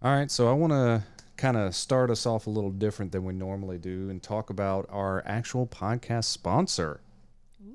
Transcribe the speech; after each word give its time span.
All 0.00 0.12
right, 0.12 0.30
so 0.30 0.48
I 0.48 0.52
want 0.52 0.72
to 0.72 1.02
kind 1.36 1.56
of 1.56 1.74
start 1.74 2.08
us 2.08 2.24
off 2.24 2.46
a 2.46 2.50
little 2.50 2.70
different 2.70 3.10
than 3.10 3.24
we 3.24 3.32
normally 3.32 3.78
do 3.78 4.08
and 4.10 4.22
talk 4.22 4.48
about 4.48 4.86
our 4.90 5.24
actual 5.26 5.66
podcast 5.66 6.26
sponsor. 6.26 7.00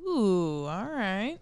Ooh, 0.08 0.66
all 0.66 0.86
right. 0.86 1.38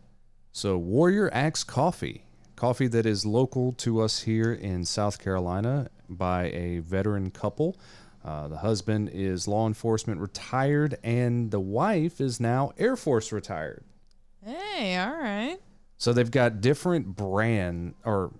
So, 0.51 0.79
Warrior 0.79 1.29
Axe 1.33 1.63
Coffee, 1.63 2.23
coffee 2.55 2.87
that 2.87 3.05
is 3.05 3.27
local 3.27 3.73
to 3.73 4.01
us 4.01 4.21
here 4.21 4.51
in 4.51 4.83
South 4.83 5.19
Carolina 5.19 5.91
by 6.09 6.45
a 6.45 6.79
veteran 6.79 7.29
couple. 7.29 7.77
Uh, 8.25 8.47
the 8.47 8.57
husband 8.57 9.11
is 9.13 9.47
law 9.47 9.67
enforcement 9.67 10.19
retired, 10.19 10.97
and 11.03 11.51
the 11.51 11.59
wife 11.59 12.19
is 12.19 12.39
now 12.39 12.71
Air 12.79 12.95
Force 12.95 13.31
retired. 13.31 13.83
Hey, 14.43 14.97
all 14.97 15.13
right. 15.13 15.57
So 15.99 16.11
they've 16.11 16.31
got 16.31 16.59
different 16.59 17.15
brand 17.15 17.93
or 18.03 18.31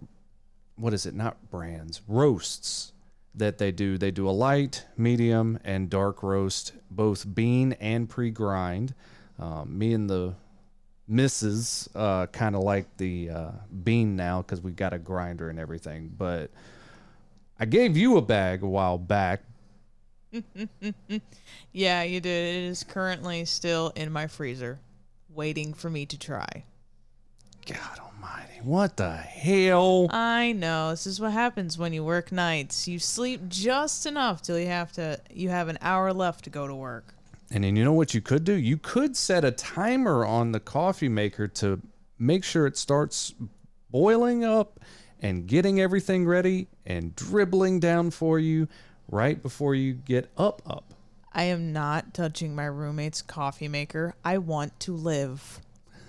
what 0.76 0.94
is 0.94 1.06
it? 1.06 1.14
Not 1.14 1.50
brands, 1.50 2.02
roasts 2.08 2.92
that 3.36 3.58
they 3.58 3.72
do. 3.72 3.98
They 3.98 4.12
do 4.12 4.28
a 4.28 4.32
light, 4.32 4.86
medium, 4.98 5.60
and 5.64 5.90
dark 5.90 6.24
roast, 6.24 6.74
both 6.90 7.34
bean 7.34 7.74
and 7.74 8.10
pre-grind. 8.10 8.94
Um, 9.40 9.78
me 9.78 9.94
and 9.94 10.10
the 10.10 10.36
missus 11.08 11.90
uh, 11.96 12.28
kind 12.28 12.56
of 12.56 12.64
like 12.64 12.86
the 12.98 13.30
uh, 13.30 13.52
bean 13.84 14.16
now 14.16 14.42
because 14.42 14.62
we've 14.62 14.76
got 14.76 14.94
a 14.94 15.00
grinder 15.00 15.50
and 15.50 15.60
everything. 15.60 16.12
But 16.18 16.52
I 17.60 17.66
gave 17.66 17.96
you 17.98 18.18
a 18.18 18.22
bag 18.22 18.64
a 18.64 18.68
while 18.68 18.98
back. 18.98 19.42
Yeah, 21.74 22.04
you 22.04 22.20
did. 22.20 22.56
It 22.56 22.64
is 22.70 22.84
currently 22.84 23.46
still 23.46 23.94
in 23.96 24.12
my 24.12 24.28
freezer, 24.28 24.80
waiting 25.30 25.74
for 25.74 25.90
me 25.90 26.06
to 26.06 26.18
try. 26.18 26.66
God 27.66 28.00
Almighty, 28.22 28.60
what 28.64 28.98
the 28.98 29.14
hell? 29.14 30.08
I 30.12 30.52
know. 30.52 30.92
This 30.92 31.08
is 31.08 31.20
what 31.20 31.32
happens 31.32 31.78
when 31.78 31.92
you 31.94 32.04
work 32.04 32.32
nights. 32.32 32.88
You 32.88 33.00
sleep 33.00 33.48
just 33.48 34.06
enough 34.06 34.42
till 34.42 34.60
you 34.60 34.68
have 34.68 34.92
to 34.94 35.20
you 35.32 35.50
have 35.50 35.70
an 35.70 35.80
hour 35.82 36.14
left 36.14 36.44
to 36.44 36.50
go 36.50 36.68
to 36.68 36.76
work. 36.76 37.16
And 37.50 37.64
then 37.64 37.76
you 37.76 37.84
know 37.84 37.94
what 37.94 38.14
you 38.14 38.22
could 38.22 38.44
do? 38.44 38.54
You 38.54 38.78
could 38.78 39.18
set 39.18 39.44
a 39.44 39.52
timer 39.52 40.26
on 40.26 40.52
the 40.52 40.60
coffee 40.60 41.10
maker 41.10 41.48
to 41.48 41.82
make 42.20 42.44
sure 42.44 42.68
it 42.68 42.78
starts 42.78 43.34
boiling 43.90 44.46
up 44.46 44.80
and 45.20 45.48
getting 45.48 45.82
everything 45.82 46.26
ready 46.26 46.68
and 46.86 47.16
dribbling 47.16 47.80
down 47.80 48.12
for 48.12 48.40
you 48.40 48.68
right 49.10 49.42
before 49.42 49.74
you 49.74 49.94
get 49.94 50.32
up 50.38 50.62
up. 50.68 50.94
I 51.34 51.44
am 51.44 51.74
not 51.74 52.14
touching 52.14 52.54
my 52.56 52.66
roommate's 52.66 53.22
coffee 53.22 53.68
maker. 53.68 54.14
I 54.24 54.38
want 54.38 54.80
to 54.82 54.96
live. 54.96 55.62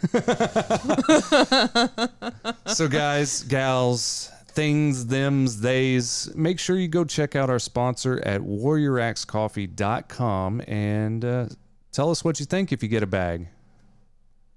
So 2.67 2.89
guys, 2.89 3.43
gals, 3.43 4.31
things, 4.49 5.05
thems, 5.05 5.61
theys, 5.61 6.33
make 6.35 6.59
sure 6.59 6.77
you 6.77 6.89
go 6.89 7.05
check 7.05 7.37
out 7.37 7.51
our 7.51 7.59
sponsor 7.59 8.23
at 8.25 8.41
warrioraxecoffee.com 8.41 10.63
and 10.67 11.23
uh, 11.25 11.47
tell 11.93 12.11
us 12.11 12.25
what 12.25 12.41
you 12.41 12.47
think 12.47 12.73
if 12.73 12.83
you 12.83 12.89
get 12.89 13.03
a 13.03 13.07
bag. 13.07 13.49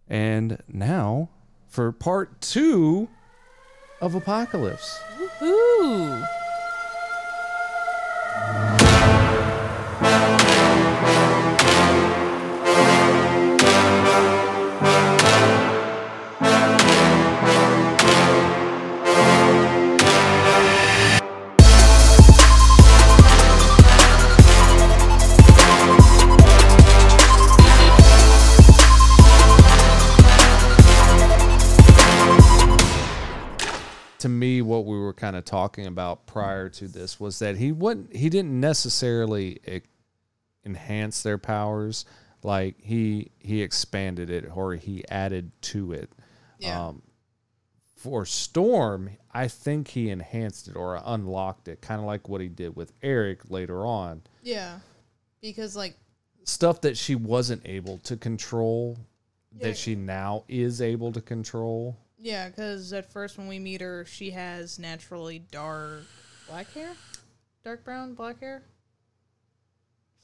And 0.07 0.61
now 0.67 1.29
for 1.67 1.91
part 1.91 2.39
two 2.41 3.09
of 4.01 4.15
Apocalypse. 4.15 4.99
Ooh. 5.41 6.23
What 34.75 34.85
we 34.85 34.97
were 34.99 35.13
kind 35.13 35.35
of 35.35 35.45
talking 35.45 35.85
about 35.87 36.25
prior 36.27 36.69
to 36.69 36.87
this 36.87 37.19
was 37.19 37.39
that 37.39 37.57
he 37.57 37.71
wouldn't 37.71 38.15
he 38.15 38.29
didn't 38.29 38.59
necessarily 38.59 39.59
enhance 40.65 41.21
their 41.23 41.37
powers 41.37 42.05
like 42.43 42.75
he 42.79 43.31
he 43.39 43.61
expanded 43.61 44.29
it 44.29 44.45
or 44.55 44.73
he 44.75 45.03
added 45.09 45.51
to 45.61 45.91
it 45.93 46.11
Yeah. 46.59 46.87
um 46.87 47.01
for 47.95 48.25
storm 48.25 49.09
i 49.31 49.47
think 49.47 49.87
he 49.89 50.09
enhanced 50.09 50.67
it 50.67 50.75
or 50.75 51.01
unlocked 51.05 51.67
it 51.67 51.81
kind 51.81 51.99
of 51.99 52.05
like 52.05 52.27
what 52.29 52.41
he 52.41 52.47
did 52.49 52.75
with 52.75 52.91
eric 53.01 53.49
later 53.49 53.85
on 53.85 54.21
Yeah. 54.43 54.79
Because 55.41 55.75
like 55.75 55.95
stuff 56.43 56.81
that 56.81 56.97
she 56.97 57.15
wasn't 57.15 57.61
able 57.65 57.97
to 57.99 58.17
control 58.17 58.97
Yeah. 59.55 59.67
that 59.69 59.77
she 59.77 59.95
now 59.95 60.43
is 60.47 60.81
able 60.81 61.11
to 61.13 61.21
control 61.21 61.97
Yeah, 62.25 62.49
because 62.49 62.91
at 62.91 63.11
first 63.11 63.37
when 63.37 63.47
we 63.47 63.59
meet 63.59 63.81
her, 63.81 64.03
she 64.05 64.31
has 64.31 64.79
naturally 64.79 65.39
dark 65.51 66.01
black 66.49 66.73
hair, 66.73 66.93
dark 67.63 67.83
brown 67.85 68.15
black 68.15 68.39
hair. 68.39 68.63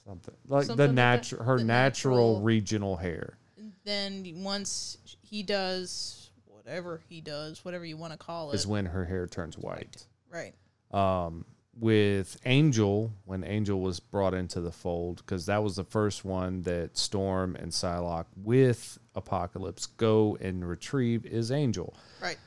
something 0.03 0.34
like 0.47 0.66
Something 0.66 0.78
the 0.78 0.88
like 0.88 0.95
natural 0.95 1.44
her 1.44 1.57
The 1.59 1.63
natural 1.63 2.16
natural- 2.34 2.41
regional 2.41 2.97
hair 2.97 3.38
Then 3.84 4.25
once 4.44 4.97
he 5.22 5.44
does 5.44 6.31
whatever 6.45 7.01
he 7.07 7.22
does, 7.22 7.63
whatever 7.63 7.85
you 7.85 7.97
want 7.97 8.13
to 8.13 8.17
call 8.17 8.51
it, 8.51 8.56
is 8.56 8.66
when 8.66 8.88
her 8.88 9.06
hair 9.06 9.28
turns 9.28 9.56
white. 9.57 10.07
right? 10.29 10.56
Um, 10.91 11.45
with 11.79 12.38
Angel, 12.45 13.11
when 13.25 13.44
Angel 13.44 13.79
was 13.79 14.00
brought 14.00 14.34
into 14.34 14.59
the 14.59 14.72
fold, 14.72 15.17
because 15.17 15.45
that 15.45 15.63
was 15.63 15.75
the 15.75 15.84
first 15.84 16.25
one 16.25 16.63
that 16.63 16.97
Storm 16.97 17.56
and 17.56 17.72
Psylocke 17.72 18.25
with 18.35 18.97
Apocalypse 19.16 19.85
go 19.85 20.38
and 20.39 20.67
retrieve 20.67 21.23
his 21.23 21.51
Angel. 21.51 21.95
Right. 22.22 22.38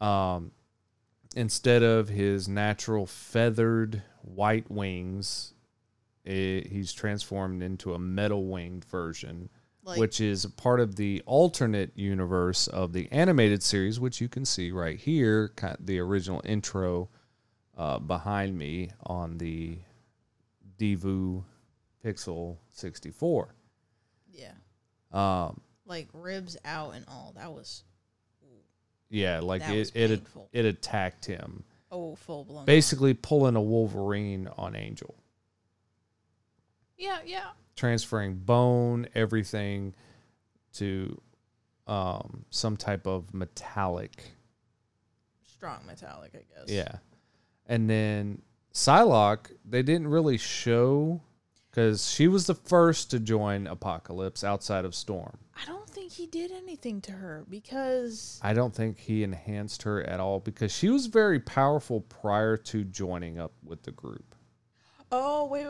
Um, 0.00 0.52
instead 1.36 1.82
of 1.82 2.08
his 2.08 2.48
natural 2.48 3.06
feathered 3.06 4.02
white 4.22 4.70
wings, 4.70 5.54
it, 6.24 6.68
he's 6.68 6.92
transformed 6.92 7.62
into 7.62 7.94
a 7.94 7.98
metal 7.98 8.46
winged 8.46 8.84
version 8.84 9.50
Like 9.82 9.98
which 9.98 10.20
is 10.20 10.46
part 10.46 10.80
of 10.80 10.96
the 10.96 11.22
alternate 11.26 11.92
universe 11.94 12.66
of 12.66 12.92
the 12.92 13.10
animated 13.12 13.62
series, 13.62 14.00
which 14.00 14.20
you 14.20 14.28
can 14.28 14.44
see 14.44 14.70
right 14.70 14.98
here, 14.98 15.52
kind 15.56 15.76
the 15.80 15.98
original 15.98 16.40
intro 16.44 17.10
uh, 17.76 17.98
behind 17.98 18.56
me 18.56 18.90
on 19.04 19.38
the 19.38 19.78
Divoom 20.78 21.44
Pixoo 22.04 22.56
64. 22.72 23.54
yeah, 24.32 24.52
Um, 25.12 25.60
like 25.86 26.08
ribs 26.12 26.56
out 26.64 26.94
and 26.94 27.04
all. 27.08 27.32
That 27.36 27.52
was 27.52 27.84
yeah, 29.10 29.40
like 29.40 29.62
That 29.62 29.74
it 29.74 29.92
it, 29.94 30.08
painful. 30.08 30.48
it 30.52 30.64
attacked 30.64 31.24
him, 31.26 31.62
oh 31.92 32.14
full 32.16 32.44
blown. 32.44 32.64
basically 32.64 33.14
pulling 33.14 33.54
a 33.54 33.60
Wolverine 33.62 34.48
on 34.56 34.74
Angel, 34.74 35.14
Yeah, 36.96 37.18
yeah. 37.24 37.50
transferring 37.76 38.36
bone, 38.36 39.06
everything 39.14 39.94
to 40.74 41.20
um, 41.86 42.44
some 42.50 42.76
type 42.76 43.06
of 43.06 43.32
metallic 43.34 44.32
Strong 45.44 45.86
metallic, 45.86 46.32
I 46.34 46.38
guess. 46.58 46.68
Yeah. 46.68 46.96
And 47.66 47.88
then 47.88 48.42
Psylocke, 48.74 49.46
they 49.64 49.82
didn't 49.82 50.08
really 50.08 50.36
show 50.36 51.22
because 51.74 52.08
she 52.08 52.28
was 52.28 52.46
the 52.46 52.54
first 52.54 53.10
to 53.10 53.18
join 53.18 53.66
Apocalypse 53.66 54.44
outside 54.44 54.84
of 54.84 54.94
Storm. 54.94 55.36
I 55.60 55.66
don't 55.66 55.90
think 55.90 56.12
he 56.12 56.26
did 56.26 56.52
anything 56.52 57.00
to 57.02 57.12
her 57.12 57.44
because 57.50 58.38
I 58.42 58.54
don't 58.54 58.72
think 58.72 58.96
he 58.98 59.24
enhanced 59.24 59.82
her 59.82 60.00
at 60.04 60.20
all 60.20 60.38
because 60.38 60.70
she 60.70 60.88
was 60.88 61.06
very 61.06 61.40
powerful 61.40 62.02
prior 62.02 62.56
to 62.58 62.84
joining 62.84 63.40
up 63.40 63.52
with 63.64 63.82
the 63.82 63.90
group. 63.90 64.36
Oh 65.10 65.46
wait, 65.46 65.66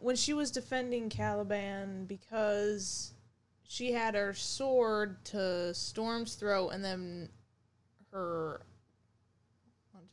when 0.00 0.16
she 0.16 0.32
was 0.32 0.50
defending 0.50 1.10
Caliban 1.10 2.06
because 2.06 3.14
she 3.68 3.92
had 3.92 4.16
her 4.16 4.34
sword 4.34 5.24
to 5.26 5.72
Storm's 5.74 6.34
throat 6.34 6.70
and 6.70 6.84
then 6.84 7.28
her 8.10 8.62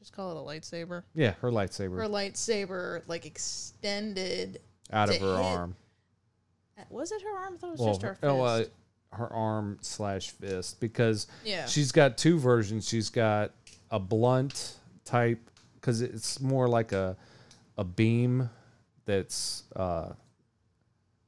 just 0.01 0.13
call 0.13 0.31
it 0.31 0.37
a 0.37 0.43
lightsaber. 0.59 1.03
Yeah, 1.13 1.31
her 1.41 1.51
lightsaber 1.51 1.95
Her 1.97 2.09
lightsaber 2.09 3.01
like 3.07 3.25
extended. 3.25 4.59
out 4.91 5.09
of 5.09 5.17
her 5.17 5.37
hit- 5.37 5.45
arm. 5.45 5.75
Was 6.89 7.11
it 7.11 7.21
her 7.21 7.37
arm? 7.37 7.53
I 7.53 7.57
thought 7.57 7.67
it 7.67 7.71
was 7.71 7.79
Well, 7.79 7.89
just 7.89 8.01
her 8.01 8.07
her, 8.09 8.15
fist. 8.15 8.23
oh, 8.25 8.41
uh, 8.41 8.63
her 9.13 9.31
arm 9.31 9.77
slash 9.81 10.31
fist 10.31 10.79
because 10.79 11.27
yeah. 11.45 11.65
she's 11.67 11.91
got 11.91 12.17
two 12.17 12.39
versions. 12.39 12.87
She's 12.87 13.09
got 13.09 13.51
a 13.91 13.99
blunt 13.99 14.77
type 15.05 15.39
because 15.75 16.01
it's 16.01 16.41
more 16.41 16.67
like 16.67 16.91
a 16.91 17.15
a 17.77 17.83
beam 17.83 18.49
that's 19.05 19.63
uh, 19.75 20.13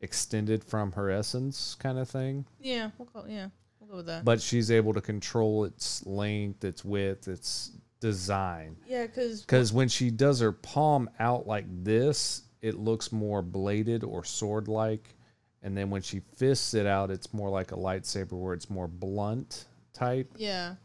extended 0.02 0.64
from 0.64 0.92
her 0.94 1.10
essence 1.12 1.76
kind 1.76 1.98
of 1.98 2.10
thing. 2.10 2.46
yeah, 2.60 2.90
we'll 2.98 3.08
go. 3.14 3.26
Yeah, 3.28 3.48
we'll 3.80 3.90
go 3.90 3.96
with 3.98 4.06
that. 4.08 4.26
But 4.26 4.42
she's 4.42 4.72
able 4.72 4.94
to 4.94 5.02
control 5.02 5.66
its 5.66 6.06
length, 6.06 6.64
its 6.64 6.84
width, 6.84 7.28
its 7.28 7.72
design. 8.04 8.76
Yeah, 8.86 9.08
because 9.08 9.42
Because 9.42 9.72
when 9.72 9.88
she 9.88 10.12
does 10.12 10.42
her 10.42 10.52
palm 10.52 11.10
out 11.20 11.48
like 11.48 11.64
this, 11.86 12.42
it 12.62 12.76
looks 12.78 13.14
more 13.14 13.42
bladed 13.42 14.04
or 14.04 14.26
sword 14.26 14.68
like. 14.68 15.16
And 15.62 15.78
then 15.78 15.90
when 15.90 16.02
she 16.02 16.20
fists 16.36 16.74
it 16.74 16.86
out, 16.86 17.10
it's 17.12 17.34
more 17.34 17.50
like 17.50 17.72
a 17.72 17.78
lightsaber 17.78 18.34
where 18.34 18.54
it's 18.54 18.70
more 18.70 18.90
blunt 18.90 19.68
type. 19.94 20.30
yeah, 20.36 20.76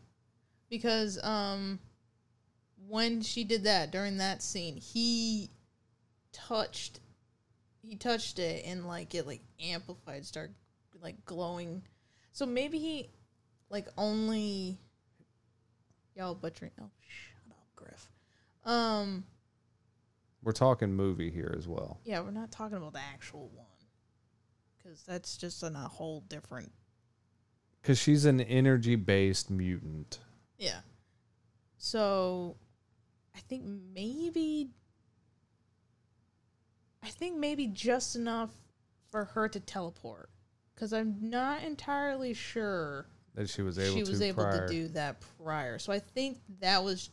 because 0.70 1.18
um, 1.24 1.80
when 2.86 3.20
she 3.20 3.42
did 3.42 3.64
that 3.64 3.90
during 3.90 4.18
that 4.18 4.40
scene, 4.40 4.76
he 4.76 5.50
touched, 6.32 7.00
he 7.82 7.96
touched 7.96 8.38
it 8.38 8.64
and 8.64 8.86
like 8.86 9.16
it 9.16 9.26
like 9.26 9.42
amplified, 9.60 10.24
start 10.24 10.52
like 11.02 11.24
glowing. 11.24 11.82
So 12.30 12.46
maybe 12.46 12.78
he 12.78 13.10
like 13.70 13.88
only 13.98 14.78
y'all 16.18 16.34
butchering. 16.34 16.72
Oh, 16.80 16.90
shut 17.06 17.56
up, 17.56 17.66
Griff. 17.76 18.08
Um, 18.64 19.24
We're 20.42 20.52
talking 20.52 20.92
movie 20.92 21.30
here 21.30 21.54
as 21.56 21.68
well. 21.68 22.00
yeah, 22.04 22.20
we're 22.20 22.32
not 22.32 22.50
talking 22.50 22.76
about 22.76 22.92
the 22.92 23.00
actual 23.00 23.50
one 23.54 23.66
because 24.76 25.02
that's 25.02 25.36
just 25.36 25.62
on 25.62 25.76
a 25.76 25.88
whole 25.88 26.22
different. 26.28 26.72
Because 27.80 27.98
she's 27.98 28.24
an 28.24 28.40
energy 28.40 28.96
based 28.96 29.50
mutant. 29.50 30.18
Yeah. 30.58 30.80
So, 31.78 32.56
I 33.36 33.38
think 33.40 33.62
maybe. 33.64 34.70
I 37.00 37.08
think 37.10 37.36
maybe 37.36 37.68
just 37.68 38.16
enough 38.16 38.50
for 39.12 39.26
her 39.26 39.48
to 39.48 39.60
teleport, 39.60 40.28
because 40.74 40.92
I'm 40.92 41.16
not 41.20 41.62
entirely 41.62 42.34
sure 42.34 43.06
That 43.38 43.48
she 43.48 43.62
was 43.62 43.78
able 43.78 43.94
she 43.94 44.02
to 44.02 44.10
was 44.10 44.20
able 44.20 44.42
prior. 44.42 44.66
to 44.66 44.72
do 44.72 44.88
that 44.88 45.22
prior. 45.42 45.78
So 45.78 45.92
I 45.92 46.00
think 46.00 46.38
that 46.60 46.82
was 46.82 47.08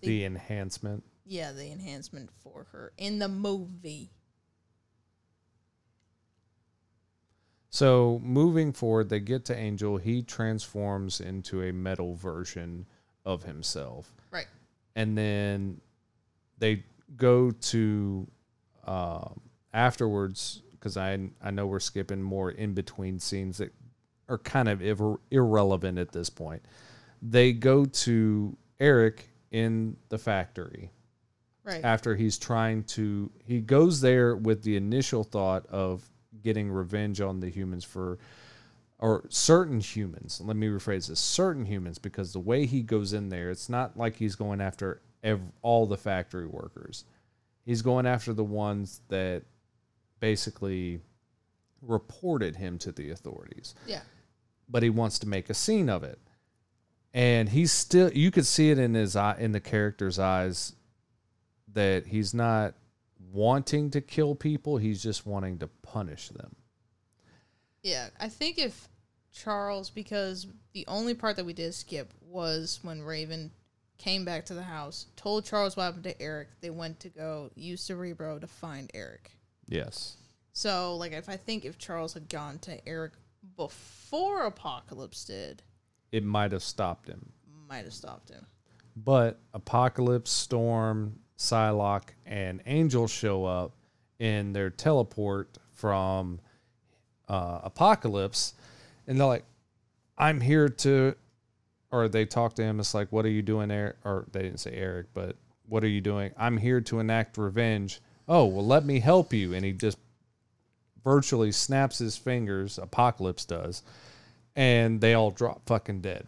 the 0.00 0.24
enhancement. 0.24 1.04
yeah 1.24 1.52
the 1.52 1.70
enhancement 1.70 2.30
for 2.42 2.66
her 2.72 2.92
in 2.98 3.20
the 3.20 3.28
movie. 3.28 4.10
So 7.70 8.20
moving 8.24 8.72
forward, 8.72 9.08
they 9.10 9.20
get 9.20 9.44
to 9.46 9.56
Angel. 9.56 9.96
He 9.98 10.22
transforms 10.22 11.20
into 11.20 11.62
a 11.62 11.72
metal 11.72 12.14
version 12.14 12.86
of 13.24 13.44
himself. 13.44 14.12
Right. 14.30 14.46
and 14.96 15.16
then 15.16 15.80
they 16.58 16.82
go 17.16 17.50
to 17.52 18.26
um 18.86 19.40
afterwards 19.72 20.62
because 20.72 20.96
I 20.96 21.18
I 21.42 21.50
know 21.50 21.66
we're 21.66 21.78
skipping 21.80 22.22
more 22.22 22.50
in 22.50 22.72
between 22.74 23.18
scenes 23.20 23.58
that 23.58 23.72
are 24.28 24.38
kind 24.38 24.68
of 24.68 24.82
ir- 24.82 25.18
irrelevant 25.30 25.98
at 25.98 26.12
this 26.12 26.30
point. 26.30 26.62
They 27.22 27.52
go 27.52 27.84
to 27.84 28.56
Eric 28.80 29.28
in 29.50 29.96
the 30.08 30.18
factory 30.18 30.90
Right. 31.64 31.84
after 31.84 32.16
he's 32.16 32.38
trying 32.38 32.84
to 32.84 33.30
he 33.44 33.60
goes 33.60 34.00
there 34.00 34.34
with 34.36 34.62
the 34.62 34.76
initial 34.76 35.22
thought 35.24 35.66
of 35.66 36.08
getting 36.42 36.70
revenge 36.70 37.20
on 37.20 37.40
the 37.40 37.50
humans 37.50 37.84
for 37.84 38.18
or 38.98 39.24
certain 39.28 39.78
humans 39.80 40.40
let 40.42 40.56
me 40.56 40.66
rephrase 40.68 41.08
this 41.08 41.20
certain 41.20 41.66
humans 41.66 41.98
because 41.98 42.32
the 42.32 42.40
way 42.40 42.64
he 42.64 42.80
goes 42.82 43.12
in 43.12 43.28
there 43.28 43.50
it's 43.50 43.68
not 43.68 43.98
like 43.98 44.16
he's 44.16 44.34
going 44.34 44.62
after 44.62 45.02
ev- 45.22 45.42
all 45.60 45.84
the 45.86 45.96
factory 45.98 46.46
workers 46.46 47.04
he's 47.66 47.82
going 47.82 48.06
after 48.06 48.32
the 48.32 48.44
ones 48.44 49.02
that 49.08 49.42
basically 50.20 51.00
reported 51.82 52.56
him 52.56 52.78
to 52.78 52.92
the 52.92 53.10
authorities 53.10 53.74
yeah. 53.86 54.00
But 54.68 54.82
he 54.82 54.90
wants 54.90 55.18
to 55.20 55.28
make 55.28 55.50
a 55.50 55.54
scene 55.54 55.88
of 55.88 56.02
it. 56.02 56.18
And 57.14 57.48
he's 57.48 57.72
still 57.72 58.12
you 58.12 58.30
could 58.30 58.46
see 58.46 58.70
it 58.70 58.78
in 58.78 58.94
his 58.94 59.16
eye 59.16 59.36
in 59.38 59.52
the 59.52 59.60
character's 59.60 60.18
eyes 60.18 60.74
that 61.72 62.06
he's 62.06 62.34
not 62.34 62.74
wanting 63.32 63.90
to 63.90 64.00
kill 64.00 64.34
people, 64.34 64.76
he's 64.76 65.02
just 65.02 65.26
wanting 65.26 65.58
to 65.58 65.68
punish 65.82 66.28
them. 66.28 66.56
Yeah, 67.82 68.08
I 68.18 68.28
think 68.28 68.58
if 68.58 68.88
Charles, 69.32 69.90
because 69.90 70.46
the 70.72 70.86
only 70.88 71.14
part 71.14 71.36
that 71.36 71.46
we 71.46 71.52
did 71.52 71.74
skip 71.74 72.12
was 72.20 72.80
when 72.82 73.02
Raven 73.02 73.50
came 73.98 74.24
back 74.24 74.46
to 74.46 74.54
the 74.54 74.62
house, 74.62 75.06
told 75.16 75.44
Charles 75.44 75.76
what 75.76 75.84
happened 75.84 76.04
to 76.04 76.20
Eric. 76.20 76.48
They 76.60 76.70
went 76.70 77.00
to 77.00 77.08
go 77.08 77.50
use 77.54 77.82
Cerebro 77.82 78.38
to 78.38 78.46
find 78.46 78.90
Eric. 78.94 79.30
Yes. 79.68 80.16
So, 80.52 80.96
like, 80.96 81.12
if 81.12 81.28
I 81.28 81.36
think 81.36 81.64
if 81.64 81.78
Charles 81.78 82.14
had 82.14 82.28
gone 82.28 82.58
to 82.60 82.88
Eric 82.88 83.12
before 83.58 84.46
Apocalypse 84.46 85.24
did, 85.24 85.62
It 86.12 86.24
might 86.24 86.52
have 86.52 86.62
stopped 86.62 87.08
him. 87.08 87.32
might 87.68 87.84
have 87.84 87.92
stopped 87.92 88.30
him. 88.30 88.46
But 88.96 89.38
Apocalypse, 89.52 90.30
Storm, 90.30 91.18
Psylocke, 91.36 92.14
and 92.24 92.62
Angel 92.64 93.06
show 93.06 93.44
up 93.44 93.72
in 94.18 94.54
their 94.54 94.70
teleport 94.70 95.58
from 95.74 96.40
uh, 97.28 97.60
Apocalypse, 97.64 98.54
and 99.06 99.20
they're 99.20 99.26
like, 99.26 99.44
"I'm 100.16 100.40
here 100.40 100.68
to," 100.68 101.14
or 101.90 102.08
they 102.08 102.24
talk 102.24 102.54
to 102.54 102.62
him. 102.62 102.80
It's 102.80 102.94
like, 102.94 103.12
"What 103.12 103.26
are 103.26 103.30
you 103.30 103.42
doing 103.42 103.68
there?" 103.68 103.96
Or 104.04 104.26
they 104.32 104.42
didn't 104.42 104.60
say 104.60 104.72
Eric, 104.72 105.08
but 105.12 105.36
"What 105.68 105.84
are 105.84 105.88
you 105.88 106.00
doing?" 106.00 106.32
I'm 106.38 106.56
here 106.56 106.80
to 106.80 107.00
enact 107.00 107.36
revenge. 107.36 108.00
Oh 108.26 108.46
well, 108.46 108.66
let 108.66 108.84
me 108.84 109.00
help 109.00 109.32
you, 109.32 109.52
and 109.52 109.64
he 109.64 109.72
just 109.72 109.98
virtually 111.04 111.52
snaps 111.52 111.98
his 111.98 112.16
fingers. 112.16 112.78
Apocalypse 112.78 113.44
does, 113.44 113.82
and 114.56 115.00
they 115.00 115.14
all 115.14 115.30
drop 115.30 115.66
fucking 115.66 116.00
dead. 116.00 116.26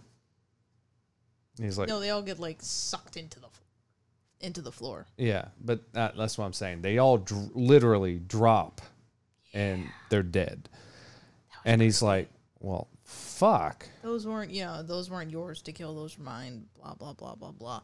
And 1.56 1.66
he's 1.66 1.78
like, 1.78 1.88
no, 1.88 2.00
they 2.00 2.10
all 2.10 2.22
get 2.22 2.38
like 2.38 2.58
sucked 2.60 3.16
into 3.16 3.40
the 3.40 3.48
into 4.40 4.62
the 4.62 4.72
floor. 4.72 5.06
Yeah, 5.16 5.46
but 5.60 5.92
that, 5.92 6.16
that's 6.16 6.38
what 6.38 6.46
I'm 6.46 6.52
saying. 6.52 6.82
They 6.82 6.98
all 6.98 7.18
dr- 7.18 7.54
literally 7.54 8.18
drop, 8.18 8.80
and 9.52 9.86
they're 10.08 10.22
dead. 10.22 10.68
And 11.64 11.82
he's 11.82 12.00
like, 12.00 12.30
"Well, 12.58 12.88
fuck." 13.04 13.86
Those 14.02 14.26
weren't, 14.26 14.50
yeah, 14.50 14.82
those 14.82 15.10
weren't 15.10 15.30
yours 15.30 15.60
to 15.62 15.72
kill. 15.72 15.94
Those 15.94 16.18
were 16.18 16.24
mine. 16.24 16.64
Blah 16.74 16.94
blah 16.94 17.12
blah 17.12 17.34
blah 17.34 17.52
blah. 17.52 17.82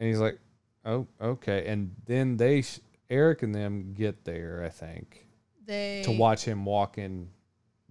And 0.00 0.08
he's 0.08 0.18
like, 0.18 0.38
"Oh, 0.84 1.06
okay." 1.20 1.66
And 1.66 1.94
then 2.06 2.36
they, 2.36 2.62
sh- 2.62 2.80
Eric 3.08 3.42
and 3.42 3.54
them, 3.54 3.94
get 3.96 4.24
there. 4.24 4.64
I 4.64 4.68
think 4.68 5.26
They 5.70 6.02
to 6.02 6.10
watch 6.10 6.44
him 6.44 6.64
walk 6.64 6.98
and 6.98 7.28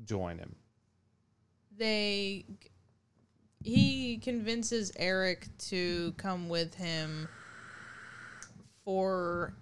join 0.03 0.37
him. 0.37 0.53
they 1.77 2.43
he 3.63 4.17
convinces 4.17 4.91
Eric 4.97 5.47
to 5.69 6.13
come 6.17 6.49
with 6.49 6.75
him 6.75 7.29
for 8.83 9.53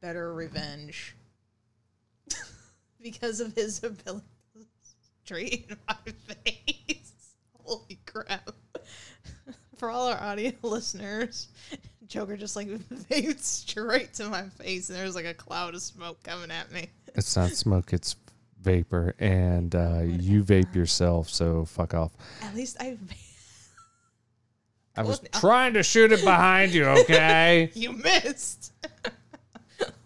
better 0.00 0.32
revenge 0.32 1.16
because 3.02 3.40
of 3.40 3.56
his 3.56 3.82
ability 3.82 4.24
to 4.54 4.60
straight 5.24 5.66
in 5.68 5.76
my 5.88 6.12
face. 6.12 7.12
Holy 7.64 7.98
crap. 8.06 8.50
For 9.78 9.90
all 9.90 10.06
our 10.06 10.20
audio 10.20 10.52
listeners, 10.62 11.48
Joker 12.12 12.36
just 12.36 12.56
like 12.56 12.68
vaped 13.08 13.40
straight 13.40 14.12
to 14.14 14.28
my 14.28 14.42
face 14.50 14.90
and 14.90 14.98
there's 14.98 15.14
like 15.14 15.24
a 15.24 15.32
cloud 15.32 15.74
of 15.74 15.80
smoke 15.80 16.22
coming 16.22 16.50
at 16.50 16.70
me. 16.70 16.90
It's 17.14 17.34
not 17.36 17.50
smoke; 17.52 17.92
it's 17.94 18.16
vapor, 18.60 19.14
and 19.18 19.74
uh, 19.74 20.00
you 20.04 20.44
vape 20.44 20.74
yourself. 20.74 21.30
So 21.30 21.64
fuck 21.64 21.94
off. 21.94 22.12
At 22.42 22.54
least 22.54 22.76
I 22.80 22.98
I 24.96 25.02
was 25.04 25.22
Well, 25.22 25.40
trying 25.40 25.72
to 25.74 25.82
shoot 25.82 26.12
it 26.12 26.22
behind 26.22 26.72
you. 26.72 26.84
Okay. 26.84 27.70
You 27.74 27.92
missed. 27.92 28.72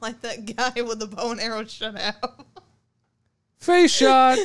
like 0.00 0.20
that 0.20 0.46
guy 0.56 0.80
with 0.82 1.00
the 1.00 1.08
bow 1.08 1.32
and 1.32 1.40
arrow 1.40 1.64
shut 1.64 2.00
out. 2.00 2.46
Face 3.58 3.92
shot. 3.92 4.38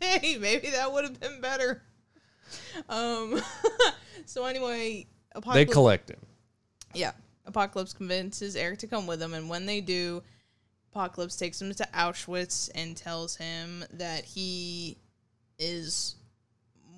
hey, 0.00 0.36
maybe 0.38 0.70
that 0.70 0.92
would 0.92 1.02
have 1.02 1.18
been 1.18 1.40
better. 1.40 1.82
Um. 2.88 3.40
so 4.26 4.44
anyway, 4.44 5.06
They 5.52 5.64
collect 5.64 6.10
him. 6.10 6.20
yeah, 6.94 7.12
Apocalypse 7.46 7.92
convinces 7.92 8.56
Eric 8.56 8.78
to 8.80 8.86
come 8.86 9.06
with 9.06 9.18
them, 9.20 9.34
and 9.34 9.48
when 9.48 9.66
they 9.66 9.80
do, 9.80 10.22
Apocalypse 10.92 11.36
takes 11.36 11.60
him 11.60 11.72
to 11.74 11.88
Auschwitz 11.94 12.70
and 12.74 12.96
tells 12.96 13.36
him 13.36 13.84
that 13.92 14.24
he 14.24 14.96
is 15.58 16.16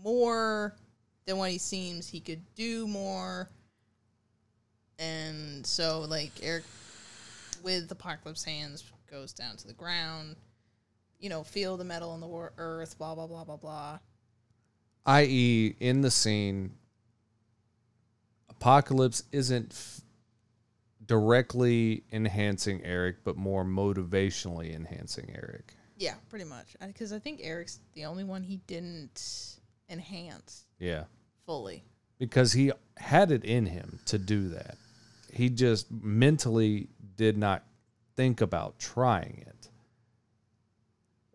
more 0.03 0.75
than 1.27 1.37
what 1.37 1.51
he 1.51 1.59
seems. 1.59 2.09
He 2.09 2.21
could 2.21 2.43
do 2.55 2.87
more. 2.87 3.51
And 4.99 5.67
so, 5.67 6.01
like, 6.01 6.33
Eric, 6.43 6.65
with 7.63 7.91
Apocalypse 7.91 8.45
hands, 8.45 8.85
goes 9.11 9.33
down 9.33 9.57
to 9.59 9.67
the 9.67 9.75
ground, 9.75 10.37
you 11.21 11.29
know, 11.29 11.45
feel 11.45 11.77
the 11.77 11.85
metal 11.85 12.15
in 12.15 12.21
the 12.21 12.51
earth, 12.57 12.97
blah, 12.97 13.15
blah, 13.15 13.27
blah, 13.27 13.45
blah, 13.45 13.57
blah. 13.57 13.99
i.e., 15.07 15.77
in 15.81 16.01
the 16.01 16.11
scene, 16.11 16.73
Apocalypse 18.63 19.25
isn't 19.33 19.73
f- 19.73 20.01
directly 21.05 22.05
enhancing 22.13 22.81
Eric, 22.85 23.25
but 23.25 23.37
more 23.37 23.65
motivationally 23.65 24.73
enhancing 24.73 25.31
Eric. 25.35 25.75
Yeah, 25.97 26.15
pretty 26.29 26.45
much. 26.45 26.77
Because 26.81 27.13
I 27.13 27.19
think 27.19 27.41
Eric's 27.43 27.81
the 27.95 28.05
only 28.05 28.23
one 28.23 28.45
he 28.45 28.59
didn't 28.69 29.57
enhance 29.91 30.65
Yeah. 30.79 31.05
fully. 31.45 31.83
because 32.19 32.53
he 32.53 32.71
had 32.99 33.33
it 33.33 33.45
in 33.45 33.67
him 33.67 33.99
to 34.05 34.17
do 34.17 34.51
that. 34.51 34.77
He 35.33 35.49
just 35.51 35.91
mentally 35.91 36.89
did 37.17 37.37
not 37.37 37.65
think 38.15 38.41
about 38.41 38.79
trying 38.79 39.43
it. 39.49 39.69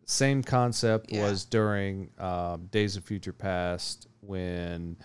Same 0.05 0.41
concept 0.43 1.11
Yeah. 1.11 1.29
was 1.29 1.43
during 1.43 2.09
um, 2.19 2.67
Days 2.67 2.95
of 2.95 3.03
Future 3.03 3.33
Past 3.33 4.07
when 4.21 4.95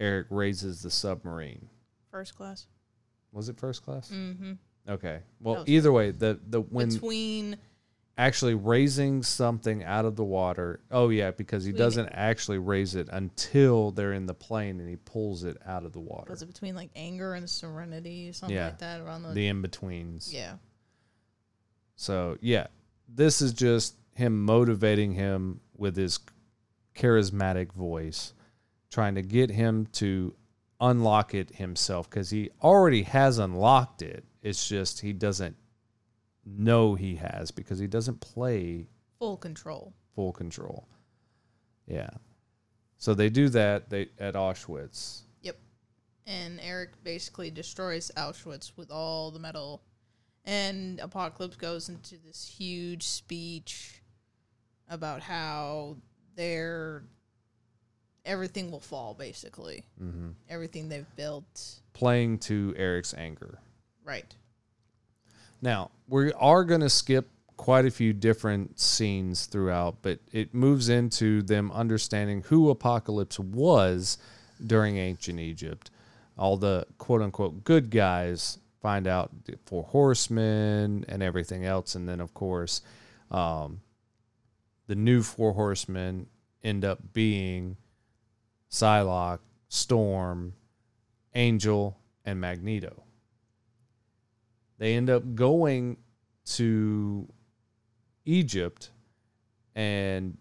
Eric 0.00 0.26
raises 0.30 0.82
the 0.82 0.90
submarine. 0.90 1.68
First 2.10 2.36
class. 2.36 2.66
Was 3.32 3.48
it 3.48 3.58
first 3.58 3.84
class? 3.84 4.10
Mm-hmm. 4.10 4.52
Okay. 4.88 5.20
Well, 5.40 5.64
either 5.66 5.92
way, 5.92 6.10
the 6.12 6.38
the 6.48 6.60
when 6.60 6.88
Between 6.88 7.56
actually 8.16 8.54
raising 8.54 9.22
something 9.22 9.84
out 9.84 10.04
of 10.04 10.16
the 10.16 10.24
water. 10.24 10.80
Oh 10.90 11.08
yeah, 11.10 11.30
because 11.30 11.64
he 11.64 11.70
Between- 11.72 11.84
doesn't 11.84 12.08
actually 12.08 12.58
raise 12.58 12.94
it 12.94 13.08
until 13.12 13.90
they're 13.92 14.12
in 14.14 14.26
the 14.26 14.34
plane 14.34 14.80
and 14.80 14.88
he 14.88 14.96
pulls 14.96 15.44
it 15.44 15.56
out 15.66 15.84
of 15.84 15.92
the 15.92 16.00
water. 16.00 16.30
was 16.30 16.42
it 16.42 16.46
between 16.46 16.74
like 16.74 16.90
anger 16.96 17.34
and 17.34 17.48
serenity, 17.48 18.28
or 18.28 18.32
something 18.32 18.56
Yeah. 18.56 18.66
like 18.66 18.78
that 18.78 19.00
around 19.02 19.22
the, 19.24 19.32
The 19.34 19.46
in 19.48 19.62
betweens. 19.62 20.32
yeah. 20.34 20.54
So 21.96 22.38
yeah, 22.40 22.68
this 23.08 23.40
is 23.42 23.52
just 23.52 23.94
him 24.14 24.44
motivating 24.44 25.12
him 25.12 25.60
with 25.76 25.96
his 25.96 26.18
charismatic 26.96 27.72
voice, 27.72 28.32
trying 28.90 29.14
to 29.14 29.22
get 29.22 29.50
him 29.50 29.86
to 29.92 30.34
unlock 30.80 31.34
it 31.34 31.56
himself 31.56 32.08
because 32.08 32.30
he 32.30 32.50
already 32.62 33.02
has 33.02 33.38
unlocked 33.38 34.02
it. 34.02 34.24
It's 34.42 34.68
just 34.68 35.00
he 35.00 35.12
doesn't 35.12 35.56
know 36.46 36.94
he 36.94 37.16
has 37.16 37.50
because 37.50 37.78
he 37.78 37.86
doesn't 37.86 38.20
play 38.20 38.86
Full 39.18 39.36
control. 39.36 39.92
full 40.14 40.32
control. 40.32 40.86
Yeah. 41.86 42.10
So 42.98 43.14
they 43.14 43.28
do 43.28 43.48
that 43.50 43.90
they 43.90 44.08
at 44.18 44.34
Auschwitz. 44.34 45.22
Yep. 45.42 45.58
And 46.26 46.60
Eric 46.62 47.02
basically 47.04 47.50
destroys 47.50 48.10
Auschwitz 48.16 48.72
with 48.76 48.90
all 48.90 49.30
the 49.30 49.38
metal. 49.38 49.82
And 50.44 50.98
Apocalypse 51.00 51.56
goes 51.56 51.88
into 51.88 52.16
this 52.24 52.46
huge 52.48 53.02
speech 53.02 54.02
about 54.88 55.20
how 55.20 55.96
their 56.36 57.04
everything 58.28 58.70
will 58.70 58.78
fall 58.78 59.14
basically. 59.14 59.82
hmm 59.98 60.28
Everything 60.48 60.88
they've 60.88 61.16
built. 61.16 61.80
Playing 61.94 62.38
to 62.40 62.74
Eric's 62.76 63.14
anger. 63.14 63.58
Right. 64.04 64.32
Now, 65.60 65.90
we 66.06 66.32
are 66.34 66.62
going 66.62 66.82
to 66.82 66.90
skip 66.90 67.28
quite 67.56 67.84
a 67.84 67.90
few 67.90 68.12
different 68.12 68.78
scenes 68.78 69.46
throughout, 69.46 69.96
but 70.02 70.20
it 70.30 70.54
moves 70.54 70.88
into 70.88 71.42
them 71.42 71.72
understanding 71.72 72.42
who 72.42 72.70
Apocalypse 72.70 73.40
was 73.40 74.18
during 74.64 74.96
ancient 74.98 75.40
Egypt. 75.40 75.90
All 76.38 76.56
the 76.56 76.86
quote 76.98 77.20
unquote 77.22 77.64
good 77.64 77.90
guys 77.90 78.58
find 78.80 79.08
out 79.08 79.30
the 79.44 79.56
four 79.66 79.82
horsemen 79.82 81.04
and 81.08 81.20
everything 81.22 81.64
else. 81.64 81.96
And 81.96 82.08
then, 82.08 82.20
of 82.20 82.32
course, 82.32 82.82
um, 83.32 83.80
the 84.86 84.94
new 84.94 85.22
four 85.22 85.52
horsemen 85.52 86.28
end 86.62 86.84
up 86.84 87.00
being 87.12 87.76
Psylocke, 88.70 89.40
Storm, 89.68 90.54
Angel, 91.34 91.98
and 92.24 92.40
Magneto 92.40 93.04
they 94.78 94.94
end 94.94 95.10
up 95.10 95.34
going 95.34 95.96
to 96.46 97.28
Egypt 98.24 98.90
and 99.74 100.38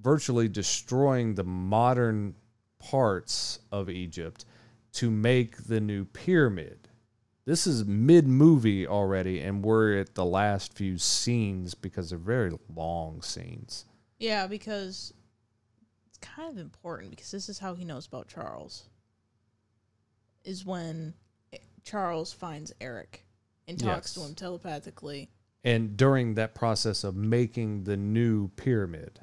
virtually 0.00 0.48
destroying 0.48 1.34
the 1.34 1.44
modern 1.44 2.34
parts 2.78 3.58
of 3.72 3.90
Egypt 3.90 4.44
to 4.92 5.10
make 5.10 5.64
the 5.64 5.80
new 5.80 6.04
pyramid. 6.04 6.88
This 7.44 7.66
is 7.66 7.84
mid 7.86 8.28
movie 8.28 8.86
already, 8.86 9.40
and 9.40 9.64
we're 9.64 9.98
at 9.98 10.14
the 10.14 10.24
last 10.24 10.74
few 10.74 10.98
scenes 10.98 11.74
because 11.74 12.10
they're 12.10 12.18
very 12.18 12.52
long 12.74 13.22
scenes. 13.22 13.86
Yeah, 14.18 14.46
because 14.46 15.14
kind 16.20 16.50
of 16.50 16.58
important 16.58 17.10
because 17.10 17.30
this 17.30 17.48
is 17.48 17.58
how 17.58 17.74
he 17.74 17.84
knows 17.84 18.06
about 18.06 18.28
Charles. 18.28 18.84
Is 20.44 20.64
when 20.64 21.14
Charles 21.84 22.32
finds 22.32 22.72
Eric 22.80 23.24
and 23.66 23.78
talks 23.78 24.14
to 24.14 24.20
him 24.20 24.34
telepathically. 24.34 25.30
And 25.64 25.96
during 25.96 26.34
that 26.34 26.54
process 26.54 27.04
of 27.04 27.16
making 27.16 27.84
the 27.84 27.96
new 27.96 28.48
pyramid, 28.48 29.20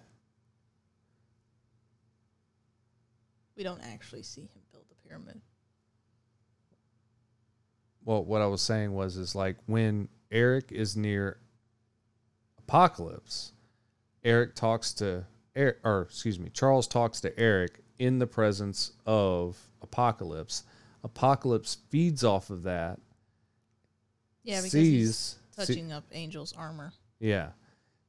We 3.55 3.63
don't 3.63 3.81
actually 3.81 4.23
see 4.23 4.41
him 4.41 4.61
build 4.71 4.83
the 4.89 5.07
pyramid. 5.07 5.39
well, 8.03 8.23
what 8.23 8.41
I 8.41 8.47
was 8.47 8.61
saying 8.61 8.93
was, 8.93 9.17
is 9.17 9.33
like 9.33 9.55
when 9.65 10.09
Eric 10.29 10.71
is 10.71 10.97
near 10.97 11.39
Apocalypse, 12.59 13.53
Eric 14.23 14.55
talks 14.55 14.93
to 14.95 15.25
Eric, 15.55 15.77
or 15.83 16.01
excuse 16.03 16.39
me, 16.39 16.49
Charles 16.49 16.87
talks 16.87 17.21
to 17.21 17.39
Eric 17.39 17.79
in 17.99 18.19
the 18.19 18.27
presence 18.27 18.91
of 19.05 19.57
Apocalypse. 19.81 20.63
Apocalypse 21.03 21.77
feeds 21.89 22.23
off 22.23 22.49
of 22.49 22.63
that. 22.63 22.99
Yeah, 24.43 24.57
because 24.57 24.71
sees, 24.71 24.91
he's 24.91 25.15
see- 25.17 25.73
touching 25.73 25.91
up 25.91 26.03
Angel's 26.11 26.53
armor. 26.53 26.93
yeah, 27.19 27.49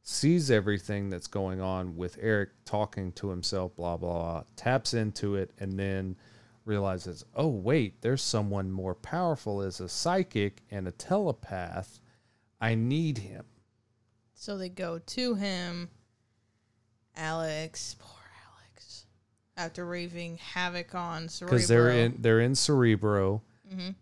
sees 0.03 0.51
everything 0.51 1.09
that's 1.09 1.27
going 1.27 1.61
on 1.61 1.97
with 1.97 2.19
Eric 2.21 2.51
talking 2.65 3.13
to 3.13 3.29
himself, 3.31 3.75
blah 3.77 3.97
blah 3.97 4.13
blah. 4.13 4.43
Taps 4.57 4.95
into 4.95 5.37
it, 5.37 5.53
and 5.59 5.79
then 5.79 6.17
realizes, 6.65 7.25
oh 7.37 7.49
wait, 7.49 8.03
there's 8.03 8.23
someone 8.23 8.71
more 8.71 8.95
powerful 8.95 9.63
as 9.63 9.81
a 9.81 9.89
psychic 9.89 10.63
and 10.71 10.89
a 10.89 10.93
telepath. 10.93 12.01
I 12.61 12.75
need 12.75 13.19
him. 13.19 13.45
So 14.35 14.59
they 14.59 14.69
go 14.69 14.99
to 14.99 15.35
him. 15.35 15.91
Alex, 17.17 17.97
poor 17.99 18.21
Alex, 18.53 19.05
after 19.57 19.85
raving 19.87 20.39
havoc 20.39 20.95
on 20.95 21.29
Cerebro. 21.29 21.57
because 21.57 21.69
they're 21.69 21.91
in 21.91 22.17
they're 22.21 22.41
in 22.41 22.55
Cerebro. 22.55 23.43
Mhm. 23.73 23.95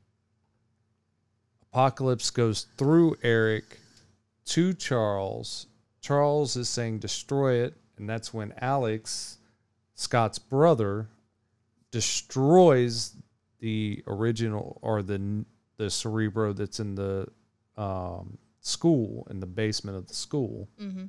Apocalypse 1.72 2.30
goes 2.30 2.66
through 2.76 3.16
Eric 3.22 3.78
to 4.46 4.72
Charles. 4.74 5.66
Charles 6.00 6.56
is 6.56 6.68
saying 6.68 6.98
destroy 6.98 7.54
it, 7.64 7.74
and 7.96 8.08
that's 8.08 8.32
when 8.34 8.52
Alex, 8.58 9.38
Scott's 9.94 10.38
brother, 10.38 11.08
destroys 11.90 13.16
the 13.60 14.02
original 14.06 14.78
or 14.82 15.02
the 15.02 15.44
the 15.76 15.90
Cerebro 15.90 16.52
that's 16.52 16.78
in 16.78 16.94
the 16.94 17.26
um, 17.76 18.38
school 18.60 19.26
in 19.30 19.40
the 19.40 19.46
basement 19.46 19.96
of 19.96 20.06
the 20.06 20.14
school. 20.14 20.68
Mhm. 20.80 21.08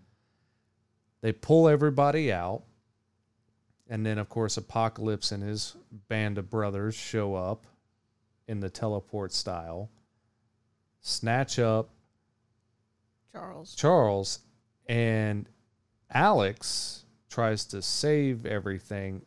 They 1.25 1.33
pull 1.33 1.67
everybody 1.67 2.31
out. 2.31 2.61
And 3.89 4.05
then, 4.05 4.19
of 4.19 4.29
course, 4.29 4.57
Apocalypse 4.57 5.31
and 5.31 5.41
his 5.41 5.75
band 6.07 6.37
of 6.37 6.51
brothers 6.51 6.93
show 6.93 7.33
up 7.33 7.65
in 8.47 8.59
the 8.59 8.69
teleport 8.69 9.33
style, 9.33 9.89
snatch 11.01 11.57
up 11.57 11.89
Charles. 13.31 13.73
Charles, 13.73 14.39
and 14.85 15.49
Alex 16.13 17.05
tries 17.27 17.65
to 17.65 17.81
save 17.81 18.45
everything 18.45 19.23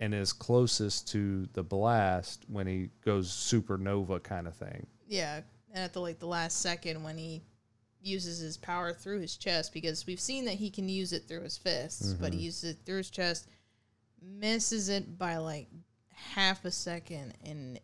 and 0.00 0.12
is 0.12 0.32
closest 0.32 1.06
to 1.12 1.46
the 1.52 1.62
blast 1.62 2.44
when 2.48 2.66
he 2.66 2.90
goes 3.04 3.30
supernova 3.30 4.20
kind 4.20 4.48
of 4.48 4.56
thing. 4.56 4.84
Yeah, 5.06 5.42
and 5.72 5.84
at 5.84 5.92
the 5.92 6.00
like 6.00 6.18
the 6.18 6.26
last 6.26 6.60
second 6.60 7.04
when 7.04 7.16
he 7.16 7.44
uses 8.08 8.38
his 8.38 8.56
power 8.56 8.92
through 8.92 9.20
his 9.20 9.36
chest 9.36 9.72
because 9.72 10.06
we've 10.06 10.20
seen 10.20 10.44
that 10.46 10.54
he 10.54 10.70
can 10.70 10.88
use 10.88 11.12
it 11.12 11.28
through 11.28 11.42
his 11.42 11.56
fists, 11.56 12.14
but 12.14 12.32
he 12.32 12.40
uses 12.40 12.70
it 12.72 12.78
through 12.84 12.98
his 12.98 13.10
chest, 13.10 13.48
misses 14.22 14.88
it 14.88 15.18
by 15.18 15.36
like 15.36 15.68
half 16.12 16.64
a 16.64 16.70
second 16.70 17.34
and 17.44 17.78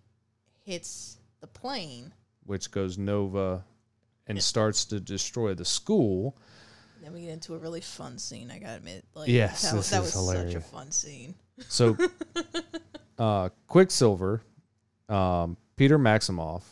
hits 0.64 1.18
the 1.40 1.46
plane. 1.46 2.12
which 2.46 2.70
goes 2.70 2.98
nova 2.98 3.64
and 4.26 4.42
starts 4.42 4.84
to 4.86 4.98
destroy 5.00 5.54
the 5.54 5.64
school. 5.64 6.36
Then 7.02 7.12
we 7.12 7.22
get 7.22 7.30
into 7.30 7.54
a 7.54 7.58
really 7.58 7.82
fun 7.82 8.18
scene. 8.18 8.50
I 8.50 8.58
gotta 8.58 8.76
admit, 8.76 9.04
like 9.14 9.28
Yes, 9.28 9.62
that, 9.70 9.76
this 9.76 9.90
that 9.90 10.02
is 10.04 10.14
was 10.16 10.26
such 10.32 10.54
a 10.54 10.60
fun 10.60 10.90
scene. 10.90 11.34
So, 11.68 11.96
uh, 13.18 13.50
Quicksilver, 13.66 14.42
um, 15.08 15.56
Peter 15.76 15.98
Maximoff, 15.98 16.62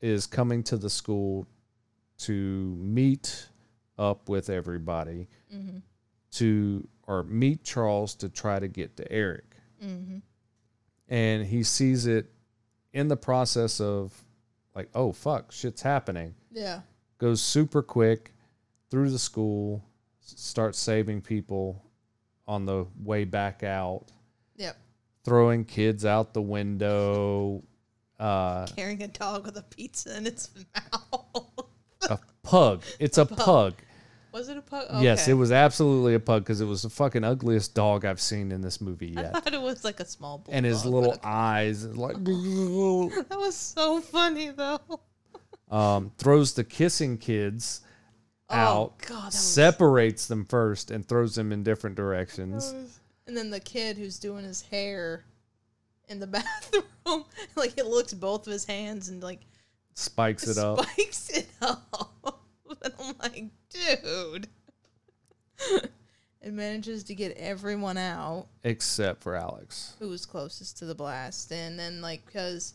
is 0.00 0.26
coming 0.26 0.62
to 0.64 0.76
the 0.76 0.90
school 0.90 1.46
to 2.20 2.76
meet 2.78 3.48
up 3.98 4.28
with 4.28 4.48
everybody 4.50 5.28
Mm-hmm. 5.54 5.78
to, 6.32 6.88
or 7.06 7.22
meet 7.24 7.64
Charles 7.64 8.14
to 8.16 8.28
try 8.28 8.58
to 8.58 8.68
get 8.68 8.96
to 8.98 9.10
Eric. 9.12 9.56
Mm-hmm. 9.84 10.18
And 11.08 11.46
he 11.46 11.62
sees 11.62 12.06
it 12.06 12.30
in 12.92 13.08
the 13.08 13.16
process 13.16 13.80
of, 13.80 14.12
like, 14.74 14.88
oh, 14.94 15.12
fuck, 15.12 15.50
shit's 15.52 15.82
happening. 15.82 16.34
Yeah. 16.52 16.80
Goes 17.18 17.42
super 17.42 17.82
quick 17.82 18.32
through 18.90 19.10
the 19.10 19.18
school, 19.18 19.84
starts 20.20 20.78
saving 20.78 21.20
people 21.22 21.84
on 22.46 22.64
the 22.66 22.86
way 23.02 23.24
back 23.24 23.62
out. 23.64 24.06
Yep. 24.56 24.76
throwing 25.24 25.64
kids 25.64 26.04
out 26.04 26.32
the 26.34 26.42
window. 26.42 27.62
Uh, 28.18 28.66
Carrying 28.76 29.02
a 29.02 29.08
dog 29.08 29.46
with 29.46 29.56
a 29.56 29.62
pizza 29.62 30.16
in 30.16 30.26
its 30.26 30.50
mouth. 30.92 31.49
Pug. 32.42 32.82
It's 32.98 33.18
a 33.18 33.26
pug. 33.26 33.74
was 34.32 34.48
it 34.48 34.56
a 34.56 34.62
pug? 34.62 35.02
Yes, 35.02 35.28
it 35.28 35.34
was 35.34 35.50
absolutely 35.52 36.14
a 36.14 36.20
pug 36.20 36.42
because 36.44 36.60
it 36.60 36.66
was 36.66 36.82
the 36.82 36.90
fucking 36.90 37.24
ugliest 37.24 37.74
dog 37.74 38.04
I've 38.04 38.20
seen 38.20 38.52
in 38.52 38.60
this 38.60 38.80
movie 38.80 39.08
yet. 39.08 39.34
I 39.36 39.40
thought 39.40 39.54
it 39.54 39.60
was 39.62 39.84
like 39.84 40.00
a 40.00 40.04
small 40.06 40.38
bulldog. 40.38 40.54
and 40.54 40.66
his 40.66 40.84
little 40.84 41.12
okay. 41.12 41.20
eyes 41.24 41.84
like 41.86 42.14
That 42.24 43.36
was 43.38 43.56
so 43.56 44.00
funny 44.00 44.50
though. 44.50 44.80
um, 45.70 46.12
throws 46.18 46.54
the 46.54 46.64
kissing 46.64 47.18
kids 47.18 47.82
out, 48.50 48.76
Oh 48.76 48.92
god, 49.06 49.16
that 49.18 49.24
was, 49.26 49.34
separates 49.34 50.26
them 50.26 50.44
first, 50.44 50.90
and 50.90 51.06
throws 51.06 51.34
them 51.36 51.52
in 51.52 51.62
different 51.62 51.96
directions. 51.96 52.74
And 53.26 53.36
then 53.36 53.50
the 53.50 53.60
kid 53.60 53.96
who's 53.96 54.18
doing 54.18 54.44
his 54.44 54.62
hair 54.62 55.24
in 56.08 56.18
the 56.18 56.26
bathroom, 56.26 56.82
like 57.56 57.78
it 57.78 57.86
looks 57.86 58.12
both 58.12 58.46
of 58.46 58.52
his 58.52 58.64
hands 58.64 59.08
and 59.08 59.22
like 59.22 59.40
Spikes 59.94 60.48
it 60.48 60.56
up. 60.58 60.80
spikes 60.82 61.30
it 61.30 61.48
up. 61.60 62.12
and 62.84 62.94
I'm 63.00 63.14
like, 63.20 63.44
dude. 63.70 64.48
it 66.42 66.52
manages 66.52 67.04
to 67.04 67.14
get 67.14 67.36
everyone 67.36 67.98
out 67.98 68.46
except 68.64 69.22
for 69.22 69.34
Alex. 69.36 69.94
who 69.98 70.08
was 70.08 70.24
closest 70.26 70.78
to 70.78 70.86
the 70.86 70.94
blast. 70.94 71.52
And 71.52 71.78
then 71.78 72.00
like 72.00 72.24
because 72.26 72.74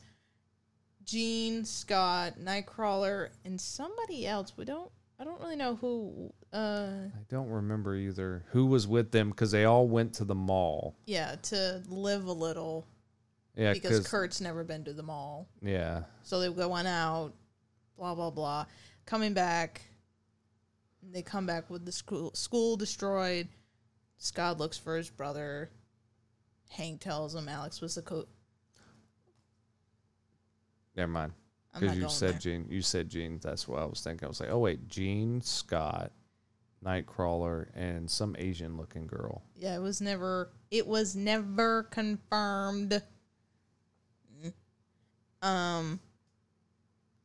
Jean, 1.03 1.65
Scott, 1.65 2.35
Nightcrawler, 2.39 3.29
and 3.43 3.59
somebody 3.59 4.25
else, 4.27 4.53
we 4.57 4.65
don't 4.65 4.91
I 5.19 5.23
don't 5.23 5.39
really 5.41 5.55
know 5.55 5.75
who 5.75 6.31
uh 6.53 6.89
I 7.15 7.23
don't 7.29 7.49
remember 7.49 7.95
either 7.95 8.43
who 8.51 8.65
was 8.67 8.87
with 8.87 9.11
them 9.11 9.29
because 9.29 9.51
they 9.51 9.65
all 9.65 9.87
went 9.87 10.13
to 10.15 10.25
the 10.25 10.35
mall. 10.35 10.95
yeah, 11.05 11.35
to 11.43 11.81
live 11.87 12.25
a 12.25 12.31
little 12.33 12.85
Yeah, 13.55 13.73
because 13.73 13.99
because 13.99 14.07
Kurt's 14.07 14.41
never 14.41 14.63
been 14.63 14.83
to 14.83 14.93
the 14.93 15.03
mall. 15.03 15.47
yeah, 15.61 16.03
So 16.23 16.39
they 16.39 16.51
go 16.51 16.71
on 16.71 16.85
out, 16.85 17.33
blah 17.97 18.13
blah 18.13 18.29
blah. 18.29 18.65
Coming 19.05 19.33
back, 19.33 19.81
they 21.11 21.21
come 21.21 21.45
back 21.45 21.69
with 21.69 21.85
the 21.85 21.91
school 21.91 22.31
school 22.33 22.77
destroyed. 22.77 23.47
Scott 24.17 24.57
looks 24.57 24.77
for 24.77 24.95
his 24.95 25.09
brother. 25.09 25.69
Hank 26.69 27.01
tells 27.01 27.35
him 27.35 27.47
Alex 27.47 27.81
was 27.81 27.95
the 27.95 28.01
co. 28.01 28.25
never 30.95 31.11
mind. 31.11 31.33
Because 31.73 31.97
you 31.97 32.09
said 32.09 32.33
there. 32.33 32.39
Jean, 32.39 32.65
you 32.69 32.81
said 32.81 33.09
Jean. 33.09 33.39
That's 33.41 33.67
what 33.67 33.81
I 33.81 33.85
was 33.85 34.01
thinking. 34.01 34.25
I 34.25 34.29
was 34.29 34.39
like, 34.39 34.49
oh 34.49 34.59
wait, 34.59 34.87
Jean, 34.87 35.41
Scott, 35.41 36.11
Nightcrawler, 36.85 37.67
and 37.75 38.09
some 38.09 38.35
Asian-looking 38.39 39.07
girl. 39.07 39.43
Yeah, 39.55 39.75
it 39.75 39.81
was 39.81 39.99
never. 39.99 40.51
It 40.71 40.87
was 40.87 41.15
never 41.15 41.83
confirmed. 41.83 43.01
Um. 45.41 45.99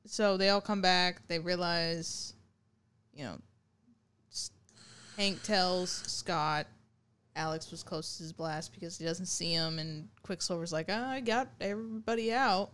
So 0.07 0.37
they 0.37 0.49
all 0.49 0.61
come 0.61 0.83
back. 0.83 1.29
They 1.29 1.39
realize, 1.39 2.35
you 3.15 3.25
know, 3.25 3.39
Hank 5.21 5.43
tells 5.43 5.91
Scott 6.07 6.67
Alex 7.37 7.71
was 7.71 7.83
close 7.83 8.17
to 8.17 8.23
his 8.23 8.33
blast 8.33 8.73
because 8.73 8.97
he 8.97 9.05
doesn't 9.05 9.27
see 9.27 9.53
him, 9.53 9.79
and 9.79 10.09
Quicksilver's 10.23 10.73
like, 10.73 10.87
oh, 10.89 11.05
"I 11.05 11.21
got 11.21 11.49
everybody 11.61 12.33
out." 12.33 12.71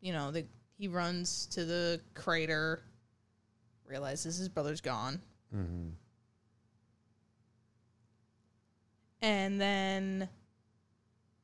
You 0.00 0.12
know, 0.12 0.32
the, 0.32 0.46
he 0.76 0.88
runs 0.88 1.46
to 1.52 1.64
the 1.64 2.00
crater, 2.14 2.82
realizes 3.86 4.36
his 4.36 4.48
brother's 4.48 4.80
gone. 4.80 5.22
Mm-hmm. 5.54 5.90
And 9.22 9.60
then, 9.60 10.28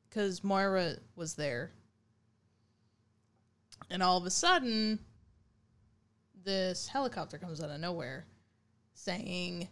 because 0.08 0.42
Moira 0.42 0.96
was 1.14 1.34
there, 1.34 1.70
and 3.90 4.02
all 4.02 4.18
of 4.18 4.26
a 4.26 4.30
sudden, 4.30 4.98
this 6.44 6.88
helicopter 6.88 7.38
comes 7.38 7.60
out 7.60 7.70
of 7.70 7.78
nowhere 7.78 8.26
saying, 8.94 9.68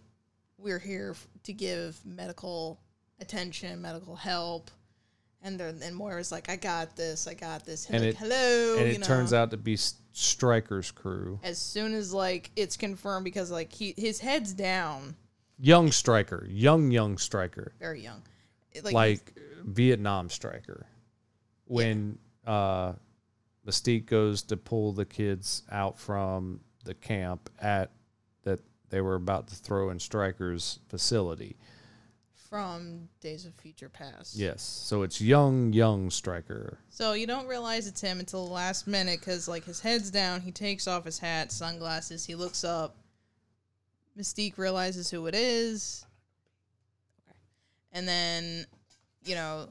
We're 0.59 0.79
here 0.79 1.15
to 1.45 1.53
give 1.53 1.99
medical 2.05 2.81
attention, 3.21 3.81
medical 3.81 4.17
help. 4.17 4.71
And 5.45 5.59
then 5.59 5.81
and 5.83 5.97
Moira's 5.97 6.31
like, 6.31 6.49
I 6.49 6.57
got 6.57 6.95
this, 6.95 7.27
I 7.27 7.35
got 7.35 7.65
this. 7.67 7.87
And 7.91 7.99
like, 8.05 8.11
it- 8.11 8.17
hello. 8.17 8.77
and 8.79 8.87
it 8.87 9.03
turns 9.03 9.33
out 9.33 9.51
to 9.51 9.57
be 9.57 9.75
S- 9.75 9.95
Stryker's 10.13 10.91
crew. 10.93 11.41
as 11.43 11.59
soon 11.59 11.95
as 11.95 12.13
like 12.13 12.51
it's 12.55 12.77
confirmed 12.77 13.25
because 13.25 13.51
like 13.51 13.73
he 13.73 13.95
his 13.97 14.21
head's 14.21 14.53
down, 14.53 15.17
Young 15.59 15.91
Stryker, 15.91 16.47
young 16.49 16.91
young 16.91 17.19
Stryker, 17.19 17.73
very 17.81 18.03
young. 18.03 18.23
It, 18.73 18.85
like, 18.85 19.35
Vietnam 19.65 20.29
Stryker. 20.31 20.87
When 21.67 22.19
uh, 22.47 22.95
Mystique 23.67 24.07
goes 24.07 24.43
to 24.45 24.57
pull 24.57 24.93
the 24.93 25.05
kids 25.05 25.63
out 25.71 25.99
from 25.99 26.61
the 26.85 26.95
camp 26.95 27.51
at 27.61 27.91
they 28.93 29.01
were 29.01 29.15
about 29.15 29.49
to 29.49 29.57
throw 29.57 29.89
in 29.89 29.99
Stryker's 29.99 30.79
facility. 30.89 31.57
from 32.35 33.09
Days 33.23 33.47
of 33.47 33.55
Future 33.55 33.89
Past. 33.89 34.37
Yes, 34.37 34.61
so 34.61 35.03
it's 35.03 35.19
young 35.19 35.73
young 35.73 36.11
Striker. 36.11 36.79
So 36.91 37.15
you 37.15 37.27
don't 37.27 37.47
realize 37.49 37.87
it's 37.87 38.03
him 38.03 38.21
until 38.21 38.45
the 38.45 38.53
last 38.53 38.87
minute 38.87 39.21
because 39.21 39.49
like 39.49 39.65
his 39.65 39.81
head's 39.81 40.11
down, 40.11 40.43
he 40.43 40.53
takes 40.53 40.87
off 40.87 41.07
his 41.07 41.19
hat, 41.19 41.51
sunglasses, 41.51 42.27
he 42.27 42.35
looks 42.35 42.63
up. 42.63 42.95
Mystique 44.19 44.59
realizes 44.59 45.11
who 45.11 45.27
it 45.27 45.35
is. 45.35 46.05
Okay. 47.27 47.39
And 47.95 48.07
then, 48.07 48.67
you 49.25 49.35
know, 49.35 49.69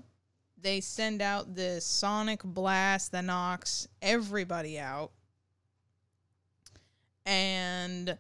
they 0.59 0.81
send 0.81 1.21
out 1.21 1.53
this 1.53 1.85
sonic 1.85 2.41
blast 2.43 3.11
that 3.11 3.25
knocks 3.25 3.87
everybody 4.01 4.79
out. 4.79 5.11
And 7.27 8.17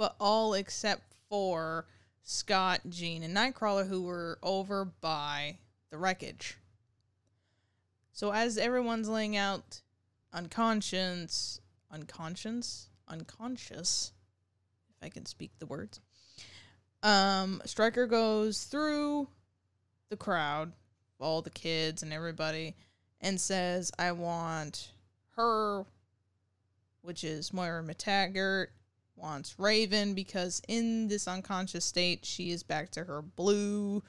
but 0.00 0.16
all 0.18 0.54
except 0.54 1.02
for 1.28 1.84
Scott, 2.22 2.80
Jean, 2.88 3.22
and 3.22 3.36
Nightcrawler 3.36 3.86
who 3.86 4.00
were 4.00 4.38
over 4.42 4.86
by 4.86 5.58
the 5.90 5.98
wreckage. 5.98 6.56
So 8.10 8.32
as 8.32 8.56
everyone's 8.56 9.10
laying 9.10 9.36
out 9.36 9.82
unconscious, 10.32 11.60
unconscious, 11.90 12.88
unconscious, 13.08 14.12
if 14.88 15.06
I 15.06 15.10
can 15.10 15.26
speak 15.26 15.50
the 15.58 15.66
words, 15.66 16.00
um, 17.02 17.60
Stryker 17.66 18.06
goes 18.06 18.64
through 18.64 19.28
the 20.08 20.16
crowd, 20.16 20.72
all 21.18 21.42
the 21.42 21.50
kids 21.50 22.02
and 22.02 22.10
everybody, 22.10 22.74
and 23.20 23.38
says, 23.38 23.92
"I 23.98 24.12
want 24.12 24.92
her, 25.36 25.84
which 27.02 27.22
is 27.22 27.52
Moira 27.52 27.84
McTaggart." 27.84 28.68
Wants 29.20 29.58
Raven 29.58 30.14
because 30.14 30.62
in 30.66 31.08
this 31.08 31.28
unconscious 31.28 31.84
state, 31.84 32.24
she 32.24 32.52
is 32.52 32.62
back 32.62 32.90
to 32.92 33.04
her 33.04 33.20
blue, 33.20 34.02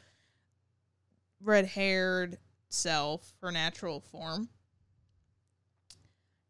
red 1.42 1.66
haired 1.66 2.38
self, 2.70 3.34
her 3.42 3.52
natural 3.52 4.00
form. 4.00 4.48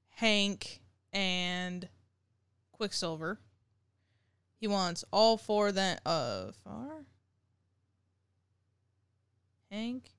Hank 0.10 0.82
and 1.12 1.90
Quicksilver. 2.72 3.40
He 4.60 4.68
wants 4.68 5.04
all 5.12 5.38
four 5.38 5.70
of 5.70 5.76
them. 5.76 5.98
Uh, 6.06 6.52
far. 6.64 7.06
Hank, 9.72 10.12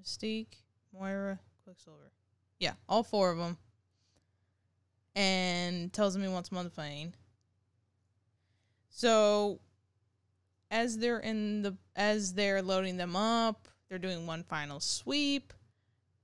Mystique, 0.00 0.62
Moira, 0.90 1.38
Quicksilver. 1.64 2.12
Yeah, 2.58 2.72
all 2.88 3.02
four 3.02 3.30
of 3.30 3.36
them. 3.36 3.58
And 5.14 5.92
tells 5.92 6.16
him 6.16 6.22
he 6.22 6.28
wants 6.28 6.48
the 6.48 6.70
plane. 6.70 7.14
So, 8.96 9.58
as 10.70 10.98
they're 10.98 11.18
in 11.18 11.62
the 11.62 11.76
as 11.96 12.34
they're 12.34 12.62
loading 12.62 12.96
them 12.96 13.16
up, 13.16 13.66
they're 13.88 13.98
doing 13.98 14.24
one 14.24 14.44
final 14.44 14.78
sweep, 14.78 15.52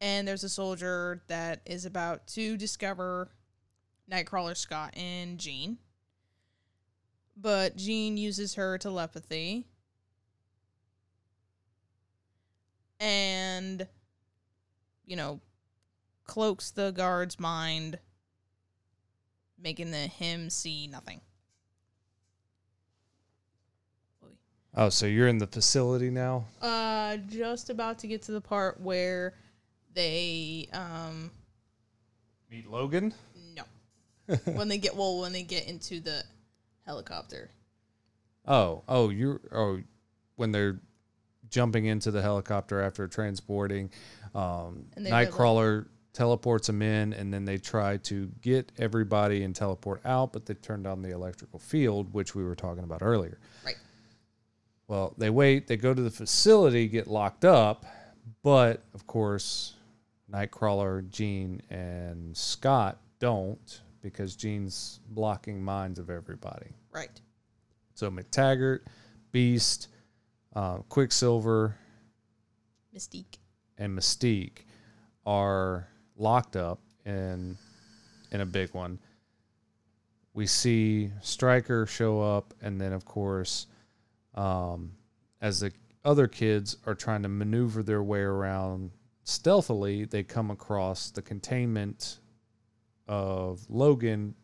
and 0.01 0.27
there's 0.27 0.45
a 0.45 0.49
soldier 0.49 1.21
that 1.27 1.63
is 1.67 1.85
about 1.85 2.29
to 2.29 2.57
discover 2.57 3.29
Nightcrawler, 4.09 4.57
Scott, 4.57 4.97
and 4.97 5.37
Jean. 5.37 5.79
But 7.37 7.75
Jean 7.75 8.17
uses 8.17 8.55
her 8.55 8.79
telepathy. 8.79 9.67
And, 13.01 13.89
you 15.07 15.17
know, 15.17 15.41
cloaks 16.25 16.71
the 16.71 16.93
guard's 16.93 17.41
mind, 17.41 17.99
making 19.61 19.91
the 19.91 20.07
him 20.07 20.51
see 20.51 20.87
nothing. 20.87 21.21
Oh, 24.77 24.89
so 24.89 25.07
you're 25.07 25.29
in 25.29 25.39
the 25.39 25.47
facility 25.47 26.11
now? 26.11 26.45
Uh, 26.63 27.17
just 27.29 27.71
about 27.71 27.99
to 28.01 28.07
get 28.07 28.23
to 28.23 28.33
the 28.33 28.41
part 28.41 28.81
where 28.81 29.35
they, 29.95 30.69
um, 30.73 31.31
Meet 32.51 32.71
Logan? 32.71 33.15
no. 33.55 33.65
when 34.55 34.69
they 34.69 34.79
get, 34.79 34.95
well, 34.97 35.21
when 35.21 35.33
they 35.33 35.43
get 35.43 35.67
into 35.67 36.01
the 36.01 36.23
helicopter. 36.85 37.51
Oh, 38.47 38.83
oh, 38.89 39.11
you're 39.11 39.41
oh 39.53 39.81
when 40.37 40.51
they're 40.51 40.81
jumping 41.51 41.87
into 41.87 42.11
the 42.11 42.23
helicopter 42.23 42.81
after 42.81 43.07
transporting. 43.07 43.91
Um, 44.35 44.87
Nightcrawler 44.99 45.87
teleports 46.13 46.67
them 46.67 46.83
in, 46.83 47.13
and 47.13 47.33
then 47.33 47.45
they 47.45 47.59
try 47.59 47.99
to 47.99 48.31
get 48.41 48.73
everybody 48.79 49.43
and 49.45 49.55
teleport 49.55 50.01
out, 50.05 50.33
but 50.33 50.47
they 50.47 50.55
turned 50.55 50.87
on 50.87 51.03
the 51.03 51.11
electrical 51.11 51.59
field, 51.59 52.13
which 52.13 52.35
we 52.35 52.43
were 52.43 52.55
talking 52.55 52.85
about 52.85 53.03
earlier. 53.03 53.39
Right. 53.65 53.77
Well, 54.91 55.15
they 55.17 55.31
wait, 55.31 55.69
they 55.69 55.77
go 55.77 55.95
to 55.95 56.03
the 56.03 56.11
facility, 56.11 56.89
get 56.89 57.07
locked 57.07 57.45
up, 57.45 57.87
but 58.43 58.83
of 58.93 59.07
course, 59.07 59.75
Nightcrawler, 60.29 61.09
Jean, 61.09 61.63
and 61.71 62.37
Scott 62.37 62.99
don't 63.21 63.83
because 64.03 64.35
Jean's 64.35 64.99
blocking 65.11 65.63
minds 65.63 66.01
of 66.01 66.11
everybody. 66.11 66.75
Right. 66.91 67.21
So 67.95 68.11
McTaggart, 68.11 68.81
Beast, 69.31 69.87
uh, 70.57 70.79
Quicksilver, 70.89 71.77
Mystique. 72.93 73.39
and 73.79 73.97
Mystique 73.97 74.65
are 75.25 75.87
locked 76.17 76.57
up 76.57 76.81
in 77.07 77.57
in 78.33 78.41
a 78.41 78.47
big 78.47 78.75
one. 78.75 78.99
We 80.35 80.49
see 80.49 81.13
Stryker 81.23 81.87
show 81.87 82.21
up, 82.21 82.55
and 82.61 82.81
then 82.81 82.93
of 82.93 83.05
course, 83.05 83.69
um, 84.35 84.93
as 85.41 85.61
the 85.61 85.73
other 86.05 86.27
kids 86.29 86.77
are 86.87 86.95
trying 86.95 87.23
to 87.23 87.29
maneuver 87.29 87.83
their 87.83 88.03
way 88.03 88.21
around 88.21 88.91
stealthily, 89.25 90.05
they 90.05 90.23
come 90.23 90.51
across 90.51 91.11
the 91.11 91.23
containment 91.23 92.19
of 93.07 93.65
Logan 93.69 94.35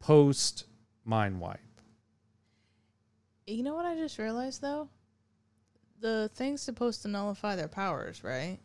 post 0.00 0.64
mind 1.04 1.40
wipe. 1.40 1.60
You 3.46 3.62
know 3.62 3.74
what 3.74 3.84
I 3.84 3.94
just 3.94 4.18
realized 4.18 4.62
though? 4.62 4.88
The 6.00 6.30
thing's 6.34 6.60
supposed 6.62 7.02
to 7.02 7.08
nullify 7.08 7.56
their 7.56 7.68
powers, 7.68 8.24
right? 8.24 8.58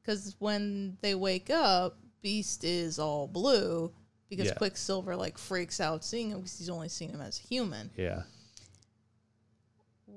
Because 0.00 0.36
when 0.38 0.96
they 1.00 1.14
wake 1.14 1.50
up, 1.50 1.98
Beast 2.22 2.64
is 2.64 2.98
all 2.98 3.26
blue 3.28 3.92
because 4.28 4.46
Yeah. 4.46 4.54
Quicksilver 4.54 5.16
like 5.16 5.38
freaks 5.38 5.80
out 5.80 6.04
seeing 6.04 6.30
him 6.30 6.38
because 6.38 6.58
he's 6.58 6.68
only 6.70 6.88
seen 6.88 7.10
him 7.10 7.20
as 7.20 7.38
a 7.38 7.42
human. 7.42 7.90
Yeah. 7.96 8.22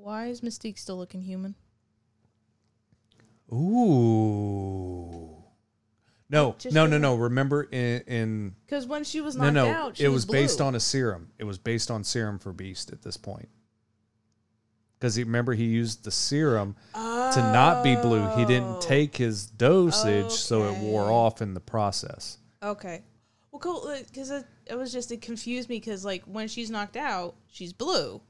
Why 0.01 0.27
is 0.27 0.41
Mystique 0.41 0.79
still 0.79 0.97
looking 0.97 1.21
human? 1.21 1.53
Ooh. 3.53 5.37
No, 6.29 6.55
Just 6.57 6.73
no, 6.73 6.87
no, 6.87 6.97
no. 6.97 7.15
Remember 7.15 7.63
in, 7.63 8.01
in 8.07 8.55
Because 8.65 8.87
when 8.87 9.03
she 9.03 9.19
was 9.19 9.35
no, 9.35 9.43
knocked 9.49 9.53
no, 9.53 9.67
out, 9.67 9.97
she 9.97 10.05
it 10.05 10.07
was 10.07 10.25
based 10.25 10.59
blue. 10.59 10.67
on 10.67 10.75
a 10.75 10.79
serum. 10.79 11.29
It 11.37 11.43
was 11.43 11.57
based 11.57 11.91
on 11.91 12.03
serum 12.05 12.39
for 12.39 12.53
Beast 12.53 12.91
at 12.91 13.01
this 13.01 13.17
point. 13.17 13.49
Because 14.97 15.15
he 15.15 15.23
remember 15.23 15.53
he 15.53 15.65
used 15.65 16.03
the 16.05 16.11
serum 16.11 16.75
to 16.93 16.99
not 17.53 17.83
be 17.83 17.95
blue. 17.95 18.21
He 18.37 18.43
Oh. 18.43 18.47
didn't 18.47 18.81
take 18.81 19.17
his 19.17 19.45
dosage, 19.47 20.31
so 20.31 20.71
it 20.71 20.77
wore 20.79 21.11
off 21.11 21.41
in 21.41 21.53
the 21.53 21.59
process. 21.59 22.37
Okay. 22.63 23.01
Well, 23.51 23.59
cool. 23.59 23.87
Uh, 23.87 23.97
because 24.05 24.29
it, 24.31 24.45
it 24.67 24.75
was 24.75 24.93
just 24.93 25.11
it 25.11 25.21
confused 25.21 25.67
me 25.69 25.77
because 25.79 26.05
like 26.05 26.23
when 26.23 26.47
she's 26.47 26.69
knocked 26.71 26.95
out, 26.97 27.35
she's 27.47 27.73
blue. 27.73 28.21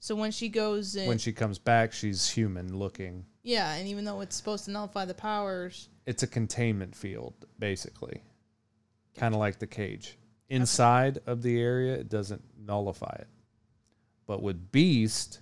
So 0.00 0.14
when 0.14 0.30
she 0.30 0.48
goes 0.48 0.94
in, 0.96 1.08
When 1.08 1.18
she 1.18 1.32
comes 1.32 1.58
back, 1.58 1.92
she's 1.92 2.28
human 2.30 2.76
looking. 2.78 3.24
yeah, 3.42 3.74
and 3.74 3.88
even 3.88 4.04
though 4.04 4.20
it's 4.20 4.36
supposed 4.36 4.64
to 4.66 4.70
nullify 4.70 5.04
the 5.04 5.14
powers, 5.14 5.88
It's 6.06 6.22
a 6.22 6.26
containment 6.26 6.94
field, 6.94 7.34
basically, 7.58 8.22
kind 9.16 9.34
of 9.34 9.40
like 9.40 9.58
the 9.58 9.66
cage. 9.66 10.16
Inside 10.48 11.18
of 11.26 11.42
the 11.42 11.60
area, 11.60 11.94
it 11.94 12.08
doesn't 12.08 12.42
nullify 12.58 13.14
it, 13.18 13.28
but 14.26 14.40
with 14.42 14.70
Beast, 14.72 15.40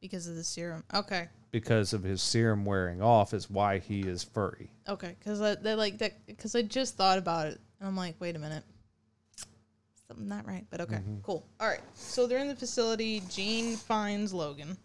because 0.00 0.26
of 0.26 0.34
the 0.36 0.44
serum. 0.44 0.84
Okay. 0.92 1.28
because 1.50 1.92
of 1.94 2.02
his 2.02 2.20
serum 2.20 2.64
wearing 2.64 3.00
off, 3.00 3.32
is 3.32 3.48
why 3.48 3.78
he 3.78 4.00
is 4.00 4.22
furry. 4.24 4.70
Okay, 4.88 5.14
because 5.18 5.38
they 5.62 5.74
like 5.74 5.98
that. 5.98 6.26
Because 6.26 6.54
I 6.54 6.62
just 6.62 6.96
thought 6.96 7.16
about 7.16 7.46
it, 7.46 7.60
and 7.80 7.88
I'm 7.88 7.96
like, 7.96 8.16
wait 8.20 8.34
a 8.36 8.38
minute, 8.40 8.64
something 10.14 10.28
not 10.28 10.46
right. 10.46 10.64
But 10.70 10.80
okay, 10.82 10.96
Mm-hmm. 10.96 11.20
cool. 11.22 11.46
All 11.60 11.68
right, 11.68 11.80
so 11.94 12.26
they're 12.26 12.38
in 12.38 12.48
the 12.48 12.56
facility. 12.56 13.22
Jean 13.30 13.76
finds 13.76 14.32
Logan. 14.32 14.76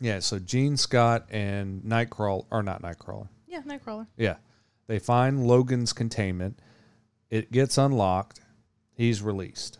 Yeah, 0.00 0.20
so 0.20 0.38
Jean 0.38 0.76
Scott 0.76 1.26
and 1.30 1.82
Nightcrawler, 1.82 2.46
or 2.50 2.62
not 2.62 2.82
Nightcrawler. 2.82 3.28
Yeah, 3.46 3.60
Nightcrawler. 3.62 4.06
Yeah. 4.16 4.36
They 4.86 4.98
find 4.98 5.46
Logan's 5.46 5.92
containment. 5.92 6.58
It 7.28 7.52
gets 7.52 7.76
unlocked. 7.78 8.40
He's 8.94 9.22
released. 9.22 9.78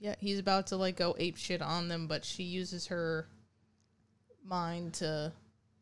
Yeah, 0.00 0.14
he's 0.18 0.38
about 0.38 0.68
to 0.68 0.76
like 0.76 0.96
go 0.96 1.14
ape 1.18 1.36
shit 1.36 1.62
on 1.62 1.88
them, 1.88 2.06
but 2.08 2.24
she 2.24 2.42
uses 2.42 2.86
her 2.88 3.28
mind 4.44 4.94
to 4.94 5.32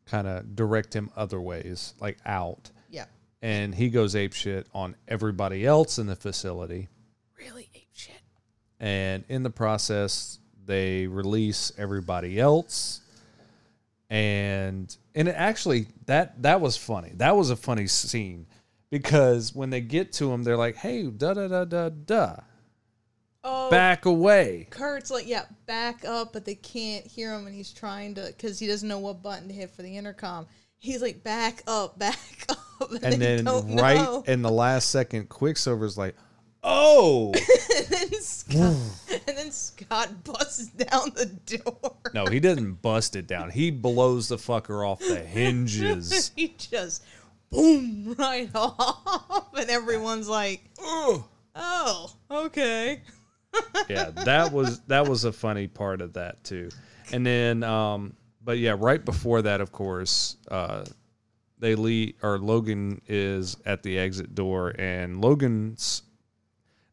Kind 0.05 0.27
of 0.27 0.55
direct 0.55 0.93
him 0.93 1.09
other 1.15 1.39
ways, 1.39 1.93
like 2.01 2.17
out. 2.25 2.69
yeah, 2.89 3.05
And 3.41 3.73
he 3.73 3.89
goes 3.89 4.15
ape 4.15 4.33
shit 4.33 4.67
on 4.73 4.95
everybody 5.07 5.65
else 5.65 5.97
in 5.97 6.05
the 6.07 6.15
facility. 6.15 6.89
really. 7.39 7.69
And 8.81 9.23
in 9.29 9.43
the 9.43 9.51
process, 9.51 10.39
they 10.65 11.05
release 11.05 11.71
everybody 11.77 12.39
else. 12.39 13.01
And 14.09 14.93
and 15.15 15.29
it 15.29 15.35
actually 15.37 15.87
that 16.07 16.41
that 16.41 16.59
was 16.59 16.75
funny. 16.75 17.11
That 17.15 17.37
was 17.37 17.51
a 17.51 17.55
funny 17.55 17.87
scene 17.87 18.47
because 18.89 19.55
when 19.55 19.69
they 19.69 19.81
get 19.81 20.11
to 20.13 20.33
him, 20.33 20.43
they're 20.43 20.57
like, 20.57 20.75
"Hey, 20.75 21.03
da 21.03 21.33
da 21.33 21.47
da 21.47 21.63
da 21.63 21.89
da, 21.89 22.35
Oh, 23.43 23.69
back 23.69 24.05
away." 24.05 24.67
Kurt's 24.69 25.11
like, 25.11 25.27
yeah, 25.27 25.45
back 25.65 26.03
up, 26.03 26.33
but 26.33 26.43
they 26.43 26.55
can't 26.55 27.05
hear 27.05 27.33
him, 27.33 27.45
and 27.45 27.55
he's 27.55 27.71
trying 27.71 28.15
to 28.15 28.23
because 28.35 28.59
he 28.59 28.67
doesn't 28.67 28.89
know 28.89 28.99
what 28.99 29.23
button 29.23 29.47
to 29.47 29.53
hit 29.53 29.69
for 29.69 29.81
the 29.83 29.95
intercom. 29.95 30.45
He's 30.77 31.01
like, 31.01 31.23
back 31.23 31.63
up, 31.67 31.97
back 31.99 32.17
up, 32.49 32.91
and, 32.91 33.03
And 33.03 33.21
then 33.21 33.45
right 33.77 34.01
know. 34.01 34.23
in 34.27 34.41
the 34.41 34.51
last 34.51 34.89
second, 34.89 35.29
Quicksilver's 35.29 35.97
like, 35.97 36.15
"Oh 36.63 37.33
and 37.77 37.87
then 37.87 38.21
Scott, 38.21 38.75
and 39.27 39.37
then 39.37 39.51
Scott 39.51 40.23
busts 40.23 40.67
down 40.67 41.11
the 41.15 41.25
door. 41.25 41.95
no!" 42.13 42.25
He 42.25 42.39
doesn't 42.39 42.81
bust 42.81 43.15
it 43.15 43.27
down. 43.27 43.49
He 43.49 43.71
blows 43.71 44.27
the 44.27 44.37
fucker 44.37 44.87
off 44.87 44.99
the 44.99 45.19
hinges. 45.19 46.31
he 46.35 46.55
just 46.57 47.03
boom 47.51 48.15
right 48.17 48.49
off, 48.55 49.53
and 49.55 49.69
everyone's 49.69 50.27
like, 50.27 50.63
oh, 50.79 51.25
okay. 52.31 53.01
yeah, 53.89 54.11
that 54.11 54.51
was 54.51 54.79
that 54.81 55.07
was 55.07 55.25
a 55.25 55.31
funny 55.31 55.67
part 55.67 56.01
of 56.01 56.13
that 56.13 56.43
too. 56.43 56.69
And 57.11 57.25
then, 57.25 57.63
um, 57.63 58.15
but 58.43 58.57
yeah, 58.57 58.75
right 58.77 59.03
before 59.03 59.41
that, 59.41 59.59
of 59.59 59.71
course, 59.73 60.37
uh, 60.49 60.85
they 61.59 61.75
leave 61.75 62.15
or 62.23 62.39
Logan 62.39 63.01
is 63.07 63.57
at 63.65 63.83
the 63.83 63.99
exit 63.99 64.33
door, 64.33 64.73
and 64.79 65.21
Logan's 65.21 66.03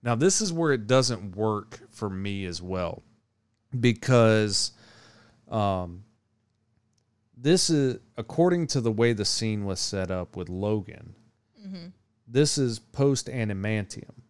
now 0.08 0.14
this 0.14 0.40
is 0.40 0.54
where 0.54 0.72
it 0.72 0.86
doesn't 0.86 1.36
work 1.36 1.80
for 1.90 2.08
me 2.08 2.46
as 2.46 2.62
well 2.62 3.02
because, 3.78 4.72
um, 5.50 6.02
this 7.36 7.68
is 7.68 7.98
according 8.16 8.68
to 8.68 8.80
the 8.80 8.90
way 8.90 9.12
the 9.12 9.26
scene 9.26 9.66
was 9.66 9.78
set 9.78 10.10
up 10.10 10.34
with 10.34 10.48
Logan. 10.48 11.14
This 12.26 12.56
is 12.56 12.78
post 12.78 13.26
adamantium, 13.26 14.22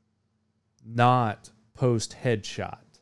not 0.84 1.50
post 1.74 2.16
headshot. 2.24 2.98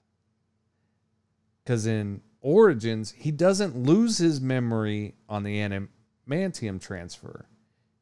Because 1.65 1.87
in 1.87 2.21
Origins, 2.43 3.13
he 3.17 3.31
doesn't 3.31 3.75
lose 3.75 4.19
his 4.19 4.39
memory 4.39 5.15
on 5.31 5.45
the 5.45 5.61
adamantium 5.61 6.79
transfer. 6.79 7.47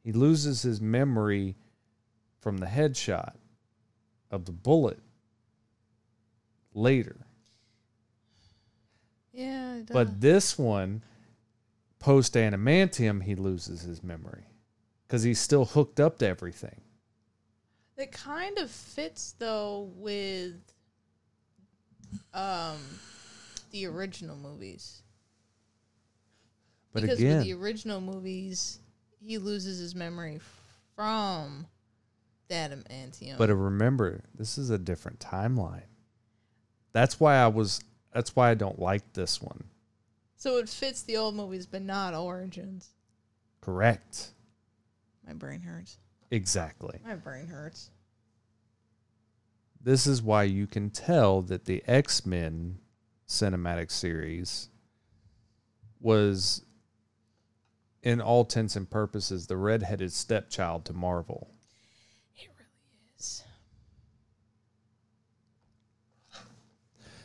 He 0.03 0.11
loses 0.11 0.63
his 0.63 0.81
memory 0.81 1.55
from 2.41 2.57
the 2.57 2.65
headshot 2.65 3.35
of 4.35 4.45
the 4.45 4.51
bullet 4.51 4.99
later. 6.73 7.15
Yeah, 9.33 9.77
it. 9.77 9.91
But 9.91 10.21
this 10.21 10.57
one, 10.57 11.01
post 11.99 12.33
adamantium, 12.35 13.23
he 13.23 13.35
loses 13.35 13.81
his 13.81 14.03
memory 14.03 14.45
because 15.07 15.23
he's 15.23 15.39
still 15.39 15.65
hooked 15.65 15.99
up 15.99 16.19
to 16.19 16.27
everything. 16.27 16.81
That 17.97 18.11
kind 18.11 18.57
of 18.57 18.69
fits 18.69 19.35
though 19.39 19.89
with 19.95 20.55
um 22.33 22.77
the 23.71 23.85
original 23.87 24.35
movies. 24.35 25.01
But 26.93 27.03
because 27.03 27.19
again, 27.19 27.37
with 27.37 27.47
the 27.47 27.53
original 27.53 28.01
movies, 28.01 28.79
he 29.21 29.37
loses 29.37 29.79
his 29.79 29.95
memory 29.95 30.39
from 30.95 31.67
adamantium. 32.49 33.37
But 33.37 33.49
remember, 33.49 34.21
this 34.35 34.57
is 34.57 34.69
a 34.69 34.77
different 34.77 35.19
timeline. 35.19 35.83
That's 36.93 37.19
why 37.19 37.35
I 37.37 37.47
was. 37.47 37.81
That's 38.13 38.35
why 38.35 38.49
I 38.51 38.53
don't 38.53 38.79
like 38.79 39.13
this 39.13 39.41
one. 39.41 39.65
so 40.37 40.57
it 40.57 40.69
fits 40.69 41.01
the 41.01 41.17
old 41.17 41.35
movies, 41.35 41.65
but 41.65 41.81
not 41.81 42.13
Origins. 42.13 42.89
Correct. 43.61 44.29
My 45.27 45.33
brain 45.33 45.61
hurts. 45.61 45.97
Exactly. 46.31 46.99
My 47.05 47.15
brain 47.15 47.47
hurts. 47.47 47.89
This 49.81 50.07
is 50.07 50.21
why 50.21 50.43
you 50.43 50.65
can 50.67 50.89
tell 50.89 51.41
that 51.43 51.65
the 51.65 51.83
X 51.87 52.25
Men 52.25 52.77
cinematic 53.27 53.91
series 53.91 54.69
was 55.99 56.63
in 58.03 58.21
all 58.21 58.41
intents 58.41 58.75
and 58.75 58.89
purposes, 58.89 59.47
the 59.47 59.57
redheaded 59.57 60.13
stepchild 60.13 60.85
to 60.85 60.93
Marvel. 60.93 61.49
Is. 63.19 63.43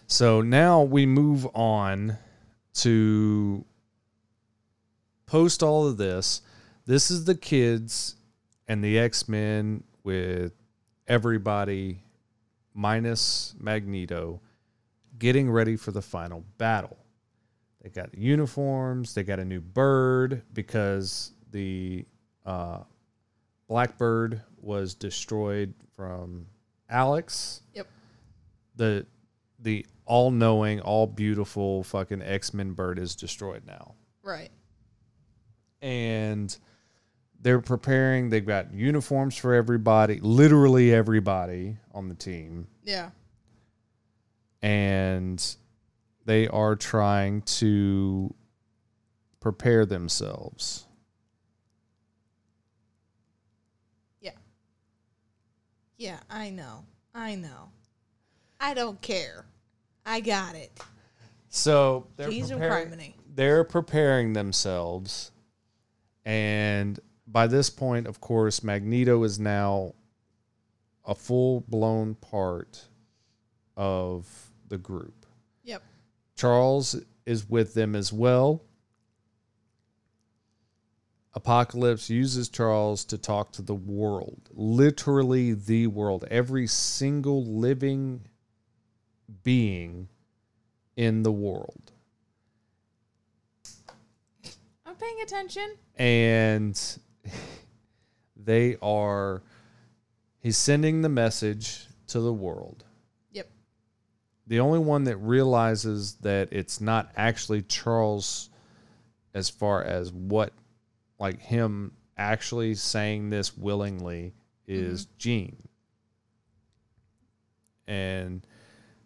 So 0.06 0.40
now 0.40 0.82
we 0.82 1.06
move 1.06 1.46
on 1.54 2.18
to 2.74 3.64
post 5.26 5.62
all 5.62 5.86
of 5.86 5.96
this. 5.96 6.42
This 6.86 7.10
is 7.10 7.24
the 7.24 7.36
kids 7.36 8.16
and 8.66 8.82
the 8.82 8.98
X 8.98 9.28
Men 9.28 9.84
with 10.02 10.52
everybody 11.06 12.02
minus 12.74 13.54
Magneto 13.58 14.40
getting 15.18 15.50
ready 15.50 15.76
for 15.76 15.92
the 15.92 16.02
final 16.02 16.44
battle. 16.58 16.96
They 17.82 17.90
got 17.90 18.16
uniforms, 18.16 19.14
they 19.14 19.22
got 19.22 19.38
a 19.38 19.44
new 19.44 19.60
bird 19.60 20.42
because 20.52 21.32
the 21.52 22.04
uh, 22.44 22.80
Blackbird 23.70 24.42
was 24.60 24.96
destroyed 24.96 25.72
from 25.94 26.46
Alex 26.88 27.62
Yep. 27.72 27.86
the 28.74 29.06
the 29.60 29.86
all 30.06 30.32
knowing, 30.32 30.80
all 30.80 31.06
beautiful 31.06 31.84
fucking 31.84 32.20
X 32.20 32.52
Men 32.52 32.72
bird 32.72 32.98
is 32.98 33.14
destroyed 33.14 33.62
now. 33.64 33.94
Right. 34.24 34.50
And 35.80 36.54
they're 37.40 37.60
preparing, 37.60 38.28
they've 38.28 38.44
got 38.44 38.74
uniforms 38.74 39.36
for 39.36 39.54
everybody, 39.54 40.18
literally 40.20 40.92
everybody 40.92 41.76
on 41.94 42.08
the 42.08 42.16
team. 42.16 42.66
Yeah. 42.82 43.10
And 44.62 45.56
they 46.24 46.48
are 46.48 46.74
trying 46.74 47.42
to 47.42 48.34
prepare 49.38 49.86
themselves. 49.86 50.86
Yeah, 56.00 56.18
I 56.30 56.48
know. 56.48 56.86
I 57.14 57.34
know. 57.34 57.72
I 58.58 58.72
don't 58.72 58.98
care. 59.02 59.44
I 60.06 60.20
got 60.20 60.54
it. 60.54 60.72
So 61.50 62.06
they're 62.16 62.30
Cheese 62.30 62.50
preparing, 62.50 63.14
they're 63.34 63.64
preparing 63.64 64.32
themselves, 64.32 65.30
and 66.24 66.98
by 67.26 67.46
this 67.48 67.68
point, 67.68 68.06
of 68.06 68.18
course, 68.18 68.64
Magneto 68.64 69.24
is 69.24 69.38
now 69.38 69.92
a 71.04 71.14
full 71.14 71.64
blown 71.68 72.14
part 72.14 72.88
of 73.76 74.26
the 74.68 74.78
group. 74.78 75.26
Yep. 75.64 75.82
Charles 76.34 76.96
is 77.26 77.46
with 77.46 77.74
them 77.74 77.94
as 77.94 78.10
well. 78.10 78.62
Apocalypse 81.32 82.10
uses 82.10 82.48
Charles 82.48 83.04
to 83.04 83.16
talk 83.16 83.52
to 83.52 83.62
the 83.62 83.74
world, 83.74 84.50
literally 84.52 85.52
the 85.52 85.86
world, 85.86 86.24
every 86.30 86.66
single 86.66 87.44
living 87.44 88.22
being 89.44 90.08
in 90.96 91.22
the 91.22 91.30
world. 91.30 91.92
I'm 94.84 94.96
paying 94.96 95.20
attention. 95.22 95.76
And 95.96 96.98
they 98.36 98.76
are, 98.82 99.42
he's 100.40 100.58
sending 100.58 101.02
the 101.02 101.08
message 101.08 101.86
to 102.08 102.18
the 102.18 102.32
world. 102.32 102.84
Yep. 103.30 103.48
The 104.48 104.58
only 104.58 104.80
one 104.80 105.04
that 105.04 105.16
realizes 105.18 106.14
that 106.22 106.48
it's 106.50 106.80
not 106.80 107.12
actually 107.16 107.62
Charles 107.62 108.50
as 109.32 109.48
far 109.48 109.84
as 109.84 110.12
what 110.12 110.52
like 111.20 111.40
him 111.40 111.92
actually 112.16 112.74
saying 112.74 113.30
this 113.30 113.56
willingly 113.56 114.34
is 114.66 115.06
mm-hmm. 115.06 115.12
Jean. 115.18 115.68
And 117.86 118.46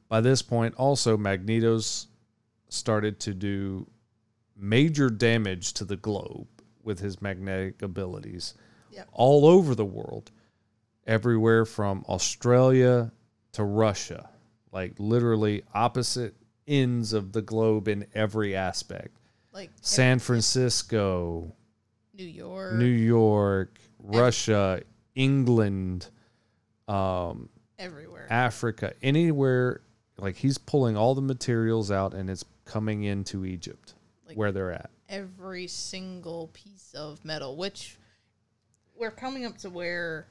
by 0.08 0.20
this 0.20 0.40
point 0.40 0.74
also 0.76 1.16
Magneto's 1.16 2.06
started 2.68 3.20
to 3.20 3.34
do 3.34 3.86
major 4.56 5.10
damage 5.10 5.74
to 5.74 5.84
the 5.84 5.96
globe 5.96 6.46
with 6.82 7.00
his 7.00 7.20
magnetic 7.20 7.82
abilities 7.82 8.54
Yep. 8.92 9.08
all 9.12 9.46
over 9.46 9.74
the 9.74 9.84
world 9.84 10.30
everywhere 11.04 11.64
from 11.64 12.04
Australia 12.08 13.10
to 13.52 13.64
Russia 13.64 14.30
like 14.70 14.94
literally 14.98 15.64
opposite 15.74 16.36
ends 16.68 17.12
of 17.12 17.32
the 17.32 17.42
globe 17.42 17.88
in 17.88 18.06
every 18.14 18.54
aspect 18.54 19.16
Like 19.52 19.70
San 19.80 20.20
Francisco 20.20 21.56
New 22.16 22.24
York, 22.24 22.74
New 22.74 22.84
York, 22.86 23.78
Russia, 23.98 24.82
England, 25.14 26.08
um, 26.88 27.48
everywhere. 27.78 28.26
Africa, 28.30 28.92
anywhere. 29.02 29.80
Like 30.16 30.36
he's 30.36 30.58
pulling 30.58 30.96
all 30.96 31.14
the 31.14 31.22
materials 31.22 31.90
out 31.90 32.14
and 32.14 32.30
it's 32.30 32.44
coming 32.64 33.02
into 33.04 33.44
Egypt, 33.44 33.94
Like- 34.26 34.36
where 34.36 34.52
they're 34.52 34.72
at. 34.72 34.90
every 35.08 35.66
single 35.66 36.48
piece 36.52 36.92
of 36.94 37.24
metal, 37.24 37.56
which 37.56 37.96
we're 38.96 39.10
coming 39.10 39.44
up 39.44 39.58
to 39.58 39.70
where 39.70 40.26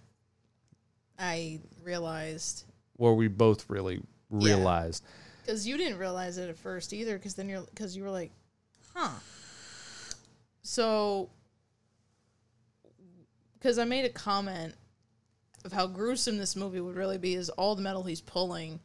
I 1.20 1.60
realized 1.84 2.64
Where 2.96 3.14
we 3.14 3.28
both 3.28 3.70
really 3.70 4.02
realized. 4.30 5.04
because 5.42 5.68
you 5.68 5.78
didn't 5.78 5.98
realize 6.00 6.38
it 6.38 6.50
at 6.50 6.58
first 6.58 6.94
either. 6.94 7.18
Because 7.18 7.36
then 7.36 7.50
you're 7.50 7.62
because 7.64 7.96
you 7.96 8.04
were 8.04 8.10
like, 8.12 8.32
huh. 8.96 9.12
So, 10.62 11.30
because 13.64 13.80
I 13.80 13.86
made 13.86 14.04
a 14.04 14.10
comment 14.10 14.76
of 15.64 15.72
how 15.72 15.88
gruesome 15.88 16.38
this 16.38 16.54
movie 16.58 16.82
would 16.82 16.98
really 16.98 17.18
be 17.18 17.34
is 17.34 17.48
all 17.52 17.76
the 17.76 17.82
metal 17.82 18.04
he's 18.04 18.20
pulling. 18.20 18.82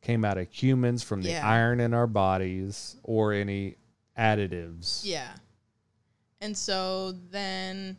Came 0.00 0.24
out 0.24 0.38
of 0.38 0.50
humans 0.50 1.02
from 1.02 1.20
the 1.20 1.28
Yeah. 1.28 1.46
iron 1.46 1.80
in 1.80 1.92
our 1.92 2.06
bodies 2.06 2.96
or 3.02 3.34
any 3.34 3.76
additives. 4.18 5.02
Yeah. 5.04 5.30
And 6.40 6.56
so 6.56 7.12
then 7.12 7.98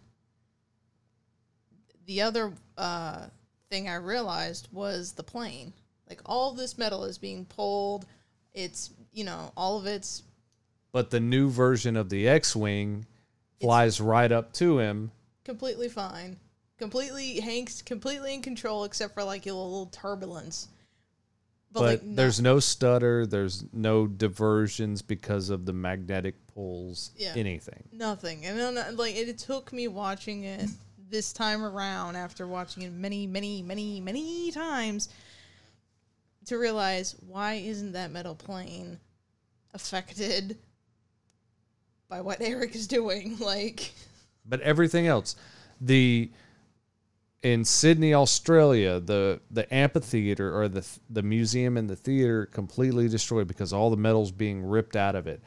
the 2.07 2.23
other 2.23 2.51
uh, 2.79 3.27
thing 3.69 3.87
I 3.87 3.95
realized 3.95 4.69
was 4.71 5.11
the 5.11 5.21
plane. 5.21 5.71
Like 6.09 6.21
all 6.25 6.53
this 6.53 6.79
metal 6.79 7.03
is 7.03 7.19
being 7.19 7.45
pulled. 7.45 8.07
It's, 8.55 8.89
you 9.13 9.23
know, 9.23 9.51
all 9.55 9.77
of 9.77 9.85
it's 9.85 10.23
But 10.91 11.11
the 11.11 11.19
new 11.19 11.51
version 11.51 11.95
of 11.95 12.09
the 12.09 12.27
X 12.27 12.55
Wing 12.55 13.05
flies 13.61 14.01
right 14.01 14.31
up 14.31 14.51
to 14.53 14.79
him. 14.79 15.11
Completely 15.43 15.89
fine. 15.89 16.37
Completely, 16.77 17.39
Hank's 17.39 17.81
completely 17.81 18.33
in 18.33 18.41
control 18.41 18.83
except 18.85 19.13
for 19.13 19.23
like 19.23 19.45
a 19.45 19.53
little 19.53 19.85
turbulence. 19.87 20.67
But, 21.73 21.81
like, 21.81 22.01
there's 22.03 22.41
no 22.41 22.59
stutter, 22.59 23.25
there's 23.25 23.63
no 23.71 24.05
diversions 24.05 25.01
because 25.01 25.49
of 25.49 25.65
the 25.65 25.71
magnetic 25.71 26.35
pulls, 26.47 27.11
Yeah. 27.15 27.33
anything. 27.37 27.83
Nothing. 27.93 28.45
And 28.45 28.59
then, 28.59 28.77
uh, 28.77 28.91
like, 28.95 29.15
it 29.15 29.37
took 29.37 29.71
me 29.71 29.87
watching 29.87 30.43
it 30.43 30.69
this 31.09 31.31
time 31.31 31.63
around 31.63 32.17
after 32.17 32.45
watching 32.45 32.83
it 32.83 32.91
many, 32.91 33.25
many, 33.25 33.61
many, 33.61 34.01
many 34.01 34.51
times 34.51 35.07
to 36.47 36.57
realize 36.57 37.15
why 37.25 37.53
isn't 37.53 37.93
that 37.93 38.11
metal 38.11 38.35
plane 38.35 38.99
affected 39.73 40.57
by 42.09 42.19
what 42.19 42.41
Eric 42.41 42.75
is 42.75 42.87
doing? 42.87 43.37
Like, 43.39 43.93
but 44.51 44.61
everything 44.61 45.07
else 45.07 45.35
the 45.81 46.29
in 47.41 47.65
Sydney, 47.65 48.13
Australia, 48.13 48.99
the 48.99 49.41
the 49.49 49.65
amphitheater 49.73 50.55
or 50.55 50.67
the 50.67 50.85
the 51.09 51.23
museum 51.23 51.75
and 51.77 51.89
the 51.89 51.95
theater 51.95 52.45
completely 52.45 53.07
destroyed 53.07 53.47
because 53.47 53.73
all 53.73 53.89
the 53.89 53.97
metal's 53.97 54.31
being 54.31 54.63
ripped 54.63 54.95
out 54.95 55.15
of 55.15 55.25
it. 55.25 55.41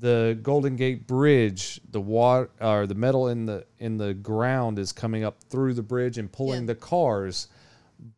The 0.00 0.36
Golden 0.42 0.74
Gate 0.74 1.06
Bridge, 1.06 1.80
the 1.92 2.00
water 2.00 2.50
or 2.60 2.88
the 2.88 2.96
metal 2.96 3.28
in 3.28 3.46
the 3.46 3.64
in 3.78 3.96
the 3.96 4.12
ground 4.14 4.80
is 4.80 4.90
coming 4.90 5.22
up 5.22 5.36
through 5.48 5.74
the 5.74 5.84
bridge 5.84 6.18
and 6.18 6.32
pulling 6.32 6.62
Yeah. 6.62 6.66
the 6.66 6.74
cars, 6.74 7.46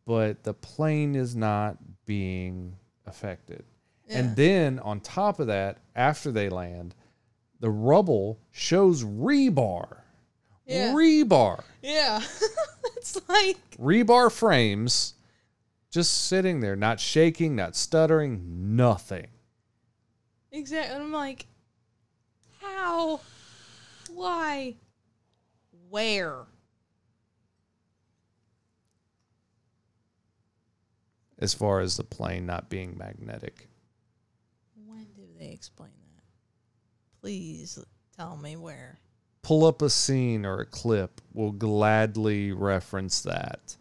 but 0.07 0.41
the 0.43 0.55
plane 0.55 1.13
is 1.13 1.35
not 1.35 1.77
being 2.07 2.75
affected. 3.05 3.63
Yeah. 4.07 4.17
And 4.17 4.35
then 4.35 4.79
on 4.79 5.01
top 5.01 5.39
of 5.39 5.45
that, 5.45 5.77
after 5.95 6.31
they 6.31 6.49
land, 6.49 6.95
the 7.59 7.69
rubble 7.69 8.39
shows 8.49 9.03
rebar. 9.03 9.98
Yeah. 10.69 10.93
Rebar. 10.93 11.63
yeah. 11.81 12.21
it's 12.95 13.19
like, 13.27 13.57
Rebar 13.79 14.31
frames 14.31 15.15
just 15.89 16.27
sitting 16.27 16.59
there, 16.59 16.75
not 16.75 16.99
shaking, 16.99 17.55
not 17.55 17.75
stuttering, 17.75 18.75
nothing. 18.75 19.27
exactly. 20.51 20.93
And 20.93 21.03
I'm 21.05 21.11
like, 21.11 21.47
how? 22.61 23.19
Why? 24.13 24.75
Where? 25.89 26.43
As 31.39 31.55
far 31.55 31.79
as 31.79 31.97
the 31.97 32.03
plane 32.03 32.45
not 32.45 32.69
being 32.69 32.95
magnetic. 32.95 33.69
When 34.85 35.07
do 35.15 35.23
they 35.39 35.49
explain 35.49 35.89
that? 36.15 36.23
Please 37.21 37.79
tell 38.15 38.37
me 38.37 38.55
where. 38.55 38.99
Pull 39.41 39.65
up 39.65 39.81
a 39.81 39.89
scene 39.89 40.45
or 40.45 40.59
a 40.61 40.65
clip, 40.65 41.21
we'll 41.33 41.51
gladly 41.51 42.51
reference 42.51 43.21
that. 43.21 43.75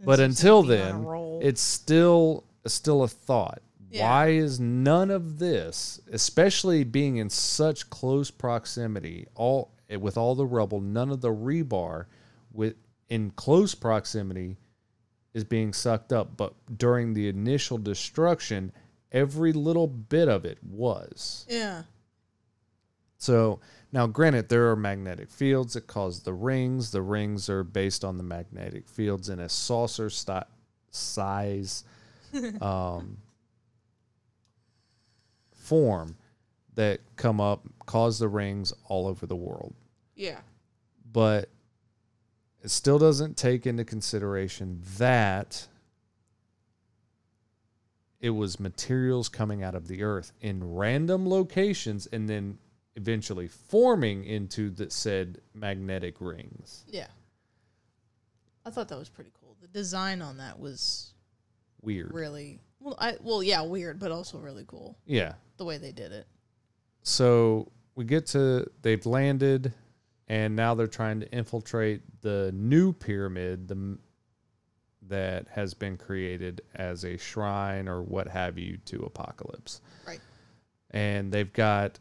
but 0.00 0.20
until 0.20 0.62
seem 0.62 0.70
to 0.70 0.76
be 0.76 0.82
on 0.82 0.88
a 0.88 0.92
then, 0.92 1.48
it's 1.48 1.60
still 1.60 2.44
still 2.66 3.02
a 3.02 3.08
thought. 3.08 3.62
Yeah. 3.90 4.08
Why 4.08 4.28
is 4.30 4.58
none 4.58 5.10
of 5.10 5.38
this, 5.38 6.00
especially 6.10 6.82
being 6.82 7.18
in 7.18 7.30
such 7.30 7.90
close 7.90 8.30
proximity, 8.30 9.26
all 9.34 9.70
with 10.00 10.16
all 10.16 10.34
the 10.34 10.46
rubble, 10.46 10.80
none 10.80 11.10
of 11.10 11.20
the 11.20 11.32
rebar 11.32 12.06
with 12.52 12.74
in 13.08 13.30
close 13.30 13.74
proximity 13.74 14.56
is 15.32 15.44
being 15.44 15.72
sucked 15.72 16.12
up, 16.12 16.36
but 16.36 16.54
during 16.76 17.12
the 17.12 17.28
initial 17.28 17.76
destruction, 17.78 18.72
every 19.12 19.52
little 19.52 19.86
bit 19.86 20.28
of 20.28 20.44
it 20.44 20.58
was. 20.62 21.46
yeah. 21.48 21.82
So 23.18 23.60
now, 23.94 24.08
granted, 24.08 24.48
there 24.48 24.72
are 24.72 24.76
magnetic 24.76 25.30
fields 25.30 25.74
that 25.74 25.86
cause 25.86 26.24
the 26.24 26.32
rings. 26.32 26.90
The 26.90 27.00
rings 27.00 27.48
are 27.48 27.62
based 27.62 28.04
on 28.04 28.16
the 28.16 28.24
magnetic 28.24 28.88
fields 28.88 29.28
in 29.28 29.38
a 29.38 29.48
saucer 29.48 30.10
size 30.90 31.84
um, 32.60 33.18
form 35.54 36.16
that 36.74 37.02
come 37.14 37.40
up, 37.40 37.62
cause 37.86 38.18
the 38.18 38.26
rings 38.26 38.72
all 38.86 39.06
over 39.06 39.26
the 39.26 39.36
world. 39.36 39.76
Yeah. 40.16 40.40
But 41.12 41.48
it 42.64 42.72
still 42.72 42.98
doesn't 42.98 43.36
take 43.36 43.64
into 43.64 43.84
consideration 43.84 44.82
that 44.98 45.68
it 48.20 48.30
was 48.30 48.58
materials 48.58 49.28
coming 49.28 49.62
out 49.62 49.76
of 49.76 49.86
the 49.86 50.02
earth 50.02 50.32
in 50.40 50.74
random 50.74 51.28
locations 51.28 52.08
and 52.08 52.28
then 52.28 52.58
eventually 52.96 53.48
forming 53.48 54.24
into 54.24 54.70
the 54.70 54.90
said 54.90 55.38
magnetic 55.54 56.20
rings. 56.20 56.84
Yeah. 56.88 57.08
I 58.64 58.70
thought 58.70 58.88
that 58.88 58.98
was 58.98 59.08
pretty 59.08 59.30
cool. 59.40 59.56
The 59.60 59.68
design 59.68 60.22
on 60.22 60.38
that 60.38 60.58
was 60.58 61.12
Weird. 61.82 62.12
really 62.14 62.60
well. 62.80 62.96
I 62.98 63.16
well, 63.20 63.42
yeah, 63.42 63.62
weird, 63.62 63.98
but 63.98 64.10
also 64.10 64.38
really 64.38 64.64
cool 64.66 64.96
Yeah. 65.06 65.34
the 65.58 65.64
way 65.64 65.78
they 65.78 65.92
did 65.92 66.12
it. 66.12 66.26
So 67.02 67.70
we 67.94 68.04
get 68.04 68.26
to 68.28 68.66
they've 68.82 69.04
landed 69.04 69.72
and 70.28 70.56
now 70.56 70.74
they're 70.74 70.86
trying 70.86 71.20
to 71.20 71.30
infiltrate 71.30 72.02
the 72.22 72.50
new 72.54 72.92
pyramid 72.92 73.68
the 73.68 73.98
that 75.06 75.46
has 75.48 75.74
been 75.74 75.98
created 75.98 76.62
as 76.74 77.04
a 77.04 77.18
shrine 77.18 77.88
or 77.88 78.02
what 78.02 78.26
have 78.28 78.56
you 78.56 78.78
to 78.86 79.02
apocalypse. 79.02 79.82
Right. 80.06 80.20
And 80.92 81.30
they've 81.30 81.52
got 81.52 81.98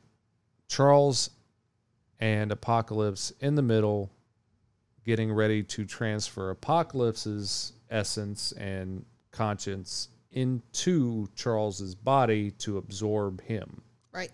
Charles 0.68 1.30
and 2.20 2.52
Apocalypse 2.52 3.32
in 3.40 3.56
the 3.56 3.62
middle 3.62 4.12
getting 5.06 5.32
ready 5.32 5.64
to 5.64 5.86
transfer 5.86 6.50
Apocalypse's 6.50 7.74
essence 7.90 8.52
and 8.54 9.06
conscience 9.32 10.10
into 10.32 11.28
Charles's 11.36 11.94
body 11.96 12.50
to 12.52 12.78
absorb 12.78 13.42
him 13.42 13.82
Right. 14.12 14.32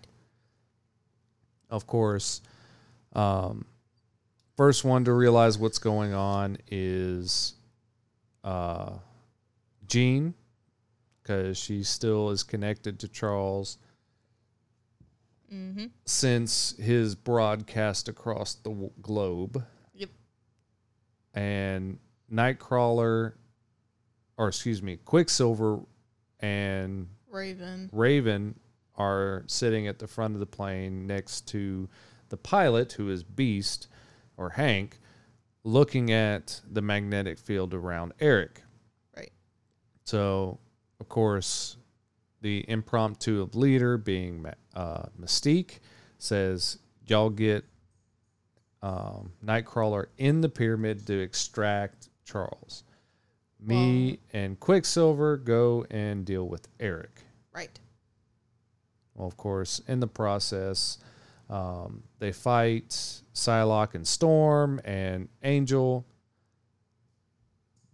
of 1.68 1.86
course, 1.86 2.40
um, 3.14 3.64
first 4.56 4.84
one 4.84 5.04
to 5.06 5.12
realize 5.12 5.58
what's 5.58 5.78
going 5.78 6.14
on 6.14 6.56
is 6.70 7.54
uh, 8.44 8.92
Jean, 9.86 10.34
because 11.22 11.58
she 11.58 11.82
still 11.82 12.30
is 12.30 12.42
connected 12.42 12.98
to 13.00 13.08
Charles 13.08 13.76
Mm-hmm. 15.52 15.86
since 16.04 16.76
his 16.78 17.16
broadcast 17.16 18.08
across 18.08 18.54
the 18.54 18.70
w- 18.70 18.92
globe. 19.02 19.64
Yep. 19.94 20.10
And 21.34 21.98
Nightcrawler, 22.32 23.32
or 24.36 24.48
excuse 24.48 24.80
me, 24.80 24.96
Quicksilver 24.96 25.80
and 26.38 27.08
Raven. 27.30 27.90
Raven 27.92 28.58
are 28.96 29.44
sitting 29.46 29.86
at 29.88 29.98
the 29.98 30.06
front 30.06 30.34
of 30.34 30.40
the 30.40 30.46
plane 30.46 31.06
next 31.06 31.48
to 31.48 31.88
the 32.28 32.36
pilot, 32.36 32.92
who 32.92 33.10
is 33.10 33.24
Beast 33.24 33.88
or 34.36 34.50
Hank, 34.50 34.98
looking 35.64 36.12
at 36.12 36.60
the 36.70 36.82
magnetic 36.82 37.38
field 37.38 37.74
around 37.74 38.12
Eric. 38.20 38.62
Right. 39.16 39.32
So, 40.04 40.60
of 41.00 41.08
course, 41.08 41.76
the 42.40 42.64
impromptu 42.68 43.48
leader, 43.52 43.98
being 43.98 44.42
uh, 44.74 45.04
Mystique, 45.20 45.78
says, 46.18 46.78
Y'all 47.06 47.30
get 47.30 47.64
um, 48.82 49.32
Nightcrawler 49.44 50.06
in 50.16 50.40
the 50.40 50.48
pyramid 50.48 51.06
to 51.06 51.18
extract 51.18 52.08
Charles. 52.24 52.84
Me 53.62 54.18
and 54.32 54.58
Quicksilver 54.58 55.36
go 55.36 55.84
and 55.90 56.24
deal 56.24 56.48
with 56.48 56.68
Eric. 56.78 57.24
Right. 57.54 57.78
Well, 59.14 59.26
of 59.26 59.36
course, 59.36 59.82
in 59.86 60.00
the 60.00 60.06
process, 60.06 60.98
um, 61.50 62.04
they 62.20 62.32
fight 62.32 62.88
Psylocke 63.34 63.94
and 63.94 64.06
Storm 64.06 64.80
and 64.84 65.28
Angel. 65.42 66.06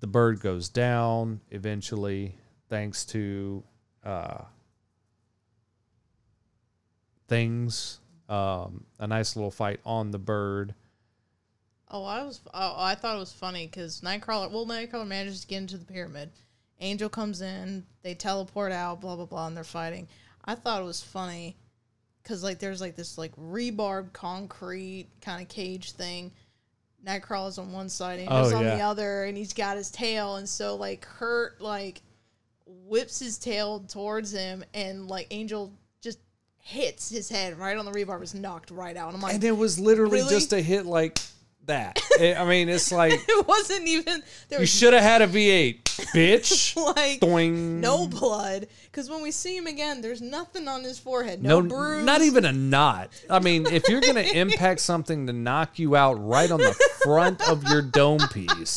The 0.01 0.07
bird 0.07 0.41
goes 0.41 0.69
down 0.69 1.41
eventually, 1.51 2.37
thanks 2.69 3.05
to 3.07 3.65
uh, 4.05 4.43
things. 7.29 8.01
Um, 8.29 8.85
a 8.99 9.07
nice 9.07 9.37
little 9.37 9.51
fight 9.51 9.81
on 9.85 10.11
the 10.11 10.19
bird. 10.19 10.75
Oh, 11.89 12.05
I 12.05 12.25
was. 12.25 12.41
Oh, 12.53 12.75
I 12.77 12.95
thought 12.97 13.17
it 13.17 13.21
was 13.21 13.33
funny 13.33 13.67
because 13.67 14.01
Nightcrawler. 14.01 14.51
Well, 14.51 14.67
Nightcrawler 14.67 15.07
manages 15.07 15.43
to 15.43 15.47
get 15.47 15.59
into 15.59 15.79
the 15.79 15.85
pyramid. 15.85 16.31
Angel 16.81 17.09
comes 17.09 17.41
in. 17.41 17.85
They 18.03 18.15
teleport 18.15 18.73
out. 18.73 19.01
Blah 19.01 19.17
blah 19.17 19.27
blah, 19.27 19.47
and 19.47 19.57
they're 19.57 19.65
fighting. 19.65 20.09
I 20.45 20.57
thought 20.57 20.83
it 20.83 20.87
was 20.87 21.03
funny 21.03 21.57
because 22.23 22.43
like 22.43 22.59
there's 22.59 22.81
like 22.81 22.97
this 22.97 23.17
like 23.17 23.35
rebarb 23.37 24.13
concrete 24.13 25.07
kind 25.21 25.41
of 25.41 25.49
cage 25.49 25.93
thing. 25.93 26.33
Nightcrawler's 27.07 27.59
on 27.59 27.71
one 27.71 27.89
side, 27.89 28.19
Angel's 28.19 28.53
Oh, 28.53 28.57
on 28.57 28.65
the 28.65 28.81
other, 28.81 29.25
and 29.25 29.37
he's 29.37 29.53
got 29.53 29.77
his 29.77 29.93
tail, 29.93 30.37
and 30.37 30.49
so 30.49 30.75
like 30.75 31.03
Kurt 31.03 31.61
like 31.61 32.03
whips 32.67 33.21
his 33.21 33.39
tail 33.39 33.81
towards 33.81 34.33
him, 34.33 34.65
and 34.75 35.07
like 35.07 35.29
Angel 35.31 35.73
hits 36.69 37.09
his 37.11 37.29
head 37.29 37.57
right 37.59 37.77
on 37.77 37.85
the 37.85 37.93
rebar, 37.93 38.19
was 38.19 38.35
knocked 38.35 38.73
right 38.73 38.97
out. 38.97 39.07
And 39.09 39.17
I'm 39.17 39.23
like, 39.23 39.35
And 39.35 39.45
it 39.45 39.57
was 39.57 39.79
literally 39.79 40.19
Really? 40.19 40.31
just 40.31 40.53
a 40.53 40.61
hit 40.61 40.85
like 40.85 41.17
that. 41.67 42.01
I 42.21 42.45
mean, 42.45 42.69
it's 42.69 42.91
like 43.03 43.13
it 43.15 43.47
wasn't 43.47 43.87
even 43.87 44.21
there 44.49 44.59
you 44.61 44.67
should 44.67 44.93
have 44.93 45.03
had 45.03 45.23
a 45.23 45.29
V8, 45.29 45.83
bitch. 46.13 46.77
like 46.97 47.21
Doing 47.21 47.81
no 47.81 48.09
blood 48.09 48.67
because 48.85 49.09
when 49.09 49.23
we 49.23 49.31
see 49.31 49.57
him 49.57 49.67
again 49.69 50.01
there's 50.01 50.21
nothing 50.21 50.67
on 50.69 50.83
his 50.83 50.99
forehead 50.99 51.41
No, 51.43 51.61
no, 51.61 51.69
bruise 51.69 52.05
not 52.05 52.23
even 52.23 52.45
a 52.45 52.53
knot. 52.53 53.11
I 53.31 53.39
mean, 53.39 53.67
if 53.67 53.89
you're 53.89 54.01
going 54.01 54.15
to 54.25 54.37
impact 54.37 54.81
something 54.81 55.29
to 55.29 55.33
knock 55.33 55.79
you 55.79 55.95
out 55.95 56.15
right 56.15 56.51
on 56.51 56.59
the 56.59 56.75
front 57.05 57.49
of 57.49 57.63
your 57.65 57.83
dome 57.83 58.27
piece, 58.33 58.77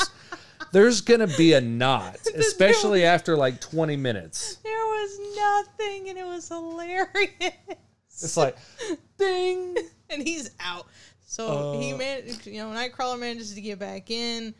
there's 0.71 1.01
going 1.01 1.21
to 1.27 1.37
be 1.37 1.53
a 1.53 1.61
knot, 1.61 2.17
especially 2.35 3.03
after 3.03 3.35
like 3.35 3.59
20 3.61 3.95
minutes. 3.97 4.57
there 4.63 4.78
was 5.01 5.19
nothing 5.77 6.09
and 6.09 6.17
it 6.17 6.25
was 6.25 6.47
hilarious 6.47 7.53
It's 8.09 8.37
like, 8.37 8.57
ding. 9.17 9.75
and 10.09 10.21
he's 10.21 10.51
out 10.59 10.85
so 11.25 11.77
he 11.79 11.93
Uh. 11.93 11.97
man 11.97 12.23
you 12.43 12.53
know 12.59 12.69
nightcrawler 12.69 13.19
manages 13.19 13.53
to 13.53 13.61
get 13.61 13.77
back 13.79 14.09
in 14.11 14.53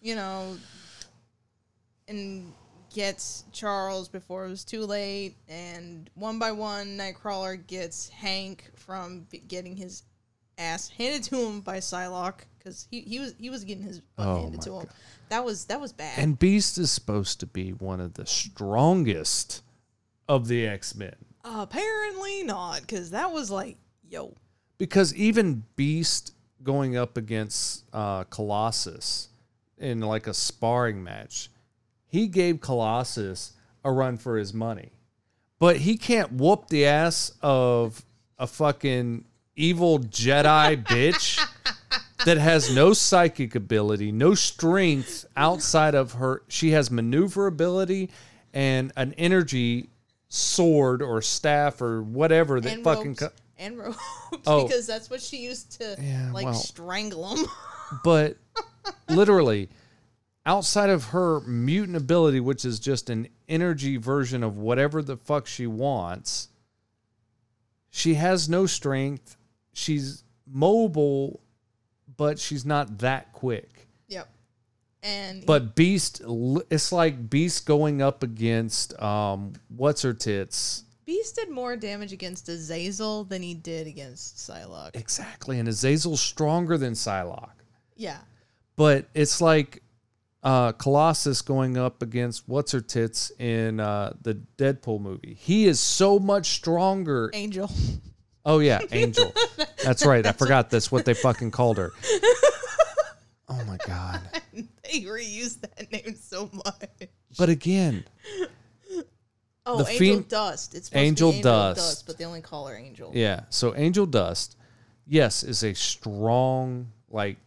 you 0.00 0.14
know 0.14 0.56
and 2.08 2.52
gets 2.94 3.44
charles 3.52 4.08
before 4.08 4.44
it 4.44 4.48
was 4.50 4.64
too 4.64 4.84
late 4.84 5.36
and 5.48 6.10
one 6.14 6.38
by 6.38 6.50
one 6.52 6.98
nightcrawler 6.98 7.64
gets 7.66 8.08
hank 8.08 8.68
from 8.74 9.26
getting 9.48 9.76
his 9.76 10.02
ass 10.60 10.88
handed 10.90 11.22
to 11.24 11.36
him 11.36 11.60
by 11.60 11.78
Psylocke 11.78 12.42
because 12.58 12.86
he, 12.90 13.00
he 13.00 13.18
was 13.18 13.34
he 13.38 13.50
was 13.50 13.64
getting 13.64 13.82
his 13.82 14.00
butt 14.00 14.26
Oh 14.26 14.42
handed 14.42 14.60
to 14.62 14.80
him 14.80 14.86
that 15.30 15.44
was 15.44 15.64
that 15.66 15.80
was 15.80 15.92
bad 15.92 16.18
And 16.18 16.38
Beast 16.38 16.78
is 16.78 16.90
supposed 16.90 17.40
to 17.40 17.46
be 17.46 17.70
one 17.72 18.00
of 18.00 18.14
the 18.14 18.26
strongest 18.26 19.62
of 20.28 20.48
the 20.48 20.66
X 20.66 20.94
Men. 20.94 21.14
apparently 21.44 22.42
not 22.42 22.82
because 22.82 23.10
that 23.10 23.32
was 23.32 23.50
like 23.50 23.76
yo 24.08 24.34
Because 24.78 25.14
even 25.14 25.64
Beast 25.76 26.34
going 26.62 26.96
up 26.96 27.16
against 27.16 27.84
uh, 27.92 28.24
Colossus 28.24 29.28
in 29.78 30.00
like 30.00 30.26
a 30.26 30.34
sparring 30.34 31.02
match, 31.02 31.50
he 32.06 32.28
gave 32.28 32.60
Colossus 32.60 33.54
a 33.82 33.90
run 33.90 34.18
for 34.18 34.36
his 34.36 34.52
money. 34.52 34.90
But 35.58 35.76
he 35.76 35.96
can't 35.96 36.32
whoop 36.32 36.68
the 36.68 36.84
ass 36.86 37.32
of 37.40 38.04
a 38.38 38.46
fucking 38.46 39.24
evil 39.60 39.98
Jedi 40.00 40.82
bitch 40.84 41.38
that 42.24 42.38
has 42.38 42.74
no 42.74 42.92
psychic 42.92 43.54
ability, 43.54 44.12
no 44.12 44.34
strength 44.34 45.26
outside 45.36 45.94
of 45.94 46.12
her. 46.14 46.42
She 46.48 46.70
has 46.70 46.90
maneuverability 46.90 48.10
and 48.52 48.92
an 48.96 49.14
energy 49.18 49.90
sword 50.28 51.02
or 51.02 51.20
staff 51.22 51.80
or 51.82 52.02
whatever 52.02 52.60
that 52.60 52.72
and 52.72 52.84
fucking. 52.84 53.16
Co- 53.16 53.28
and 53.58 53.76
ropes 53.78 53.98
Oh. 54.46 54.66
because 54.66 54.86
that's 54.86 55.10
what 55.10 55.20
she 55.20 55.38
used 55.38 55.78
to 55.80 55.96
Yeah, 56.00 56.30
like 56.32 56.46
well. 56.46 56.54
strangle 56.54 57.36
him. 57.36 57.46
but 58.04 58.36
literally 59.08 59.68
outside 60.46 60.88
of 60.88 61.04
her 61.06 61.40
mutant 61.40 61.96
ability 61.96 62.40
which 62.40 62.64
is 62.64 62.78
just 62.80 63.10
an 63.10 63.28
energy 63.48 63.96
version 63.98 64.42
of 64.42 64.56
whatever 64.56 65.02
the 65.02 65.16
fuck 65.16 65.46
she 65.46 65.66
wants 65.66 66.48
she 67.90 68.14
has 68.14 68.48
no 68.48 68.64
strength 68.64 69.36
she's 69.72 70.24
mobile 70.46 71.40
but 72.16 72.38
she's 72.38 72.64
not 72.66 72.98
that 72.98 73.32
quick 73.32 73.86
yep. 74.08 74.28
And 75.02 75.46
but 75.46 75.74
beast 75.74 76.20
it's 76.70 76.92
like 76.92 77.30
beast 77.30 77.64
going 77.66 78.02
up 78.02 78.22
against 78.22 79.00
um 79.00 79.52
what's 79.68 80.02
her 80.02 80.12
tits 80.12 80.84
Beast 81.06 81.34
did 81.36 81.50
more 81.50 81.76
damage 81.76 82.12
against 82.12 82.48
Azazel 82.48 83.24
than 83.24 83.42
he 83.42 83.52
did 83.54 83.86
against 83.88 84.36
Psylocke. 84.36 84.94
exactly 84.94 85.58
and 85.58 85.68
azazel's 85.68 86.20
stronger 86.20 86.76
than 86.78 86.92
psylocke 86.92 87.64
Yeah. 87.96 88.18
but 88.76 89.08
it's 89.14 89.40
like 89.40 89.82
uh, 90.42 90.72
Colossus 90.72 91.42
going 91.42 91.76
up 91.76 92.02
against 92.02 92.48
what's 92.48 92.72
her 92.72 92.80
tits 92.80 93.30
in 93.38 93.78
uh, 93.78 94.14
the 94.22 94.40
Deadpool 94.56 94.98
movie. 94.98 95.36
He 95.38 95.66
is 95.66 95.78
so 95.78 96.18
much 96.18 96.46
stronger. 96.52 97.30
Angel. 97.34 97.70
Oh 98.44 98.58
yeah, 98.60 98.80
Angel. 98.92 99.34
That's 99.84 100.04
right. 100.06 100.24
I 100.24 100.32
forgot 100.32 100.70
that's 100.70 100.90
what 100.90 101.04
they 101.04 101.14
fucking 101.14 101.50
called 101.50 101.78
her. 101.78 101.92
Oh 103.52 103.64
my 103.64 103.78
god. 103.84 104.20
they 104.54 105.00
reused 105.02 105.60
that 105.62 105.90
name 105.90 106.14
so 106.14 106.48
much. 106.52 107.08
But 107.36 107.48
again, 107.48 108.04
Oh, 109.66 109.82
The 109.82 109.90
Angel 109.90 110.14
fem- 110.18 110.22
Dust. 110.28 110.74
It's 110.76 110.86
supposed 110.86 111.04
Angel 111.04 111.30
to 111.30 111.32
be 111.32 111.36
Angel 111.38 111.52
Dust. 111.52 111.80
Dust. 111.80 112.06
but 112.06 112.16
they 112.16 112.24
only 112.24 112.40
call 112.42 112.68
her 112.68 112.76
Angel. 112.76 113.10
yeah. 113.12 113.40
So 113.50 113.74
Angel 113.74 114.06
Dust, 114.06 114.56
yes, 115.04 115.42
is 115.42 115.64
a 115.64 115.74
strong 115.74 116.92
like 117.10 117.38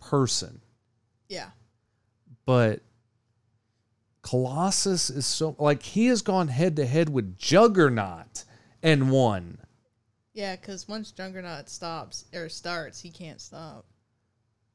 person, 0.00 0.62
Yeah. 1.28 1.50
but 2.46 2.80
Colossus 4.22 5.10
is 5.10 5.26
so 5.26 5.54
like 5.58 5.82
he 5.82 6.06
has 6.06 6.22
gone 6.22 6.48
head 6.48 6.76
to 6.76 6.86
head 6.86 7.08
with 7.10 7.36
Juggernaut 7.36 8.44
and 8.82 9.10
won. 9.10 9.58
Yeah, 10.38 10.54
because 10.54 10.86
once 10.86 11.10
Juggernaut 11.10 11.68
stops 11.68 12.26
or 12.32 12.48
starts, 12.48 13.00
he 13.00 13.10
can't 13.10 13.40
stop. 13.40 13.84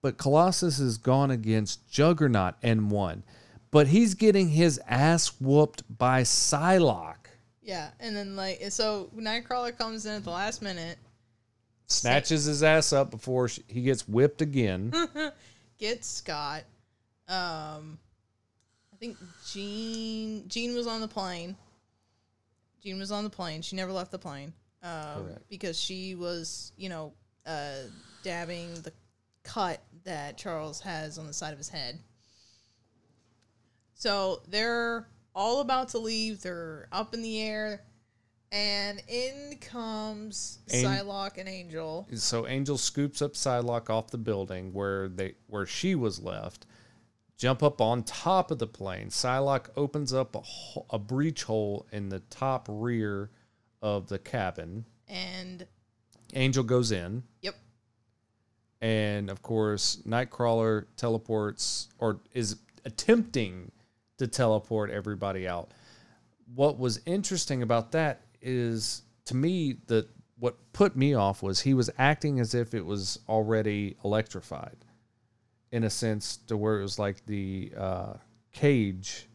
but 0.02 0.18
Colossus 0.18 0.78
has 0.80 0.98
gone 0.98 1.32
against 1.32 1.90
Juggernaut 1.90 2.56
and 2.62 2.92
won. 2.92 3.24
But 3.72 3.88
he's 3.88 4.14
getting 4.14 4.50
his 4.50 4.78
ass 4.90 5.40
whooped 5.40 5.84
by 5.98 6.24
Psylocke. 6.24 7.28
Yeah, 7.62 7.92
and 8.02 8.14
then 8.14 8.36
like 8.36 8.62
so 8.72 9.10
Nightcrawler 9.16 9.78
comes 9.78 10.06
in 10.06 10.16
at 10.16 10.26
the 10.26 10.32
last 10.32 10.62
minute, 10.62 10.98
Snatches 11.88 12.44
his 12.44 12.62
ass 12.62 12.92
up 12.92 13.10
before 13.10 13.48
he 13.70 13.84
gets 13.84 14.06
whipped 14.06 14.42
again. 14.42 14.94
gets 15.80 16.08
Scott. 16.08 16.64
Um, 17.30 18.00
I 18.92 18.98
think 19.00 19.16
Jean 19.50 20.46
Jean 20.50 20.76
was 20.76 20.88
on 20.88 21.00
the 21.00 21.08
plane. 21.08 21.56
Jean 22.84 23.00
was 23.00 23.14
on 23.14 23.24
the 23.24 23.30
plane. 23.30 23.62
She 23.62 23.78
never 23.78 23.94
left 23.94 24.12
the 24.12 24.20
plane 24.20 24.52
um, 24.84 25.30
because 25.50 25.80
she 25.80 26.16
was, 26.16 26.72
you 26.78 26.90
know, 26.90 27.14
uh, 27.46 27.76
dabbing 28.24 28.74
the 28.82 28.92
cut 29.44 29.82
that 30.04 30.38
Charles 30.38 30.80
has 30.82 31.18
on 31.18 31.28
the 31.28 31.34
side 31.34 31.52
of 31.54 31.58
his 31.58 31.70
head. 31.70 32.00
So 33.96 34.42
they're 34.50 35.08
all 35.34 35.62
about 35.62 35.90
to 35.90 35.98
leave. 36.00 36.42
They're 36.42 36.88
up 36.92 37.14
in 37.14 37.22
the 37.22 37.42
air, 37.42 37.84
and 38.52 39.02
in 39.08 39.58
comes 39.62 40.60
An- 40.72 40.84
Psylocke 40.84 41.38
and 41.38 41.48
Angel. 41.48 42.08
so 42.16 42.46
Angel 42.48 42.78
scoops 42.78 43.22
up 43.22 43.34
Psylocke 43.34 43.90
off 43.90 44.08
the 44.12 44.18
building 44.18 44.74
where 44.74 45.08
they 45.08 45.36
where 45.48 45.66
she 45.66 45.96
was 45.96 46.20
left. 46.22 46.66
Jump 47.38 47.64
up 47.64 47.82
on 47.82 48.04
top 48.04 48.52
of 48.52 48.60
the 48.60 48.68
plane. 48.68 49.08
Psylocke 49.08 49.68
opens 49.76 50.14
up 50.14 50.36
a, 50.36 50.40
ho- 50.42 50.86
a 50.92 51.00
breach 51.00 51.44
hole 51.44 51.88
in 51.92 52.10
the 52.10 52.20
top 52.20 52.68
rear 52.70 53.32
of 53.84 54.08
the 54.08 54.18
cabin. 54.18 54.86
And 55.08 55.68
Angel 56.34 56.64
goes 56.64 56.92
in. 56.92 57.22
yep, 57.42 57.56
and 58.82 59.30
of 59.30 59.42
course 59.42 60.02
nightcrawler 60.06 60.86
teleports 60.98 61.88
or 62.00 62.20
is 62.34 62.58
attempting 62.86 63.72
to 64.18 64.28
teleport 64.28 64.92
everybody 64.92 65.48
out 65.48 65.72
what 66.54 66.78
was 66.78 67.00
interesting 67.06 67.64
about 67.64 67.94
that 67.94 68.22
is 68.42 69.04
to 69.26 69.36
me 69.36 69.78
that 69.88 70.08
what 70.38 70.58
put 70.74 70.98
me 70.98 71.14
off 71.14 71.42
was 71.42 71.62
he 71.62 71.74
was 71.74 71.90
acting 71.98 72.42
as 72.42 72.54
if 72.54 72.74
it 72.74 72.86
was 72.86 73.18
already 73.30 73.96
electrified 74.04 74.76
in 75.72 75.86
a 75.86 75.90
sense 75.90 76.36
to 76.36 76.58
where 76.58 76.80
it 76.80 76.84
was 76.84 77.00
like 77.00 77.26
the 77.26 77.72
uh, 77.78 78.14
cage 78.52 79.28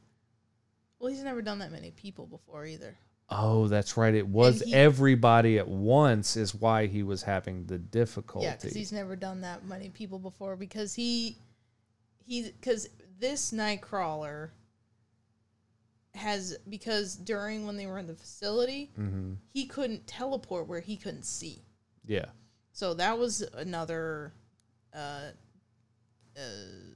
well, 1.00 1.10
he's 1.10 1.22
never 1.22 1.42
done 1.42 1.60
that 1.60 1.70
many 1.70 1.92
people 1.92 2.26
before 2.26 2.66
either. 2.66 2.98
Oh 3.30 3.68
that's 3.68 3.96
right 3.96 4.14
it 4.14 4.26
was 4.26 4.62
he- 4.62 4.72
everybody 4.74 5.58
at 5.58 5.68
once 5.68 6.36
is 6.36 6.54
why 6.54 6.86
he 6.86 7.02
was 7.02 7.22
having 7.22 7.66
the 7.66 7.78
difficulty 7.78 8.46
Yeah, 8.46 8.56
because 8.56 8.74
he's 8.74 8.92
never 8.92 9.16
done 9.16 9.42
that 9.42 9.64
many 9.66 9.90
people 9.90 10.18
before. 10.18 10.56
Because 10.56 10.94
he, 10.94 11.36
he, 12.24 12.42
because 12.50 12.88
this 13.18 13.52
Nightcrawler 13.52 14.50
has 16.14 16.56
because 16.68 17.14
during 17.16 17.66
when 17.66 17.76
they 17.76 17.86
were 17.86 17.98
in 17.98 18.06
the 18.06 18.14
facility, 18.14 18.90
hmm 18.96 19.34
he 19.52 19.66
couldn't 19.66 20.06
teleport 20.06 20.66
where 20.66 20.80
he 20.80 20.96
couldn't 20.96 21.24
see. 21.24 21.62
yeah 22.06 22.24
So 22.72 22.94
that 22.94 23.18
was 23.18 23.42
another 23.54 24.32
uh, 24.94 25.30
uh, 26.36 26.40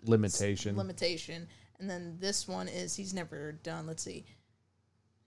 limitation 0.04 0.76
limitation. 0.76 1.46
And 1.78 1.90
then 1.90 2.16
this 2.20 2.46
one 2.48 2.68
is 2.68 2.94
he's 2.96 3.12
never 3.12 3.52
done. 3.52 3.86
Let's 3.86 4.02
see, 4.02 4.24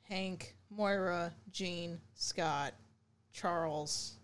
Hank, 0.03 0.56
Moira, 0.76 1.34
Jean, 1.51 1.99
Scott, 2.15 2.73
Charles, 3.34 4.15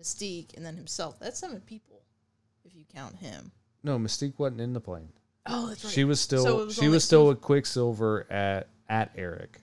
Mystique, 0.00 0.56
and 0.56 0.64
then 0.64 0.76
himself. 0.76 1.18
That's 1.18 1.38
seven 1.38 1.60
people, 1.60 2.02
if 2.64 2.74
you 2.74 2.84
count 2.94 3.16
him. 3.16 3.52
No, 3.82 3.98
Mystique 3.98 4.38
wasn't 4.38 4.60
in 4.60 4.72
the 4.72 4.80
plane. 4.80 5.08
Oh, 5.46 5.68
that's 5.68 5.84
right. 5.84 5.92
She 5.92 6.04
was 6.04 6.20
still 6.20 6.44
So 6.44 6.64
was 6.66 6.74
she 6.76 6.88
was 6.88 7.04
still 7.04 7.26
with 7.26 7.40
Quicksilver 7.40 8.26
at 8.30 8.68
at 8.88 9.10
Eric. 9.16 9.60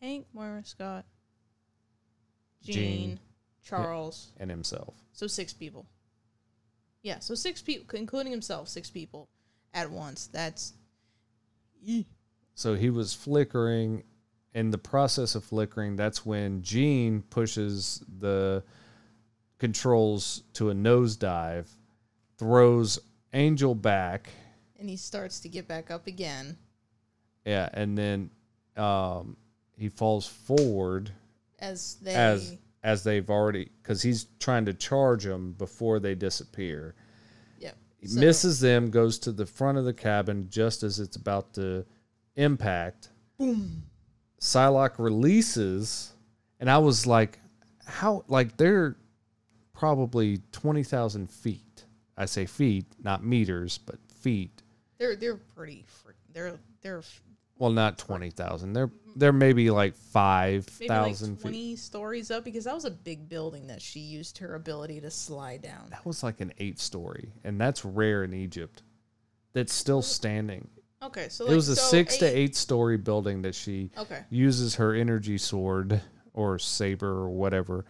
Hank, 0.00 0.26
Moira, 0.32 0.64
Scott, 0.64 1.04
Jean, 2.62 2.74
Jean. 2.74 3.20
Charles. 3.62 4.32
and 4.38 4.50
himself. 4.50 4.94
So 5.12 5.26
six 5.26 5.52
people. 5.52 5.86
Yeah, 7.02 7.18
so 7.18 7.34
six 7.34 7.60
people, 7.60 7.86
including 7.98 8.32
himself, 8.32 8.68
six 8.68 8.88
people 8.90 9.28
at 9.74 9.90
once. 9.90 10.26
That's 10.28 10.72
So 12.54 12.74
he 12.74 12.90
was 12.90 13.14
flickering. 13.14 14.04
In 14.52 14.72
the 14.72 14.78
process 14.78 15.36
of 15.36 15.44
flickering, 15.44 15.94
that's 15.94 16.26
when 16.26 16.62
Jean 16.62 17.22
pushes 17.22 18.02
the 18.18 18.64
controls 19.58 20.42
to 20.54 20.70
a 20.70 20.74
nosedive, 20.74 21.66
throws 22.38 22.98
Angel 23.32 23.74
back. 23.76 24.30
and 24.78 24.88
he 24.90 24.96
starts 24.96 25.38
to 25.40 25.48
get 25.48 25.68
back 25.68 25.90
up 25.92 26.06
again. 26.08 26.56
Yeah, 27.44 27.68
and 27.72 27.96
then 27.96 28.30
um, 28.76 29.36
he 29.76 29.88
falls 29.88 30.26
forward 30.26 31.12
as 31.60 31.96
they 32.02 32.14
as 32.14 32.56
as 32.82 33.04
they've 33.04 33.28
already 33.30 33.68
because 33.82 34.02
he's 34.02 34.26
trying 34.40 34.64
to 34.64 34.74
charge 34.74 35.22
them 35.24 35.52
before 35.58 36.00
they 36.00 36.14
disappear. 36.16 36.94
yep 37.60 37.76
He 38.00 38.08
So- 38.08 38.18
misses 38.18 38.58
them, 38.58 38.90
goes 38.90 39.18
to 39.20 39.30
the 39.32 39.46
front 39.46 39.78
of 39.78 39.84
the 39.84 39.92
cabin 39.94 40.48
just 40.50 40.82
as 40.82 40.98
it's 40.98 41.16
about 41.16 41.54
to 41.54 41.84
impact. 42.36 43.08
boom 43.38 43.84
Psylocke 44.40 44.98
releases, 44.98 46.14
and 46.58 46.70
I 46.70 46.78
was 46.78 47.06
like, 47.06 47.38
how? 47.86 48.24
Like, 48.26 48.56
they're 48.56 48.96
probably 49.74 50.40
20,000 50.52 51.30
feet. 51.30 51.84
I 52.16 52.24
say 52.24 52.46
feet, 52.46 52.86
not 53.02 53.24
meters, 53.24 53.78
but 53.78 53.96
feet. 54.14 54.62
they're 54.98 55.16
they're 55.16 55.36
pretty 55.36 55.84
they're 56.32 56.58
they're 56.82 57.02
Well, 57.58 57.70
not 57.70 57.98
20,000. 57.98 58.72
They're, 58.72 58.88
mm-hmm. 58.88 59.10
they're 59.16 59.32
maybe 59.32 59.70
like 59.70 59.94
maybe 60.10 60.58
like 60.58 60.64
5,000 60.64 61.36
feet. 61.36 61.42
20 61.42 61.76
stories 61.76 62.30
up 62.30 62.44
because 62.44 62.64
that 62.64 62.74
was 62.74 62.84
a 62.84 62.90
big 62.90 63.28
building 63.28 63.66
that 63.68 63.82
she 63.82 64.00
used 64.00 64.38
her 64.38 64.54
ability 64.54 65.00
to 65.00 65.10
slide 65.10 65.62
down 65.62 65.86
That 65.90 66.04
was 66.06 66.22
like 66.22 66.40
an 66.40 66.52
eight 66.58 66.78
story, 66.78 67.32
and 67.44 67.60
that's 67.60 67.84
rare 67.84 68.24
in 68.24 68.32
Egypt. 68.34 68.82
That's 69.52 69.72
still 69.72 70.02
standing. 70.02 70.68
Okay 71.02 71.28
so 71.28 71.46
it 71.46 71.54
was 71.54 71.68
a 71.68 71.76
so 71.76 71.82
six 71.82 72.16
to 72.18 72.26
eight 72.26 72.54
story 72.54 72.96
building 72.96 73.42
that 73.42 73.54
she 73.54 73.90
okay 73.96 74.24
uses 74.30 74.74
her 74.74 74.94
energy 74.94 75.38
sword 75.38 76.00
or 76.34 76.58
saber 76.58 77.08
or 77.08 77.30
whatever 77.30 77.84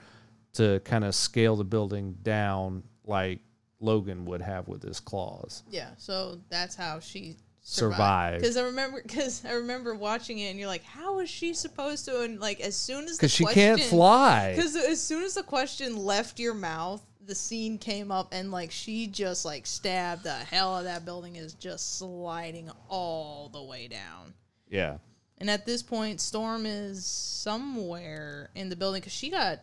to 0.53 0.81
kind 0.81 1.05
of 1.05 1.15
scale 1.15 1.57
the 1.57 1.65
building 1.65 2.17
down 2.23 2.83
like 3.05 3.41
Logan 3.81 4.25
would 4.27 4.43
have 4.43 4.69
with 4.69 4.83
his 4.83 5.01
claws. 5.01 5.63
yeah 5.71 5.91
so 5.97 6.39
that's 6.49 6.75
how 6.75 7.01
she 7.01 7.37
survived. 7.63 8.41
Because 8.41 8.57
I 8.57 8.63
remember, 8.63 9.03
because 9.07 9.45
I 9.45 9.53
remember 9.53 9.95
watching 9.95 10.39
it, 10.39 10.51
and 10.51 10.59
you're 10.59 10.69
like, 10.69 10.85
how 10.85 11.21
is 11.21 11.31
she 11.31 11.55
supposed 11.55 12.05
to? 12.07 12.23
And 12.23 12.41
like, 12.41 12.61
as 12.61 12.77
soon 12.77 13.05
as 13.05 13.17
Because 13.17 13.33
she 13.33 13.45
can't 13.47 13.81
fly. 13.81 14.55
Because 14.55 14.77
as 14.77 15.01
soon 15.01 15.23
as 15.23 15.35
the 15.35 15.43
question 15.43 15.97
left 15.97 16.39
your 16.41 16.55
mouth, 16.55 17.03
the 17.31 17.35
scene 17.37 17.79
came 17.79 18.11
up, 18.11 18.29
and 18.33 18.51
like 18.51 18.71
she 18.71 19.07
just 19.07 19.45
like 19.47 19.67
stabbed 19.67 20.25
the 20.25 20.33
hell 20.33 20.75
out 20.75 20.79
of 20.81 20.85
that 20.85 21.05
building 21.05 21.37
is 21.37 21.55
just 21.55 21.99
sliding 21.99 22.71
all 22.89 23.49
the 23.51 23.63
way 23.63 23.89
down. 23.89 24.35
Yeah. 24.69 24.99
And 25.39 25.49
at 25.49 25.65
this 25.65 25.83
point, 25.83 26.21
Storm 26.21 26.67
is 26.67 27.07
somewhere 27.07 28.51
in 28.55 28.69
the 28.69 28.77
building 28.77 29.01
because 29.01 29.13
she 29.15 29.31
got 29.31 29.61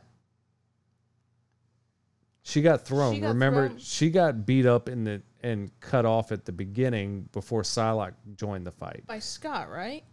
She 2.41 2.61
got 2.61 2.85
thrown. 2.85 3.15
She 3.15 3.19
got 3.21 3.27
Remember, 3.27 3.67
thrown. 3.67 3.79
she 3.79 4.09
got 4.09 4.45
beat 4.45 4.65
up 4.65 4.87
in 4.89 5.03
the 5.03 5.21
and 5.43 5.69
cut 5.81 6.05
off 6.05 6.31
at 6.31 6.45
the 6.45 6.51
beginning 6.51 7.27
before 7.33 7.61
Psylocke 7.61 8.13
joined 8.35 8.65
the 8.65 8.71
fight. 8.71 9.03
by 9.05 9.19
Scott, 9.19 9.69
right? 9.69 10.03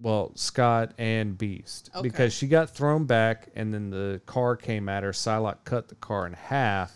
Well, 0.00 0.32
Scott 0.34 0.92
and 0.98 1.36
Beast. 1.36 1.90
Okay. 1.94 2.02
Because 2.02 2.32
she 2.32 2.46
got 2.46 2.70
thrown 2.70 3.04
back 3.04 3.48
and 3.54 3.72
then 3.72 3.90
the 3.90 4.20
car 4.26 4.56
came 4.56 4.88
at 4.88 5.02
her. 5.02 5.12
Psylocke 5.12 5.64
cut 5.64 5.88
the 5.88 5.94
car 5.96 6.26
in 6.26 6.32
half. 6.32 6.92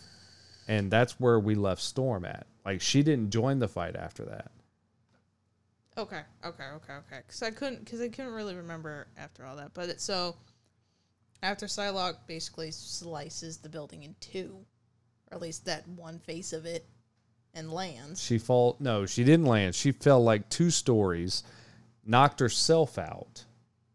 And 0.67 0.91
that's 0.91 1.21
where 1.21 1.39
we 1.39 1.55
left 1.55 1.83
Storm 1.83 2.25
at. 2.25 2.47
Like 2.65 2.81
she 2.81 3.03
didn't 3.03 3.31
join 3.31 3.59
the 3.59 3.69
fight 3.69 3.97
after 3.97 4.25
that. 4.25 4.51
Okay, 5.97 6.23
okay, 6.45 6.65
okay, 6.77 6.93
okay. 6.95 7.19
Because 7.27 7.43
I 7.43 7.51
couldn't, 7.51 7.85
because 7.85 8.01
I 8.01 8.09
couldn't 8.09 8.33
really 8.33 8.55
remember 8.55 9.07
after 9.17 9.45
all 9.45 9.57
that. 9.57 9.75
But 9.75 9.91
it, 9.91 10.01
so 10.01 10.37
after 11.43 11.67
Psylocke 11.67 12.17
basically 12.27 12.71
slices 12.71 13.59
the 13.59 13.69
building 13.69 14.03
in 14.03 14.17
two, 14.19 14.57
or 15.31 15.37
at 15.37 15.43
least 15.43 15.67
that 15.67 15.87
one 15.87 16.19
face 16.19 16.53
of 16.53 16.67
it, 16.67 16.87
and 17.55 17.71
lands. 17.71 18.21
She 18.21 18.39
fall 18.39 18.77
no, 18.81 19.07
she 19.07 19.23
didn't 19.23 19.47
land. 19.47 19.75
She 19.75 19.93
fell 19.93 20.23
like 20.23 20.49
two 20.49 20.71
stories, 20.71 21.45
knocked 22.07 22.41
herself 22.41 22.99
out 22.99 23.45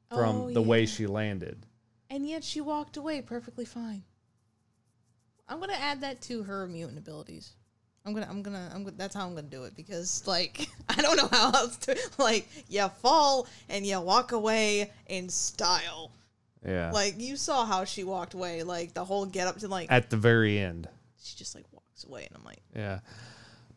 from 0.09 0.35
Oh, 0.41 0.51
the 0.51 0.61
way 0.61 0.85
she 0.85 1.05
landed. 1.07 1.65
and 2.09 2.27
yet 2.27 2.43
she 2.43 2.61
walked 2.61 2.97
away 2.97 3.21
perfectly 3.21 3.65
fine. 3.65 4.03
I'm 5.47 5.59
gonna 5.59 5.73
add 5.73 6.01
that 6.01 6.21
to 6.23 6.43
her 6.43 6.67
mutant 6.67 6.97
abilities. 6.99 7.51
I'm 8.05 8.13
gonna, 8.13 8.27
I'm 8.29 8.41
gonna, 8.41 8.71
I'm 8.73 8.83
gonna. 8.83 8.95
That's 8.97 9.13
how 9.15 9.25
I'm 9.25 9.35
gonna 9.35 9.47
do 9.47 9.63
it 9.65 9.75
because, 9.75 10.25
like, 10.25 10.67
I 10.89 11.01
don't 11.01 11.17
know 11.17 11.27
how 11.31 11.51
else 11.51 11.77
to. 11.77 11.97
Like, 12.17 12.47
you 12.69 12.87
fall 13.01 13.47
and 13.67 13.85
you 13.85 13.99
walk 13.99 14.31
away 14.31 14.91
in 15.07 15.29
style. 15.29 16.11
Yeah. 16.65 16.91
Like, 16.91 17.19
you 17.19 17.35
saw 17.35 17.65
how 17.65 17.83
she 17.85 18.03
walked 18.03 18.33
away. 18.33 18.63
Like 18.63 18.93
the 18.93 19.03
whole 19.03 19.25
get 19.25 19.47
up 19.47 19.57
to 19.59 19.67
like, 19.67 19.91
at 19.91 20.09
the 20.09 20.17
very 20.17 20.59
end. 20.59 20.87
she 21.21 21.35
just 21.35 21.55
like 21.55 21.65
walks 21.71 22.03
away, 22.05 22.25
and 22.27 22.35
I'm 22.37 22.43
like, 22.43 22.61
Yeah. 22.75 22.99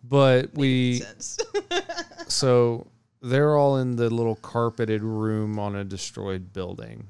But 0.05 0.55
we 0.55 1.01
sense. 1.01 1.39
so 2.28 2.87
they're 3.23 3.57
all 3.57 3.77
in 3.79 3.97
the 3.97 4.11
little 4.11 4.37
carpeted 4.37 5.03
room 5.03 5.59
on 5.59 5.77
a 5.77 5.85
destroyed 5.85 6.53
building. 6.53 7.07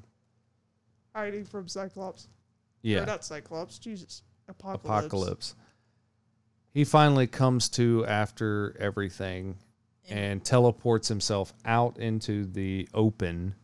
Hiding 1.14 1.44
from 1.44 1.68
Cyclops. 1.68 2.24
Or 2.26 2.28
Yeah. 2.82 3.04
not 3.04 3.24
Cyclops. 3.24 3.78
Jesus. 3.78 4.22
Apocalypse. 4.48 5.06
Apocalypse. 5.06 5.54
He 6.72 6.84
finally 6.84 7.26
comes 7.26 7.68
to 7.70 8.04
after 8.06 8.76
everything 8.78 9.56
and 10.08 10.44
teleports 10.44 11.08
himself 11.08 11.52
out 11.64 11.98
into 11.98 12.44
the 12.46 12.88
open. 12.94 13.54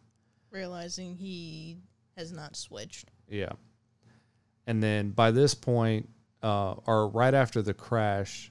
realizing 0.51 1.15
he 1.15 1.77
has 2.17 2.33
not 2.33 2.57
switched. 2.57 3.11
Yeah. 3.29 3.53
And 4.67 4.83
then 4.83 5.11
by 5.11 5.31
this 5.31 5.55
point, 5.55 6.09
uh, 6.43 6.73
or 6.87 7.09
right 7.09 7.35
after 7.35 7.61
the 7.63 7.75
crash, 7.75 8.51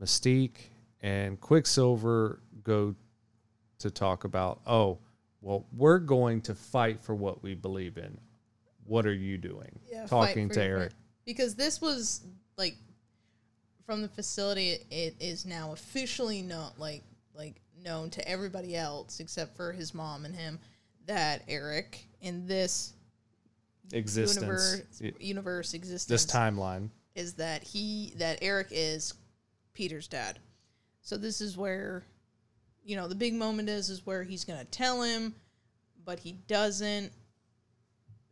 Mystique 0.00 0.70
and 1.00 1.38
Quicksilver 1.38 2.40
go 2.62 2.94
to 3.78 3.90
talk 3.90 4.24
about, 4.24 4.60
oh, 4.66 4.98
well, 5.40 5.66
we're 5.72 5.98
going 6.00 6.40
to 6.42 6.54
fight 6.54 7.00
for 7.00 7.14
what 7.14 7.42
we 7.42 7.54
believe 7.54 7.96
in. 7.96 8.18
What 8.84 9.06
are 9.06 9.14
you 9.14 9.38
doing? 9.38 9.78
fight 9.90 10.08
Talking 10.08 10.48
to 10.50 10.62
Eric. 10.62 10.92
because 11.24 11.54
this 11.54 11.80
was 11.80 12.22
like 12.56 12.74
from 13.86 14.02
the 14.02 14.08
facility. 14.08 14.78
It, 14.90 15.14
is 15.20 15.44
now 15.46 15.72
officially 15.72 16.42
known, 16.42 16.70
like 16.78 17.02
like 17.34 17.60
known 17.84 18.10
to 18.10 18.26
everybody 18.28 18.74
else 18.74 19.20
except 19.20 19.56
for 19.56 19.72
his 19.72 19.94
mom 19.94 20.24
and 20.24 20.34
him, 20.34 20.58
that 21.06 21.42
Eric 21.48 22.04
in 22.20 22.46
this 22.46 22.94
Existence. 23.92 24.36
universe 24.42 24.82
universe 25.20 25.74
existence 25.74 26.24
This 26.24 26.26
timeline. 26.30 26.90
is 27.14 27.34
that 27.34 27.62
he 27.62 28.12
that 28.16 28.38
Eric 28.42 28.68
is 28.70 29.14
Peter's 29.72 30.08
dad. 30.08 30.38
So 31.02 31.16
this 31.16 31.40
is 31.40 31.56
where 31.56 32.04
you 32.88 32.96
know 32.96 33.06
the 33.06 33.14
big 33.14 33.34
moment 33.34 33.68
is 33.68 33.90
is 33.90 34.06
where 34.06 34.22
he's 34.24 34.44
going 34.44 34.58
to 34.58 34.64
tell 34.64 35.02
him 35.02 35.34
but 36.06 36.18
he 36.18 36.32
doesn't 36.32 37.12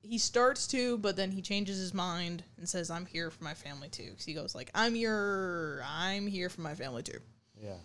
he 0.00 0.16
starts 0.16 0.66
to 0.66 0.96
but 0.98 1.14
then 1.14 1.30
he 1.30 1.42
changes 1.42 1.78
his 1.78 1.92
mind 1.92 2.42
and 2.56 2.66
says 2.66 2.90
I'm 2.90 3.04
here 3.04 3.30
for 3.30 3.44
my 3.44 3.52
family 3.52 3.90
too 3.90 4.12
cuz 4.16 4.24
he 4.24 4.32
goes 4.32 4.54
like 4.54 4.70
I'm 4.74 4.96
your 4.96 5.82
I'm 5.84 6.26
here 6.26 6.48
for 6.48 6.62
my 6.62 6.74
family 6.74 7.02
too. 7.02 7.18
Yeah. 7.62 7.76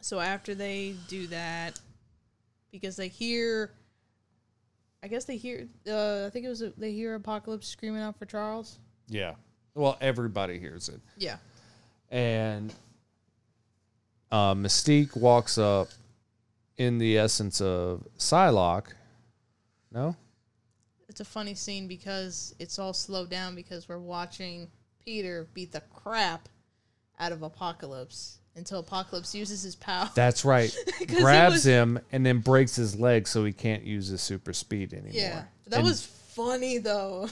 So 0.00 0.18
after 0.20 0.54
they 0.54 0.94
do 1.08 1.26
that 1.26 1.78
because 2.72 2.96
they 2.96 3.08
hear 3.08 3.70
I 5.02 5.08
guess 5.08 5.26
they 5.26 5.36
hear 5.36 5.68
uh, 5.86 6.24
I 6.26 6.30
think 6.30 6.46
it 6.46 6.48
was 6.48 6.62
a, 6.62 6.70
they 6.78 6.92
hear 6.92 7.14
Apocalypse 7.14 7.68
screaming 7.68 8.00
out 8.00 8.18
for 8.18 8.24
Charles. 8.24 8.78
Yeah. 9.08 9.34
Well, 9.74 9.98
everybody 10.00 10.58
hears 10.58 10.88
it. 10.88 11.00
Yeah. 11.18 11.36
and 12.10 12.72
uh, 14.32 14.54
Mystique 14.54 15.16
walks 15.16 15.58
up 15.58 15.88
in 16.76 16.98
the 16.98 17.18
essence 17.18 17.60
of 17.60 18.06
Psylocke. 18.18 18.86
No, 19.92 20.14
it's 21.08 21.20
a 21.20 21.24
funny 21.24 21.54
scene 21.54 21.88
because 21.88 22.54
it's 22.58 22.78
all 22.78 22.92
slowed 22.92 23.28
down 23.30 23.54
because 23.54 23.88
we're 23.88 23.98
watching 23.98 24.68
Peter 25.04 25.48
beat 25.54 25.72
the 25.72 25.80
crap 25.92 26.48
out 27.18 27.32
of 27.32 27.42
Apocalypse 27.42 28.38
until 28.56 28.80
Apocalypse 28.80 29.34
uses 29.34 29.62
his 29.62 29.74
power. 29.76 30.08
that's 30.14 30.44
right. 30.44 30.74
Grabs 31.08 31.54
was- 31.56 31.64
him 31.64 31.98
and 32.12 32.24
then 32.24 32.38
breaks 32.38 32.76
his 32.76 32.98
leg 32.98 33.26
so 33.26 33.44
he 33.44 33.52
can't 33.52 33.82
use 33.84 34.08
his 34.08 34.20
super 34.20 34.52
speed 34.52 34.92
anymore. 34.92 35.10
yeah, 35.12 35.42
that 35.68 35.78
And 35.78 35.84
was 35.86 36.04
funny 36.04 36.78
though. 36.78 37.28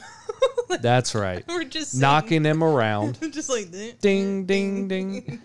that's 0.81 1.15
right. 1.15 1.45
we're 1.49 1.65
just 1.65 1.95
Knocking 1.95 2.45
him 2.45 2.63
around. 2.65 3.19
just 3.33 3.49
like 3.49 3.71
ding, 4.01 4.45
ding, 4.47 4.89
ding. 4.89 5.41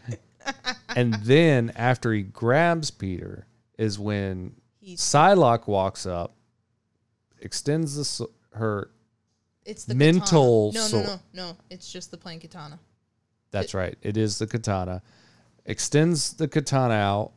And 0.95 1.13
then 1.15 1.71
after 1.75 2.13
he 2.13 2.21
grabs 2.23 2.91
Peter 2.91 3.47
is 3.77 3.99
when 3.99 4.55
He's, 4.79 4.99
Psylocke 4.99 5.67
walks 5.67 6.05
up, 6.05 6.35
extends 7.39 8.17
the, 8.17 8.27
her. 8.53 8.89
it's 9.65 9.85
the 9.85 9.95
mental 9.95 10.71
Katana. 10.71 10.83
No, 10.83 10.89
sword. 10.89 11.05
no, 11.05 11.43
no, 11.43 11.49
no. 11.51 11.57
It's 11.69 11.91
just 11.91 12.11
the 12.11 12.17
plain 12.17 12.39
katana. 12.39 12.79
That's 13.51 13.73
right. 13.73 13.97
It 14.01 14.17
is 14.17 14.39
the 14.39 14.47
katana. 14.47 15.01
Extends 15.65 16.33
the 16.33 16.47
katana 16.47 16.95
out 16.95 17.31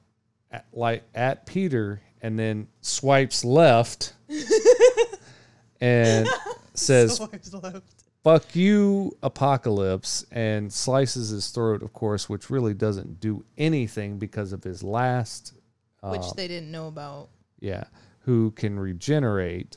at, 0.50 0.66
like 0.72 1.04
at 1.14 1.46
Peter 1.46 2.00
and 2.22 2.38
then 2.38 2.66
swipes 2.80 3.44
left 3.44 4.14
and 5.80 6.28
says 6.74 7.16
Swipes 7.16 7.52
left. 7.52 8.04
Fuck 8.26 8.56
you 8.56 9.16
apocalypse 9.22 10.26
and 10.32 10.72
slices 10.72 11.28
his 11.28 11.48
throat 11.50 11.80
of 11.80 11.92
course 11.92 12.28
which 12.28 12.50
really 12.50 12.74
doesn't 12.74 13.20
do 13.20 13.44
anything 13.56 14.18
because 14.18 14.52
of 14.52 14.64
his 14.64 14.82
last 14.82 15.52
Which 16.02 16.22
uh, 16.22 16.32
they 16.36 16.48
didn't 16.48 16.72
know 16.72 16.88
about. 16.88 17.28
yeah 17.60 17.84
who 18.22 18.50
can 18.50 18.80
regenerate 18.80 19.76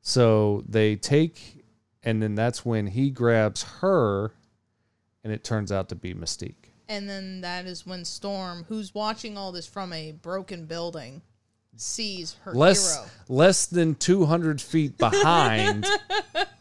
so 0.00 0.62
they 0.68 0.94
take 0.94 1.64
and 2.04 2.22
then 2.22 2.36
that's 2.36 2.64
when 2.64 2.86
he 2.86 3.10
grabs 3.10 3.64
her 3.80 4.30
and 5.24 5.32
it 5.32 5.42
turns 5.42 5.72
out 5.72 5.88
to 5.88 5.96
be 5.96 6.14
mystique 6.14 6.70
And 6.88 7.08
then 7.10 7.40
that 7.40 7.66
is 7.66 7.84
when 7.84 8.04
Storm, 8.04 8.64
who's 8.68 8.94
watching 8.94 9.36
all 9.36 9.50
this 9.50 9.66
from 9.66 9.92
a 9.92 10.12
broken 10.12 10.66
building, 10.66 11.22
sees 11.76 12.36
her 12.44 12.52
less 12.52 12.96
hero. 12.96 13.08
less 13.28 13.66
than 13.66 13.96
200 13.96 14.60
feet 14.60 14.98
behind 14.98 15.84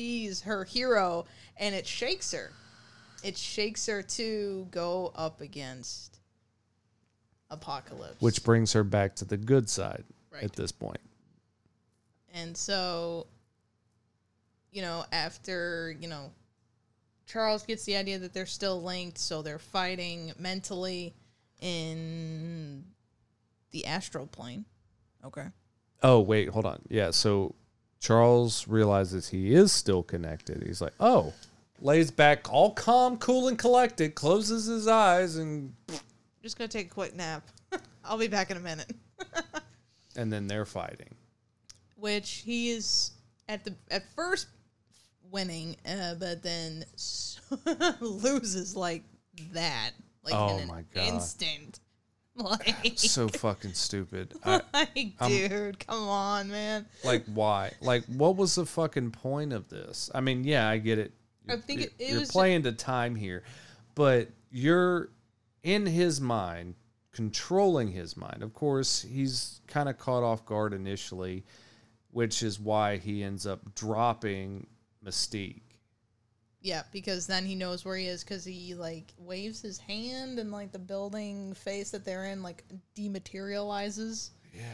Sees 0.00 0.42
her 0.42 0.64
hero, 0.64 1.24
and 1.56 1.74
it 1.74 1.86
shakes 1.86 2.32
her. 2.32 2.52
It 3.24 3.34
shakes 3.38 3.86
her 3.86 4.02
to 4.02 4.68
go 4.70 5.10
up 5.16 5.40
against 5.40 6.18
Apocalypse. 7.48 8.20
which 8.20 8.44
brings 8.44 8.74
her 8.74 8.84
back 8.84 9.16
to 9.16 9.24
the 9.24 9.38
good 9.38 9.70
side 9.70 10.04
Right. 10.30 10.42
at 10.42 10.52
this 10.52 10.70
point. 10.70 11.00
point 11.00 11.00
And 12.34 12.54
so, 12.54 13.26
you 14.70 14.82
know, 14.82 15.06
after, 15.12 15.96
you 15.98 16.08
know, 16.08 16.30
Charles 17.24 17.62
gets 17.62 17.84
the 17.86 17.96
idea 17.96 18.18
that 18.18 18.34
they're 18.34 18.44
still 18.44 18.82
linked, 18.82 19.16
so 19.16 19.40
they're 19.40 19.58
fighting 19.58 20.34
mentally 20.38 21.14
in 21.62 22.84
the 23.70 23.86
astral 23.86 24.26
plane. 24.26 24.66
Okay. 25.24 25.46
Oh, 26.02 26.20
wait, 26.20 26.50
hold 26.50 26.66
on. 26.66 26.82
Yeah, 26.90 27.12
so 27.12 27.54
Charles 28.00 28.68
realizes 28.68 29.28
he 29.28 29.54
is 29.54 29.72
still 29.72 30.02
connected. 30.02 30.62
He's 30.62 30.80
like, 30.80 30.92
oh, 31.00 31.32
lays 31.80 32.10
back 32.10 32.52
all 32.52 32.72
calm, 32.72 33.18
cool, 33.18 33.48
and 33.48 33.58
collected, 33.58 34.14
closes 34.14 34.66
his 34.66 34.86
eyes, 34.86 35.36
and 35.36 35.74
Just 36.42 36.58
gonna 36.58 36.68
take 36.68 36.86
a 36.86 36.94
quick 36.94 37.14
nap. 37.16 37.42
I'll 38.04 38.18
be 38.18 38.28
back 38.28 38.50
in 38.50 38.56
a 38.56 38.60
minute. 38.60 38.92
and 40.16 40.32
then 40.32 40.46
they're 40.46 40.66
fighting. 40.66 41.14
Which 41.96 42.42
he 42.44 42.70
is 42.70 43.12
at 43.48 43.64
the 43.64 43.74
at 43.90 44.02
first 44.14 44.48
winning, 45.30 45.76
uh, 45.88 46.14
but 46.14 46.42
then 46.42 46.84
loses 48.00 48.76
like 48.76 49.02
that, 49.52 49.90
like 50.22 50.34
Oh 50.34 50.56
in 50.56 50.62
an 50.62 50.68
my 50.68 50.82
God. 50.94 51.08
instant. 51.08 51.80
Like, 52.42 52.98
So 52.98 53.28
fucking 53.28 53.72
stupid. 53.72 54.34
I, 54.44 54.60
like, 54.74 55.12
I'm- 55.20 55.30
dude, 55.30 55.78
come 55.86 56.08
on, 56.08 56.48
man. 56.50 56.86
like 57.02 57.24
why? 57.26 57.72
Like 57.80 58.04
what 58.06 58.36
was 58.36 58.54
the 58.56 58.66
fucking 58.66 59.12
point 59.12 59.52
of 59.52 59.68
this? 59.68 60.10
I 60.14 60.20
mean, 60.20 60.44
yeah, 60.44 60.68
I 60.68 60.76
get 60.78 60.98
it. 60.98 61.12
I 61.48 61.56
think 61.56 61.80
it- 61.82 61.94
it 61.98 62.10
you're 62.12 62.26
playing 62.26 62.64
to 62.64 62.72
time 62.72 63.14
here, 63.14 63.42
but 63.94 64.28
you're 64.50 65.10
in 65.62 65.86
his 65.86 66.20
mind, 66.20 66.74
controlling 67.12 67.90
his 67.90 68.16
mind. 68.16 68.42
Of 68.42 68.52
course, 68.52 69.00
he's 69.02 69.60
kind 69.66 69.88
of 69.88 69.96
caught 69.98 70.22
off 70.22 70.44
guard 70.44 70.74
initially, 70.74 71.44
which 72.10 72.42
is 72.42 72.60
why 72.60 72.98
he 72.98 73.22
ends 73.24 73.46
up 73.46 73.74
dropping 73.74 74.66
Mystique. 75.04 75.62
Yeah, 76.66 76.82
because 76.90 77.28
then 77.28 77.46
he 77.46 77.54
knows 77.54 77.84
where 77.84 77.96
he 77.96 78.08
is 78.08 78.24
because 78.24 78.44
he 78.44 78.74
like 78.74 79.14
waves 79.18 79.62
his 79.62 79.78
hand 79.78 80.40
and 80.40 80.50
like 80.50 80.72
the 80.72 80.80
building 80.80 81.54
face 81.54 81.92
that 81.92 82.04
they're 82.04 82.24
in 82.24 82.42
like 82.42 82.64
dematerializes. 82.96 84.30
Yeah. 84.52 84.64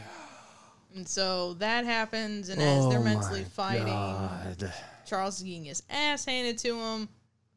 And 0.95 1.07
so 1.07 1.53
that 1.55 1.85
happens, 1.85 2.49
and 2.49 2.59
as 2.59 2.89
they're 2.89 2.97
Oh 2.97 3.03
mentally 3.03 3.43
fighting, 3.43 3.85
God. 3.85 4.73
Charles 5.05 5.37
is 5.37 5.43
getting 5.43 5.65
his 5.65 5.83
ass 5.87 6.25
handed 6.25 6.57
to 6.59 6.79
him. 6.79 7.09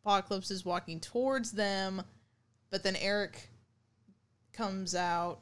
Apocalypse 0.05 0.51
is 0.51 0.67
walking 0.67 1.01
towards 1.01 1.53
them, 1.53 2.03
but 2.71 2.83
then 2.83 2.97
Eric 2.97 3.49
comes 4.53 4.95
out 4.95 5.41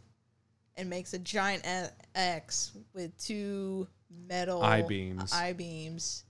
and 0.77 0.89
makes 0.89 1.15
a 1.15 1.19
giant 1.19 1.67
X 2.15 2.71
with 2.93 3.19
two 3.19 3.89
metal 4.29 4.63
I-beams. 4.63 5.33
I 5.33 5.53
beams, 5.53 6.23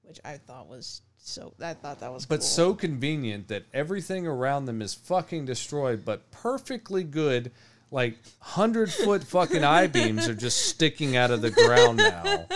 which 0.00 0.18
I 0.24 0.38
thought 0.38 0.66
was 0.66 1.02
so. 1.18 1.52
I 1.60 1.74
thought 1.74 2.00
that 2.00 2.12
was 2.12 2.26
But 2.26 2.40
cool. 2.40 2.46
so 2.46 2.74
convenient 2.74 3.48
that 3.48 3.64
everything 3.72 4.26
around 4.26 4.66
them 4.66 4.80
is 4.82 4.94
fucking 4.94 5.44
destroyed, 5.46 6.04
but 6.04 6.30
perfectly 6.30 7.04
good. 7.04 7.52
Like 7.90 8.16
hundred 8.40 8.92
foot 8.92 9.22
fucking 9.28 9.62
I 9.64 9.86
beams 9.86 10.28
are 10.28 10.34
just 10.34 10.66
sticking 10.66 11.16
out 11.16 11.30
of 11.30 11.40
the 11.40 11.50
ground 11.50 11.98
now. 11.98 12.46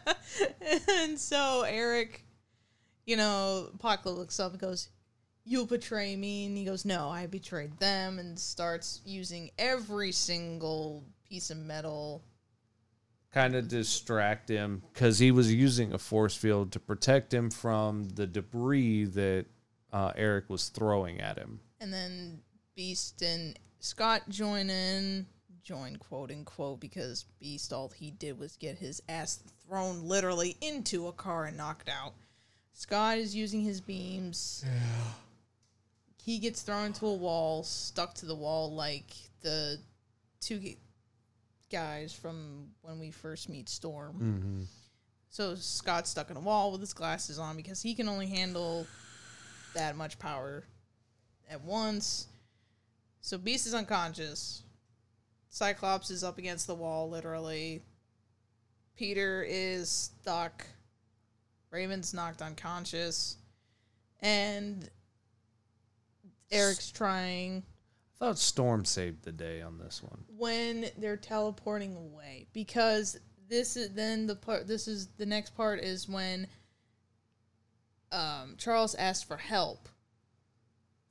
and 0.88 1.18
so 1.18 1.62
Eric, 1.62 2.24
you 3.06 3.16
know, 3.16 3.68
Apocalypse 3.74 4.18
looks 4.18 4.40
up 4.40 4.52
and 4.52 4.60
goes, 4.60 4.88
"You'll 5.44 5.66
betray 5.66 6.16
me," 6.16 6.46
and 6.46 6.56
he 6.56 6.64
goes, 6.64 6.84
"No, 6.84 7.08
I 7.08 7.26
betrayed 7.26 7.78
them," 7.78 8.18
and 8.18 8.38
starts 8.38 9.00
using 9.04 9.50
every 9.58 10.10
single 10.10 11.04
piece 11.28 11.50
of 11.50 11.58
metal. 11.58 12.24
Kind 13.34 13.56
of 13.56 13.66
distract 13.66 14.48
him 14.48 14.82
because 14.92 15.18
he 15.18 15.32
was 15.32 15.52
using 15.52 15.92
a 15.92 15.98
force 15.98 16.36
field 16.36 16.70
to 16.72 16.78
protect 16.78 17.34
him 17.34 17.50
from 17.50 18.08
the 18.10 18.28
debris 18.28 19.06
that 19.06 19.46
uh, 19.92 20.12
Eric 20.14 20.48
was 20.48 20.68
throwing 20.68 21.20
at 21.20 21.36
him. 21.36 21.58
And 21.80 21.92
then 21.92 22.38
Beast 22.76 23.22
and 23.22 23.58
Scott 23.80 24.22
join 24.28 24.70
in, 24.70 25.26
join 25.64 25.96
quote 25.96 26.30
unquote, 26.30 26.78
because 26.78 27.24
Beast 27.40 27.72
all 27.72 27.88
he 27.88 28.12
did 28.12 28.38
was 28.38 28.56
get 28.56 28.78
his 28.78 29.02
ass 29.08 29.42
thrown 29.66 30.04
literally 30.04 30.56
into 30.60 31.08
a 31.08 31.12
car 31.12 31.46
and 31.46 31.56
knocked 31.56 31.88
out. 31.88 32.14
Scott 32.72 33.18
is 33.18 33.34
using 33.34 33.62
his 33.62 33.80
beams. 33.80 34.64
Yeah. 34.64 35.04
He 36.22 36.38
gets 36.38 36.62
thrown 36.62 36.86
into 36.86 37.06
a 37.06 37.14
wall, 37.14 37.64
stuck 37.64 38.14
to 38.14 38.26
the 38.26 38.34
wall 38.34 38.72
like 38.72 39.12
the 39.42 39.78
two 40.40 40.58
g- 40.58 40.78
guys 41.70 42.12
from 42.12 42.68
when 42.82 42.98
we 42.98 43.10
first 43.10 43.48
meet 43.48 43.68
Storm. 43.68 44.14
Mm-hmm. 44.14 44.62
So 45.30 45.54
Scott's 45.56 46.10
stuck 46.10 46.30
in 46.30 46.36
a 46.36 46.40
wall 46.40 46.70
with 46.70 46.80
his 46.80 46.92
glasses 46.92 47.38
on 47.38 47.56
because 47.56 47.82
he 47.82 47.94
can 47.94 48.08
only 48.08 48.26
handle 48.26 48.86
that 49.74 49.96
much 49.96 50.18
power 50.18 50.64
at 51.50 51.62
once. 51.62 52.28
So 53.20 53.36
Beast 53.38 53.66
is 53.66 53.74
unconscious. 53.74 54.62
Cyclops 55.48 56.10
is 56.10 56.22
up 56.22 56.38
against 56.38 56.66
the 56.66 56.74
wall, 56.74 57.08
literally. 57.10 57.82
Peter 58.96 59.44
is 59.48 59.90
stuck. 59.90 60.64
Raven's 61.70 62.14
knocked 62.14 62.42
unconscious. 62.42 63.36
And 64.20 64.88
Eric's 66.50 66.90
trying 66.90 67.64
I 68.20 68.26
thought 68.26 68.38
Storm 68.38 68.84
saved 68.84 69.24
the 69.24 69.32
day 69.32 69.60
on 69.60 69.78
this 69.78 70.02
one. 70.02 70.24
when 70.36 70.86
they're 70.98 71.16
teleporting 71.16 71.96
away 71.96 72.46
because 72.52 73.18
this 73.48 73.76
is 73.76 73.90
then 73.94 74.26
the 74.26 74.36
part 74.36 74.66
this 74.66 74.88
is 74.88 75.08
the 75.18 75.26
next 75.26 75.54
part 75.54 75.80
is 75.80 76.08
when 76.08 76.46
um, 78.12 78.54
Charles 78.58 78.94
asks 78.94 79.24
for 79.24 79.36
help 79.36 79.88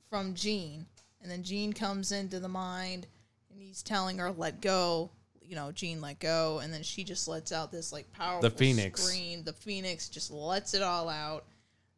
from 0.08 0.34
Jean 0.34 0.86
and 1.22 1.30
then 1.30 1.42
Jean 1.42 1.72
comes 1.72 2.10
into 2.12 2.40
the 2.40 2.48
mind 2.48 3.06
and 3.50 3.60
he's 3.60 3.82
telling 3.82 4.18
her 4.18 4.32
let 4.32 4.60
go 4.60 5.10
you 5.42 5.54
know 5.54 5.70
Jean 5.72 6.00
let 6.00 6.18
go 6.20 6.60
and 6.60 6.72
then 6.72 6.82
she 6.82 7.04
just 7.04 7.28
lets 7.28 7.52
out 7.52 7.70
this 7.70 7.92
like 7.92 8.10
powerful 8.12 8.48
the 8.48 8.56
Phoenix. 8.56 9.02
scream 9.02 9.44
the 9.44 9.52
phoenix 9.52 10.08
just 10.08 10.30
lets 10.30 10.72
it 10.74 10.82
all 10.82 11.08
out 11.08 11.44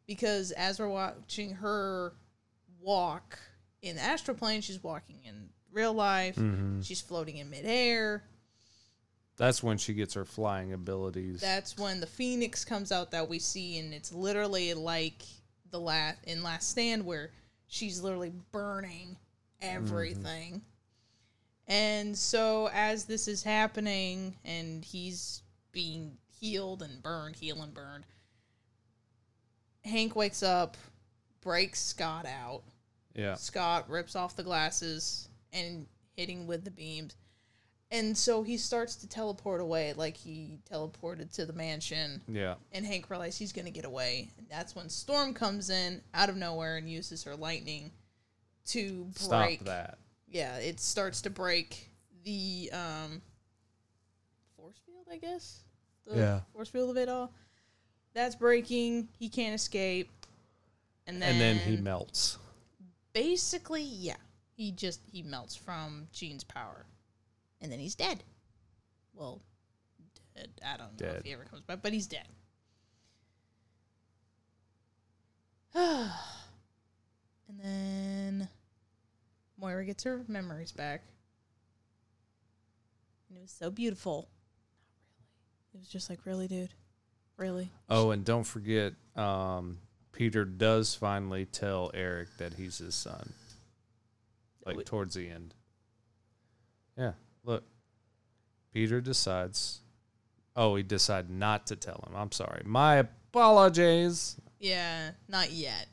because 0.05 0.51
as 0.51 0.79
we're 0.79 0.89
watching 0.89 1.55
her 1.55 2.13
walk 2.81 3.39
in 3.81 3.95
the 3.95 4.01
astral 4.01 4.35
plane 4.35 4.61
she's 4.61 4.83
walking 4.83 5.19
in 5.25 5.49
real 5.71 5.93
life 5.93 6.35
Mm-hmm. 6.35 6.81
She's 6.81 7.01
floating 7.01 7.37
in 7.37 7.49
midair. 7.49 8.23
That's 9.37 9.61
when 9.61 9.77
she 9.77 9.93
gets 9.93 10.15
her 10.15 10.25
flying 10.25 10.73
abilities. 10.73 11.39
That's 11.41 11.77
when 11.77 11.99
the 11.99 12.07
phoenix 12.07 12.65
comes 12.65 12.91
out 12.91 13.11
that 13.11 13.29
we 13.29 13.37
see, 13.37 13.77
and 13.77 13.93
it's 13.93 14.11
literally 14.11 14.73
like 14.73 15.21
the 15.69 15.79
last 15.79 16.17
in 16.23 16.41
Last 16.41 16.69
Stand 16.69 17.05
where 17.05 17.29
she's 17.67 18.01
literally 18.01 18.33
burning 18.51 19.15
everything. 19.61 20.61
And 21.67 22.17
so 22.17 22.69
as 22.73 23.05
this 23.05 23.27
is 23.27 23.43
happening, 23.43 24.35
and 24.43 24.83
he's 24.83 25.43
being 25.71 26.17
healed 26.39 26.81
and 26.81 27.03
burned, 27.03 27.35
heal 27.35 27.61
and 27.61 27.73
burned, 27.73 28.05
Hank 29.85 30.15
wakes 30.15 30.43
up, 30.43 30.77
breaks 31.41 31.81
Scott 31.81 32.25
out. 32.25 32.63
Yeah. 33.17 33.33
Scott 33.35 33.89
rips 33.89 34.15
off 34.15 34.35
the 34.37 34.43
glasses 34.43 35.27
and 35.51 35.85
hitting 36.15 36.47
with 36.47 36.63
the 36.63 36.71
beams. 36.71 37.15
And 37.89 38.17
so 38.17 38.43
he 38.43 38.57
starts 38.57 38.95
to 38.97 39.07
teleport 39.07 39.61
away 39.61 39.93
like 39.95 40.17
he 40.17 40.59
teleported 40.69 41.33
to 41.35 41.45
the 41.45 41.53
mansion. 41.53 42.21
Yeah. 42.27 42.55
And 42.73 42.85
Hank 42.85 43.09
realizes 43.09 43.37
he's 43.39 43.53
going 43.53 43.65
to 43.65 43.71
get 43.71 43.85
away. 43.85 44.29
And 44.37 44.47
that's 44.49 44.75
when 44.75 44.89
Storm 44.89 45.33
comes 45.33 45.69
in 45.69 46.01
out 46.13 46.29
of 46.29 46.35
nowhere 46.35 46.77
and 46.77 46.89
uses 46.89 47.23
her 47.23 47.35
lightning 47.35 47.91
to 48.67 49.05
break. 49.27 49.59
Stop 49.59 49.65
that. 49.67 49.97
Yeah, 50.29 50.57
it 50.57 50.81
starts 50.81 51.21
to 51.21 51.29
break 51.29 51.89
the 52.25 52.69
um, 52.73 53.21
force 54.57 54.81
field, 54.85 55.07
I 55.09 55.17
guess. 55.17 55.61
The 56.05 56.17
Yeah. 56.17 56.39
Force 56.51 56.67
field 56.67 56.89
of 56.89 56.97
it 56.97 57.07
all. 57.07 57.31
That's 58.13 58.35
breaking. 58.35 59.07
He 59.17 59.29
can't 59.29 59.55
escape. 59.55 60.11
And 61.05 61.21
then, 61.21 61.31
And 61.31 61.39
then 61.41 61.57
he 61.59 61.77
melts. 61.77 62.37
Basically, 63.17 63.81
yeah, 63.81 64.17
he 64.55 64.71
just 64.71 65.01
he 65.11 65.23
melts 65.23 65.55
from 65.55 66.07
Jean's 66.13 66.43
power, 66.43 66.85
and 67.59 67.71
then 67.71 67.79
he's 67.79 67.95
dead. 67.95 68.23
Well, 69.15 69.41
dead. 70.35 70.49
I 70.63 70.77
don't 70.77 71.01
know 71.01 71.15
if 71.17 71.25
he 71.25 71.33
ever 71.33 71.45
comes 71.45 71.63
back, 71.63 71.79
but 71.81 71.93
he's 71.93 72.05
dead. 72.05 72.27
and 75.73 76.11
then 77.63 78.49
Moira 79.59 79.83
gets 79.83 80.03
her 80.03 80.21
memories 80.27 80.71
back, 80.71 81.01
and 83.29 83.37
it 83.39 83.41
was 83.41 83.51
so 83.51 83.71
beautiful. 83.71 84.29
Not 85.17 85.25
really. 85.73 85.73
It 85.73 85.79
was 85.79 85.87
just 85.87 86.09
like, 86.11 86.19
really, 86.25 86.47
dude, 86.47 86.73
really. 87.35 87.71
Oh, 87.89 88.11
and 88.11 88.23
don't 88.23 88.43
forget, 88.43 88.93
um, 89.15 89.79
Peter 90.11 90.45
does 90.45 90.95
finally 90.95 91.45
tell 91.45 91.91
Eric 91.93 92.29
that 92.37 92.53
he's 92.55 92.79
his 92.79 92.95
son. 92.95 93.33
Like 94.65 94.85
towards 94.85 95.15
the 95.15 95.29
end. 95.29 95.53
Yeah, 96.97 97.13
look. 97.43 97.63
Peter 98.73 98.99
decides. 98.99 99.79
Oh, 100.55 100.75
he 100.75 100.83
decided 100.83 101.29
not 101.29 101.67
to 101.67 101.75
tell 101.75 102.03
him. 102.07 102.15
I'm 102.15 102.31
sorry. 102.31 102.63
My 102.65 102.95
apologies. 102.95 104.35
Yeah, 104.59 105.11
not 105.29 105.51
yet. 105.51 105.87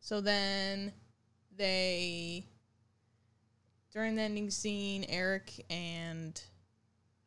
So 0.00 0.20
then 0.20 0.92
they 1.56 2.46
during 3.92 4.16
the 4.16 4.22
ending 4.22 4.50
scene, 4.50 5.04
Eric 5.08 5.64
and 5.70 6.40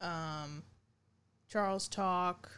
um 0.02 0.64
Charles 1.50 1.88
talk. 1.88 2.52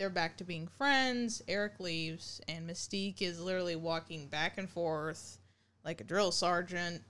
They're 0.00 0.08
back 0.08 0.38
to 0.38 0.44
being 0.44 0.66
friends. 0.66 1.42
Eric 1.46 1.78
leaves 1.78 2.40
and 2.48 2.66
Mystique 2.66 3.20
is 3.20 3.38
literally 3.38 3.76
walking 3.76 4.28
back 4.28 4.56
and 4.56 4.66
forth 4.66 5.36
like 5.84 6.00
a 6.00 6.04
drill 6.04 6.32
sergeant 6.32 7.02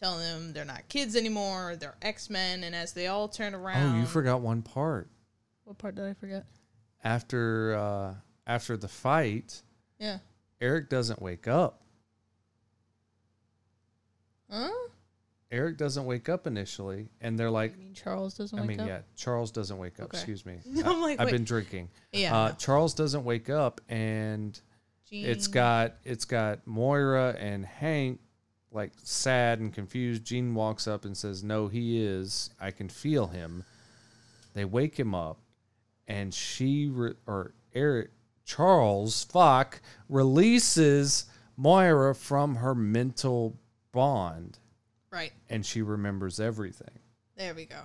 telling 0.00 0.18
them 0.24 0.52
they're 0.52 0.64
not 0.64 0.88
kids 0.88 1.14
anymore, 1.14 1.76
they're 1.78 1.94
X 2.02 2.28
Men, 2.28 2.64
and 2.64 2.74
as 2.74 2.94
they 2.94 3.06
all 3.06 3.28
turn 3.28 3.54
around, 3.54 3.94
Oh, 3.94 4.00
you 4.00 4.06
forgot 4.06 4.40
one 4.40 4.60
part. 4.60 5.08
What 5.62 5.78
part 5.78 5.94
did 5.94 6.04
I 6.04 6.14
forget? 6.14 6.44
After 7.04 7.76
uh, 7.76 8.14
after 8.44 8.76
the 8.76 8.88
fight, 8.88 9.62
Yeah. 10.00 10.18
Eric 10.60 10.90
doesn't 10.90 11.22
wake 11.22 11.46
up. 11.46 11.80
Huh? 14.50 14.68
Eric 15.52 15.76
doesn't 15.76 16.04
wake 16.06 16.28
up 16.28 16.46
initially, 16.46 17.08
and 17.20 17.38
they're 17.38 17.50
like, 17.50 17.74
I 17.74 17.76
mean, 17.76 17.94
Charles 17.94 18.34
doesn't 18.34 18.58
wake 18.58 18.64
up. 18.64 18.64
I 18.64 18.68
mean, 18.68 18.80
up. 18.80 18.88
yeah, 18.88 19.14
Charles 19.16 19.50
doesn't 19.50 19.76
wake 19.78 20.00
up. 20.00 20.06
Okay. 20.06 20.16
Excuse 20.16 20.44
me. 20.46 20.58
I'm 20.84 21.00
like, 21.02 21.20
I've 21.20 21.26
wait. 21.26 21.32
been 21.32 21.44
drinking. 21.44 21.90
Yeah. 22.12 22.34
Uh. 22.36 22.52
Charles 22.52 22.94
doesn't 22.94 23.22
wake 23.24 23.50
up, 23.50 23.80
and 23.88 24.58
it's 25.10 25.46
Jean- 25.46 25.52
got 25.52 25.94
it's 26.04 26.24
got 26.24 26.66
Moira 26.66 27.36
and 27.38 27.66
Hank 27.66 28.18
like 28.72 28.92
sad 29.02 29.60
and 29.60 29.72
confused. 29.72 30.24
Jean 30.24 30.54
walks 30.54 30.88
up 30.88 31.04
and 31.04 31.14
says, 31.14 31.44
"No, 31.44 31.68
he 31.68 32.02
is. 32.02 32.50
I 32.58 32.70
can 32.70 32.88
feel 32.88 33.26
him." 33.26 33.64
They 34.54 34.64
wake 34.64 34.98
him 34.98 35.14
up, 35.14 35.38
and 36.08 36.32
she 36.32 36.88
re- 36.88 37.14
or 37.26 37.52
Eric 37.74 38.10
Charles 38.46 39.24
fuck 39.24 39.80
releases 40.08 41.26
Moira 41.56 42.14
from 42.14 42.56
her 42.56 42.74
mental 42.74 43.58
bond, 43.92 44.58
right. 45.12 45.32
and 45.50 45.64
she 45.64 45.82
remembers 45.82 46.40
everything. 46.40 46.98
There 47.36 47.54
we 47.54 47.66
go. 47.66 47.80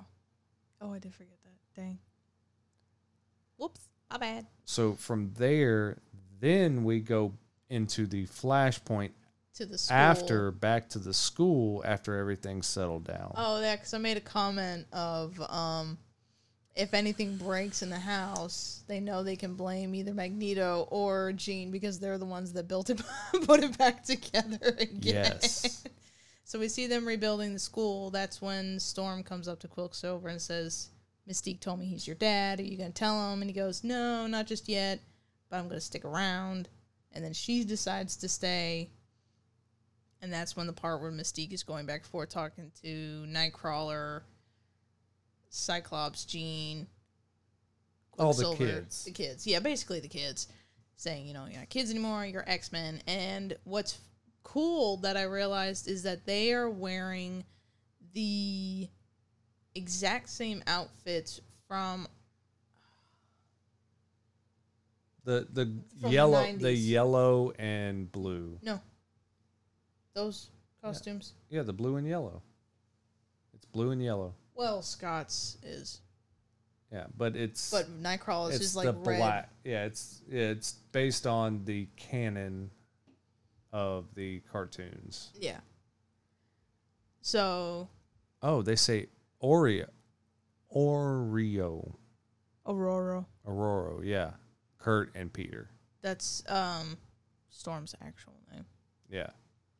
Oh, 0.82 0.94
I 0.94 1.00
did 1.00 1.14
forget 1.14 1.38
that. 1.44 1.82
Dang. 1.82 1.98
Whoops. 3.58 3.82
My 4.12 4.18
bad. 4.18 4.46
So 4.66 4.94
from 4.94 5.34
there, 5.38 5.98
then 6.40 6.84
we 6.84 7.00
go 7.00 7.34
into 7.70 8.06
the 8.06 8.26
flashpoint 8.28 9.12
To 9.56 9.66
the 9.66 9.78
school. 9.78 9.98
after 9.98 10.52
back 10.52 10.90
to 10.90 11.00
the 11.00 11.14
school 11.14 11.82
after 11.86 12.16
everything's 12.18 12.68
settled 12.68 13.04
down. 13.06 13.34
Oh, 13.36 13.60
yeah, 13.60 13.76
because 13.76 13.94
I 13.94 13.98
made 13.98 14.18
a 14.18 14.22
comment 14.22 14.86
of 14.94 15.40
um, 15.50 15.98
if 16.76 16.94
anything 16.94 17.36
breaks 17.38 17.82
in 17.82 17.90
the 17.90 18.00
house, 18.00 18.84
they 18.88 19.00
know 19.00 19.24
they 19.24 19.36
can 19.36 19.56
blame 19.56 19.94
either 19.96 20.14
Magneto 20.14 20.88
or 20.92 21.34
Jean 21.34 21.72
because 21.72 22.00
they're 22.00 22.18
the 22.20 22.26
ones 22.26 22.54
that 22.54 22.68
built 22.68 22.90
it, 22.90 23.02
put 23.46 23.64
it 23.64 23.78
back 23.78 24.04
together 24.06 24.76
again. 24.80 25.00
Yes. 25.02 25.84
So 26.48 26.58
we 26.58 26.70
see 26.70 26.88
them 26.88 27.06
rebuilding 27.06 27.52
the 27.52 27.60
school. 27.60 28.10
That's 28.10 28.42
when 28.42 28.80
Storm 28.80 29.22
comes 29.22 29.50
up 29.50 29.60
to 29.60 29.68
Quicksilver 29.68 30.30
and 30.30 30.42
says, 30.42 30.92
Mystique 31.30 31.60
told 31.60 31.78
me 31.78 31.88
he's 31.88 32.08
your 32.08 32.16
dad. 32.16 32.62
Are 32.62 32.64
you 32.64 32.78
going 32.78 32.94
to 32.94 32.98
tell 32.98 33.34
him? 33.34 33.42
And 33.42 33.50
he 33.50 33.54
goes, 33.54 33.84
No, 33.84 34.28
not 34.28 34.48
just 34.48 34.70
yet, 34.70 35.02
but 35.50 35.58
I'm 35.58 35.68
going 35.68 35.76
to 35.76 35.82
stick 35.82 36.06
around. 36.06 36.70
And 37.12 37.22
then 37.22 37.34
she 37.34 37.66
decides 37.66 38.16
to 38.18 38.30
stay. 38.30 38.92
And 40.22 40.32
that's 40.32 40.56
when 40.56 40.68
the 40.68 40.74
part 40.74 41.02
where 41.02 41.12
Mystique 41.12 41.52
is 41.52 41.64
going 41.64 41.86
back 41.86 42.04
and 42.04 42.10
forth 42.10 42.30
talking 42.30 42.72
to 42.82 43.26
Nightcrawler, 43.28 44.22
Cyclops, 45.50 46.24
Jean, 46.24 46.88
All 48.18 48.34
the 48.34 48.56
kids. 48.56 49.04
The 49.04 49.12
kids. 49.12 49.46
Yeah, 49.46 49.60
basically 49.60 50.00
the 50.00 50.08
kids. 50.08 50.48
Saying, 50.96 51.28
you 51.28 51.34
know, 51.34 51.46
you're 51.50 51.60
not 51.60 51.70
kids 51.70 51.92
anymore, 51.92 52.26
you're 52.26 52.50
X 52.50 52.72
Men. 52.72 53.02
And 53.06 53.58
what's 53.66 54.00
cool 54.48 54.96
that 54.98 55.18
I 55.18 55.24
realized 55.24 55.90
is 55.90 56.04
that 56.04 56.26
they 56.26 56.54
are 56.54 56.70
wearing 56.70 57.44
the 58.14 58.88
exact 59.76 60.30
same 60.30 60.64
outfits 60.68 61.42
from 61.68 62.08
The 65.26 65.46
the 65.52 65.66
From 65.66 65.84
the 66.02 66.10
yellow 66.10 66.42
90s. 66.44 66.62
the 66.62 66.74
yellow 66.74 67.52
and 67.60 68.10
blue. 68.12 68.58
no 68.62 68.80
those 70.14 70.50
costumes. 70.82 71.34
Yeah, 71.50 71.64
the 71.64 71.74
blue 71.74 71.98
and 71.98 72.08
yellow. 72.08 72.42
It's 73.54 73.66
blue 73.66 73.92
and 73.92 74.02
yellow. 74.02 74.34
Well, 74.56 74.82
Scott's 74.82 75.58
is, 75.62 76.00
Yeah, 76.92 77.06
but 77.16 77.36
it's 77.36 77.70
but 77.70 77.88
Nightcrawler's 78.02 78.56
it's 78.56 78.64
is 78.66 78.76
like 78.78 78.86
the 78.86 78.94
red. 78.94 79.18
black. 79.20 79.50
Yeah, 79.66 79.84
it's 79.86 80.22
yeah, 80.30 80.50
it's 80.52 80.72
based 80.94 81.28
on 81.28 81.66
the 81.66 81.88
canon 81.98 82.72
of 83.72 84.14
the 84.16 84.40
cartoons. 84.52 85.32
Yeah. 85.36 85.60
So 87.22 87.90
Oh, 88.42 88.62
they 88.62 88.76
say 88.76 89.08
Oreo. 89.42 89.88
Oreo. 90.74 91.96
Aurora. 92.66 93.26
Aurora, 93.46 94.06
yeah. 94.06 94.32
Kurt 94.78 95.12
and 95.16 95.32
Peter. 95.32 95.70
That's 96.02 96.44
um 96.50 96.98
Storm's 97.50 97.96
actual 98.02 98.34
name. 98.54 98.66
Yeah. 99.10 99.30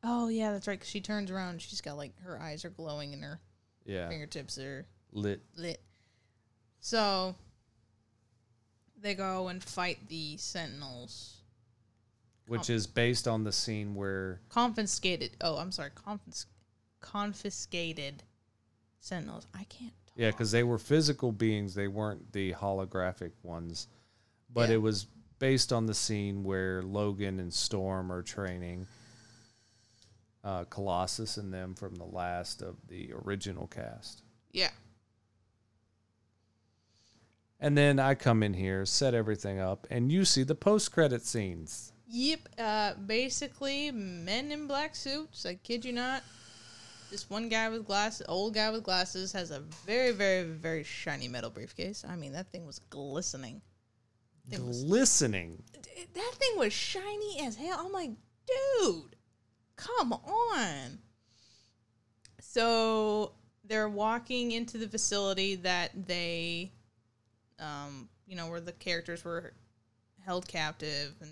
Oh 0.02 0.28
yeah, 0.28 0.52
that's 0.52 0.66
right. 0.66 0.78
'cause 0.80 0.88
she 0.88 1.00
turns 1.00 1.30
around, 1.30 1.60
she's 1.62 1.80
got 1.80 1.96
like 1.96 2.18
her 2.20 2.40
eyes 2.40 2.64
are 2.64 2.70
glowing 2.70 3.12
and 3.14 3.22
her 3.24 3.40
Yeah. 3.84 4.08
fingertips 4.08 4.58
are 4.58 4.86
Lit. 5.12 5.42
lit. 5.56 5.80
So 6.80 7.34
they 9.00 9.14
go 9.14 9.48
and 9.48 9.62
fight 9.62 10.08
the 10.08 10.36
Sentinels. 10.38 11.37
Which 12.48 12.70
is 12.70 12.86
based 12.86 13.28
on 13.28 13.44
the 13.44 13.52
scene 13.52 13.94
where 13.94 14.40
Confiscated. 14.48 15.32
Oh, 15.40 15.56
I'm 15.58 15.70
sorry. 15.72 15.90
Confis- 15.90 16.46
confiscated 17.00 18.22
Sentinels. 19.00 19.46
I 19.54 19.64
can't. 19.64 19.92
Talk. 20.06 20.14
Yeah, 20.16 20.30
because 20.30 20.50
they 20.50 20.62
were 20.64 20.78
physical 20.78 21.30
beings. 21.32 21.74
They 21.74 21.88
weren't 21.88 22.32
the 22.32 22.52
holographic 22.54 23.32
ones. 23.42 23.86
But 24.52 24.68
Yeah. 24.70 24.76
it 24.76 24.78
was 24.82 25.06
based 25.38 25.72
on 25.72 25.86
the 25.86 25.94
scene 25.94 26.42
where 26.42 26.82
Logan 26.82 27.38
and 27.38 27.52
Storm 27.52 28.10
are 28.10 28.22
training 28.22 28.86
uh, 30.44 30.64
Colossus 30.64 31.36
and 31.36 31.52
them 31.52 31.74
from 31.74 31.94
the 31.96 32.04
last 32.06 32.62
of 32.62 32.76
the 32.88 33.12
original 33.12 33.66
cast. 33.66 34.22
Yeah. 34.52 34.70
And 37.60 37.76
then 37.76 37.98
I 37.98 38.14
come 38.14 38.42
in 38.42 38.54
here, 38.54 38.86
set 38.86 39.14
everything 39.14 39.58
up, 39.58 39.86
and 39.90 40.12
you 40.12 40.24
see 40.24 40.44
the 40.44 40.54
post 40.54 40.92
credit 40.92 41.24
scenes. 41.26 41.92
Yep. 42.08 42.40
Uh, 42.58 42.94
basically, 42.94 43.90
men 43.90 44.50
in 44.50 44.66
black 44.66 44.94
suits. 44.96 45.44
I 45.44 45.54
kid 45.54 45.84
you 45.84 45.92
not. 45.92 46.22
This 47.10 47.30
one 47.30 47.48
guy 47.48 47.68
with 47.70 47.86
glasses, 47.86 48.26
old 48.28 48.54
guy 48.54 48.70
with 48.70 48.82
glasses, 48.82 49.32
has 49.32 49.50
a 49.50 49.60
very, 49.60 50.12
very, 50.12 50.42
very 50.44 50.84
shiny 50.84 51.28
metal 51.28 51.48
briefcase. 51.48 52.04
I 52.06 52.16
mean, 52.16 52.32
that 52.32 52.50
thing 52.52 52.66
was 52.66 52.80
glistening. 52.90 53.62
Thing 54.50 54.66
was, 54.66 54.84
Glistening. 54.84 55.62
that 56.14 56.32
thing 56.34 56.58
was 56.58 56.72
shiny 56.72 57.40
as 57.42 57.56
hell. 57.56 57.82
I'm 57.84 57.92
like, 57.92 58.10
dude, 58.80 59.16
come 59.76 60.12
on. 60.12 60.98
So 62.40 63.32
they're 63.64 63.88
walking 63.88 64.52
into 64.52 64.78
the 64.78 64.88
facility 64.88 65.56
that 65.56 65.90
they, 66.06 66.72
um, 67.58 68.08
you 68.26 68.36
know, 68.36 68.48
where 68.48 68.60
the 68.60 68.72
characters 68.72 69.24
were 69.24 69.52
held 70.24 70.46
captive 70.48 71.14
and 71.20 71.30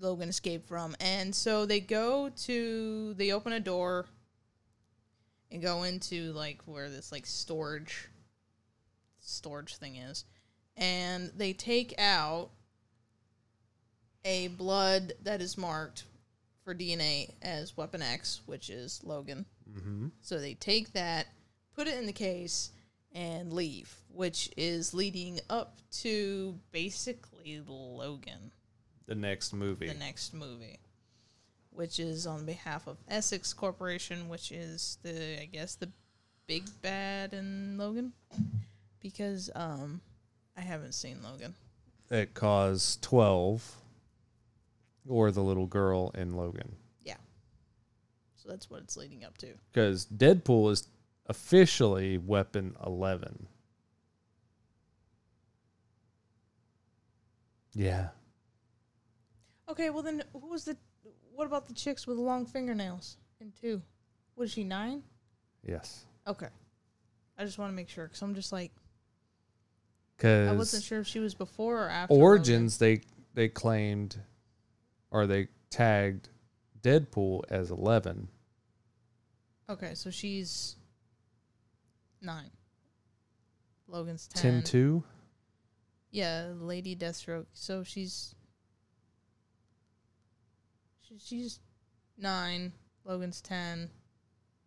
Logan 0.00 0.28
escaped 0.28 0.66
from. 0.66 0.96
And 1.00 1.34
so 1.34 1.66
they 1.66 1.80
go 1.80 2.30
to, 2.44 3.14
they 3.14 3.32
open 3.32 3.52
a 3.52 3.60
door 3.60 4.06
and 5.50 5.62
go 5.62 5.82
into 5.82 6.32
like 6.32 6.62
where 6.66 6.88
this 6.88 7.12
like 7.12 7.26
storage, 7.26 8.08
storage 9.20 9.76
thing 9.76 9.96
is. 9.96 10.24
And 10.76 11.30
they 11.36 11.52
take 11.52 11.94
out 11.98 12.50
a 14.24 14.48
blood 14.48 15.12
that 15.22 15.40
is 15.40 15.58
marked 15.58 16.04
for 16.64 16.74
DNA 16.74 17.30
as 17.42 17.76
Weapon 17.76 18.02
X, 18.02 18.40
which 18.46 18.70
is 18.70 19.00
Logan. 19.02 19.46
Mm-hmm. 19.70 20.08
So 20.20 20.38
they 20.38 20.54
take 20.54 20.92
that, 20.92 21.26
put 21.74 21.88
it 21.88 21.98
in 21.98 22.06
the 22.06 22.12
case, 22.12 22.70
and 23.12 23.52
leave, 23.52 23.94
which 24.08 24.50
is 24.56 24.94
leading 24.94 25.40
up 25.48 25.78
to 25.90 26.58
basically 26.70 27.60
Logan, 27.66 28.52
The 29.10 29.16
next 29.16 29.52
movie. 29.52 29.88
the 29.88 29.94
next 29.94 30.32
movie, 30.32 30.78
which 31.70 31.98
is 31.98 32.28
on 32.28 32.46
behalf 32.46 32.86
of 32.86 32.96
Essex 33.08 33.52
Corporation, 33.52 34.28
which 34.28 34.52
is 34.52 34.98
the 35.02 35.42
I 35.42 35.46
guess 35.46 35.74
the 35.74 35.90
big 36.46 36.62
bad 36.80 37.34
in 37.34 37.76
Logan, 37.76 38.12
because 39.00 39.50
um 39.56 40.00
I 40.56 40.60
haven't 40.60 40.92
seen 40.92 41.24
Logan. 41.24 41.54
It 42.08 42.34
caused 42.34 43.02
12, 43.02 43.74
or 45.08 45.32
the 45.32 45.42
little 45.42 45.66
girl 45.66 46.12
in 46.14 46.36
Logan. 46.36 46.76
Yeah, 47.02 47.16
so 48.36 48.48
that's 48.48 48.70
what 48.70 48.82
it's 48.82 48.96
leading 48.96 49.24
up 49.24 49.36
to. 49.38 49.48
Because 49.72 50.06
Deadpool 50.06 50.70
is 50.70 50.86
officially 51.26 52.16
Weapon 52.16 52.76
11. 52.86 53.48
Yeah. 57.74 58.08
Okay, 59.70 59.90
well 59.90 60.02
then, 60.02 60.22
who 60.32 60.48
was 60.48 60.64
the? 60.64 60.76
What 61.34 61.46
about 61.46 61.66
the 61.66 61.74
chicks 61.74 62.06
with 62.06 62.18
long 62.18 62.44
fingernails 62.44 63.16
in 63.40 63.52
two? 63.60 63.80
Was 64.36 64.50
she 64.50 64.64
nine? 64.64 65.02
Yes. 65.62 66.04
Okay, 66.26 66.48
I 67.38 67.44
just 67.44 67.58
want 67.58 67.70
to 67.72 67.76
make 67.76 67.88
sure 67.88 68.04
because 68.06 68.20
I'm 68.22 68.34
just 68.34 68.52
like 68.52 68.72
Because 70.16 70.48
I 70.48 70.52
wasn't 70.52 70.82
sure 70.82 71.00
if 71.00 71.06
she 71.06 71.18
was 71.18 71.34
before 71.34 71.84
or 71.84 71.88
after 71.88 72.14
Origins, 72.14 72.78
they 72.78 73.02
they 73.34 73.48
claimed, 73.48 74.18
or 75.10 75.26
they 75.26 75.48
tagged 75.70 76.28
Deadpool 76.82 77.42
as 77.50 77.70
11. 77.70 78.28
Okay, 79.68 79.94
so 79.94 80.10
she's 80.10 80.76
nine. 82.20 82.50
Logan's 83.86 84.26
ten. 84.26 84.42
Tim 84.42 84.62
two. 84.62 85.04
Yeah, 86.10 86.48
Lady 86.58 86.96
Deathstrike. 86.96 87.46
So 87.52 87.82
she's 87.84 88.34
she- 88.34 88.36
she's 91.18 91.60
nine. 92.18 92.72
Logan's 93.04 93.40
ten. 93.40 93.90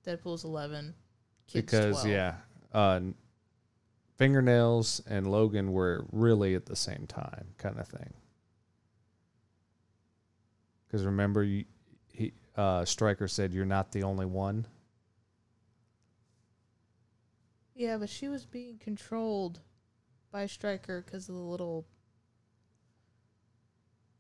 Deadpool's 0.05 0.43
eleven. 0.43 0.93
Kid's 1.47 1.65
because 1.65 2.01
12. 2.01 2.07
yeah, 2.07 2.35
uh, 2.73 2.99
fingernails 4.17 5.01
and 5.07 5.27
Logan 5.27 5.71
were 5.71 6.05
really 6.11 6.55
at 6.55 6.65
the 6.65 6.75
same 6.75 7.05
time, 7.07 7.47
kind 7.57 7.79
of 7.79 7.87
thing. 7.87 8.13
Because 10.87 11.05
remember, 11.05 11.43
you, 11.43 11.65
he 12.11 12.33
uh, 12.55 12.85
Stryker 12.85 13.27
said 13.27 13.53
you're 13.53 13.65
not 13.65 13.91
the 13.91 14.03
only 14.03 14.25
one. 14.25 14.65
Yeah, 17.75 17.97
but 17.97 18.09
she 18.09 18.27
was 18.27 18.45
being 18.45 18.77
controlled 18.77 19.59
by 20.31 20.45
Stryker 20.45 21.03
because 21.05 21.27
of 21.27 21.35
the 21.35 21.41
little. 21.41 21.87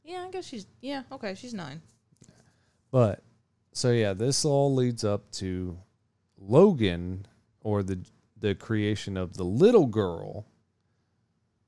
Yeah, 0.03 0.25
I 0.27 0.31
guess 0.31 0.47
she's 0.47 0.65
yeah 0.81 1.03
okay. 1.11 1.35
She's 1.35 1.53
nine. 1.53 1.81
But 2.93 3.23
so 3.71 3.89
yeah, 3.89 4.13
this 4.13 4.45
all 4.45 4.71
leads 4.71 5.03
up 5.03 5.31
to 5.33 5.79
Logan 6.37 7.25
or 7.61 7.81
the 7.81 8.05
the 8.39 8.53
creation 8.53 9.17
of 9.17 9.35
the 9.35 9.43
little 9.43 9.87
girl 9.87 10.45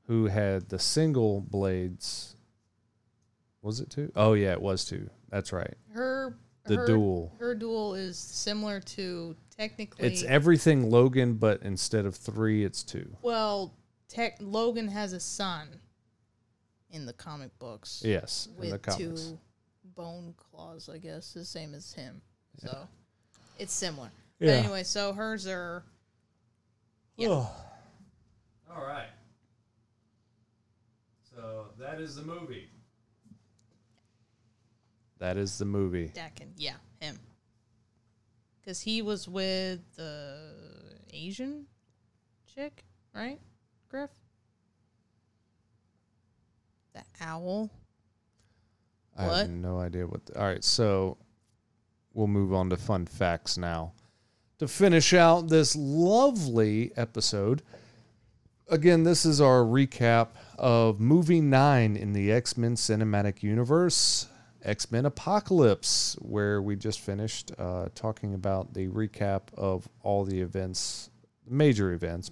who 0.06 0.28
had 0.28 0.70
the 0.70 0.78
single 0.78 1.42
blades. 1.42 2.36
Was 3.64 3.80
it 3.80 3.90
two? 3.90 4.12
Oh 4.16 4.34
yeah, 4.34 4.52
it 4.52 4.62
was 4.62 4.86
two. 4.86 5.10
That's 5.30 5.52
right. 5.52 5.74
Her 5.94 6.38
The 6.68 6.76
her, 6.76 6.86
duel. 6.86 7.34
Her 7.40 7.56
duel 7.56 7.96
is 7.96 8.20
similar 8.20 8.80
to 8.82 9.36
technically. 9.58 10.08
It's 10.08 10.22
everything 10.22 10.92
Logan, 10.92 11.34
but 11.34 11.64
instead 11.64 12.06
of 12.06 12.16
three, 12.16 12.64
it's 12.64 12.84
two. 12.84 13.18
well, 13.24 13.74
tech 14.10 14.38
Logan 14.40 14.90
has 14.90 15.12
a 15.12 15.20
son 15.20 15.70
in 16.92 17.08
the 17.08 17.14
comic 17.14 17.58
books. 17.58 18.04
Yes, 18.06 18.48
in 18.62 18.70
the 18.70 18.78
comics. 18.78 19.30
two 19.30 19.40
bone 19.96 20.34
claws, 20.38 20.90
I 20.90 20.98
guess, 20.98 21.34
the 21.34 21.46
same 21.46 21.74
as 21.74 21.94
him. 21.94 22.22
So 22.58 22.88
it's 23.58 23.74
similar. 23.74 24.10
But 24.40 24.50
anyway, 24.50 24.84
so 24.84 25.14
hers 25.14 25.48
are 25.48 25.84
Yeah. 27.18 27.28
All 27.30 28.86
right. 28.86 29.10
So 31.34 31.68
that 31.80 32.00
is 32.00 32.16
the 32.16 32.24
movie. 32.24 32.70
That 35.20 35.38
is 35.38 35.58
the 35.58 35.66
movie. 35.66 36.12
Daken. 36.14 36.50
Yeah, 36.58 36.76
him. 37.00 37.18
Because 38.60 38.82
he 38.82 39.02
was 39.02 39.28
with 39.28 39.80
the 39.96 40.40
Asian 41.14 41.68
chick, 42.54 42.84
right? 43.14 43.40
Griff? 43.90 44.10
The 46.94 47.04
owl. 47.22 47.70
I 49.16 49.24
have 49.40 49.50
no 49.50 49.80
idea 49.80 50.06
what. 50.08 50.26
The, 50.26 50.40
all 50.40 50.46
right, 50.46 50.64
so 50.64 51.18
we'll 52.14 52.28
move 52.28 52.54
on 52.54 52.70
to 52.70 52.78
fun 52.78 53.06
facts 53.06 53.58
now. 53.58 53.94
To 54.60 54.68
finish 54.68 55.14
out 55.14 55.50
this 55.50 55.76
lovely 55.76 56.92
episode, 56.96 57.62
again, 58.70 59.04
this 59.04 59.26
is 59.26 59.42
our 59.42 59.62
recap 59.62 60.30
of 60.58 61.00
movie 61.00 61.42
nine 61.42 61.96
in 61.96 62.14
the 62.14 62.32
X 62.32 62.58
Men 62.58 62.76
cinematic 62.76 63.44
universe, 63.44 64.28
X 64.64 64.92
Men 64.92 65.06
Apocalypse, 65.06 66.16
where 66.22 66.62
we 66.62 66.76
just 66.76 67.00
finished 67.02 67.52
uh, 67.58 67.90
talking 67.96 68.34
about 68.34 68.74
the 68.74 68.88
recap 68.88 69.42
of 69.56 69.88
all 70.04 70.24
the 70.24 70.40
events, 70.40 71.10
major 71.48 71.92
events 71.94 72.32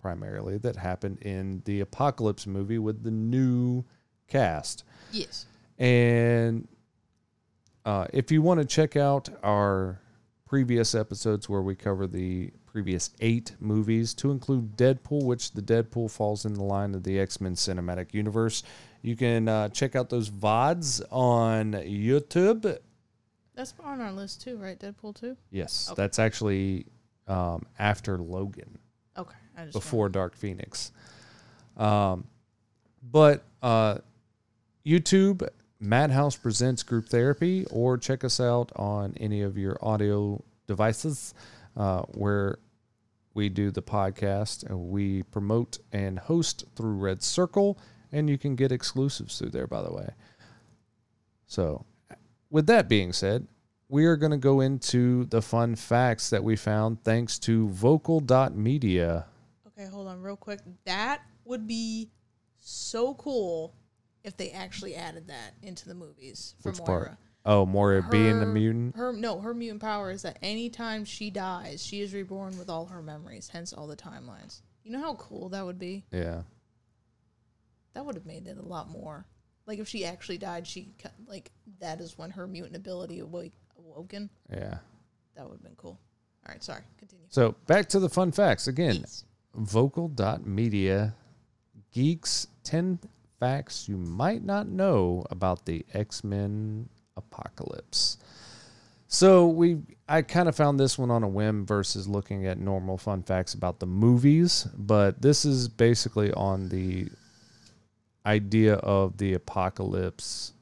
primarily, 0.00 0.58
that 0.58 0.76
happened 0.76 1.18
in 1.22 1.62
the 1.64 1.80
Apocalypse 1.80 2.46
movie 2.46 2.78
with 2.78 3.02
the 3.02 3.10
new 3.10 3.84
cast. 4.26 4.84
Yes. 5.12 5.46
And 5.78 6.66
uh, 7.84 8.06
if 8.12 8.30
you 8.32 8.42
want 8.42 8.60
to 8.60 8.66
check 8.66 8.96
out 8.96 9.28
our 9.42 10.00
previous 10.46 10.94
episodes 10.94 11.48
where 11.48 11.62
we 11.62 11.74
cover 11.74 12.06
the 12.06 12.50
previous 12.66 13.10
eight 13.20 13.54
movies, 13.60 14.14
to 14.14 14.30
include 14.30 14.76
Deadpool, 14.76 15.24
which 15.24 15.52
the 15.52 15.62
Deadpool 15.62 16.10
falls 16.10 16.44
in 16.44 16.54
the 16.54 16.62
line 16.62 16.94
of 16.94 17.02
the 17.02 17.18
X 17.18 17.40
Men 17.40 17.54
cinematic 17.54 18.12
universe, 18.12 18.62
you 19.02 19.14
can 19.16 19.48
uh, 19.48 19.68
check 19.68 19.94
out 19.94 20.10
those 20.10 20.28
VODs 20.30 21.00
on 21.10 21.72
YouTube. 21.72 22.78
That's 23.54 23.74
on 23.82 24.00
our 24.00 24.12
list 24.12 24.42
too, 24.42 24.56
right? 24.56 24.78
Deadpool 24.78 25.18
2? 25.20 25.36
Yes, 25.50 25.88
Okay. 25.90 26.00
that's 26.02 26.18
actually 26.18 26.86
um, 27.26 27.64
after 27.78 28.18
Logan. 28.18 28.78
Okay. 29.16 29.34
I 29.56 29.64
just 29.64 29.72
before 29.72 30.08
Dark 30.08 30.36
Phoenix. 30.36 30.92
Um, 31.76 32.24
but 33.10 33.44
uh, 33.62 33.98
YouTube, 34.86 35.48
Madhouse 35.80 36.36
Presents 36.36 36.82
Group 36.82 37.08
Therapy, 37.08 37.64
or 37.70 37.96
check 37.96 38.24
us 38.24 38.40
out 38.40 38.72
on 38.74 39.14
any 39.18 39.42
of 39.42 39.56
your 39.56 39.78
audio 39.80 40.42
devices 40.66 41.34
uh, 41.76 42.02
where 42.14 42.58
we 43.34 43.48
do 43.48 43.70
the 43.70 43.82
podcast. 43.82 44.68
And 44.68 44.88
we 44.88 45.22
promote 45.24 45.78
and 45.92 46.18
host 46.18 46.64
through 46.74 46.94
Red 46.94 47.22
Circle, 47.22 47.78
and 48.10 48.28
you 48.28 48.38
can 48.38 48.56
get 48.56 48.72
exclusives 48.72 49.38
through 49.38 49.50
there, 49.50 49.68
by 49.68 49.82
the 49.82 49.92
way. 49.92 50.08
So, 51.46 51.86
with 52.50 52.66
that 52.66 52.88
being 52.88 53.12
said, 53.12 53.46
we 53.88 54.04
are 54.06 54.16
going 54.16 54.32
to 54.32 54.36
go 54.36 54.60
into 54.60 55.26
the 55.26 55.40
fun 55.40 55.76
facts 55.76 56.28
that 56.30 56.42
we 56.42 56.56
found 56.56 57.04
thanks 57.04 57.38
to 57.40 57.68
vocal.media. 57.68 59.26
Okay, 59.68 59.88
hold 59.88 60.08
on 60.08 60.20
real 60.20 60.36
quick. 60.36 60.60
That 60.84 61.22
would 61.44 61.66
be 61.66 62.10
so 62.58 63.14
cool 63.14 63.74
if 64.24 64.36
they 64.36 64.50
actually 64.50 64.94
added 64.94 65.28
that 65.28 65.54
into 65.62 65.88
the 65.88 65.94
movies 65.94 66.54
for 66.62 66.70
Which 66.70 66.78
Moira. 66.80 67.04
part? 67.06 67.18
Oh, 67.46 67.64
Moira 67.64 68.06
being 68.10 68.40
the 68.40 68.46
mutant. 68.46 68.96
Her 68.96 69.12
no, 69.12 69.40
her 69.40 69.54
mutant 69.54 69.80
power 69.80 70.10
is 70.10 70.22
that 70.22 70.38
anytime 70.42 71.04
she 71.04 71.30
dies, 71.30 71.84
she 71.84 72.00
is 72.00 72.12
reborn 72.12 72.58
with 72.58 72.68
all 72.68 72.86
her 72.86 73.00
memories, 73.02 73.48
hence 73.50 73.72
all 73.72 73.86
the 73.86 73.96
timelines. 73.96 74.60
You 74.84 74.92
know 74.92 75.00
how 75.00 75.14
cool 75.14 75.48
that 75.50 75.64
would 75.64 75.78
be? 75.78 76.04
Yeah. 76.12 76.42
That 77.94 78.04
would 78.04 78.14
have 78.16 78.26
made 78.26 78.46
it 78.46 78.58
a 78.58 78.62
lot 78.62 78.88
more. 78.90 79.26
Like 79.66 79.78
if 79.78 79.88
she 79.88 80.04
actually 80.04 80.38
died, 80.38 80.66
she 80.66 80.90
like 81.26 81.50
that 81.80 82.00
is 82.00 82.18
when 82.18 82.30
her 82.30 82.46
mutant 82.46 82.76
ability 82.76 83.20
awake, 83.20 83.52
awoken. 83.78 84.30
Yeah. 84.50 84.78
That 85.36 85.44
would 85.44 85.54
have 85.54 85.62
been 85.62 85.76
cool. 85.76 85.98
All 86.46 86.52
right, 86.52 86.62
sorry. 86.62 86.82
Continue. 86.98 87.26
So 87.28 87.54
back 87.66 87.88
to 87.90 88.00
the 88.00 88.08
fun 88.08 88.32
facts 88.32 88.66
again. 88.68 88.96
Yes. 88.96 89.24
Vocal.media 89.54 91.14
geeks 91.92 92.46
10 92.64 92.98
facts 93.40 93.88
you 93.88 93.96
might 93.96 94.44
not 94.44 94.68
know 94.68 95.24
about 95.30 95.64
the 95.64 95.84
X-Men 95.92 96.88
apocalypse. 97.16 98.18
So 99.06 99.48
we 99.48 99.78
I 100.08 100.22
kind 100.22 100.48
of 100.48 100.56
found 100.56 100.78
this 100.78 100.98
one 100.98 101.10
on 101.10 101.22
a 101.22 101.28
whim 101.28 101.66
versus 101.66 102.06
looking 102.06 102.46
at 102.46 102.58
normal 102.58 102.98
fun 102.98 103.22
facts 103.22 103.54
about 103.54 103.80
the 103.80 103.86
movies, 103.86 104.66
but 104.76 105.22
this 105.22 105.44
is 105.44 105.68
basically 105.68 106.32
on 106.32 106.68
the 106.68 107.08
idea 108.26 108.74
of 108.74 109.16
the 109.16 109.34
apocalypse 109.34 110.52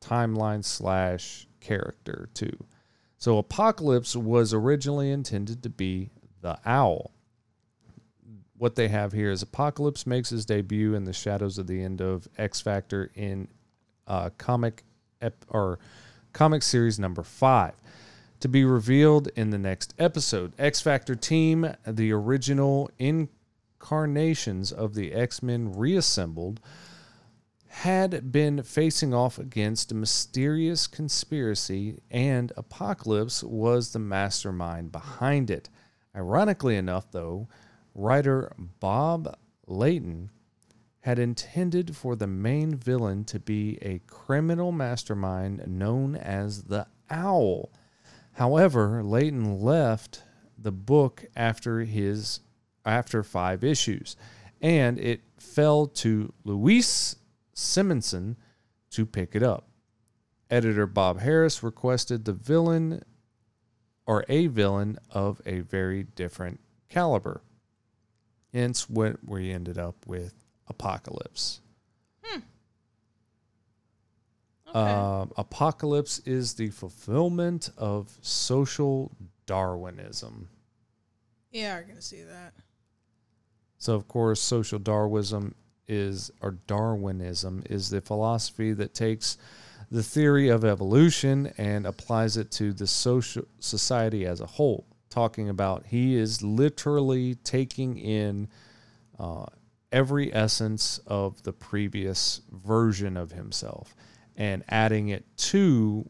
timeline 0.00 0.64
slash 0.64 1.46
character 1.60 2.28
too. 2.32 2.56
So 3.18 3.38
Apocalypse 3.38 4.14
was 4.14 4.54
originally 4.54 5.10
intended 5.10 5.62
to 5.62 5.70
be 5.70 6.10
the 6.42 6.58
owl. 6.64 7.12
What 8.58 8.74
they 8.74 8.88
have 8.88 9.12
here 9.12 9.30
is 9.30 9.42
Apocalypse 9.42 10.06
makes 10.06 10.30
his 10.30 10.46
debut 10.46 10.94
in 10.94 11.04
the 11.04 11.12
shadows 11.12 11.58
of 11.58 11.66
the 11.66 11.82
end 11.82 12.00
of 12.00 12.26
X 12.38 12.60
Factor 12.60 13.10
in 13.14 13.48
uh, 14.06 14.30
comic 14.38 14.82
ep- 15.20 15.44
or 15.48 15.78
comic 16.32 16.62
series 16.62 16.98
number 16.98 17.22
five, 17.22 17.74
to 18.40 18.48
be 18.48 18.64
revealed 18.64 19.28
in 19.36 19.50
the 19.50 19.58
next 19.58 19.94
episode. 19.98 20.52
X 20.58 20.80
Factor 20.80 21.14
team, 21.14 21.74
the 21.86 22.12
original 22.12 22.90
incarnations 22.98 24.72
of 24.72 24.94
the 24.94 25.12
X 25.12 25.42
Men 25.42 25.72
reassembled, 25.72 26.60
had 27.68 28.32
been 28.32 28.62
facing 28.62 29.12
off 29.12 29.38
against 29.38 29.92
a 29.92 29.94
mysterious 29.94 30.86
conspiracy, 30.86 31.98
and 32.10 32.52
Apocalypse 32.56 33.42
was 33.42 33.92
the 33.92 33.98
mastermind 33.98 34.92
behind 34.92 35.50
it. 35.50 35.68
Ironically 36.14 36.76
enough, 36.76 37.10
though, 37.12 37.48
writer 37.96 38.52
Bob 38.78 39.36
Layton 39.66 40.30
had 41.00 41.18
intended 41.18 41.96
for 41.96 42.14
the 42.14 42.26
main 42.26 42.74
villain 42.74 43.24
to 43.24 43.38
be 43.38 43.78
a 43.80 44.00
criminal 44.06 44.72
mastermind 44.72 45.66
known 45.66 46.14
as 46.14 46.64
the 46.64 46.86
Owl. 47.10 47.70
However, 48.32 49.02
Layton 49.02 49.60
left 49.60 50.22
the 50.58 50.72
book 50.72 51.24
after 51.36 51.80
his 51.80 52.40
after 52.84 53.22
5 53.22 53.64
issues 53.64 54.16
and 54.60 54.98
it 54.98 55.22
fell 55.38 55.86
to 55.86 56.32
Louise 56.44 57.16
Simonson 57.52 58.36
to 58.90 59.06
pick 59.06 59.34
it 59.34 59.42
up. 59.42 59.68
Editor 60.50 60.86
Bob 60.86 61.20
Harras 61.20 61.62
requested 61.62 62.24
the 62.24 62.32
villain 62.32 63.02
or 64.06 64.24
a 64.28 64.46
villain 64.46 64.98
of 65.10 65.40
a 65.44 65.60
very 65.60 66.04
different 66.04 66.60
caliber. 66.88 67.42
Hence, 68.56 68.88
what 68.88 69.16
we 69.24 69.50
ended 69.52 69.76
up 69.76 70.06
with 70.06 70.32
Apocalypse. 70.68 71.60
Okay. 74.68 74.90
Um, 74.90 75.32
apocalypse 75.36 76.18
is 76.26 76.54
the 76.54 76.68
fulfillment 76.70 77.70
of 77.78 78.16
social 78.20 79.12
Darwinism. 79.46 80.48
yeah, 81.52 81.80
I 81.80 81.88
can 81.88 82.00
see 82.00 82.22
that. 82.22 82.52
So, 83.78 83.94
of 83.94 84.08
course, 84.08 84.40
social 84.40 84.78
Darwinism 84.78 85.54
is, 85.86 86.30
or 86.42 86.58
Darwinism 86.66 87.62
is 87.70 87.90
the 87.90 88.00
philosophy 88.00 88.72
that 88.72 88.92
takes 88.92 89.38
the 89.90 90.02
theory 90.02 90.48
of 90.48 90.64
evolution 90.64 91.52
and 91.58 91.86
applies 91.86 92.36
it 92.36 92.50
to 92.52 92.72
the 92.72 92.86
social 92.86 93.44
society 93.60 94.26
as 94.26 94.40
a 94.40 94.46
whole. 94.46 94.84
Talking 95.16 95.48
about 95.48 95.86
he 95.86 96.14
is 96.14 96.42
literally 96.42 97.36
taking 97.36 97.96
in 97.96 98.48
uh, 99.18 99.46
every 99.90 100.30
essence 100.30 101.00
of 101.06 101.42
the 101.42 101.54
previous 101.54 102.42
version 102.52 103.16
of 103.16 103.32
himself 103.32 103.96
and 104.36 104.62
adding 104.68 105.08
it 105.08 105.24
to 105.38 106.06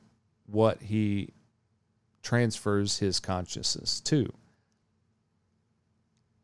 what 0.46 0.82
he 0.82 1.34
transfers 2.20 2.98
his 2.98 3.20
consciousness 3.20 4.00
to 4.00 4.32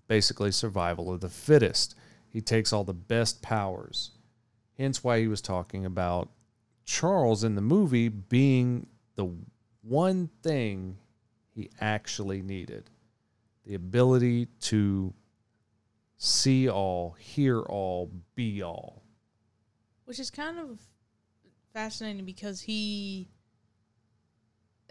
basically 0.06 0.52
survival 0.52 1.12
of 1.12 1.20
the 1.20 1.28
fittest. 1.28 1.96
He 2.28 2.40
takes 2.40 2.72
all 2.72 2.84
the 2.84 2.94
best 2.94 3.42
powers. 3.42 4.12
Hence 4.78 5.02
why 5.02 5.18
he 5.18 5.26
was 5.26 5.42
talking 5.42 5.84
about 5.84 6.28
Charles 6.84 7.42
in 7.42 7.56
the 7.56 7.60
movie 7.60 8.08
being 8.08 8.86
the 9.16 9.34
one 9.82 10.30
thing 10.44 10.98
he 11.54 11.70
actually 11.80 12.42
needed 12.42 12.90
the 13.64 13.74
ability 13.74 14.46
to 14.60 15.12
see 16.16 16.68
all, 16.68 17.12
hear 17.18 17.60
all, 17.60 18.10
be 18.34 18.62
all. 18.62 19.02
Which 20.04 20.18
is 20.18 20.30
kind 20.30 20.58
of 20.58 20.80
fascinating 21.72 22.24
because 22.24 22.60
he 22.60 23.28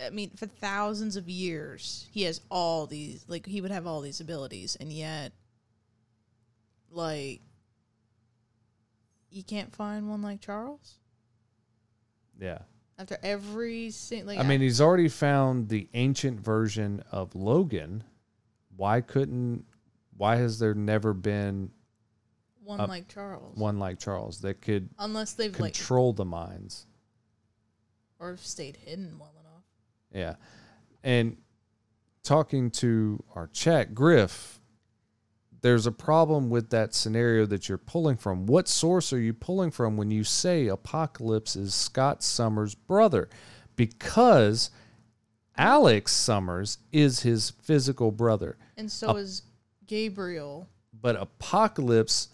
I 0.03 0.09
mean, 0.09 0.31
for 0.35 0.47
thousands 0.47 1.15
of 1.15 1.29
years, 1.29 2.07
he 2.11 2.23
has 2.23 2.41
all 2.49 2.87
these 2.87 3.25
like 3.27 3.45
he 3.45 3.61
would 3.61 3.71
have 3.71 3.85
all 3.85 4.01
these 4.01 4.19
abilities 4.19 4.75
and 4.79 4.91
yet 4.91 5.31
like 6.89 7.41
you 9.29 9.43
can't 9.43 9.73
find 9.73 10.09
one 10.09 10.21
like 10.21 10.41
Charles? 10.41 10.97
Yeah. 12.39 12.59
After 12.97 13.17
every 13.23 13.89
sing 13.89 14.25
like 14.25 14.39
I 14.39 14.43
mean, 14.43 14.61
he's 14.61 14.79
already 14.79 15.09
found 15.09 15.69
the 15.69 15.89
ancient 15.93 16.39
version 16.39 17.03
of 17.11 17.33
Logan. 17.35 18.03
Why 18.75 19.01
couldn't, 19.01 19.65
why 20.15 20.35
has 20.35 20.59
there 20.59 20.73
never 20.75 21.13
been 21.13 21.71
one 22.63 22.79
uh, 22.79 22.87
like 22.87 23.07
Charles. 23.07 23.57
one 23.57 23.79
like 23.79 23.99
Charles 23.99 24.41
that 24.41 24.61
could 24.61 24.89
Unless 24.99 25.33
they've 25.33 25.57
like 25.59 25.73
control 25.73 26.13
the 26.13 26.25
minds? 26.25 26.85
or 28.21 28.37
stayed 28.37 28.77
hidden 28.77 29.17
well 29.19 29.33
enough. 29.39 29.63
Yeah. 30.13 30.35
And 31.03 31.37
talking 32.23 32.69
to 32.71 33.23
our 33.35 33.47
chat, 33.47 33.95
Griff, 33.95 34.60
there's 35.61 35.85
a 35.85 35.91
problem 35.91 36.49
with 36.49 36.69
that 36.71 36.93
scenario 36.93 37.45
that 37.45 37.69
you're 37.69 37.77
pulling 37.77 38.17
from. 38.17 38.47
What 38.47 38.67
source 38.67 39.13
are 39.13 39.19
you 39.19 39.33
pulling 39.33 39.71
from 39.71 39.95
when 39.95 40.09
you 40.09 40.23
say 40.23 40.67
Apocalypse 40.67 41.55
is 41.55 41.73
Scott 41.73 42.23
Summers' 42.23 42.73
brother? 42.75 43.29
Because 43.75 44.71
Alex 45.57 46.13
Summers 46.13 46.79
is 46.91 47.21
his 47.21 47.51
physical 47.61 48.11
brother. 48.11 48.57
And 48.77 48.91
so 48.91 49.11
Ap- 49.11 49.17
is 49.17 49.43
Gabriel. 49.85 50.67
But 50.99 51.15
Apocalypse, 51.15 52.29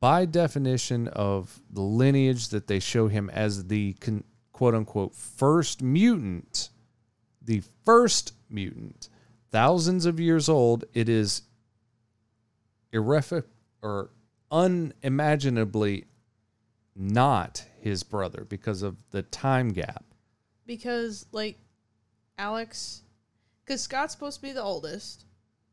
by 0.00 0.24
definition 0.24 1.06
of 1.08 1.60
the 1.70 1.82
lineage 1.82 2.48
that 2.48 2.66
they 2.66 2.80
show 2.80 3.06
him 3.06 3.30
as 3.30 3.68
the 3.68 3.92
con- 3.94 4.24
quote 4.52 4.74
unquote 4.74 5.14
first 5.14 5.82
mutant, 5.82 6.70
the 7.40 7.62
first 7.84 8.32
mutant, 8.50 9.08
thousands 9.52 10.04
of 10.04 10.18
years 10.18 10.48
old, 10.48 10.84
it 10.94 11.08
is 11.08 11.42
irrefa- 12.92 13.44
or 13.82 14.10
unimaginably 14.50 16.04
not 16.94 17.64
his 17.80 18.02
brother 18.02 18.46
because 18.48 18.82
of 18.82 18.96
the 19.10 19.22
time 19.22 19.68
gap. 19.70 20.04
because 20.66 21.26
like 21.32 21.58
Alex, 22.38 23.02
because 23.64 23.80
Scott's 23.82 24.12
supposed 24.12 24.36
to 24.40 24.42
be 24.42 24.52
the 24.52 24.62
oldest. 24.62 25.24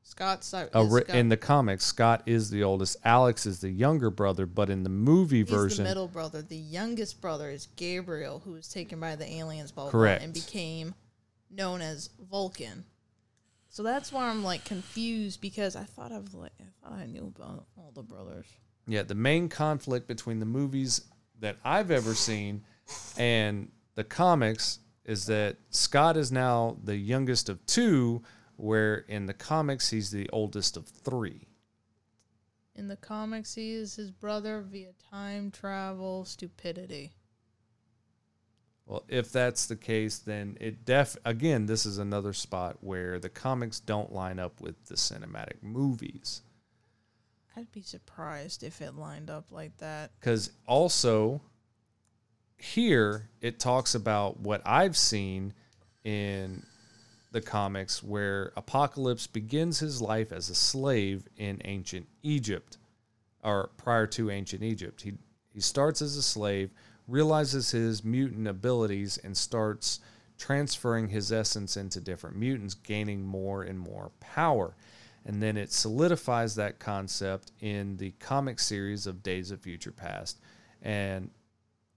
Scott's 0.05 0.53
uh, 0.53 0.67
ri- 0.75 1.01
Scott- 1.03 1.15
in 1.15 1.29
the 1.29 1.37
comics, 1.37 1.85
Scott 1.85 2.23
is 2.25 2.49
the 2.49 2.61
oldest. 2.63 2.97
Alex 3.05 3.45
is 3.45 3.61
the 3.61 3.69
younger 3.69 4.09
brother, 4.09 4.45
but 4.45 4.69
in 4.69 4.83
the 4.83 4.89
movie 4.89 5.39
he's 5.39 5.49
version, 5.49 5.83
the 5.85 5.89
middle 5.89 6.07
brother. 6.09 6.41
The 6.41 6.57
youngest 6.57 7.21
brother 7.21 7.49
is 7.49 7.67
Gabriel, 7.77 8.41
who 8.43 8.51
was 8.51 8.67
taken 8.67 8.99
by 8.99 9.15
the 9.15 9.29
aliens, 9.31 9.71
blah, 9.71 9.89
Correct. 9.89 10.21
and 10.23 10.33
became 10.33 10.93
known 11.49 11.81
as 11.81 12.09
Vulcan. 12.29 12.83
So 13.73 13.81
that's 13.81 14.13
why 14.13 14.29
I'm 14.29 14.43
like 14.43 14.65
confused 14.65 15.41
because 15.41 15.75
I 15.75 15.81
thought 15.81 16.11
I've 16.11 16.35
like 16.35 16.51
I 16.61 16.65
thought 16.83 16.99
I 16.99 17.07
knew 17.07 17.33
about 17.35 17.65
all 17.75 17.91
the 17.95 18.03
brothers. 18.03 18.45
Yeah, 18.85 19.01
the 19.01 19.15
main 19.15 19.49
conflict 19.49 20.07
between 20.07 20.37
the 20.37 20.45
movies 20.45 21.01
that 21.39 21.57
I've 21.65 21.89
ever 21.89 22.13
seen 22.13 22.61
and 23.17 23.71
the 23.95 24.03
comics 24.03 24.77
is 25.05 25.25
that 25.25 25.57
Scott 25.71 26.17
is 26.17 26.31
now 26.31 26.77
the 26.83 26.95
youngest 26.95 27.49
of 27.49 27.65
two, 27.65 28.21
where 28.57 28.97
in 29.07 29.25
the 29.25 29.33
comics 29.33 29.89
he's 29.89 30.11
the 30.11 30.29
oldest 30.29 30.77
of 30.77 30.87
three. 30.87 31.47
In 32.75 32.89
the 32.89 32.95
comics, 32.95 33.55
he 33.55 33.71
is 33.71 33.95
his 33.95 34.11
brother 34.11 34.61
via 34.61 34.91
time 35.09 35.49
travel 35.49 36.25
stupidity. 36.25 37.13
Well, 38.85 39.05
if 39.07 39.31
that's 39.31 39.65
the 39.65 39.75
case, 39.75 40.19
then 40.19 40.57
it 40.59 40.85
def 40.85 41.15
again, 41.23 41.65
this 41.65 41.85
is 41.85 41.97
another 41.97 42.33
spot 42.33 42.77
where 42.81 43.19
the 43.19 43.29
comics 43.29 43.79
don't 43.79 44.11
line 44.11 44.39
up 44.39 44.59
with 44.59 44.85
the 44.87 44.95
cinematic 44.95 45.61
movies. 45.61 46.41
I'd 47.55 47.71
be 47.71 47.81
surprised 47.81 48.63
if 48.63 48.81
it 48.81 48.95
lined 48.95 49.29
up 49.29 49.51
like 49.51 49.77
that. 49.77 50.11
because 50.19 50.51
also 50.65 51.41
here 52.57 53.29
it 53.41 53.59
talks 53.59 53.93
about 53.93 54.39
what 54.39 54.61
I've 54.65 54.97
seen 54.97 55.53
in 56.03 56.65
the 57.31 57.41
comics 57.41 58.01
where 58.01 58.53
Apocalypse 58.55 59.27
begins 59.27 59.79
his 59.79 60.01
life 60.01 60.31
as 60.31 60.49
a 60.49 60.55
slave 60.55 61.27
in 61.37 61.61
ancient 61.65 62.07
Egypt 62.21 62.77
or 63.43 63.69
prior 63.77 64.07
to 64.07 64.31
ancient 64.31 64.63
Egypt. 64.63 65.01
He 65.01 65.13
he 65.53 65.59
starts 65.59 66.01
as 66.01 66.17
a 66.17 66.23
slave, 66.23 66.71
realizes 67.13 67.69
his 67.69 68.03
mutant 68.03 68.47
abilities 68.47 69.19
and 69.19 69.37
starts 69.37 69.99
transferring 70.35 71.09
his 71.09 71.31
essence 71.31 71.77
into 71.77 72.01
different 72.01 72.35
mutants, 72.35 72.73
gaining 72.73 73.23
more 73.23 73.61
and 73.61 73.79
more 73.79 74.11
power. 74.19 74.75
And 75.23 75.41
then 75.41 75.55
it 75.55 75.71
solidifies 75.71 76.55
that 76.55 76.79
concept 76.79 77.51
in 77.59 77.97
the 77.97 78.15
comic 78.19 78.59
series 78.59 79.05
of 79.05 79.21
Days 79.21 79.51
of 79.51 79.61
Future 79.61 79.91
Past. 79.91 80.39
And 80.81 81.29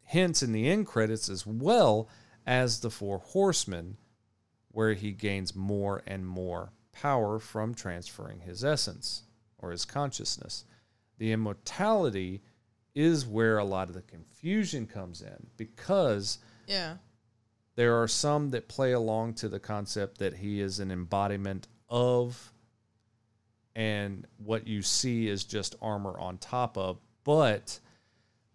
hence 0.04 0.42
in 0.42 0.52
the 0.52 0.68
end 0.68 0.86
credits 0.86 1.30
as 1.30 1.46
well 1.46 2.10
as 2.46 2.80
the 2.80 2.90
Four 2.90 3.18
Horsemen, 3.18 3.96
where 4.68 4.92
he 4.92 5.12
gains 5.12 5.56
more 5.56 6.02
and 6.06 6.26
more 6.26 6.72
power 6.92 7.38
from 7.38 7.74
transferring 7.74 8.40
his 8.40 8.62
essence 8.62 9.22
or 9.58 9.70
his 9.70 9.86
consciousness. 9.86 10.66
The 11.16 11.32
immortality 11.32 12.42
is 12.96 13.26
where 13.26 13.58
a 13.58 13.64
lot 13.64 13.88
of 13.88 13.94
the 13.94 14.02
confusion 14.02 14.86
comes 14.86 15.20
in 15.20 15.46
because 15.56 16.38
Yeah. 16.66 16.96
there 17.76 18.00
are 18.00 18.08
some 18.08 18.50
that 18.50 18.66
play 18.68 18.92
along 18.92 19.34
to 19.34 19.48
the 19.48 19.60
concept 19.60 20.18
that 20.18 20.34
he 20.38 20.60
is 20.60 20.80
an 20.80 20.90
embodiment 20.90 21.68
of 21.88 22.52
and 23.76 24.26
what 24.38 24.66
you 24.66 24.80
see 24.80 25.28
is 25.28 25.44
just 25.44 25.76
armor 25.82 26.18
on 26.18 26.38
top 26.38 26.76
of 26.78 26.98
but 27.22 27.78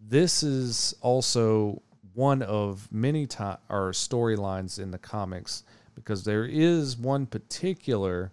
this 0.00 0.42
is 0.42 0.94
also 1.00 1.80
one 2.14 2.42
of 2.42 2.90
many 2.90 3.26
time 3.26 3.58
or 3.68 3.92
storylines 3.92 4.78
in 4.80 4.90
the 4.90 4.98
comics 4.98 5.62
because 5.94 6.24
there 6.24 6.44
is 6.44 6.96
one 6.96 7.24
particular 7.26 8.32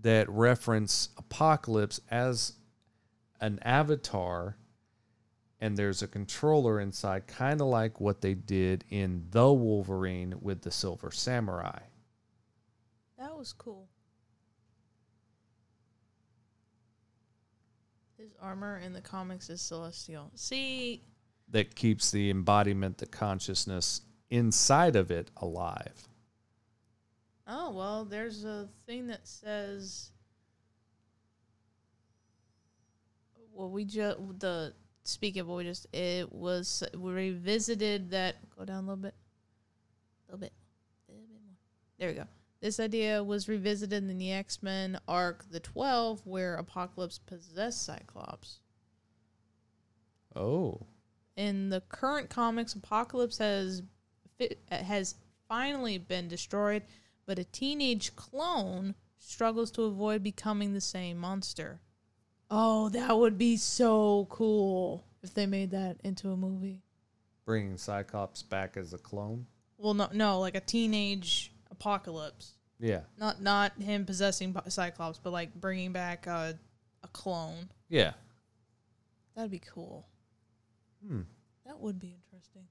that 0.00 0.28
reference 0.30 1.10
apocalypse 1.18 2.00
as 2.10 2.54
an 3.40 3.58
avatar 3.62 4.56
and 5.62 5.76
there's 5.76 6.02
a 6.02 6.08
controller 6.08 6.80
inside 6.80 7.28
kind 7.28 7.60
of 7.60 7.68
like 7.68 8.00
what 8.00 8.20
they 8.20 8.34
did 8.34 8.84
in 8.90 9.24
the 9.30 9.52
wolverine 9.52 10.34
with 10.40 10.60
the 10.60 10.70
silver 10.70 11.10
samurai 11.10 11.78
That 13.16 13.38
was 13.38 13.52
cool. 13.52 13.88
His 18.18 18.34
armor 18.42 18.78
in 18.84 18.92
the 18.92 19.00
comics 19.00 19.48
is 19.50 19.60
celestial. 19.60 20.30
See, 20.34 21.04
that 21.48 21.74
keeps 21.74 22.10
the 22.10 22.30
embodiment 22.30 22.98
the 22.98 23.06
consciousness 23.06 24.02
inside 24.30 24.96
of 24.96 25.10
it 25.10 25.30
alive 25.36 26.08
Oh 27.46 27.70
well, 27.72 28.04
there's 28.04 28.44
a 28.44 28.68
thing 28.86 29.08
that 29.08 29.26
says. 29.26 30.10
Well, 33.52 33.68
we 33.68 33.84
just 33.84 34.16
the 34.38 34.72
speaking 35.04 35.40
of 35.40 35.48
what 35.48 35.58
we 35.58 35.64
just 35.64 35.86
it 35.92 36.32
was 36.32 36.82
we 36.96 37.12
revisited 37.12 38.10
that. 38.10 38.36
Go 38.56 38.64
down 38.64 38.84
a 38.84 38.86
little 38.86 38.96
bit, 38.96 39.14
a 40.28 40.32
little 40.32 40.40
bit, 40.40 40.52
a 41.08 41.12
little 41.12 41.26
bit 41.26 41.40
more. 41.42 41.56
There 41.98 42.08
we 42.08 42.14
go. 42.14 42.26
This 42.60 42.78
idea 42.78 43.24
was 43.24 43.48
revisited 43.48 44.08
in 44.08 44.18
the 44.18 44.32
X 44.32 44.62
Men 44.62 44.98
arc, 45.08 45.50
the 45.50 45.60
Twelve, 45.60 46.24
where 46.24 46.54
Apocalypse 46.54 47.18
possessed 47.18 47.84
Cyclops. 47.84 48.60
Oh. 50.36 50.86
In 51.36 51.70
the 51.70 51.80
current 51.88 52.30
comics, 52.30 52.74
Apocalypse 52.74 53.38
has 53.38 53.82
has 54.70 55.16
finally 55.48 55.98
been 55.98 56.28
destroyed, 56.28 56.84
but 57.26 57.38
a 57.38 57.44
teenage 57.44 58.14
clone 58.16 58.94
struggles 59.18 59.70
to 59.72 59.82
avoid 59.82 60.22
becoming 60.22 60.72
the 60.72 60.80
same 60.80 61.16
monster. 61.16 61.80
Oh, 62.54 62.90
that 62.90 63.16
would 63.16 63.38
be 63.38 63.56
so 63.56 64.26
cool 64.28 65.06
if 65.22 65.32
they 65.32 65.46
made 65.46 65.70
that 65.70 65.96
into 66.04 66.30
a 66.32 66.36
movie. 66.36 66.82
Bringing 67.46 67.78
Cyclops 67.78 68.42
back 68.42 68.76
as 68.76 68.92
a 68.92 68.98
clone. 68.98 69.46
Well, 69.78 69.94
no, 69.94 70.10
no, 70.12 70.38
like 70.38 70.54
a 70.54 70.60
teenage 70.60 71.50
Apocalypse, 71.70 72.52
Yeah. 72.78 73.00
not 73.18 73.40
not 73.40 73.72
him 73.80 74.04
possessing 74.04 74.54
Cyclops, 74.68 75.18
but 75.18 75.30
like 75.32 75.54
bringing 75.54 75.92
back 75.92 76.26
a 76.26 76.58
a 77.02 77.08
clone. 77.08 77.70
Yeah. 77.88 78.12
That'd 79.34 79.50
be 79.50 79.58
cool. 79.60 80.06
Hmm. 81.04 81.22
That 81.64 81.80
would 81.80 81.98
be 81.98 82.18
interesting. 82.22 82.66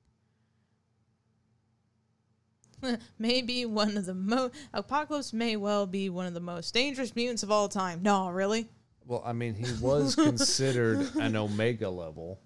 Maybe 3.18 3.66
one 3.66 3.98
of 3.98 4.06
the 4.06 4.14
most 4.14 4.54
Apocalypse 4.74 5.34
may 5.34 5.56
well 5.56 5.88
be 5.88 6.08
one 6.12 6.28
of 6.28 6.36
the 6.36 6.40
most 6.40 6.72
dangerous 6.72 7.16
mutants 7.16 7.42
of 7.42 7.50
all 7.50 7.68
time. 7.68 8.04
No, 8.04 8.30
really? 8.30 8.70
Well, 9.06 9.24
I 9.26 9.34
mean, 9.34 9.56
he 9.56 9.66
was 9.82 10.16
considered 10.16 11.08
an 11.16 11.36
Omega 11.36 11.90
level. 11.90 12.40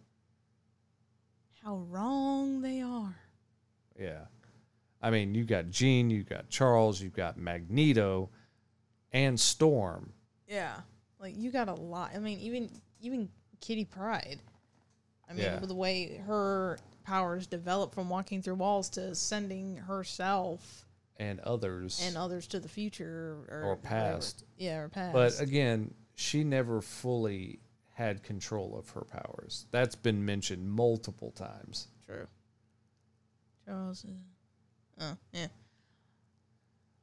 How 1.64 1.78
wrong 1.78 2.62
they 2.62 2.82
are. 2.82 3.16
Yeah. 4.00 4.26
I 5.02 5.10
mean, 5.10 5.36
you 5.36 5.44
got 5.44 5.70
Jean, 5.70 6.10
you 6.10 6.24
got 6.24 6.50
Charles, 6.50 7.02
you've 7.02 7.14
got 7.16 7.38
Magneto, 7.38 8.30
and 9.12 9.40
Storm. 9.40 10.14
Yeah. 10.48 10.76
Like 11.20 11.36
you 11.38 11.52
got 11.52 11.68
a 11.70 11.74
lot. 11.74 12.12
I 12.16 12.20
mean, 12.20 12.40
even 12.40 12.70
even 13.02 13.30
Kitty 13.62 13.86
Pryde. 13.86 14.40
I 15.30 15.34
mean, 15.34 15.44
Yeah. 15.44 15.60
with 15.60 15.70
the 15.70 15.76
way 15.76 16.18
her 16.28 16.78
powers 17.04 17.48
develop 17.48 17.94
from 17.96 18.10
walking 18.10 18.42
through 18.42 18.56
walls 18.56 18.90
to 18.90 19.16
sending 19.16 19.78
herself 19.78 20.86
and 21.18 21.40
others. 21.42 22.00
and 22.04 22.16
others 22.18 22.46
to 22.48 22.60
the 22.60 22.68
future 22.68 23.44
or, 23.50 23.62
Or 23.64 23.76
whatever. 23.76 23.82
past. 23.88 24.44
Yeah, 24.58 24.80
or 24.80 24.90
past. 24.90 25.14
But 25.14 25.40
again, 25.40 25.94
she 26.16 26.44
never 26.44 26.82
fully 26.82 27.60
had 27.94 28.24
control 28.24 28.78
of 28.78 28.90
her 28.92 29.02
powers. 29.06 29.68
That's 29.72 29.96
been 29.96 30.26
mentioned 30.26 30.70
multiple 30.70 31.32
times. 31.32 31.88
True. 32.06 32.28
Charles. 33.66 34.04
Is, 34.04 34.12
oh 35.00 35.18
yeah. 35.32 35.48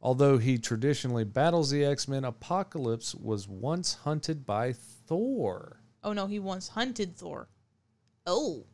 Although 0.01 0.39
he 0.39 0.59
traditionally 0.59 1.25
battles 1.25 1.71
the 1.71 1.85
X 1.85 2.09
Men, 2.09 2.25
Apocalypse 2.25 3.15
was 3.15 3.49
once 3.49 3.95
hunted 3.95 4.45
by 4.45 4.73
Thor. 4.73 5.81
Oh 6.03 6.13
no, 6.13 6.27
he 6.27 6.39
once 6.39 6.69
hunted 6.69 7.17
Thor. 7.17 7.49
Oh. 8.27 8.67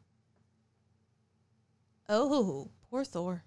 Oh, 2.08 2.70
poor 2.90 3.04
Thor. 3.04 3.44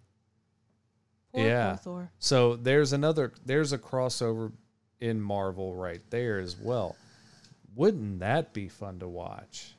Poor, 1.33 1.43
Yeah. 1.43 1.69
poor 1.71 1.77
Thor. 1.77 2.11
So 2.19 2.55
there's 2.55 2.93
another 2.93 3.33
there's 3.45 3.73
a 3.73 3.77
crossover 3.77 4.51
in 5.01 5.19
Marvel 5.19 5.73
right 5.73 6.01
there 6.11 6.39
as 6.39 6.55
well. 6.57 6.95
Wouldn't 7.75 8.19
that 8.19 8.53
be 8.53 8.69
fun 8.69 8.99
to 8.99 9.07
watch 9.07 9.73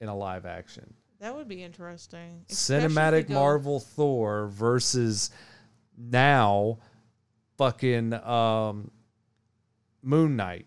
in 0.00 0.08
a 0.08 0.16
live 0.16 0.46
action? 0.46 0.94
That 1.20 1.34
would 1.34 1.48
be 1.48 1.62
interesting. 1.62 2.44
Especially 2.48 2.88
Cinematic 2.88 3.10
they 3.10 3.22
go- 3.24 3.34
Marvel 3.34 3.80
Thor 3.80 4.48
versus 4.48 5.30
now 5.98 6.78
fucking 7.58 8.12
um 8.14 8.90
Moon 10.02 10.36
Knight. 10.36 10.66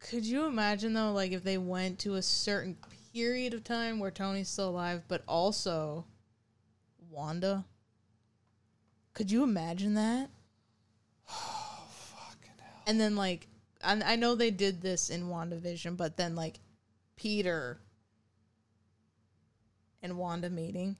Could 0.00 0.24
you 0.24 0.46
imagine 0.46 0.92
though, 0.94 1.12
like 1.12 1.32
if 1.32 1.44
they 1.44 1.58
went 1.58 1.98
to 2.00 2.14
a 2.14 2.22
certain 2.22 2.76
period 3.12 3.54
of 3.54 3.64
time 3.64 3.98
where 3.98 4.10
Tony's 4.10 4.48
still 4.48 4.70
alive, 4.70 5.02
but 5.08 5.22
also 5.28 6.04
Wanda? 7.10 7.64
Could 9.12 9.30
you 9.30 9.42
imagine 9.42 9.94
that? 9.94 10.30
And 12.86 13.00
then 13.00 13.16
like 13.16 13.48
I, 13.82 14.00
I 14.12 14.16
know 14.16 14.34
they 14.34 14.50
did 14.50 14.80
this 14.80 15.10
in 15.10 15.24
WandaVision, 15.28 15.96
but 15.96 16.16
then 16.16 16.34
like 16.36 16.60
Peter 17.16 17.80
and 20.02 20.16
Wanda 20.18 20.50
meeting, 20.50 20.96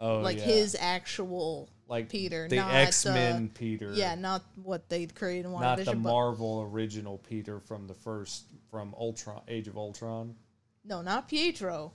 Oh 0.00 0.20
like 0.20 0.38
yeah. 0.38 0.44
his 0.44 0.76
actual 0.78 1.68
like 1.88 2.08
Peter, 2.08 2.48
the 2.48 2.56
not 2.56 2.74
X 2.74 3.04
Men 3.06 3.50
uh, 3.52 3.58
Peter. 3.58 3.92
yeah, 3.92 4.14
not 4.14 4.42
what 4.62 4.88
they 4.88 5.06
created 5.06 5.46
in 5.46 5.52
WandaVision, 5.52 5.60
not 5.60 5.86
the 5.86 5.94
Marvel 5.96 6.68
original 6.72 7.18
Peter 7.18 7.60
from 7.60 7.86
the 7.86 7.94
first 7.94 8.44
from 8.70 8.94
Ultron 8.98 9.42
Age 9.48 9.68
of 9.68 9.76
Ultron. 9.76 10.34
no, 10.84 11.02
not 11.02 11.28
Pietro. 11.28 11.92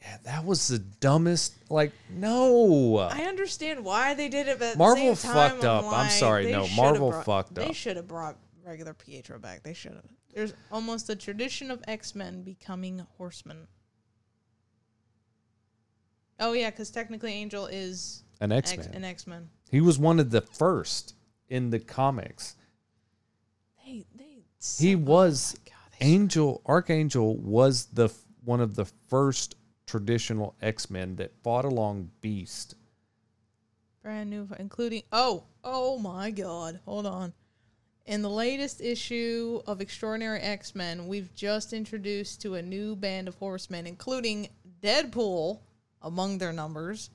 Yeah, 0.00 0.16
that 0.24 0.44
was 0.44 0.68
the 0.68 0.78
dumbest. 0.78 1.54
Like, 1.70 1.92
no. 2.08 2.98
I 2.98 3.22
understand 3.24 3.84
why 3.84 4.14
they 4.14 4.28
did 4.28 4.46
it, 4.48 4.58
but 4.58 4.66
at 4.68 4.72
the 4.74 4.78
Marvel 4.78 5.16
same 5.16 5.32
time, 5.32 5.50
fucked 5.52 5.64
up. 5.64 5.84
I'm 5.86 6.10
sorry, 6.10 6.52
no, 6.52 6.68
Marvel 6.76 7.10
brought- 7.10 7.24
fucked 7.24 7.54
They 7.54 7.62
up. 7.62 7.68
They 7.68 7.74
should 7.74 7.96
have 7.96 8.06
brought 8.06 8.36
regular 8.64 8.94
Pietro 8.94 9.38
back. 9.38 9.62
They 9.62 9.74
should 9.74 9.92
have. 9.94 10.04
There's 10.32 10.54
almost 10.70 11.08
a 11.10 11.16
tradition 11.16 11.70
of 11.70 11.82
X 11.88 12.14
Men 12.14 12.42
becoming 12.42 13.04
horsemen. 13.16 13.66
Oh 16.38 16.52
yeah, 16.52 16.70
because 16.70 16.90
technically 16.90 17.32
Angel 17.32 17.66
is 17.66 18.22
An 18.40 18.52
X 18.52 18.72
X- 18.72 18.86
Men. 18.86 18.94
an 18.96 19.04
X 19.04 19.26
Men. 19.26 19.48
he 19.70 19.80
was 19.80 19.98
one 19.98 20.20
of 20.20 20.30
the 20.30 20.42
first 20.42 21.14
in 21.48 21.70
the 21.70 21.80
comics. 21.80 22.54
They 23.84 24.04
they. 24.14 24.44
He 24.78 24.94
oh 24.94 24.98
was 24.98 25.56
Oh 25.58 25.62
God, 25.70 25.96
Angel. 26.06 26.62
Archangel 26.66 27.36
was 27.36 27.86
the 27.86 28.10
one 28.44 28.60
of 28.60 28.76
the 28.76 28.84
first 29.08 29.56
traditional 29.88 30.54
X 30.62 30.90
Men 30.90 31.16
that 31.16 31.32
fought 31.42 31.64
along 31.64 32.10
Beast. 32.20 32.76
brand 34.02 34.30
new, 34.30 34.48
including 34.58 35.02
oh 35.10 35.44
oh 35.64 35.98
my 35.98 36.30
god, 36.30 36.78
hold 36.84 37.06
on. 37.06 37.32
In 38.06 38.22
the 38.22 38.30
latest 38.30 38.80
issue 38.80 39.60
of 39.66 39.80
Extraordinary 39.80 40.40
X 40.40 40.74
Men, 40.74 41.08
we've 41.08 41.34
just 41.34 41.72
introduced 41.72 42.40
to 42.42 42.54
a 42.54 42.62
new 42.62 42.94
band 42.94 43.28
of 43.28 43.34
horsemen, 43.34 43.86
including 43.86 44.48
Deadpool 44.82 45.60
among 46.02 46.38
their 46.38 46.52
numbers. 46.52 47.10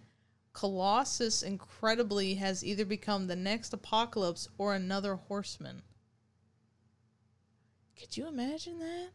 Colossus, 0.52 1.42
incredibly, 1.42 2.36
has 2.36 2.64
either 2.64 2.86
become 2.86 3.26
the 3.26 3.36
next 3.36 3.74
Apocalypse 3.74 4.48
or 4.60 4.76
another 4.76 5.16
horseman. 5.16 5.82
Could 8.00 8.18
you 8.18 8.28
imagine 8.28 8.78
that? 8.80 9.10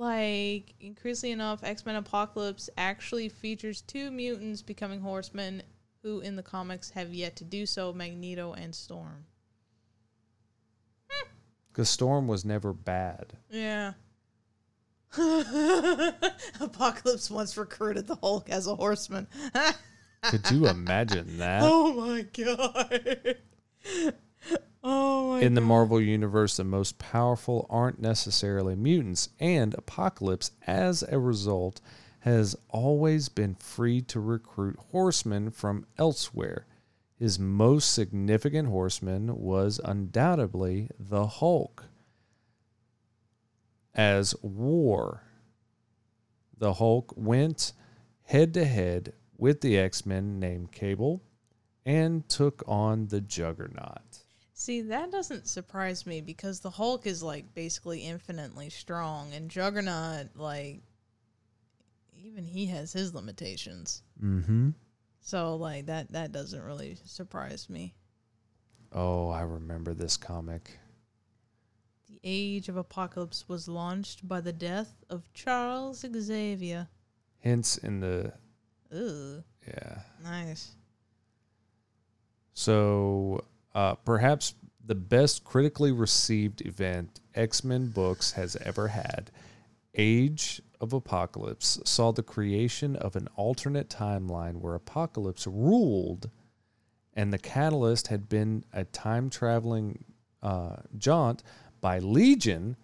Like, 0.00 0.72
increasingly 0.80 1.32
enough, 1.32 1.62
X 1.62 1.84
Men 1.84 1.96
Apocalypse 1.96 2.70
actually 2.78 3.28
features 3.28 3.82
two 3.82 4.10
mutants 4.10 4.62
becoming 4.62 5.02
horsemen 5.02 5.62
who, 6.02 6.20
in 6.20 6.36
the 6.36 6.42
comics, 6.42 6.88
have 6.92 7.12
yet 7.12 7.36
to 7.36 7.44
do 7.44 7.66
so 7.66 7.92
Magneto 7.92 8.54
and 8.54 8.74
Storm. 8.74 9.26
Hmm. 11.10 11.28
Because 11.70 11.90
Storm 11.90 12.28
was 12.28 12.46
never 12.46 12.72
bad. 12.72 13.34
Yeah. 13.50 13.92
Apocalypse 16.60 17.30
once 17.30 17.58
recruited 17.58 18.06
the 18.06 18.16
Hulk 18.22 18.48
as 18.48 18.66
a 18.66 18.76
horseman. 18.76 19.26
Could 20.22 20.50
you 20.50 20.66
imagine 20.66 21.36
that? 21.36 21.60
oh 21.62 21.92
my 21.92 22.22
god. 22.22 23.36
Oh 24.82 25.36
In 25.36 25.54
the 25.54 25.60
Marvel 25.60 26.00
Universe, 26.00 26.56
the 26.56 26.64
most 26.64 26.98
powerful 26.98 27.66
aren't 27.68 28.00
necessarily 28.00 28.74
mutants, 28.74 29.28
and 29.38 29.74
Apocalypse, 29.74 30.52
as 30.66 31.02
a 31.02 31.18
result, 31.18 31.80
has 32.20 32.56
always 32.68 33.28
been 33.28 33.54
free 33.54 34.00
to 34.02 34.20
recruit 34.20 34.78
horsemen 34.90 35.50
from 35.50 35.86
elsewhere. 35.98 36.66
His 37.16 37.38
most 37.38 37.92
significant 37.92 38.68
horseman 38.68 39.36
was 39.36 39.80
undoubtedly 39.84 40.88
the 40.98 41.26
Hulk. 41.26 41.84
As 43.94 44.34
war, 44.42 45.24
the 46.56 46.74
Hulk 46.74 47.12
went 47.16 47.72
head 48.24 48.54
to 48.54 48.64
head 48.64 49.12
with 49.36 49.60
the 49.60 49.78
X 49.78 50.06
Men 50.06 50.38
named 50.38 50.72
Cable 50.72 51.22
and 51.84 52.28
took 52.28 52.62
on 52.66 53.08
the 53.08 53.20
Juggernaut. 53.20 54.09
See, 54.60 54.82
that 54.82 55.10
doesn't 55.10 55.48
surprise 55.48 56.04
me 56.04 56.20
because 56.20 56.60
the 56.60 56.68
Hulk 56.68 57.06
is 57.06 57.22
like 57.22 57.54
basically 57.54 58.00
infinitely 58.00 58.68
strong 58.68 59.32
and 59.32 59.50
Juggernaut 59.50 60.36
like 60.36 60.82
even 62.22 62.44
he 62.44 62.66
has 62.66 62.92
his 62.92 63.14
limitations. 63.14 64.02
Mm-hmm. 64.22 64.72
So 65.22 65.56
like 65.56 65.86
that 65.86 66.12
that 66.12 66.32
doesn't 66.32 66.62
really 66.62 66.98
surprise 67.06 67.70
me. 67.70 67.94
Oh, 68.92 69.30
I 69.30 69.40
remember 69.40 69.94
this 69.94 70.18
comic. 70.18 70.78
The 72.10 72.20
Age 72.22 72.68
of 72.68 72.76
Apocalypse 72.76 73.48
was 73.48 73.66
launched 73.66 74.28
by 74.28 74.42
the 74.42 74.52
death 74.52 74.94
of 75.08 75.32
Charles 75.32 76.04
Xavier. 76.14 76.86
Hints 77.38 77.78
in 77.78 78.00
the 78.00 78.34
Ooh, 78.94 79.42
yeah. 79.66 80.00
nice. 80.22 80.72
So 82.52 83.42
uh, 83.74 83.94
perhaps 83.96 84.54
the 84.84 84.94
best 84.94 85.44
critically 85.44 85.92
received 85.92 86.66
event 86.66 87.20
X 87.34 87.62
Men 87.62 87.88
books 87.88 88.32
has 88.32 88.56
ever 88.56 88.88
had. 88.88 89.30
Age 89.94 90.60
of 90.80 90.92
Apocalypse 90.92 91.78
saw 91.84 92.10
the 92.10 92.22
creation 92.22 92.96
of 92.96 93.16
an 93.16 93.28
alternate 93.36 93.88
timeline 93.88 94.56
where 94.56 94.74
Apocalypse 94.74 95.46
ruled, 95.46 96.30
and 97.14 97.32
the 97.32 97.38
catalyst 97.38 98.08
had 98.08 98.28
been 98.28 98.64
a 98.72 98.84
time 98.84 99.30
traveling 99.30 100.04
uh, 100.42 100.76
jaunt 100.96 101.42
by 101.80 101.98
Legion, 101.98 102.76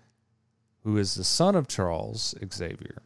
who 0.82 0.96
is 0.98 1.14
the 1.14 1.24
son 1.24 1.56
of 1.56 1.68
Charles 1.68 2.34
Xavier, 2.52 3.02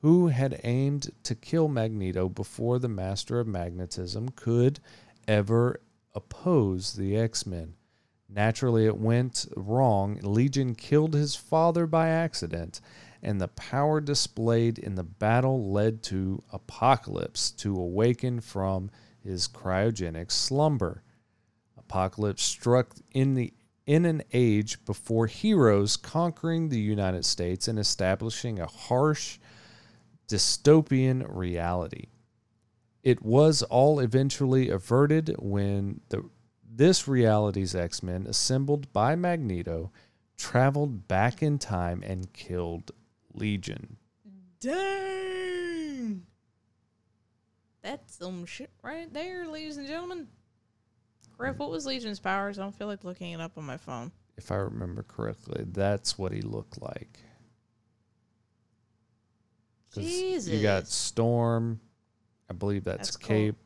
who 0.00 0.28
had 0.28 0.60
aimed 0.64 1.10
to 1.22 1.34
kill 1.34 1.68
Magneto 1.68 2.28
before 2.28 2.78
the 2.78 2.88
Master 2.88 3.40
of 3.40 3.46
Magnetism 3.46 4.30
could 4.30 4.80
ever 5.28 5.80
oppose 6.14 6.94
the 6.94 7.16
X 7.16 7.46
Men. 7.46 7.74
Naturally, 8.28 8.86
it 8.86 8.96
went 8.96 9.46
wrong. 9.56 10.18
Legion 10.22 10.74
killed 10.74 11.14
his 11.14 11.36
father 11.36 11.86
by 11.86 12.08
accident, 12.08 12.80
and 13.22 13.40
the 13.40 13.48
power 13.48 14.00
displayed 14.00 14.78
in 14.78 14.94
the 14.94 15.04
battle 15.04 15.70
led 15.70 16.02
to 16.04 16.42
Apocalypse 16.50 17.50
to 17.50 17.76
awaken 17.76 18.40
from 18.40 18.90
his 19.20 19.46
cryogenic 19.46 20.30
slumber. 20.30 21.02
Apocalypse 21.76 22.42
struck 22.42 22.94
in 23.12 23.34
the 23.34 23.52
in 23.84 24.04
an 24.04 24.22
age 24.32 24.84
before 24.84 25.26
heroes 25.26 25.96
conquering 25.96 26.68
the 26.68 26.80
United 26.80 27.24
States 27.24 27.66
and 27.66 27.78
establishing 27.78 28.60
a 28.60 28.66
harsh 28.66 29.38
dystopian 30.28 31.26
reality. 31.28 32.06
It 33.02 33.22
was 33.22 33.62
all 33.62 33.98
eventually 34.00 34.70
averted 34.70 35.34
when 35.38 36.00
the 36.08 36.28
this 36.74 37.06
reality's 37.06 37.74
X-Men, 37.74 38.26
assembled 38.26 38.92
by 38.92 39.14
Magneto, 39.14 39.92
traveled 40.38 41.06
back 41.06 41.42
in 41.42 41.58
time 41.58 42.02
and 42.06 42.32
killed 42.32 42.92
Legion. 43.34 43.98
Dang. 44.60 46.22
That's 47.82 48.16
some 48.16 48.46
shit 48.46 48.70
right 48.82 49.12
there, 49.12 49.46
ladies 49.46 49.76
and 49.76 49.86
gentlemen. 49.86 50.28
Griff, 51.36 51.58
what 51.58 51.70
was 51.70 51.84
Legion's 51.84 52.20
powers? 52.20 52.58
I 52.58 52.62
don't 52.62 52.74
feel 52.74 52.86
like 52.86 53.04
looking 53.04 53.32
it 53.32 53.40
up 53.40 53.58
on 53.58 53.64
my 53.64 53.76
phone. 53.76 54.12
If 54.36 54.50
I 54.50 54.56
remember 54.56 55.02
correctly, 55.02 55.64
that's 55.66 56.16
what 56.16 56.32
he 56.32 56.40
looked 56.40 56.80
like. 56.80 57.18
Jesus. 59.94 60.54
You 60.54 60.62
got 60.62 60.88
Storm. 60.88 61.80
I 62.52 62.54
believe 62.54 62.84
that's, 62.84 63.08
That's. 63.08 63.16
Cape. 63.16 63.56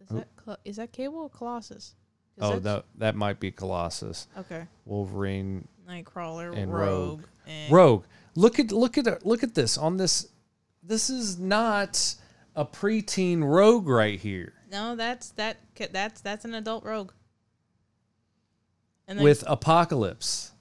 Is 0.00 0.08
that, 0.10 0.28
Col- 0.36 0.56
is 0.64 0.76
that 0.76 0.92
Cable 0.92 1.18
or 1.18 1.28
Colossus? 1.28 1.96
'Cause 2.38 2.52
Oh, 2.54 2.58
that 2.60 2.84
that 2.98 3.16
might 3.16 3.40
be 3.40 3.50
Colossus. 3.50 4.28
Okay. 4.38 4.68
Wolverine, 4.84 5.66
Nightcrawler, 5.88 6.56
And 6.56 6.72
Rogue. 6.72 7.20
Rogue. 7.20 7.24
and- 7.46 7.72
Rogue. 7.72 8.04
Look 8.36 8.60
at 8.60 8.70
look 8.70 8.96
at 8.98 9.26
look 9.26 9.42
at 9.42 9.54
this 9.56 9.76
on 9.76 9.96
this. 9.96 10.28
This 10.80 11.10
is 11.10 11.38
not 11.40 12.14
a 12.54 12.64
preteen 12.64 13.42
Rogue 13.42 13.88
right 13.88 14.18
here 14.20 14.52
No, 14.70 14.94
that's 14.94 15.30
that. 15.30 15.56
That's 15.90 16.20
that's 16.20 16.44
an 16.44 16.54
adult 16.54 16.84
Rogue. 16.84 17.10
And 19.08 19.20
with 19.20 19.42
Apocalypse. 19.46 20.52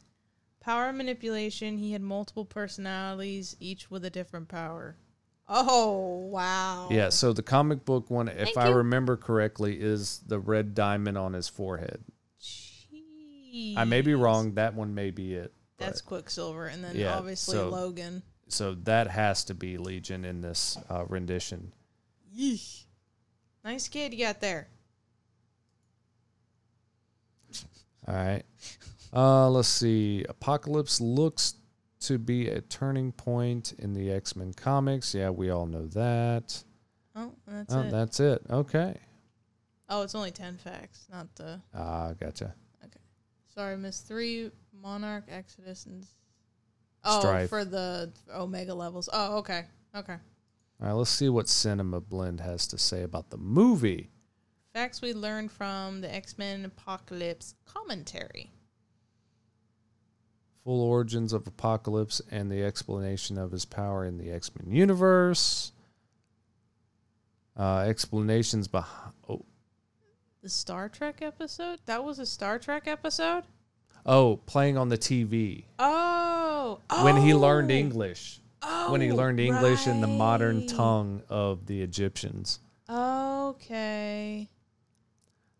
power 0.59 0.91
manipulation. 0.91 1.77
He 1.77 1.91
had 1.91 2.01
multiple 2.01 2.45
personalities, 2.45 3.55
each 3.59 3.91
with 3.91 4.03
a 4.05 4.09
different 4.09 4.47
power. 4.47 4.97
Oh 5.47 6.25
wow! 6.31 6.87
Yeah, 6.89 7.09
so 7.09 7.31
the 7.31 7.43
comic 7.43 7.85
book 7.85 8.09
one, 8.09 8.27
if 8.29 8.35
Thank 8.45 8.57
I 8.57 8.69
you. 8.69 8.75
remember 8.75 9.15
correctly, 9.15 9.79
is 9.79 10.21
the 10.25 10.39
red 10.39 10.73
diamond 10.73 11.17
on 11.17 11.33
his 11.33 11.47
forehead. 11.47 12.03
I 13.77 13.85
may 13.85 14.01
be 14.01 14.15
wrong. 14.15 14.55
That 14.55 14.73
one 14.73 14.95
may 14.95 15.11
be 15.11 15.35
it. 15.35 15.53
That's 15.77 16.01
Quicksilver, 16.01 16.65
and 16.65 16.83
then 16.83 16.95
Yeah, 16.95 17.15
obviously 17.17 17.55
so- 17.57 17.69
Logan. 17.69 18.23
so 18.47 18.73
that 18.83 19.07
has 19.07 19.43
to 19.45 19.53
be 19.53 19.77
Legion 19.77 20.25
in 20.25 20.41
this 20.41 20.77
uh, 20.89 21.05
rendition. 21.05 21.73
Yeesh. 22.35 22.83
Nice 23.63 23.87
kid 23.87 24.13
you 24.13 24.25
got 24.25 24.41
there. 24.41 24.67
All 28.07 28.13
right. 28.15 28.43
Uh, 29.13 29.49
let's 29.49 29.67
see. 29.67 30.25
Apocalypse 30.27 30.99
looks 31.01 31.55
to 32.07 32.17
be 32.17 32.49
a 32.49 32.61
turning 32.61 33.11
point 33.11 33.73
in 33.79 33.93
the 33.93 34.11
X 34.11 34.35
Men 34.35 34.53
comics. 34.53 35.13
Yeah, 35.13 35.29
we 35.29 35.49
all 35.49 35.65
know 35.65 35.87
that. 35.87 36.63
Oh, 37.15 37.31
that's 37.47 37.73
oh, 37.73 37.81
it. 37.81 37.91
that's 37.91 38.19
it. 38.19 38.41
Okay. 38.49 38.95
oh, 39.89 40.01
it's 40.01 40.15
only 40.15 40.31
ten 40.31 40.57
facts, 40.57 41.07
not 41.11 41.33
the. 41.35 41.61
Ah, 41.73 42.13
gotcha. 42.19 42.53
Okay. 42.83 42.99
Sorry, 43.53 43.77
missed 43.77 44.07
Three, 44.07 44.51
Monarch, 44.81 45.25
Exodus, 45.29 45.85
and. 45.85 46.05
Oh, 47.03 47.19
Strife. 47.19 47.49
for 47.49 47.63
the 47.63 48.11
Omega 48.33 48.73
levels. 48.73 49.07
Oh, 49.13 49.37
okay, 49.37 49.65
okay. 49.95 50.17
All 50.81 50.87
right, 50.87 50.93
let's 50.93 51.11
see 51.11 51.29
what 51.29 51.47
Cinema 51.47 52.01
Blend 52.01 52.41
has 52.41 52.67
to 52.67 52.77
say 52.77 53.03
about 53.03 53.29
the 53.29 53.37
movie. 53.37 54.09
Facts 54.73 55.01
we 55.01 55.13
learned 55.13 55.51
from 55.51 56.01
the 56.01 56.13
X 56.13 56.37
Men 56.37 56.65
Apocalypse 56.65 57.55
commentary. 57.65 58.51
Full 60.65 60.81
origins 60.81 61.31
of 61.31 61.45
Apocalypse 61.47 62.21
and 62.31 62.51
the 62.51 62.63
explanation 62.63 63.37
of 63.37 63.51
his 63.51 63.65
power 63.65 64.03
in 64.03 64.17
the 64.17 64.31
X 64.31 64.51
Men 64.59 64.75
universe. 64.75 65.71
Uh, 67.57 67.85
explanations 67.87 68.67
behind. 68.67 69.13
Oh, 69.29 69.45
The 70.41 70.49
Star 70.49 70.89
Trek 70.89 71.21
episode? 71.21 71.79
That 71.85 72.03
was 72.03 72.19
a 72.19 72.25
Star 72.25 72.59
Trek 72.59 72.87
episode? 72.87 73.43
oh, 74.07 74.39
playing 74.45 74.77
on 74.77 74.89
the 74.89 74.97
TV 74.97 75.63
Oh. 75.79 76.79
when 77.03 77.15
he 77.17 77.33
learned 77.33 77.71
oh, 77.71 77.75
English. 77.75 78.39
Oh, 78.61 78.91
when 78.91 79.01
he 79.01 79.11
learned 79.11 79.39
English 79.39 79.87
in 79.87 80.01
the 80.01 80.07
modern 80.07 80.67
tongue 80.67 81.21
of 81.29 81.65
the 81.67 81.81
Egyptians. 81.81 82.59
Okay. 82.89 84.49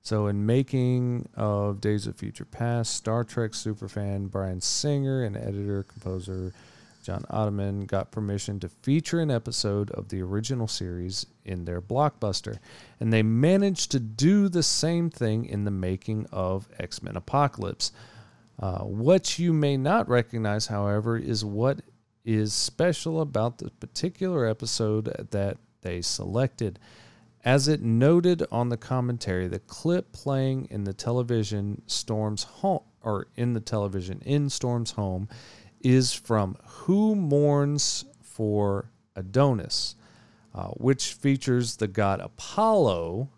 So, 0.06 0.27
in 0.27 0.45
making 0.45 1.30
of 1.36 1.82
Days 1.82 2.06
of 2.06 2.15
Future 2.15 2.45
Past, 2.45 2.94
Star 2.94 3.23
Trek 3.23 3.53
superfan 3.53 4.30
Bryan 4.30 4.61
Singer 4.61 5.23
and 5.23 5.36
editor 5.36 5.82
composer 5.82 6.53
John 7.02 7.26
Ottman 7.32 7.88
got 7.88 8.11
permission 8.11 8.60
to 8.60 8.69
feature 8.69 9.19
an 9.19 9.32
episode 9.32 9.90
of 9.90 10.10
the 10.10 10.22
original 10.22 10.68
series 10.68 11.26
in 11.44 11.65
their 11.65 11.82
blockbuster, 11.82 12.60
and 12.99 13.11
they 13.11 13.23
managed 13.23 13.90
to 13.94 13.99
do 13.99 14.48
the 14.48 14.61
same 14.61 15.10
thing 15.10 15.45
in 15.45 15.65
the 15.65 15.72
making 15.72 16.27
of 16.32 16.68
X 16.77 17.02
Men 17.02 17.18
Apocalypse. 17.18 17.91
Uh, 18.60 18.82
what 18.82 19.40
you 19.40 19.53
may 19.53 19.76
not 19.76 20.07
recognize, 20.07 20.68
however, 20.68 21.18
is 21.18 21.44
what 21.44 21.82
is 22.23 22.53
special 22.53 23.22
about 23.22 23.57
the 23.57 23.72
particular 23.72 24.45
episode 24.45 25.06
that 25.32 25.57
they 25.82 26.03
selected. 26.03 26.77
As 27.46 27.68
it 27.68 27.84
noted 27.84 28.44
on 28.52 28.70
the 28.70 28.78
commentary, 28.78 29.48
the 29.48 29.60
clip 29.60 30.12
playing 30.12 30.68
in 30.72 30.84
the 30.84 30.94
television 30.94 31.84
Storm's 31.86 32.44
home 32.44 32.82
or 33.04 33.28
in 33.36 33.54
the 33.54 33.60
television 33.60 34.20
in 34.26 34.50
Storm's 34.50 34.92
home 34.92 35.30
is 35.80 36.12
from 36.12 36.58
Who 36.66 37.16
Mourns 37.16 38.04
for 38.24 38.90
Adonis, 39.16 39.96
uh, 40.56 40.70
which 40.70 41.14
features 41.14 41.76
the 41.78 41.88
god 41.88 42.20
Apollo 42.20 43.30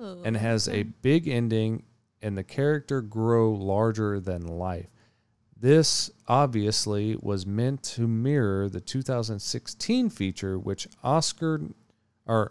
Oh. 0.00 0.20
and 0.24 0.36
has 0.36 0.66
a 0.66 0.82
big 0.82 1.28
ending 1.28 1.84
and 2.20 2.36
the 2.36 2.42
character 2.42 3.00
grow 3.00 3.52
larger 3.52 4.18
than 4.18 4.44
life. 4.44 4.88
This 5.56 6.10
obviously 6.26 7.16
was 7.20 7.46
meant 7.46 7.84
to 7.84 8.08
mirror 8.08 8.68
the 8.68 8.80
2016 8.80 10.10
feature 10.10 10.58
which 10.58 10.88
Oscar 11.04 11.68
or 12.26 12.50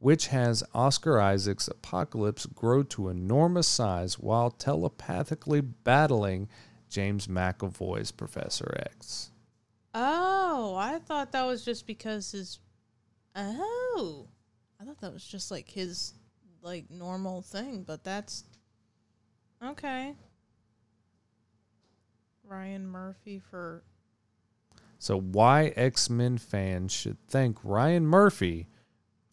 which 0.00 0.28
has 0.28 0.62
Oscar 0.74 1.20
Isaac's 1.20 1.68
Apocalypse 1.68 2.46
grow 2.46 2.82
to 2.84 3.08
enormous 3.08 3.66
size 3.66 4.18
while 4.18 4.50
telepathically 4.50 5.60
battling 5.60 6.48
James 6.88 7.26
McAvoy's 7.26 8.12
Professor 8.12 8.76
X. 8.78 9.30
Oh, 9.94 10.76
I 10.76 10.98
thought 10.98 11.32
that 11.32 11.44
was 11.44 11.64
just 11.64 11.86
because 11.86 12.32
his. 12.32 12.60
Oh, 13.34 14.28
I 14.80 14.84
thought 14.84 15.00
that 15.00 15.12
was 15.12 15.26
just 15.26 15.50
like 15.50 15.68
his 15.68 16.14
like 16.62 16.90
normal 16.90 17.42
thing, 17.42 17.82
but 17.82 18.04
that's 18.04 18.44
okay. 19.62 20.14
Ryan 22.44 22.86
Murphy 22.86 23.38
for 23.38 23.82
So 24.98 25.20
why 25.20 25.72
X-Men 25.76 26.38
fans 26.38 26.92
should 26.92 27.18
thank 27.28 27.58
Ryan 27.62 28.06
Murphy 28.06 28.68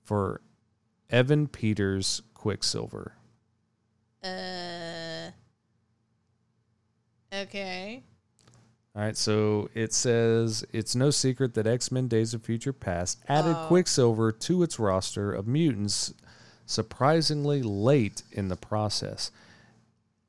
for 0.03 0.41
Evan 1.09 1.47
Peters 1.47 2.21
Quicksilver. 2.33 3.13
Uh. 4.23 5.31
Okay. 7.33 8.03
All 8.95 9.01
right, 9.01 9.17
so 9.17 9.69
it 9.73 9.93
says 9.93 10.63
it's 10.71 10.95
no 10.95 11.11
secret 11.11 11.53
that 11.55 11.67
X 11.67 11.91
Men 11.91 12.07
Days 12.07 12.33
of 12.33 12.43
Future 12.43 12.71
Past 12.73 13.19
added 13.27 13.55
Oh. 13.57 13.65
Quicksilver 13.67 14.31
to 14.31 14.63
its 14.63 14.79
roster 14.79 15.33
of 15.33 15.47
mutants 15.47 16.13
surprisingly 16.65 17.61
late 17.61 18.23
in 18.31 18.47
the 18.47 18.55
process. 18.55 19.31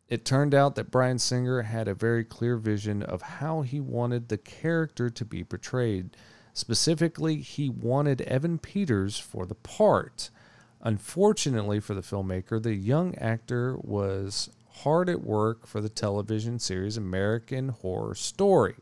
It 0.09 0.25
turned 0.25 0.55
out 0.55 0.75
that 0.75 0.91
Bryan 0.91 1.19
Singer 1.19 1.63
had 1.63 1.89
a 1.89 1.95
very 1.95 2.25
clear 2.25 2.57
vision 2.57 3.03
of 3.03 3.23
how 3.23 3.63
he 3.63 3.81
wanted 3.81 4.29
the 4.29 4.39
character 4.39 5.11
to 5.11 5.25
be 5.25 5.43
portrayed. 5.43 6.17
Specifically, 6.53 7.37
he 7.37 7.69
wanted 7.69 8.21
Evan 8.23 8.59
Peters 8.59 9.19
for 9.19 9.47
the 9.47 9.55
part. 9.55 10.31
Unfortunately 10.87 11.81
for 11.81 11.95
the 11.95 12.01
filmmaker, 12.01 12.63
the 12.63 12.77
young 12.77 13.17
actor 13.17 13.77
was 13.79 14.51
hard 14.71 15.09
at 15.09 15.21
work 15.21 15.67
for 15.67 15.81
the 15.81 15.89
television 15.89 16.61
series 16.61 16.97
American 16.97 17.71
Horror 17.71 18.15
Story 18.15 18.77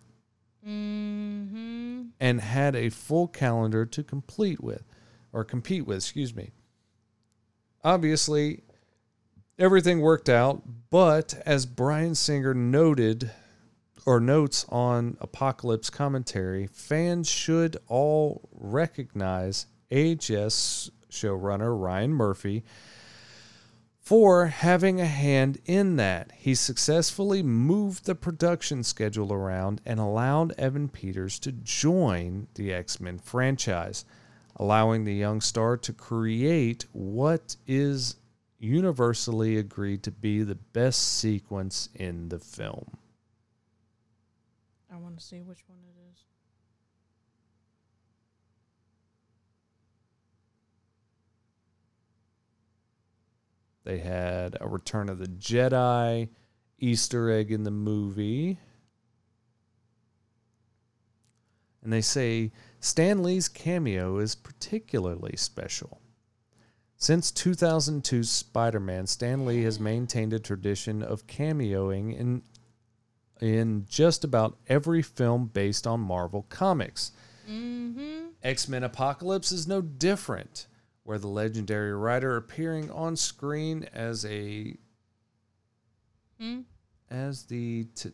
Mm-hmm. 0.66 2.02
and 2.20 2.40
had 2.42 2.76
a 2.76 2.90
full 2.90 3.26
calendar 3.26 3.86
to 3.86 4.02
complete 4.02 4.62
with 4.62 4.82
or 5.32 5.44
compete 5.44 5.86
with, 5.86 5.96
excuse 5.98 6.34
me. 6.34 6.50
Obviously, 7.82 8.64
everything 9.58 10.00
worked 10.00 10.28
out, 10.28 10.62
but 10.90 11.34
as 11.46 11.64
Bryan 11.64 12.14
Singer 12.14 12.52
noted 12.52 13.30
or 14.04 14.20
notes 14.20 14.66
on 14.68 15.16
Apocalypse 15.22 15.88
commentary, 15.88 16.66
fans 16.66 17.30
should 17.30 17.78
all 17.88 18.46
recognize 18.52 19.66
AHS 19.90 20.90
showrunner 21.14 21.78
Ryan 21.78 22.12
Murphy 22.12 22.64
for 24.04 24.46
having 24.46 25.00
a 25.00 25.06
hand 25.06 25.58
in 25.64 25.96
that. 25.96 26.30
He 26.36 26.54
successfully 26.54 27.42
moved 27.42 28.04
the 28.04 28.14
production 28.14 28.82
schedule 28.82 29.32
around 29.32 29.80
and 29.86 29.98
allowed 29.98 30.52
Evan 30.58 30.88
Peters 30.88 31.38
to 31.40 31.52
join 31.52 32.48
the 32.54 32.72
X 32.72 33.00
Men 33.00 33.18
franchise, 33.18 34.04
allowing 34.56 35.04
the 35.04 35.14
young 35.14 35.40
star 35.40 35.78
to 35.78 35.92
create 35.94 36.84
what 36.92 37.56
is 37.66 38.16
universally 38.58 39.56
agreed 39.56 40.02
to 40.02 40.10
be 40.10 40.42
the 40.42 40.54
best 40.54 41.18
sequence 41.18 41.88
in 41.94 42.28
the 42.28 42.38
film. 42.38 42.98
I 44.92 44.96
want 44.96 45.18
to 45.18 45.24
see 45.24 45.40
which 45.40 45.64
one 45.66 45.78
is. 45.88 45.93
They 53.84 53.98
had 53.98 54.56
a 54.60 54.68
Return 54.68 55.08
of 55.08 55.18
the 55.18 55.26
Jedi 55.26 56.28
Easter 56.78 57.30
egg 57.30 57.52
in 57.52 57.64
the 57.64 57.70
movie. 57.70 58.58
And 61.82 61.92
they 61.92 62.00
say 62.00 62.52
Stan 62.80 63.22
Lee's 63.22 63.48
cameo 63.48 64.18
is 64.18 64.34
particularly 64.34 65.36
special. 65.36 66.00
Since 66.96 67.32
2002's 67.32 68.30
Spider 68.30 68.80
Man, 68.80 69.06
Stan 69.06 69.44
Lee 69.44 69.62
has 69.64 69.78
maintained 69.78 70.32
a 70.32 70.38
tradition 70.38 71.02
of 71.02 71.26
cameoing 71.26 72.18
in, 72.18 72.42
in 73.42 73.84
just 73.86 74.24
about 74.24 74.56
every 74.68 75.02
film 75.02 75.50
based 75.52 75.86
on 75.86 76.00
Marvel 76.00 76.46
Comics. 76.48 77.12
Mm-hmm. 77.46 78.28
X 78.42 78.68
Men 78.68 78.84
Apocalypse 78.84 79.52
is 79.52 79.66
no 79.66 79.82
different, 79.82 80.66
where 81.04 81.18
the 81.18 81.28
legendary 81.28 81.94
writer 81.94 82.36
appearing 82.36 82.90
on 82.90 83.16
screen 83.16 83.86
as 83.92 84.24
a 84.26 84.76
Hmm? 86.40 86.60
as 87.10 87.44
the 87.44 87.84
t- 87.94 88.10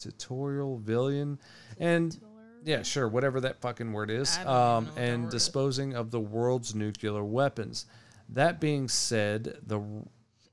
tutorial 0.00 0.78
villain 0.78 1.38
and 1.78 2.18
yeah, 2.64 2.82
sure, 2.82 3.08
whatever 3.08 3.40
that 3.40 3.60
fucking 3.60 3.92
word 3.92 4.08
is, 4.10 4.36
I 4.38 4.44
don't 4.44 4.46
even 4.46 4.54
um, 4.54 4.84
know 4.84 4.90
what 4.90 4.94
that 4.96 5.00
and 5.02 5.22
word 5.24 5.28
is. 5.28 5.32
disposing 5.34 5.94
of 5.94 6.10
the 6.12 6.20
world's 6.20 6.74
nuclear 6.76 7.24
weapons. 7.24 7.86
That 8.28 8.60
being 8.60 8.88
said, 8.88 9.58
the 9.66 9.82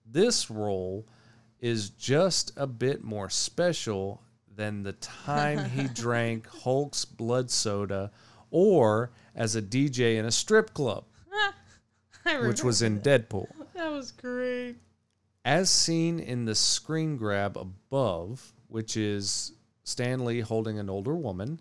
this 0.06 0.50
role 0.50 1.08
is 1.60 1.92
just 1.92 2.52
a 2.58 2.66
bit 2.66 3.04
more 3.04 3.30
special 3.30 4.24
than 4.56 4.82
the 4.82 4.94
time 4.94 5.70
he 5.70 5.88
drank 5.94 6.48
Hulk's 6.48 7.06
blood 7.06 7.52
soda 7.52 8.12
or 8.50 9.12
as 9.36 9.56
a 9.56 9.62
DJ 9.62 10.18
in 10.18 10.26
a 10.26 10.32
strip 10.32 10.74
club, 10.74 11.06
which 12.48 12.64
was 12.64 12.82
in 12.82 13.00
Deadpool. 13.02 13.48
that. 13.74 13.92
Was 13.92 14.12
great. 14.12 14.76
As 15.46 15.70
seen 15.70 16.20
in 16.20 16.46
the 16.46 16.56
screen 16.56 17.18
grab 17.18 17.58
above, 17.58 18.54
which 18.68 18.98
is 18.98 19.54
Stan 19.84 20.26
Lee 20.26 20.42
holding 20.42 20.78
an 20.80 20.90
older 20.90 21.16
woman, 21.16 21.60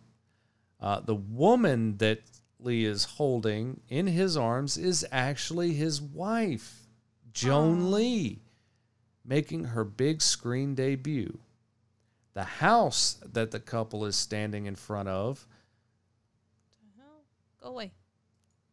uh, 0.81 1.01
the 1.01 1.15
woman 1.15 1.97
that 1.99 2.21
Lee 2.61 2.85
is 2.85 3.05
holding 3.05 3.81
in 3.89 4.07
his 4.07 4.37
arms 4.37 4.77
is 4.77 5.07
actually 5.13 5.75
his 5.75 6.03
wife, 6.03 6.87
Joan 7.33 7.83
Aw. 7.83 7.91
Lee, 7.91 8.43
making 9.25 9.65
her 9.65 9.85
big 9.85 10.21
screen 10.21 10.75
debut. 10.75 11.39
The 12.35 12.45
house 12.45 13.19
that 13.33 13.51
the 13.51 13.61
couple 13.61 14.05
is 14.05 14.17
standing 14.17 14.67
in 14.67 14.77
front 14.77 15.09
of 15.09 15.47
Go 17.61 17.71
away. 17.71 17.93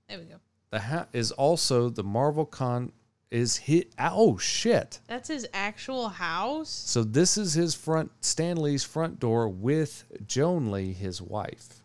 There 0.08 0.20
we 0.20 0.26
go. 0.26 0.36
The 0.72 0.80
ha- 0.80 1.08
is 1.14 1.32
also 1.32 1.90
the 1.90 2.04
Marvel 2.04 2.46
Con 2.46 2.92
is 3.32 3.58
hit. 3.58 3.94
Oh 4.00 4.38
shit! 4.38 5.00
That's 5.08 5.30
his 5.30 5.48
actual 5.54 6.10
house. 6.10 6.70
So 6.70 7.04
this 7.04 7.38
is 7.38 7.54
his 7.54 7.76
front, 7.76 8.12
Stan 8.22 8.58
Lee's 8.58 8.84
front 8.84 9.20
door 9.20 9.50
with 9.50 10.06
Joan 10.26 10.72
Lee, 10.72 10.94
his 10.94 11.22
wife. 11.22 11.82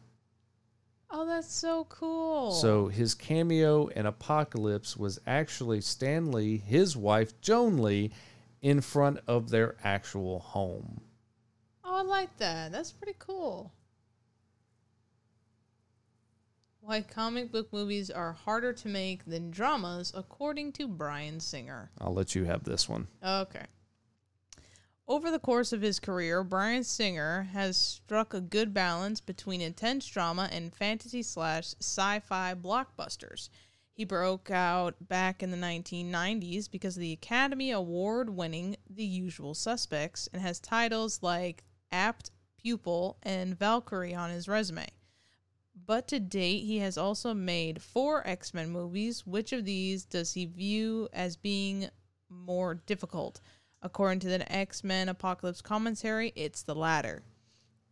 Oh, 1.11 1.27
that's 1.27 1.53
so 1.53 1.87
cool. 1.89 2.53
So 2.53 2.87
his 2.87 3.15
cameo 3.15 3.89
in 3.89 4.07
Apocalypse 4.07 4.97
was 4.97 5.21
actually 5.27 5.81
Stan 5.81 6.31
Lee, 6.31 6.59
his 6.59 6.97
wife 6.97 7.41
Joan 7.41 7.79
Lee, 7.79 8.13
in 8.63 8.81
front 8.81 9.19
of 9.27 9.51
their 9.51 9.75
actual 9.83 10.39
home. 10.39 11.01
Oh, 11.83 11.97
I 11.97 12.03
like 12.03 12.37
that. 12.39 12.71
That's 12.71 12.93
pretty 12.93 13.17
cool. 13.19 13.73
Why 16.91 17.03
comic 17.03 17.53
book 17.53 17.73
movies 17.73 18.11
are 18.11 18.33
harder 18.33 18.73
to 18.73 18.89
make 18.89 19.25
than 19.25 19.53
dramas, 19.53 20.13
according 20.13 20.73
to 20.73 20.89
Bryan 20.89 21.39
Singer. 21.39 21.93
I'll 22.01 22.13
let 22.13 22.35
you 22.35 22.47
have 22.47 22.65
this 22.65 22.89
one. 22.89 23.07
Okay. 23.25 23.67
Over 25.07 25.31
the 25.31 25.39
course 25.39 25.73
of 25.73 25.83
his 25.83 26.01
career, 26.01 26.43
Bryan 26.43 26.83
Singer 26.83 27.43
has 27.53 27.77
struck 27.77 28.35
a 28.35 28.41
good 28.41 28.75
balance 28.75 29.21
between 29.21 29.61
intense 29.61 30.05
drama 30.05 30.49
and 30.51 30.75
fantasy 30.75 31.23
slash 31.23 31.77
sci 31.79 32.19
fi 32.19 32.55
blockbusters. 32.57 33.51
He 33.93 34.05
broke 34.05 34.51
out 34.51 34.97
back 35.01 35.45
in 35.45 35.53
the 35.53 35.57
1990s 35.57 36.69
because 36.69 36.97
of 36.97 37.03
the 37.03 37.13
Academy 37.13 37.71
Award 37.71 38.31
winning 38.31 38.75
The 38.93 39.05
Usual 39.05 39.55
Suspects 39.55 40.29
and 40.33 40.43
has 40.43 40.59
titles 40.59 41.23
like 41.23 41.63
Apt 41.93 42.33
Pupil 42.61 43.17
and 43.23 43.57
Valkyrie 43.57 44.13
on 44.13 44.31
his 44.31 44.49
resume. 44.49 44.89
But 45.91 46.07
to 46.07 46.21
date, 46.21 46.67
he 46.67 46.77
has 46.77 46.97
also 46.97 47.35
made 47.35 47.83
four 47.83 48.25
X 48.25 48.55
Men 48.55 48.71
movies. 48.71 49.27
Which 49.27 49.53
of 49.53 49.65
these 49.65 50.05
does 50.05 50.35
he 50.35 50.47
view 50.47 51.09
as 51.13 51.35
being 51.35 51.91
more 52.29 52.77
difficult? 52.77 53.41
According 53.83 54.21
to 54.21 54.29
the 54.29 54.53
X 54.53 54.85
Men 54.85 55.09
Apocalypse 55.09 55.61
commentary, 55.61 56.33
it's 56.37 56.63
the 56.63 56.77
latter. 56.77 57.25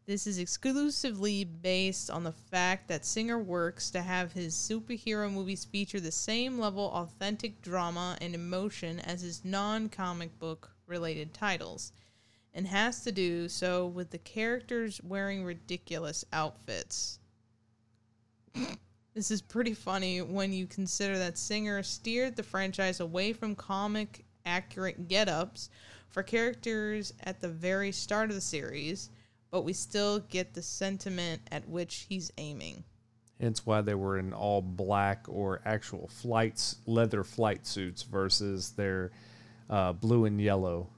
This 0.06 0.28
is 0.28 0.38
exclusively 0.38 1.42
based 1.42 2.08
on 2.08 2.22
the 2.22 2.30
fact 2.30 2.86
that 2.86 3.04
Singer 3.04 3.36
works 3.36 3.90
to 3.90 4.02
have 4.02 4.32
his 4.32 4.54
superhero 4.54 5.28
movies 5.28 5.64
feature 5.64 5.98
the 5.98 6.12
same 6.12 6.56
level 6.56 6.92
of 6.92 7.08
authentic 7.08 7.60
drama 7.62 8.16
and 8.20 8.32
emotion 8.32 9.00
as 9.00 9.22
his 9.22 9.44
non 9.44 9.88
comic 9.88 10.38
book 10.38 10.70
related 10.86 11.34
titles, 11.34 11.90
and 12.54 12.68
has 12.68 13.02
to 13.02 13.10
do 13.10 13.48
so 13.48 13.88
with 13.88 14.10
the 14.10 14.18
characters 14.18 15.00
wearing 15.02 15.42
ridiculous 15.42 16.24
outfits. 16.32 17.18
This 19.14 19.30
is 19.30 19.42
pretty 19.42 19.74
funny 19.74 20.22
when 20.22 20.52
you 20.52 20.66
consider 20.66 21.18
that 21.18 21.38
Singer 21.38 21.82
steered 21.82 22.36
the 22.36 22.42
franchise 22.42 23.00
away 23.00 23.32
from 23.32 23.56
comic 23.56 24.24
accurate 24.46 25.08
get 25.08 25.28
ups 25.28 25.70
for 26.08 26.22
characters 26.22 27.12
at 27.24 27.40
the 27.40 27.48
very 27.48 27.92
start 27.92 28.30
of 28.30 28.36
the 28.36 28.40
series, 28.40 29.10
but 29.50 29.62
we 29.62 29.72
still 29.72 30.20
get 30.20 30.54
the 30.54 30.62
sentiment 30.62 31.42
at 31.50 31.68
which 31.68 32.06
he's 32.08 32.30
aiming. 32.38 32.84
Hence 33.40 33.64
why 33.64 33.82
they 33.82 33.94
were 33.94 34.18
in 34.18 34.32
all 34.32 34.60
black 34.60 35.26
or 35.28 35.60
actual 35.64 36.08
flights, 36.08 36.76
leather 36.86 37.22
flight 37.22 37.66
suits 37.66 38.02
versus 38.02 38.70
their 38.72 39.12
uh, 39.70 39.92
blue 39.92 40.24
and 40.24 40.40
yellow. 40.40 40.88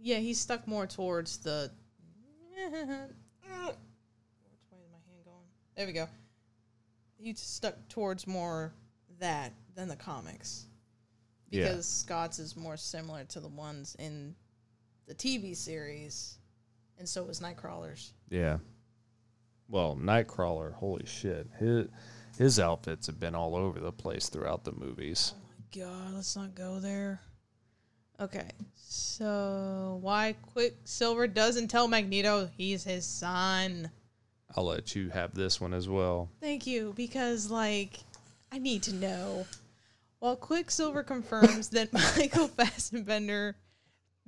Yeah, 0.00 0.18
he 0.18 0.34
stuck 0.34 0.66
more 0.66 0.86
towards 0.86 1.38
the. 1.38 1.70
Which 2.56 2.70
way 4.72 4.78
is 4.78 4.90
my 4.90 4.98
hand 5.06 5.24
going? 5.24 5.46
There 5.78 5.86
we 5.86 5.92
go. 5.92 6.08
He 7.20 7.34
stuck 7.34 7.76
towards 7.88 8.26
more 8.26 8.72
that 9.20 9.52
than 9.76 9.86
the 9.86 9.94
comics 9.94 10.66
Yeah. 11.50 11.68
because 11.68 11.86
Scott's 11.86 12.40
is 12.40 12.56
more 12.56 12.76
similar 12.76 13.22
to 13.26 13.38
the 13.38 13.46
ones 13.46 13.94
in 14.00 14.34
the 15.06 15.14
TV 15.14 15.54
series, 15.54 16.36
and 16.98 17.08
so 17.08 17.22
was 17.22 17.38
Nightcrawler's. 17.38 18.12
Yeah. 18.28 18.58
Well, 19.68 19.94
Nightcrawler, 19.94 20.72
holy 20.74 21.06
shit. 21.06 21.46
His 21.60 21.86
his 22.36 22.58
outfits 22.58 23.06
have 23.06 23.20
been 23.20 23.36
all 23.36 23.54
over 23.54 23.78
the 23.78 23.92
place 23.92 24.28
throughout 24.28 24.64
the 24.64 24.72
movies. 24.72 25.32
Oh 25.36 25.40
my 25.48 25.80
god, 25.84 26.14
let's 26.14 26.34
not 26.34 26.56
go 26.56 26.80
there. 26.80 27.20
Okay, 28.18 28.50
so 28.74 29.98
why 30.02 30.34
Quicksilver 30.42 31.28
doesn't 31.28 31.68
tell 31.68 31.86
Magneto 31.86 32.50
he's 32.56 32.82
his 32.82 33.06
son? 33.06 33.92
I'll 34.56 34.64
let 34.64 34.94
you 34.94 35.10
have 35.10 35.34
this 35.34 35.60
one 35.60 35.74
as 35.74 35.88
well. 35.88 36.30
Thank 36.40 36.66
you, 36.66 36.92
because 36.96 37.50
like 37.50 38.00
I 38.50 38.58
need 38.58 38.82
to 38.84 38.94
know. 38.94 39.46
While 40.20 40.36
Quicksilver 40.36 41.02
confirms 41.02 41.68
that 41.70 41.92
Michael 41.92 42.48
Fassbender 42.48 43.56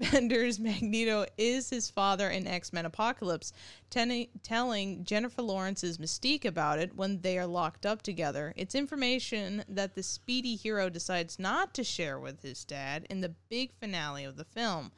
Bender's 0.01 0.59
Magneto 0.59 1.27
is 1.37 1.69
his 1.69 1.91
father 1.91 2.31
in 2.31 2.47
X 2.47 2.73
Men 2.73 2.87
Apocalypse, 2.87 3.53
ten- 3.91 4.29
telling 4.43 5.05
Jennifer 5.05 5.43
Lawrence's 5.43 5.99
Mystique 5.99 6.47
about 6.47 6.79
it 6.79 6.97
when 6.97 7.21
they 7.21 7.39
are 7.39 7.47
locked 7.47 7.85
up 7.85 8.01
together. 8.01 8.55
It's 8.57 8.75
information 8.75 9.63
that 9.69 9.95
the 9.95 10.03
speedy 10.03 10.57
hero 10.57 10.89
decides 10.89 11.39
not 11.39 11.75
to 11.75 11.85
share 11.85 12.19
with 12.19 12.41
his 12.43 12.65
dad 12.65 13.07
in 13.11 13.21
the 13.21 13.35
big 13.51 13.73
finale 13.75 14.25
of 14.25 14.37
the 14.37 14.45
film. 14.45 14.91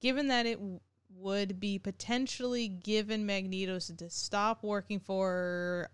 Given 0.00 0.26
that 0.28 0.46
it 0.46 0.58
would 1.14 1.60
be 1.60 1.78
potentially 1.78 2.68
given 2.68 3.26
Magneto 3.26 3.78
to 3.78 4.10
stop 4.10 4.62
working 4.62 5.00
for 5.00 5.90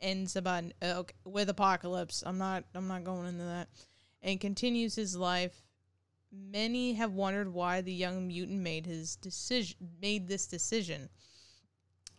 ends 0.00 0.36
about 0.36 0.64
uh, 0.82 0.94
okay, 0.98 1.14
with 1.24 1.48
Apocalypse. 1.48 2.22
I'm 2.26 2.38
not 2.38 2.64
I'm 2.74 2.88
not 2.88 3.04
going 3.04 3.28
into 3.28 3.44
that. 3.44 3.68
And 4.22 4.40
continues 4.40 4.94
his 4.94 5.16
life. 5.16 5.62
Many 6.32 6.94
have 6.94 7.12
wondered 7.12 7.52
why 7.52 7.80
the 7.80 7.92
young 7.92 8.26
mutant 8.26 8.60
made 8.60 8.86
his 8.86 9.16
decision 9.16 9.76
made 10.00 10.28
this 10.28 10.46
decision. 10.46 11.08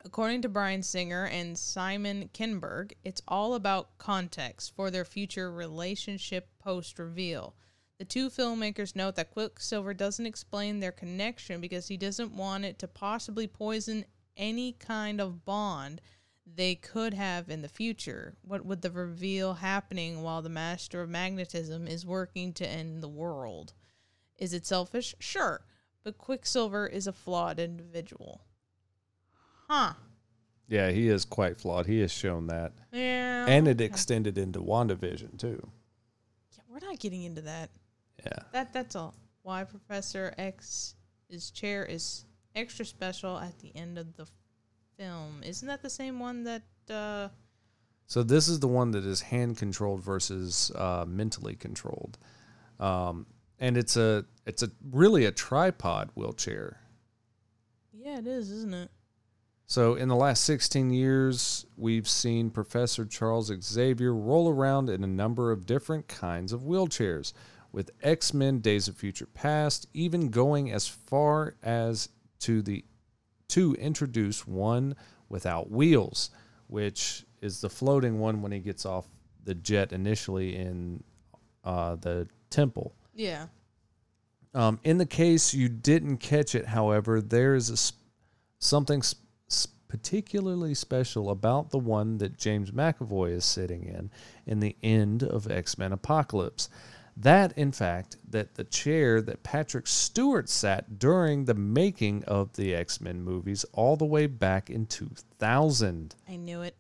According 0.06 0.44
to 0.44 0.50
Bryan 0.50 0.84
Singer 0.84 1.26
and 1.26 1.58
Simon 1.58 2.30
Kinberg, 2.34 2.94
it's 3.04 3.22
all 3.28 3.56
about 3.56 3.98
context 3.98 4.74
for 4.76 4.90
their 4.90 5.04
future 5.04 5.52
relationship 5.52 6.48
post 6.60 6.98
reveal. 6.98 7.56
The 7.98 8.06
two 8.06 8.30
filmmakers 8.30 8.96
note 8.96 9.16
that 9.16 9.32
Quicksilver 9.32 9.94
doesn't 9.94 10.26
explain 10.26 10.80
their 10.80 10.92
connection 10.92 11.60
because 11.60 11.88
he 11.88 11.98
doesn't 11.98 12.36
want 12.36 12.64
it 12.64 12.78
to 12.80 12.88
possibly 12.88 13.48
poison 13.48 14.06
any 14.36 14.74
kind 14.74 15.20
of 15.20 15.44
bond 15.46 16.00
they 16.46 16.76
could 16.76 17.16
have 17.16 17.50
in 17.50 17.64
the 17.64 17.68
future. 17.68 18.36
What 18.44 18.66
would 18.66 18.84
the 18.84 18.92
reveal 18.92 19.56
happening 19.56 20.22
while 20.22 20.44
the 20.44 20.50
master 20.50 21.02
of 21.02 21.10
magnetism 21.10 21.88
is 21.88 22.06
working 22.06 22.54
to 22.54 22.68
end 22.68 23.02
the 23.02 23.10
world? 23.10 23.74
Is 24.38 24.54
it 24.54 24.68
selfish? 24.68 25.16
Sure. 25.20 25.66
But 26.04 26.20
Quicksilver 26.20 26.88
is 26.88 27.08
a 27.08 27.12
flawed 27.12 27.60
individual. 27.60 28.42
Huh. 29.68 29.94
Yeah, 30.68 30.92
he 30.92 31.10
is 31.10 31.26
quite 31.26 31.60
flawed. 31.60 31.88
He 31.88 32.00
has 32.02 32.12
shown 32.12 32.48
that. 32.48 32.74
Yeah. 32.92 33.46
And 33.48 33.68
it 33.68 33.78
okay. 33.78 33.86
extended 33.86 34.38
into 34.38 34.60
WandaVision 34.60 35.40
too. 35.40 35.68
Yeah, 36.56 36.64
we're 36.70 36.88
not 36.88 37.00
getting 37.00 37.24
into 37.24 37.42
that. 37.42 37.72
Yeah. 38.26 38.40
That 38.52 38.74
that's 38.74 38.96
all. 38.96 39.16
Why 39.44 39.64
Professor 39.64 40.34
X's 40.38 41.52
chair 41.52 41.86
is 41.86 42.26
extra 42.56 42.86
special 42.86 43.38
at 43.38 43.58
the 43.60 43.76
end 43.76 43.98
of 43.98 44.16
the 44.16 44.28
film. 44.98 45.42
Isn't 45.46 45.68
that 45.68 45.82
the 45.82 45.90
same 45.90 46.20
one 46.20 46.44
that 46.44 46.64
uh 46.90 47.30
So 48.08 48.24
this 48.24 48.48
is 48.48 48.60
the 48.60 48.68
one 48.68 48.92
that 48.92 49.06
is 49.06 49.22
hand 49.22 49.58
controlled 49.58 50.02
versus 50.04 50.72
uh, 50.76 51.06
mentally 51.08 51.56
controlled, 51.56 52.18
um, 52.80 53.28
and 53.60 53.78
it's 53.78 53.98
a 53.98 54.26
it's 54.46 54.64
a 54.64 54.72
really 54.92 55.26
a 55.26 55.32
tripod 55.32 56.10
wheelchair. 56.16 56.82
Yeah, 57.94 58.20
it 58.20 58.28
is, 58.28 58.50
isn't 58.52 58.74
it? 58.74 58.90
So 59.70 59.96
in 59.96 60.08
the 60.08 60.16
last 60.16 60.46
16 60.46 60.92
years, 60.92 61.66
we've 61.76 62.08
seen 62.08 62.50
Professor 62.50 63.06
Charles 63.06 63.52
Xavier 63.62 64.14
roll 64.16 64.48
around 64.48 64.90
in 64.90 65.04
a 65.04 65.08
number 65.08 65.52
of 65.52 65.66
different 65.66 66.08
kinds 66.08 66.54
of 66.54 66.62
wheelchairs, 66.62 67.34
with 67.78 67.92
X-Men: 68.02 68.58
Days 68.60 68.88
of 68.88 68.98
Future 68.98 69.28
Past 69.28 69.86
even 69.94 70.30
going 70.30 70.72
as 70.72 70.88
far 70.88 71.54
as 71.62 72.10
to 72.40 72.64
the 72.64 72.84
to 73.50 73.76
introduce 73.76 74.48
one 74.48 74.96
without 75.30 75.70
wheels, 75.70 76.32
which 76.66 77.24
is 77.40 77.62
the 77.62 77.70
floating 77.70 78.18
one 78.20 78.42
when 78.42 78.52
he 78.52 78.58
gets 78.58 78.84
off 78.84 79.06
the 79.44 79.54
jet 79.54 79.94
initially 79.94 80.56
in 80.56 81.04
uh, 81.64 81.96
the 81.98 82.28
temple. 82.50 82.96
Yeah. 83.14 83.46
Um, 84.56 84.80
in 84.84 84.98
the 84.98 85.06
case 85.06 85.54
you 85.54 85.70
didn't 85.70 86.18
catch 86.18 86.56
it, 86.56 86.66
however, 86.66 87.22
there 87.22 87.54
is 87.54 87.70
a, 87.70 87.74
s- 87.74 87.94
something 88.58 89.02
s- 89.02 89.14
s- 89.52 89.68
particularly 89.88 90.74
special 90.74 91.30
about 91.30 91.70
the 91.70 91.78
one 91.78 92.18
that 92.18 92.38
James 92.40 92.72
McAvoy 92.72 93.34
is 93.34 93.46
sitting 93.46 93.84
in 93.84 94.10
in 94.48 94.62
the 94.62 94.76
end 94.82 95.22
of 95.22 95.52
X 95.52 95.78
Men 95.78 95.92
Apocalypse. 95.94 96.70
That, 97.20 97.58
in 97.58 97.72
fact, 97.72 98.18
that 98.30 98.56
the 98.56 98.64
chair 98.64 99.22
that 99.24 99.42
Patrick 99.42 99.88
Stewart 99.88 100.48
sat 100.48 101.00
during 101.00 101.46
the 101.46 101.56
making 101.56 102.24
of 102.26 102.54
the 102.54 102.76
X 102.76 103.02
Men 103.02 103.24
movies 103.24 103.66
all 103.74 103.96
the 103.96 104.06
way 104.06 104.28
back 104.28 104.70
in 104.70 104.86
2000. 104.86 106.16
I 106.30 106.36
knew 106.36 106.62
it. 106.62 106.76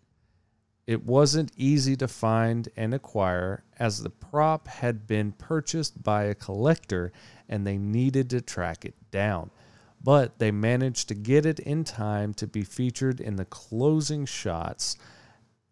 It 0.85 1.03
wasn't 1.03 1.51
easy 1.57 1.95
to 1.97 2.07
find 2.07 2.69
and 2.77 2.93
acquire 2.93 3.63
as 3.79 4.03
the 4.03 4.11
prop 4.11 4.67
had 4.67 5.07
been 5.07 5.31
purchased 5.31 6.03
by 6.03 6.25
a 6.25 6.35
collector 6.35 7.11
and 7.49 7.65
they 7.65 7.77
needed 7.77 8.29
to 8.29 8.39
track 8.39 8.85
it 8.85 8.95
down. 9.09 9.49
But 10.03 10.37
they 10.37 10.51
managed 10.51 11.07
to 11.07 11.15
get 11.15 11.47
it 11.47 11.59
in 11.59 11.83
time 11.83 12.35
to 12.35 12.45
be 12.45 12.63
featured 12.63 13.19
in 13.19 13.37
the 13.37 13.45
closing 13.45 14.27
shots 14.27 14.97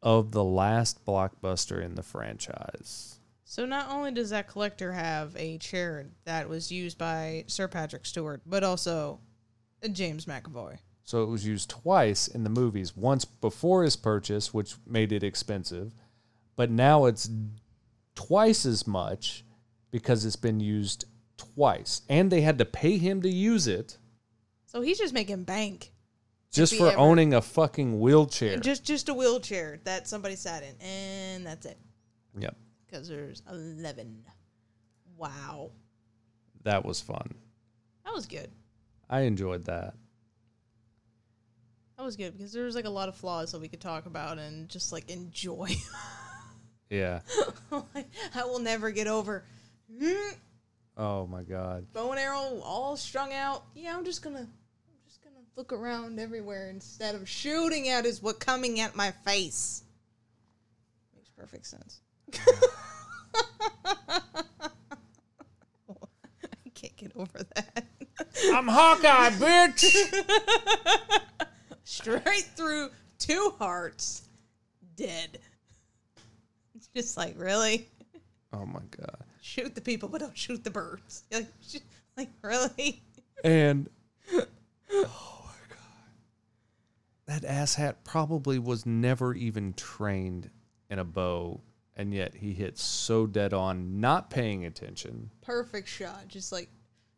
of 0.01 0.31
the 0.31 0.43
last 0.43 1.05
blockbuster 1.05 1.81
in 1.81 1.93
the 1.93 2.03
franchise. 2.03 3.19
So 3.47 3.65
not 3.65 3.89
only 3.91 4.11
does 4.11 4.31
that 4.31 4.47
collector 4.47 4.91
have 4.91 5.35
a 5.38 5.57
chair 5.59 6.07
that 6.26 6.49
was 6.49 6.72
used 6.72 6.97
by 6.97 7.45
Sir 7.47 7.67
Patrick 7.67 8.05
Stewart, 8.05 8.41
but 8.45 8.63
also 8.63 9.19
James 9.91 10.26
McAvoy. 10.26 10.80
So 11.03 11.22
it 11.22 11.27
was 11.27 11.45
used 11.45 11.69
twice 11.69 12.27
in 12.27 12.43
the 12.43 12.49
movies, 12.49 12.97
once 12.97 13.23
before 13.23 13.84
his 13.84 13.95
purchase, 13.95 14.51
which 14.51 14.76
made 14.88 15.11
it 15.11 15.23
expensive, 15.23 15.93
but 16.55 16.72
now 16.72 17.05
it's 17.05 17.30
twice 18.15 18.65
as 18.65 18.88
much 18.88 19.45
because 19.91 20.26
it's 20.26 20.35
been 20.35 20.59
used 20.59 21.05
twice. 21.38 22.01
And 22.09 22.31
they 22.31 22.41
had 22.41 22.57
to 22.57 22.65
pay 22.65 22.97
him 22.97 23.22
to 23.22 23.30
use 23.30 23.67
it 23.67 23.99
So 24.65 24.81
he's 24.81 24.97
just 24.97 25.13
making 25.13 25.43
bank. 25.43 25.91
just 26.51 26.76
for 26.76 26.88
ever- 26.88 26.97
owning 26.97 27.35
a 27.35 27.41
fucking 27.43 27.99
wheelchair. 27.99 28.57
Just 28.57 28.84
just 28.84 29.07
a 29.07 29.13
wheelchair 29.13 29.80
that 29.84 30.07
somebody 30.07 30.35
sat 30.35 30.63
in, 30.63 30.76
and 30.81 31.45
that's 31.45 31.67
it. 31.67 31.77
yep. 32.39 32.57
Because 32.95 33.09
there's 33.09 33.41
eleven. 33.51 34.23
Wow, 35.17 35.72
That 36.63 36.85
was 36.85 37.01
fun. 37.01 37.35
that 38.05 38.13
was 38.13 38.26
good. 38.26 38.49
I 39.09 39.22
enjoyed 39.22 39.65
that. 39.65 39.95
That 41.97 42.03
was 42.03 42.15
good 42.15 42.38
because 42.38 42.51
there 42.53 42.63
was 42.65 42.76
like 42.76 42.85
a 42.85 42.89
lot 42.89 43.07
of 43.09 43.15
flaws 43.15 43.51
that 43.51 43.59
we 43.61 43.67
could 43.67 43.80
talk 43.81 44.05
about 44.05 44.38
and 44.39 44.67
just 44.69 44.91
like 44.93 45.09
enjoy. 45.09 45.69
Yeah. 46.89 47.22
I 48.35 48.43
will 48.45 48.59
never 48.59 48.91
get 48.91 49.07
over. 49.07 49.43
Mm, 49.91 50.35
Oh 50.95 51.26
my 51.26 51.41
god. 51.41 51.88
bow 51.93 52.11
and 52.11 52.19
arrow 52.19 52.61
all 52.63 52.95
strung 52.95 53.34
out. 53.34 53.63
Yeah, 53.73 53.97
I'm 53.97 54.05
just 54.05 54.22
gonna, 54.22 54.41
I'm 54.41 54.99
just 55.07 55.23
gonna 55.23 55.35
look 55.57 55.73
around 55.73 56.19
everywhere 56.19 56.69
instead 56.69 57.15
of 57.15 57.27
shooting 57.27 57.89
at 57.89 58.05
is 58.05 58.22
what 58.22 58.39
coming 58.39 58.80
at 58.81 58.95
my 58.95 59.09
face. 59.26 59.84
Makes 61.15 61.30
perfect 61.31 61.65
sense. 61.65 62.01
I 62.34 63.91
can't 66.73 66.95
get 66.97 67.11
over 67.15 67.39
that. 67.56 67.85
I'm 68.53 68.68
Hawkeye, 68.68 69.30
bitch. 69.31 69.85
Straight 71.84 72.49
through 72.56 72.89
two 73.19 73.53
hearts, 73.60 74.27
dead. 74.95 75.39
It's 76.76 76.88
just 76.95 77.18
like 77.18 77.35
really 77.38 77.88
oh 78.56 78.65
my 78.65 78.81
god. 78.97 79.23
shoot 79.41 79.76
the 79.76 79.81
people, 79.81 80.10
but 80.10 80.22
don't 80.22 80.38
shoot 80.38 80.64
the 80.64 80.72
birds. 80.72 81.23
Like, 81.31 81.47
sh- 81.61 81.77
like 82.18 82.30
really. 82.41 83.02
And 83.43 83.89
oh 84.34 84.43
my 84.91 85.76
god, 85.76 85.81
that 87.27 87.43
asshat 87.43 87.95
probably 88.03 88.57
was 88.60 88.85
never 88.85 89.34
even 89.34 89.73
trained 89.73 90.49
in 90.89 90.99
a 90.99 91.03
bow, 91.03 91.61
and 91.95 92.13
yet 92.13 92.35
he 92.35 92.53
hits 92.53 92.84
so 92.84 93.26
dead 93.26 93.53
on, 93.53 93.99
not 93.99 94.30
paying 94.30 94.65
attention. 94.65 95.31
Perfect 95.41 95.88
shot, 95.88 96.27
just 96.27 96.51
like, 96.51 96.69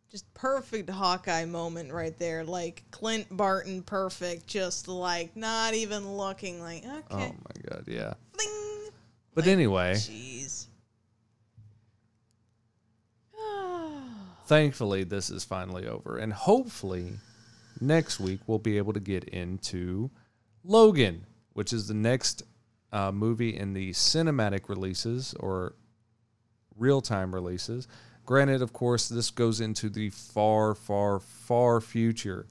just 0.09 0.31
perfect 0.33 0.89
Hawkeye 0.89 1.45
moment 1.45 1.91
right 1.91 2.17
there, 2.17 2.43
like 2.43 2.83
Clint 2.91 3.27
Barton, 3.35 3.81
perfect, 3.83 4.47
just 4.47 4.87
like 4.87 5.35
not 5.35 5.73
even 5.73 6.15
looking, 6.15 6.61
like 6.61 6.83
okay. 6.85 7.03
Oh 7.09 7.17
my 7.17 7.69
god, 7.69 7.83
yeah. 7.87 8.13
But 9.33 9.45
like, 9.45 9.53
anyway, 9.53 9.93
jeez. 9.93 10.67
thankfully, 14.45 15.03
this 15.03 15.29
is 15.29 15.43
finally 15.43 15.87
over, 15.87 16.17
and 16.17 16.31
hopefully, 16.31 17.13
next 17.81 18.19
week 18.19 18.39
we'll 18.47 18.59
be 18.59 18.77
able 18.77 18.93
to 18.93 18.99
get 18.99 19.25
into 19.25 20.09
Logan, 20.63 21.25
which 21.53 21.73
is 21.73 21.87
the 21.87 21.93
next 21.93 22.43
uh, 22.91 23.11
movie 23.11 23.55
in 23.55 23.73
the 23.73 23.91
cinematic 23.91 24.69
releases 24.69 25.33
or 25.39 25.75
real 26.75 27.01
time 27.01 27.33
releases. 27.33 27.87
Granted, 28.25 28.61
of 28.61 28.73
course, 28.73 29.07
this 29.07 29.31
goes 29.31 29.61
into 29.61 29.89
the 29.89 30.09
far, 30.09 30.75
far, 30.75 31.19
far 31.19 31.79
future 31.79 32.45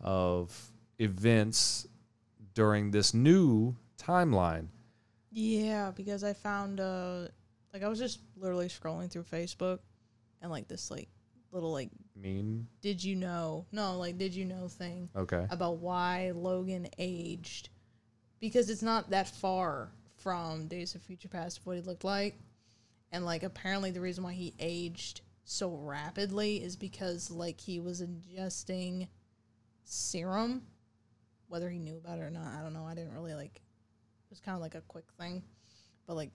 of 0.00 0.72
events 0.98 1.86
during 2.54 2.90
this 2.90 3.14
new 3.14 3.76
timeline. 3.98 4.66
Yeah, 5.30 5.92
because 5.94 6.24
I 6.24 6.34
found 6.34 6.80
uh 6.80 7.28
like 7.72 7.82
I 7.82 7.88
was 7.88 7.98
just 7.98 8.20
literally 8.36 8.68
scrolling 8.68 9.10
through 9.10 9.24
Facebook 9.24 9.78
and 10.42 10.50
like 10.50 10.68
this 10.68 10.90
like 10.90 11.08
little 11.52 11.72
like 11.72 11.90
Mean, 12.14 12.66
did 12.82 13.02
you 13.02 13.16
know 13.16 13.66
no 13.72 13.98
like 13.98 14.18
did 14.18 14.34
you 14.34 14.44
know 14.44 14.68
thing 14.68 15.08
okay. 15.16 15.46
about 15.50 15.78
why 15.78 16.32
Logan 16.34 16.88
aged 16.98 17.70
because 18.42 18.68
it's 18.68 18.82
not 18.82 19.10
that 19.10 19.28
far 19.28 19.88
from 20.16 20.66
Days 20.66 20.96
of 20.96 21.00
Future 21.02 21.28
Past 21.28 21.58
of 21.58 21.66
what 21.66 21.76
he 21.76 21.82
looked 21.82 22.02
like. 22.02 22.34
And 23.12 23.24
like 23.24 23.44
apparently 23.44 23.92
the 23.92 24.00
reason 24.00 24.24
why 24.24 24.32
he 24.32 24.52
aged 24.58 25.20
so 25.44 25.70
rapidly 25.70 26.56
is 26.56 26.74
because 26.76 27.30
like 27.30 27.60
he 27.60 27.78
was 27.78 28.02
ingesting 28.02 29.06
serum 29.84 30.62
whether 31.48 31.68
he 31.68 31.78
knew 31.78 31.96
about 31.96 32.18
it 32.18 32.22
or 32.22 32.30
not 32.30 32.46
I 32.58 32.62
don't 32.62 32.72
know. 32.72 32.84
I 32.84 32.94
didn't 32.94 33.12
really 33.12 33.34
like 33.34 33.56
it 33.56 34.30
was 34.30 34.40
kind 34.40 34.56
of 34.56 34.60
like 34.60 34.74
a 34.74 34.80
quick 34.82 35.04
thing. 35.20 35.42
But 36.06 36.16
like 36.16 36.30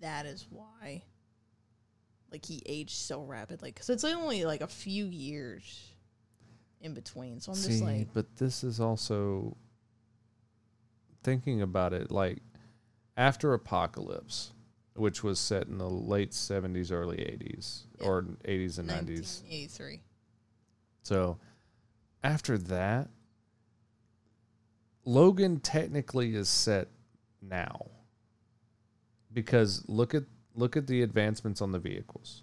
that 0.00 0.26
is 0.26 0.46
why 0.50 1.02
like 2.32 2.44
he 2.44 2.62
aged 2.66 2.96
so 2.96 3.22
rapidly 3.22 3.70
because 3.70 3.90
it's 3.90 4.02
only 4.02 4.44
like 4.44 4.60
a 4.60 4.66
few 4.66 5.06
years 5.06 5.92
in 6.80 6.94
between. 6.94 7.38
So 7.38 7.52
I'm 7.52 7.58
See, 7.58 7.68
just 7.68 7.84
like 7.84 8.08
but 8.12 8.34
this 8.36 8.64
is 8.64 8.80
also 8.80 9.56
thinking 11.24 11.60
about 11.62 11.92
it 11.92 12.10
like 12.12 12.38
after 13.16 13.52
Apocalypse, 13.54 14.52
which 14.94 15.24
was 15.24 15.40
set 15.40 15.66
in 15.66 15.78
the 15.78 15.88
late 15.90 16.30
70s, 16.30 16.92
early 16.92 17.16
80s, 17.18 17.86
Yeah. 18.00 18.06
or 18.06 18.22
80s 18.44 18.78
and 18.78 18.88
90s. 18.88 19.42
1983 19.42 20.00
So 21.02 21.38
after 22.22 22.56
that, 22.58 23.08
Logan 25.04 25.60
technically 25.60 26.34
is 26.34 26.48
set 26.48 26.88
now. 27.42 27.86
Because 29.32 29.84
look 29.88 30.14
at 30.14 30.24
look 30.54 30.76
at 30.76 30.86
the 30.86 31.02
advancements 31.02 31.60
on 31.60 31.72
the 31.72 31.78
vehicles. 31.80 32.42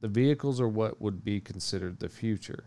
The 0.00 0.08
vehicles 0.08 0.60
are 0.60 0.68
what 0.68 1.00
would 1.00 1.22
be 1.22 1.40
considered 1.40 1.98
the 2.00 2.08
future. 2.08 2.64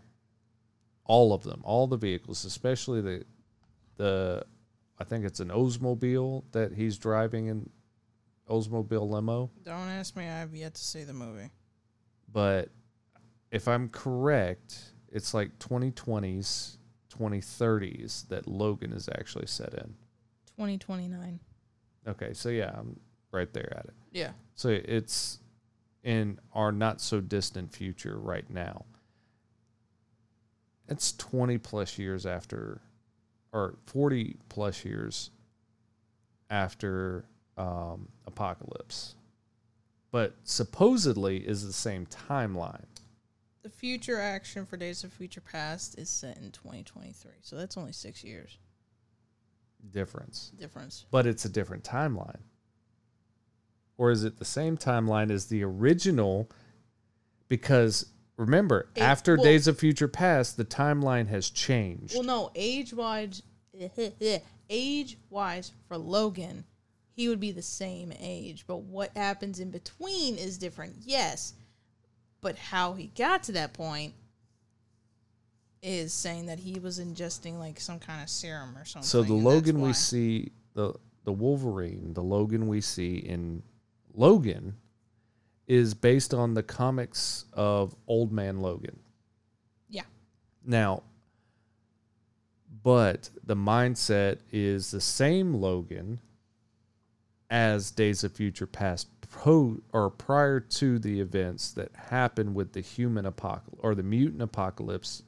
All 1.06 1.34
of 1.34 1.44
them, 1.44 1.62
all 1.66 1.88
the 1.88 1.98
vehicles, 1.98 2.46
especially 2.46 3.02
the 3.02 3.26
the 3.98 4.46
I 5.00 5.04
think 5.04 5.26
it's 5.26 5.40
an 5.40 5.50
Oldsmobile 5.50 6.44
that 6.52 6.74
he's 6.74 6.98
driving 6.98 7.48
in 7.48 7.70
Oldsmobile 8.50 9.10
limo. 9.10 9.50
Don't 9.64 9.90
ask 9.90 10.16
me. 10.16 10.24
I 10.24 10.40
have 10.40 10.54
yet 10.56 10.76
to 10.76 10.82
see 10.82 11.04
the 11.04 11.14
movie. 11.14 11.50
but 12.32 12.70
if 13.52 13.68
I'm 13.68 13.90
correct, 13.90 14.76
it's 15.12 15.34
like 15.34 15.60
2020s, 15.60 16.78
2030s 17.16 18.28
that 18.30 18.48
Logan 18.48 18.92
is 18.94 19.08
actually 19.10 19.46
set 19.46 19.74
in. 19.74 19.94
2029. 20.58 21.40
Okay, 22.08 22.34
so 22.34 22.50
yeah, 22.50 22.72
I'm 22.76 23.00
right 23.32 23.52
there 23.54 23.72
at 23.78 23.86
it. 23.86 23.94
Yeah. 24.12 24.32
So 24.56 24.70
it's 24.70 25.40
in 26.04 26.40
our 26.54 26.72
not 26.72 27.00
so 27.00 27.22
distant 27.22 27.72
future 27.72 28.18
right 28.18 28.50
now. 28.50 28.86
It's 30.90 31.14
20 31.14 31.58
plus 31.60 31.98
years 31.98 32.26
after, 32.26 32.82
or 33.54 33.76
40 33.86 34.36
plus 34.50 34.84
years 34.84 35.30
after 36.50 37.26
um, 37.58 38.10
Apocalypse, 38.26 39.16
but 40.12 40.36
supposedly 40.44 41.38
is 41.38 41.66
the 41.66 41.72
same 41.72 42.06
timeline. 42.08 42.86
The 43.62 43.70
future 43.70 44.20
action 44.20 44.66
for 44.66 44.76
Days 44.76 45.04
of 45.06 45.14
Future 45.14 45.40
Past 45.40 45.98
is 45.98 46.10
set 46.10 46.38
in 46.38 46.52
2023. 46.52 47.32
So 47.42 47.56
that's 47.56 47.78
only 47.78 47.94
six 47.94 48.24
years 48.24 48.58
difference. 49.92 50.52
difference. 50.60 51.06
but 51.12 51.26
it's 51.26 51.46
a 51.46 51.50
different 51.50 51.84
timeline. 51.84 52.40
Or 53.98 54.12
is 54.12 54.24
it 54.24 54.38
the 54.38 54.46
same 54.46 54.76
timeline 54.76 55.30
as 55.30 55.46
the 55.46 55.64
original? 55.64 56.50
Because 57.48 58.08
remember, 58.38 58.90
It- 58.96 59.02
after 59.02 59.36
well- 59.36 59.44
Days 59.44 59.68
of 59.68 59.80
Future 59.80 60.08
Past, 60.08 60.58
the 60.58 60.66
timeline 60.66 61.28
has 61.28 61.50
changed. 61.50 62.14
Well, 62.14 62.24
no, 62.24 62.52
age 62.56 62.94
wise, 62.94 63.42
age 64.70 65.18
wise 65.30 65.72
for 65.88 65.98
Logan, 65.98 66.66
he 67.16 67.30
would 67.30 67.40
be 67.40 67.52
the 67.52 67.62
same 67.62 68.14
age. 68.20 68.66
But 68.68 68.78
what 68.84 69.16
happens 69.16 69.60
in 69.60 69.72
between 69.72 70.38
is 70.38 70.58
different. 70.58 70.96
Yes, 71.02 71.54
but 72.42 72.58
how 72.58 72.94
he 72.94 73.08
got 73.16 73.44
to 73.44 73.52
that 73.54 73.74
point 73.74 74.14
is 75.82 76.14
saying 76.14 76.46
that 76.46 76.60
he 76.60 76.80
was 76.80 77.00
ingesting 77.00 77.60
like 77.60 77.80
some 77.80 78.00
kind 78.00 78.24
of 78.24 78.30
serum 78.30 78.78
or 78.78 78.86
something. 78.86 79.08
so 79.08 79.22
the 79.22 79.34
Logan 79.34 79.82
we 79.82 79.94
see, 79.94 80.52
the 80.74 80.94
the 81.26 81.32
Wolverine, 81.32 82.14
the 82.14 82.24
Logan 82.24 82.68
we 82.68 82.82
see 82.82 83.18
in 83.18 83.64
Logan, 84.14 84.76
is 85.68 85.94
based 85.94 86.34
on 86.34 86.54
the 86.54 86.64
comics 86.64 87.46
of 87.54 87.96
Old 88.08 88.32
Man 88.32 88.60
Logan. 88.60 89.00
Yeah. 89.90 90.04
Now, 90.66 91.04
but 92.84 93.30
the 93.44 93.56
mindset 93.56 94.40
is 94.52 94.92
the 94.92 95.02
same 95.02 95.54
Logan 95.54 96.20
as 97.50 97.92
Days 97.92 98.24
of 98.24 98.34
Future 98.34 98.68
Past 98.68 99.08
pro 99.30 99.78
or 99.94 100.10
prior 100.10 100.60
to 100.60 101.00
the 101.00 101.20
events 101.22 101.72
that 101.72 101.92
happened 101.96 102.54
with 102.54 102.74
the 102.74 102.82
human 102.82 103.26
apocalypse 103.26 103.80
or 103.82 103.96
the 103.96 104.04
mutant 104.04 104.42
apocalypse 104.42 105.24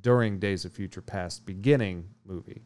during 0.00 0.38
Days 0.38 0.64
of 0.64 0.72
Future 0.72 1.00
Past 1.00 1.46
beginning 1.46 2.08
movie. 2.24 2.62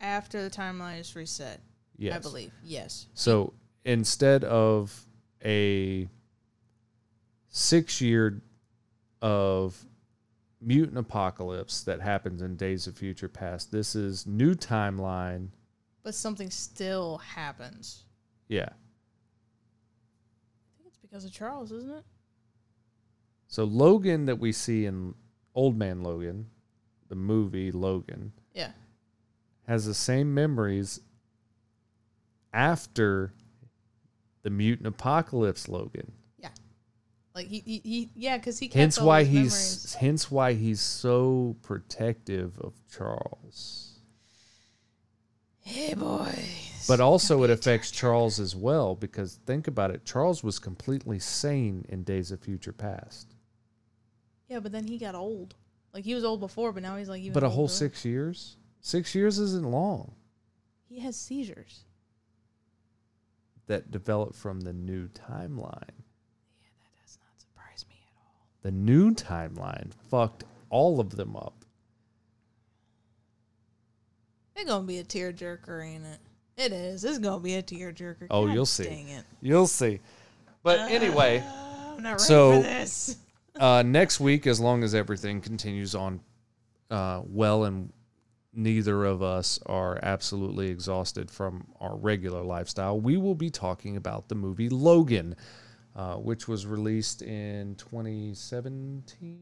after 0.00 0.42
the 0.42 0.50
timeline 0.50 1.00
is 1.00 1.14
reset. 1.16 1.60
Yes. 1.96 2.16
I 2.16 2.18
believe. 2.18 2.52
Yes. 2.64 3.06
So 3.14 3.52
instead 3.84 4.44
of 4.44 5.00
a 5.44 6.08
six 7.48 8.00
year 8.00 8.42
of 9.22 9.84
mutant 10.60 10.98
apocalypse 10.98 11.82
that 11.82 12.00
happens 12.00 12.42
in 12.42 12.56
Days 12.56 12.86
of 12.86 12.96
Future 12.96 13.28
Past, 13.28 13.70
this 13.70 13.94
is 13.94 14.26
new 14.26 14.54
timeline. 14.54 15.48
But 16.02 16.14
something 16.14 16.50
still 16.50 17.18
happens. 17.18 18.04
Yeah. 18.48 18.68
I 18.70 20.76
think 20.78 20.88
it's 20.88 20.98
because 20.98 21.24
of 21.24 21.32
Charles, 21.32 21.72
isn't 21.72 21.90
it? 21.90 22.04
So 23.48 23.64
Logan 23.64 24.26
that 24.26 24.38
we 24.38 24.52
see 24.52 24.86
in 24.86 25.14
Old 25.54 25.76
Man 25.78 26.02
Logan, 26.02 26.46
the 27.08 27.14
movie 27.14 27.70
Logan, 27.70 28.32
Yeah. 28.54 28.72
has 29.66 29.86
the 29.86 29.94
same 29.94 30.34
memories 30.34 31.00
after 32.52 33.32
the 34.44 34.50
mutant 34.50 34.86
apocalypse 34.86 35.68
Logan. 35.68 36.12
Yeah, 36.38 36.50
like 37.34 37.48
he, 37.48 37.58
he, 37.60 37.80
he 37.82 38.10
yeah, 38.14 38.36
because 38.36 38.60
he 38.60 38.70
Hence 38.72 39.00
why 39.00 39.24
he's 39.24 39.52
memories. 39.52 39.96
hence 39.98 40.30
why 40.30 40.52
he's 40.52 40.80
so 40.80 41.56
protective 41.62 42.56
of 42.60 42.74
Charles. 42.88 43.98
Hey 45.60 45.94
boy. 45.94 46.38
But 46.86 47.00
also 47.00 47.42
it 47.42 47.50
affects 47.50 47.90
Charles 47.90 48.38
as 48.38 48.54
well 48.54 48.94
because 48.94 49.40
think 49.46 49.66
about 49.66 49.90
it, 49.90 50.04
Charles 50.04 50.44
was 50.44 50.58
completely 50.58 51.18
sane 51.18 51.86
in 51.88 52.04
Days 52.04 52.30
of 52.30 52.40
Future 52.40 52.74
Past. 52.74 53.34
Yeah, 54.48 54.60
but 54.60 54.72
then 54.72 54.86
he 54.86 54.98
got 54.98 55.14
old. 55.14 55.54
Like 55.94 56.04
he 56.04 56.14
was 56.14 56.24
old 56.24 56.40
before, 56.40 56.72
but 56.72 56.82
now 56.82 56.96
he's 56.96 57.08
like 57.08 57.22
even. 57.22 57.32
But 57.32 57.44
a 57.44 57.48
whole 57.48 57.68
6 57.68 58.04
years? 58.04 58.58
6 58.80 59.14
years 59.14 59.38
isn't 59.38 59.70
long. 59.70 60.12
He 60.86 61.00
has 61.00 61.16
seizures. 61.16 61.84
That 63.66 63.90
developed 63.90 64.34
from 64.36 64.60
the 64.60 64.72
new 64.72 65.08
timeline. 65.08 65.88
Yeah, 65.88 66.68
that 66.76 67.02
does 67.02 67.18
not 67.18 67.40
surprise 67.40 67.86
me 67.88 67.96
at 67.96 68.12
all. 68.20 68.46
The 68.62 68.70
new 68.70 69.12
timeline 69.14 69.92
fucked 70.10 70.44
all 70.70 71.00
of 71.00 71.16
them 71.16 71.34
up. 71.34 71.64
It's 74.56 74.68
gonna 74.70 74.86
be 74.86 74.98
a 74.98 75.04
tearjerker, 75.04 75.84
ain't 75.86 76.04
it? 76.04 76.18
It 76.56 76.72
is. 76.72 77.04
It's 77.04 77.18
gonna 77.18 77.40
be 77.40 77.54
a 77.54 77.62
tearjerker. 77.62 78.26
Oh, 78.30 78.46
God 78.46 78.54
you'll 78.54 78.66
see. 78.66 78.84
Dang 78.84 79.08
it. 79.08 79.24
You'll 79.40 79.66
see. 79.66 80.00
But 80.62 80.80
anyway, 80.90 81.42
I'm 81.46 82.02
not 82.02 82.12
ready 82.12 82.22
So- 82.24 82.56
for 82.56 82.62
this. 82.62 83.16
uh, 83.56 83.82
next 83.84 84.20
week, 84.20 84.46
as 84.46 84.60
long 84.60 84.82
as 84.82 84.94
everything 84.94 85.40
continues 85.40 85.94
on 85.94 86.20
uh, 86.90 87.22
well 87.26 87.64
and 87.64 87.92
neither 88.56 89.04
of 89.04 89.22
us 89.22 89.58
are 89.66 89.98
absolutely 90.02 90.68
exhausted 90.68 91.30
from 91.30 91.66
our 91.80 91.96
regular 91.96 92.42
lifestyle, 92.42 92.98
we 93.00 93.16
will 93.16 93.34
be 93.34 93.50
talking 93.50 93.96
about 93.96 94.28
the 94.28 94.34
movie 94.34 94.68
Logan. 94.68 95.36
uh, 95.96 96.16
which 96.16 96.48
was 96.48 96.66
released 96.66 97.22
in 97.22 97.76
2017, 97.76 99.38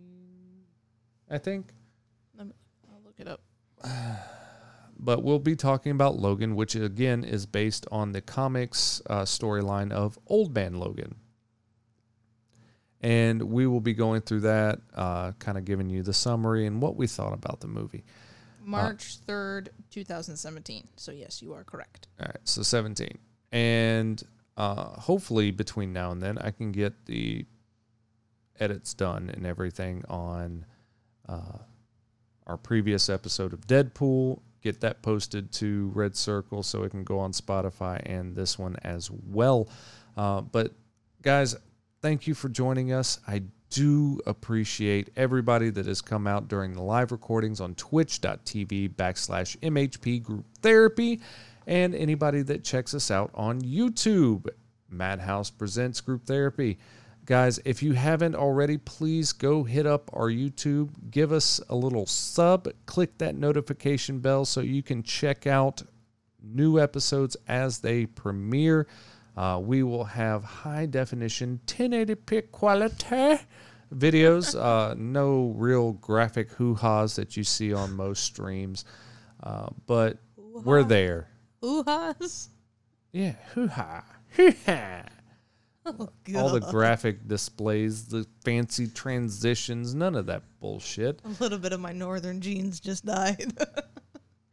I 1.31 1.39
think. 1.39 1.73
I'll 2.39 3.01
look 3.05 3.15
it 3.19 3.29
up. 3.29 3.41
But 5.05 5.25
we'll 5.25 5.41
be 5.41 5.57
talking 5.57 5.91
about 5.91 6.19
Logan, 6.21 6.55
which 6.55 6.77
again 6.77 7.25
is 7.25 7.45
based 7.45 7.87
on 7.91 8.13
the 8.13 8.21
comics 8.21 9.03
uh, 9.11 9.23
storyline 9.23 9.91
of 9.91 10.17
Old 10.29 10.55
Man 10.55 10.75
Logan. 10.75 11.17
And 13.01 13.43
we 13.43 13.67
will 13.67 13.81
be 13.81 13.95
going 13.95 14.21
through 14.21 14.43
that, 14.43 14.79
uh, 14.95 15.33
kind 15.41 15.59
of 15.59 15.65
giving 15.65 15.91
you 15.91 16.05
the 16.05 16.13
summary 16.13 16.67
and 16.67 16.81
what 16.81 16.95
we 16.95 17.09
thought 17.09 17.33
about 17.33 17.59
the 17.59 17.67
movie. 17.67 18.05
March 18.65 19.19
3rd, 19.27 19.69
2017. 19.91 20.89
So, 20.97 21.13
yes, 21.13 21.43
you 21.43 21.53
are 21.53 21.65
correct. 21.65 22.09
All 22.21 22.27
right, 22.27 22.39
so 22.45 22.63
17. 22.63 23.19
And 23.53 24.23
uh, 24.57 24.85
hopefully 25.01 25.51
between 25.51 25.93
now 25.93 26.11
and 26.11 26.23
then, 26.23 26.39
I 26.39 26.51
can 26.51 26.73
get 26.73 27.07
the 27.07 27.45
edits 28.61 28.95
done 28.95 29.31
and 29.31 29.47
everything 29.47 30.05
on 30.09 30.65
uh, 31.29 31.59
our 32.47 32.57
previous 32.57 33.09
episode 33.09 33.53
of 33.53 33.67
Deadpool. 33.67 34.41
Get 34.63 34.81
that 34.81 35.03
posted 35.03 35.51
to 35.55 35.91
Red 35.95 36.17
Circle 36.17 36.63
so 36.63 36.85
it 36.85 36.91
can 36.91 37.03
go 37.03 37.19
on 37.19 37.33
Spotify 37.33 38.01
and 38.07 38.37
this 38.37 38.59
one 38.59 38.77
as 38.83 39.11
well. 39.11 39.69
Uh, 40.17 40.43
but 40.43 40.73
guys, 41.23 41.57
thank 42.01 42.27
you 42.27 42.35
for 42.35 42.49
joining 42.49 42.93
us. 42.93 43.19
I 43.27 43.43
do 43.73 44.21
appreciate 44.27 45.09
everybody 45.17 45.71
that 45.71 45.87
has 45.87 46.03
come 46.03 46.27
out 46.27 46.47
during 46.47 46.75
the 46.75 46.83
live 46.83 47.11
recordings 47.11 47.61
on 47.61 47.75
twitch.tv 47.75 48.95
backslash 48.95 49.57
MHP 49.61 50.23
Group 50.23 50.45
Therapy 50.61 51.21
and 51.67 51.95
anybody 51.95 52.43
that 52.43 52.65
checks 52.65 52.93
us 52.95 53.11
out 53.11 53.31
on 53.35 53.63
YouTube. 53.63 54.47
Madhouse 54.91 55.49
Presents 55.49 56.03
Group 56.03 56.27
Therapy. 56.27 56.79
Guys, 57.25 57.59
if 57.65 57.83
you 57.83 57.93
haven't 57.93 58.35
already, 58.35 58.77
please 58.77 59.33
go 59.33 59.63
hit 59.63 59.87
up 59.87 60.11
our 60.13 60.29
YouTube, 60.29 60.91
give 61.11 61.33
us 61.33 61.61
a 61.71 61.75
little 61.75 62.05
sub, 62.05 62.69
click 62.85 63.17
that 63.19 63.37
notification 63.37 64.19
bell 64.19 64.45
so 64.45 64.61
you 64.61 64.83
can 64.83 65.03
check 65.03 65.47
out 65.47 65.83
new 66.43 66.79
episodes 66.79 67.37
as 67.49 67.79
they 67.79 68.05
premiere. 68.05 68.87
Uh, 69.37 69.59
we 69.63 69.83
will 69.83 70.05
have 70.05 70.45
high 70.45 70.87
definition 70.87 71.59
1080p 71.67 72.51
quality 72.51 73.39
videos, 73.95 74.55
uh, 74.59 74.95
no 74.97 75.55
real 75.57 75.93
graphic 75.93 76.51
hoo 76.53 76.75
ha's 76.75 77.17
that 77.17 77.37
you 77.37 77.45
see 77.45 77.73
on 77.73 77.93
most 77.95 78.25
streams, 78.25 78.85
uh, 79.43 79.69
but 79.87 80.19
we're 80.37 80.83
there. 80.83 81.29
Yeah, 83.13 83.33
hoo 83.55 83.69
ha, 83.69 84.05
hoo 84.37 84.53
ha. 84.67 85.05
Oh, 85.85 86.09
All 86.37 86.51
the 86.51 86.61
graphic 86.61 87.27
displays, 87.27 88.05
the 88.07 88.25
fancy 88.45 88.87
transitions, 88.87 89.97
none 89.97 90.15
of 90.15 90.27
that 90.27 90.45
bullshit. 90.61 91.19
A 91.25 91.43
little 91.43 91.59
bit 91.59 91.73
of 91.73 91.81
my 91.81 91.91
northern 91.91 92.41
genes 92.41 92.79
just 92.79 93.05
died. 93.05 93.53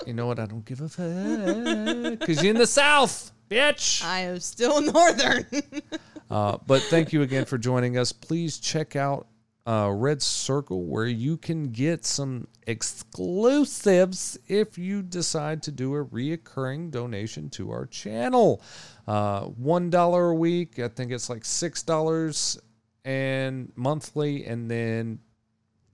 You 0.08 0.14
know 0.14 0.28
what? 0.28 0.40
I 0.40 0.46
don't 0.46 0.64
give 0.64 0.80
a 0.80 0.88
fuck 0.88 2.20
because 2.20 2.42
you're 2.42 2.54
in 2.54 2.58
the 2.58 2.66
South, 2.66 3.34
bitch. 3.50 4.04
I 4.04 4.20
am 4.22 4.40
still 4.40 4.82
northern. 4.94 5.46
Uh, 6.30 6.58
but 6.68 6.82
thank 6.84 7.12
you 7.14 7.22
again 7.24 7.46
for 7.46 7.58
joining 7.58 7.98
us. 7.98 8.12
Please 8.12 8.60
check 8.60 8.96
out 8.96 9.28
uh, 9.66 9.92
Red 9.94 10.22
Circle 10.22 10.86
where 10.86 11.06
you 11.08 11.38
can 11.38 11.72
get 11.72 12.06
some 12.06 12.48
exclusives 12.68 14.38
if 14.48 14.78
you 14.78 15.02
decide 15.02 15.62
to 15.64 15.72
do 15.72 15.96
a 15.96 16.06
reoccurring 16.06 16.92
donation 16.92 17.50
to 17.52 17.72
our 17.72 17.86
channel. 17.86 18.62
Uh, 19.08 19.42
One 19.42 19.90
dollar 19.90 20.30
a 20.30 20.36
week. 20.36 20.80
I 20.80 20.88
think 20.88 21.12
it's 21.12 21.30
like 21.30 21.46
six 21.46 21.84
dollars 21.84 22.60
and 23.06 23.72
monthly, 23.76 24.46
and 24.46 24.70
then 24.70 25.20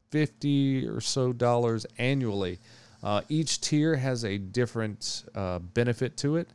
fifty 0.09 0.87
or 0.87 1.01
so 1.01 1.33
dollars 1.33 1.85
annually. 1.97 2.59
Uh, 3.03 3.21
each 3.29 3.61
tier 3.61 3.95
has 3.95 4.25
a 4.25 4.37
different 4.37 5.23
uh, 5.35 5.59
benefit 5.59 6.17
to 6.17 6.37
it. 6.37 6.49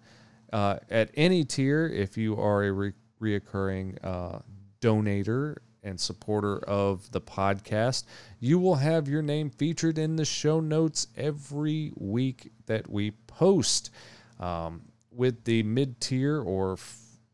Uh, 0.52 0.76
at 0.90 1.10
any 1.14 1.44
tier, 1.44 1.86
if 1.86 2.16
you 2.16 2.36
are 2.36 2.64
a 2.64 2.72
re- 2.72 2.92
reoccurring 3.20 3.96
uh, 4.04 4.38
donator 4.80 5.56
and 5.82 5.98
supporter 5.98 6.58
of 6.64 7.10
the 7.12 7.20
podcast, 7.20 8.04
you 8.38 8.58
will 8.58 8.76
have 8.76 9.08
your 9.08 9.22
name 9.22 9.50
featured 9.50 9.98
in 9.98 10.16
the 10.16 10.24
show 10.24 10.60
notes 10.60 11.06
every 11.16 11.92
week 11.96 12.52
that 12.66 12.90
we 12.90 13.12
post. 13.26 13.90
Um, 14.38 14.82
with 15.12 15.44
the 15.44 15.62
mid 15.62 16.00
tier 16.00 16.40
or 16.40 16.78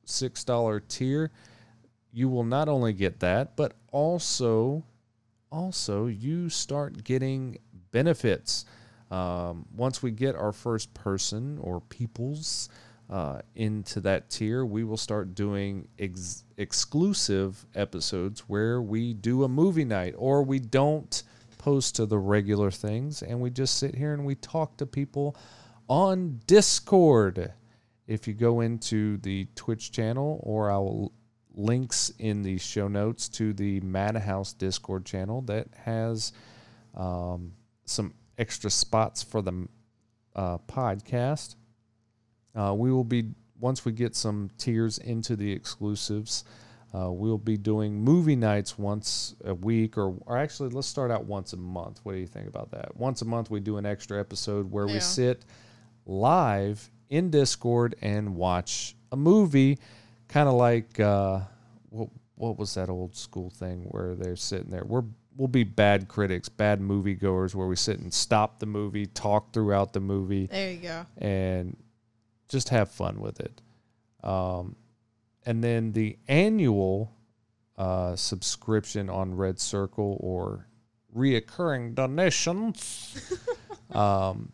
$6 0.06 0.88
tier, 0.88 1.30
you 2.12 2.28
will 2.28 2.44
not 2.44 2.68
only 2.68 2.93
get 2.93 3.20
that, 3.20 3.56
but 3.56 3.74
also 3.93 4.84
also 5.52 6.06
you 6.06 6.48
start 6.48 7.05
getting 7.05 7.59
benefits. 7.93 8.64
Um, 9.10 9.66
once 9.74 10.02
we 10.02 10.10
get 10.10 10.34
our 10.34 10.52
first 10.52 10.93
person 10.94 11.59
or 11.59 11.80
peoples 11.80 12.68
uh, 13.08 13.40
into 13.54 14.00
that 14.00 14.30
tier, 14.30 14.64
we 14.64 14.84
will 14.84 14.96
start 14.96 15.34
doing 15.34 15.88
ex- 15.98 16.44
exclusive 16.56 17.64
episodes 17.74 18.40
where 18.48 18.82
we 18.82 19.14
do 19.14 19.44
a 19.44 19.48
movie 19.48 19.84
night 19.84 20.14
or 20.16 20.42
we 20.42 20.58
don't 20.58 21.22
post 21.58 21.96
to 21.96 22.06
the 22.06 22.18
regular 22.18 22.70
things 22.70 23.22
and 23.22 23.40
we 23.40 23.50
just 23.50 23.78
sit 23.78 23.94
here 23.94 24.12
and 24.12 24.24
we 24.24 24.34
talk 24.34 24.76
to 24.76 24.86
people 24.86 25.36
on 25.88 26.40
Discord. 26.46 27.52
If 28.06 28.26
you 28.26 28.34
go 28.34 28.60
into 28.60 29.18
the 29.18 29.46
Twitch 29.54 29.92
channel 29.92 30.40
or 30.42 30.70
our 30.70 31.08
links 31.54 32.12
in 32.18 32.42
the 32.42 32.58
show 32.58 32.88
notes 32.88 33.28
to 33.30 33.52
the 33.52 33.80
Madhouse 33.80 34.52
Discord 34.52 35.06
channel 35.06 35.42
that 35.42 35.68
has 35.84 36.32
um, 36.94 37.52
some 37.84 38.14
extra 38.38 38.70
spots 38.70 39.22
for 39.22 39.42
the 39.42 39.66
uh, 40.34 40.58
podcast. 40.68 41.56
Uh, 42.56 42.74
we 42.74 42.90
will 42.92 43.04
be 43.04 43.30
once 43.60 43.84
we 43.84 43.92
get 43.92 44.14
some 44.14 44.50
tiers 44.58 44.98
into 44.98 45.36
the 45.36 45.50
exclusives. 45.52 46.44
Uh, 46.94 47.10
we'll 47.10 47.36
be 47.36 47.56
doing 47.56 48.00
movie 48.02 48.36
nights 48.36 48.78
once 48.78 49.34
a 49.44 49.54
week, 49.54 49.98
or, 49.98 50.14
or 50.24 50.38
actually, 50.38 50.70
let's 50.70 50.86
start 50.86 51.10
out 51.10 51.24
once 51.24 51.52
a 51.52 51.56
month. 51.56 52.00
What 52.04 52.12
do 52.12 52.18
you 52.18 52.26
think 52.26 52.48
about 52.48 52.70
that? 52.70 52.96
Once 52.96 53.20
a 53.22 53.24
month, 53.26 53.50
we 53.50 53.60
do 53.60 53.76
an 53.76 53.84
extra 53.84 54.18
episode 54.18 54.70
where 54.70 54.86
we 54.86 55.00
sit 55.00 55.44
live 56.06 56.90
in 57.10 57.30
Discord 57.30 57.96
and 58.00 58.34
watch 58.36 58.94
a 59.12 59.16
movie, 59.16 59.78
kind 60.28 60.48
of 60.48 60.54
like 60.54 60.98
uh, 61.00 61.40
what 61.90 62.08
what 62.36 62.58
was 62.58 62.74
that 62.74 62.88
old 62.88 63.16
school 63.16 63.50
thing 63.50 63.82
where 63.90 64.14
they're 64.14 64.36
sitting 64.36 64.70
there? 64.70 64.84
We're 64.84 65.04
we'll 65.36 65.48
be 65.48 65.64
bad 65.64 66.08
critics, 66.08 66.48
bad 66.48 66.80
moviegoers, 66.80 67.54
where 67.54 67.66
we 67.66 67.76
sit 67.76 67.98
and 67.98 68.12
stop 68.14 68.58
the 68.58 68.66
movie, 68.66 69.06
talk 69.06 69.52
throughout 69.52 69.92
the 69.92 70.00
movie, 70.00 70.46
there 70.46 70.70
you 70.72 70.78
go. 70.78 71.06
and 71.18 71.76
just 72.48 72.68
have 72.70 72.90
fun 72.90 73.20
with 73.20 73.40
it. 73.40 73.60
Um, 74.23 74.77
and 75.44 75.62
then 75.62 75.93
the 75.93 76.18
annual 76.28 77.12
uh, 77.77 78.16
subscription 78.16 79.09
on 79.09 79.36
Red 79.36 79.60
Circle 79.60 80.16
or 80.20 80.68
reoccurring 81.14 81.94
donations, 81.94 83.39
um, 83.93 84.52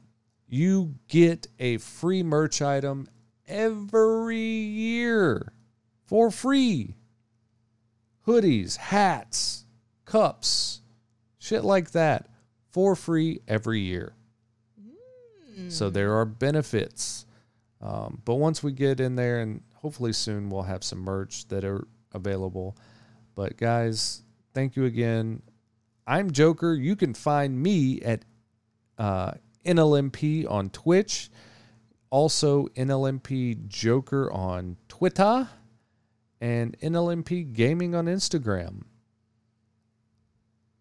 you 0.49 0.95
get 1.09 1.47
a 1.59 1.79
free 1.79 2.23
merch 2.23 2.61
item 2.61 3.09
every 3.47 4.39
year 4.39 5.53
for 6.05 6.31
free. 6.31 6.95
Hoodies, 8.27 8.77
hats, 8.77 9.65
cups, 10.05 10.81
shit 11.39 11.65
like 11.65 11.93
that 11.93 12.29
for 12.71 12.95
free 12.95 13.41
every 13.49 13.81
year. 13.81 14.15
So 15.69 15.91
there 15.91 16.15
are 16.19 16.25
benefits. 16.25 17.27
Um, 17.83 18.23
but 18.25 18.37
once 18.37 18.63
we 18.63 18.73
get 18.73 19.01
in 19.01 19.17
there, 19.17 19.41
and 19.41 19.61
hopefully 19.75 20.13
soon 20.13 20.49
we'll 20.49 20.63
have 20.63 20.85
some 20.85 21.01
merch 21.01 21.49
that 21.49 21.65
are 21.65 21.87
available. 22.13 22.77
But 23.35 23.57
guys, 23.57 24.23
thank 24.55 24.77
you 24.77 24.85
again. 24.85 25.43
I'm 26.07 26.31
Joker. 26.31 26.75
You 26.75 26.95
can 26.95 27.15
find 27.15 27.61
me 27.61 28.01
at 28.03 28.25
uh, 28.99 29.33
NLMP 29.65 30.49
on 30.49 30.71
Twitch, 30.71 31.31
also 32.11 32.67
NLMP 32.77 33.67
Joker 33.67 34.33
on 34.33 34.77
Twitter, 34.89 35.49
and 36.41 36.79
NLMP 36.81 37.53
Gaming 37.53 37.95
on 37.95 38.07
Instagram. 38.07 38.83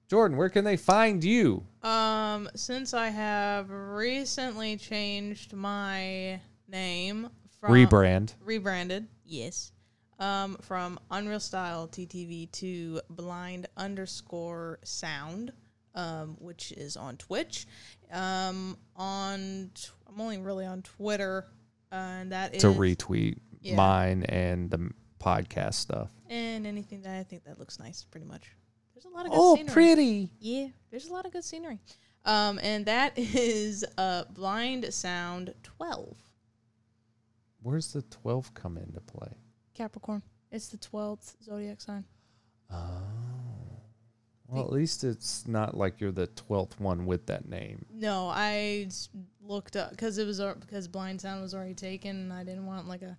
Jordan, 0.07 0.37
where 0.37 0.49
can 0.49 0.65
they 0.65 0.75
find 0.75 1.23
you? 1.23 1.65
Um, 1.83 2.49
since 2.53 2.93
I 2.93 3.07
have 3.07 3.69
recently 3.69 4.75
changed 4.75 5.53
my 5.53 6.41
name 6.71 7.29
from 7.59 7.71
Rebrand. 7.73 8.33
rebranded, 8.43 9.07
yes, 9.25 9.71
um, 10.19 10.57
from 10.61 10.99
Unreal 11.11 11.39
Style 11.39 11.87
TTV 11.87 12.51
to 12.53 13.01
Blind 13.09 13.67
underscore 13.77 14.79
Sound, 14.83 15.51
um, 15.95 16.37
which 16.39 16.71
is 16.71 16.95
on 16.97 17.17
Twitch. 17.17 17.67
Um, 18.11 18.77
on 18.95 19.71
t- 19.73 19.89
I'm 20.07 20.19
only 20.19 20.37
really 20.39 20.65
on 20.65 20.81
Twitter, 20.81 21.45
uh, 21.91 21.95
and 21.95 22.31
that 22.31 22.55
is 22.55 22.61
to 22.61 22.67
retweet 22.69 23.37
Yeah. 23.61 23.75
mine 23.75 24.23
and 24.23 24.69
the 24.71 24.91
podcast 25.19 25.75
stuff. 25.75 26.09
and 26.29 26.65
anything 26.65 27.01
that 27.01 27.19
I 27.19 27.23
think 27.23 27.43
that 27.43 27.59
looks 27.59 27.77
nice, 27.77 28.05
pretty 28.05 28.25
much. 28.25 28.51
There's 28.93 29.05
a 29.05 29.09
lot 29.09 29.25
of 29.25 29.31
good 29.31 29.37
Oh, 29.39 29.55
scenery. 29.55 29.71
pretty. 29.73 30.31
Yeah, 30.39 30.67
there's 30.89 31.07
a 31.07 31.13
lot 31.13 31.25
of 31.25 31.33
good 31.33 31.43
scenery. 31.43 31.79
Um, 32.25 32.59
and 32.63 32.85
that 32.85 33.13
is 33.17 33.83
uh, 33.97 34.23
Blind 34.31 34.93
Sound 34.93 35.53
12. 35.63 36.15
Where's 37.61 37.93
the 37.93 38.01
12 38.03 38.53
come 38.53 38.77
into 38.77 38.99
play? 39.01 39.31
Capricorn. 39.73 40.21
It's 40.51 40.67
the 40.67 40.77
12th 40.77 41.35
zodiac 41.43 41.81
sign. 41.81 42.05
Oh. 42.71 42.77
Well, 44.47 44.63
at 44.65 44.71
least 44.71 45.05
it's 45.05 45.47
not 45.47 45.77
like 45.77 46.01
you're 46.01 46.11
the 46.11 46.27
12th 46.27 46.77
one 46.79 47.05
with 47.05 47.25
that 47.27 47.47
name. 47.47 47.85
No, 47.89 48.27
I 48.33 48.89
looked 49.41 49.77
up 49.77 49.91
because 49.91 50.17
it 50.17 50.25
was 50.27 50.41
because 50.59 50.89
Blind 50.89 51.21
Sound 51.21 51.41
was 51.41 51.53
already 51.55 51.73
taken, 51.73 52.17
and 52.17 52.33
I 52.33 52.43
didn't 52.43 52.65
want 52.65 52.87
like 52.87 53.01
a. 53.01 53.17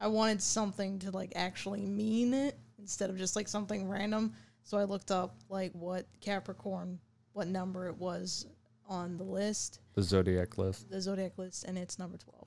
I 0.00 0.08
wanted 0.08 0.42
something 0.42 0.98
to 1.00 1.12
like 1.12 1.34
actually 1.36 1.86
mean 1.86 2.34
it 2.34 2.58
instead 2.80 3.10
of 3.10 3.16
just 3.16 3.36
like 3.36 3.46
something 3.46 3.88
random. 3.88 4.32
So 4.64 4.76
I 4.76 4.82
looked 4.84 5.12
up 5.12 5.36
like 5.48 5.70
what 5.72 6.06
Capricorn, 6.20 6.98
what 7.32 7.46
number 7.46 7.86
it 7.86 7.96
was 7.96 8.46
on 8.88 9.16
the 9.16 9.24
list, 9.24 9.78
The 9.94 10.02
zodiac 10.02 10.58
list. 10.58 10.90
the 10.90 11.00
zodiac 11.00 11.38
list, 11.38 11.62
and 11.64 11.78
it's 11.78 11.96
number 12.00 12.16
12. 12.18 12.41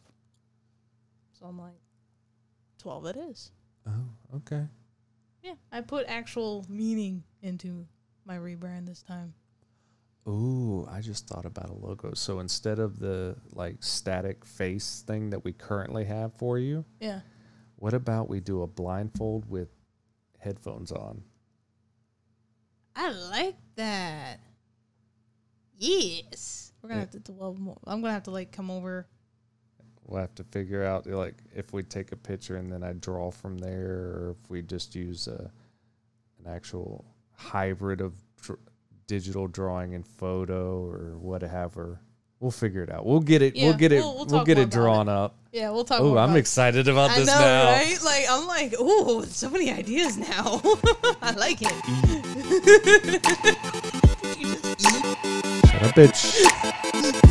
So 1.46 1.50
I'm 1.50 1.60
like, 1.60 1.78
12 2.80 3.06
it 3.06 3.18
is. 3.18 3.52
Oh, 3.88 3.92
okay. 4.38 4.66
Yeah, 5.44 5.54
I 5.72 5.82
put 5.82 6.08
actual 6.08 6.66
meaning 6.68 7.24
into 7.44 7.86
my 8.26 8.36
rebrand 8.36 8.88
this 8.88 9.04
time. 9.04 9.32
Ooh, 10.28 10.88
I 10.90 11.02
just 11.02 11.28
thought 11.28 11.46
about 11.46 11.70
a 11.70 11.74
logo. 11.74 12.16
So 12.16 12.40
instead 12.40 12.80
of 12.80 12.98
the 12.98 13.36
like 13.52 13.84
static 13.84 14.44
face 14.44 15.04
thing 15.06 15.30
that 15.30 15.44
we 15.44 15.54
currently 15.54 16.04
have 16.06 16.34
for 16.34 16.58
you, 16.58 16.84
Yeah. 17.00 17.22
what 17.76 17.94
about 17.94 18.28
we 18.28 18.40
do 18.40 18.64
a 18.64 18.68
blindfold 18.68 19.48
with 19.48 19.70
headphones 20.40 20.92
on? 20.92 21.22
I 22.96 23.12
like 23.12 23.58
that. 23.76 24.40
Yes. 25.78 26.74
We're 26.82 26.90
gonna 26.90 27.02
Yeah. 27.02 27.02
have 27.02 27.12
to 27.12 27.20
do 27.20 27.34
well 27.34 27.54
more. 27.54 27.78
I'm 27.86 28.02
gonna 28.02 28.14
have 28.14 28.24
to 28.24 28.32
like 28.32 28.52
come 28.52 28.72
over. 28.72 29.06
We'll 30.08 30.22
have 30.22 30.36
to 30.36 30.44
figure 30.46 30.84
out 30.84 31.08
like 31.08 31.36
if 31.56 31.74
we 31.74 31.82
take 31.84 32.12
a 32.12 32.16
picture 32.16 32.58
and 32.58 32.72
then 32.72 32.84
I 32.84 32.94
draw 32.94 33.32
from 33.32 33.58
there, 33.58 33.90
or 34.16 34.36
if 34.40 34.50
we 34.50 34.62
just 34.62 34.96
use 34.96 35.28
a 35.28 35.50
an 36.46 36.48
actual 36.54 37.04
hybrid 37.34 38.02
of 38.02 38.14
dr- 38.42 38.60
digital 39.08 39.48
drawing 39.48 39.96
and 39.96 40.06
photo 40.06 40.84
or 40.86 41.18
whatever. 41.18 42.00
We'll 42.40 42.52
figure 42.52 42.84
it 42.84 42.92
out. 42.92 43.06
We'll 43.06 43.22
get 43.22 43.42
it. 43.42 43.56
Yeah, 43.56 43.70
we'll 43.70 43.78
get 43.78 43.92
it. 43.94 44.02
we'll- 44.04 44.16
we'll 44.18 44.26
We'll, 44.28 44.44
get 44.46 44.60
it 44.60 44.70
drawn 44.70 45.08
up. 45.10 45.36
Yeah, 45.52 45.70
we'll 45.72 45.86
talk. 45.86 46.02
Oh, 46.02 46.18
I'm 46.18 46.30
about 46.32 46.38
excited 46.38 46.88
about 46.90 47.10
I 47.12 47.20
this 47.20 47.28
know, 47.28 47.40
now. 47.40 47.72
right? 47.72 47.98
Like 48.04 48.26
I'm 48.30 48.46
like, 48.46 48.80
ooh, 48.80 49.24
so 49.28 49.50
many 49.50 49.72
ideas 49.72 50.18
now. 50.18 50.62
I 51.22 51.32
like 51.38 51.60
it. 51.62 51.72
You 54.38 54.56
just 54.56 54.96
eat. 54.96 55.68
Shut 55.68 55.84
up, 55.84 55.96
bitch. 55.96 57.22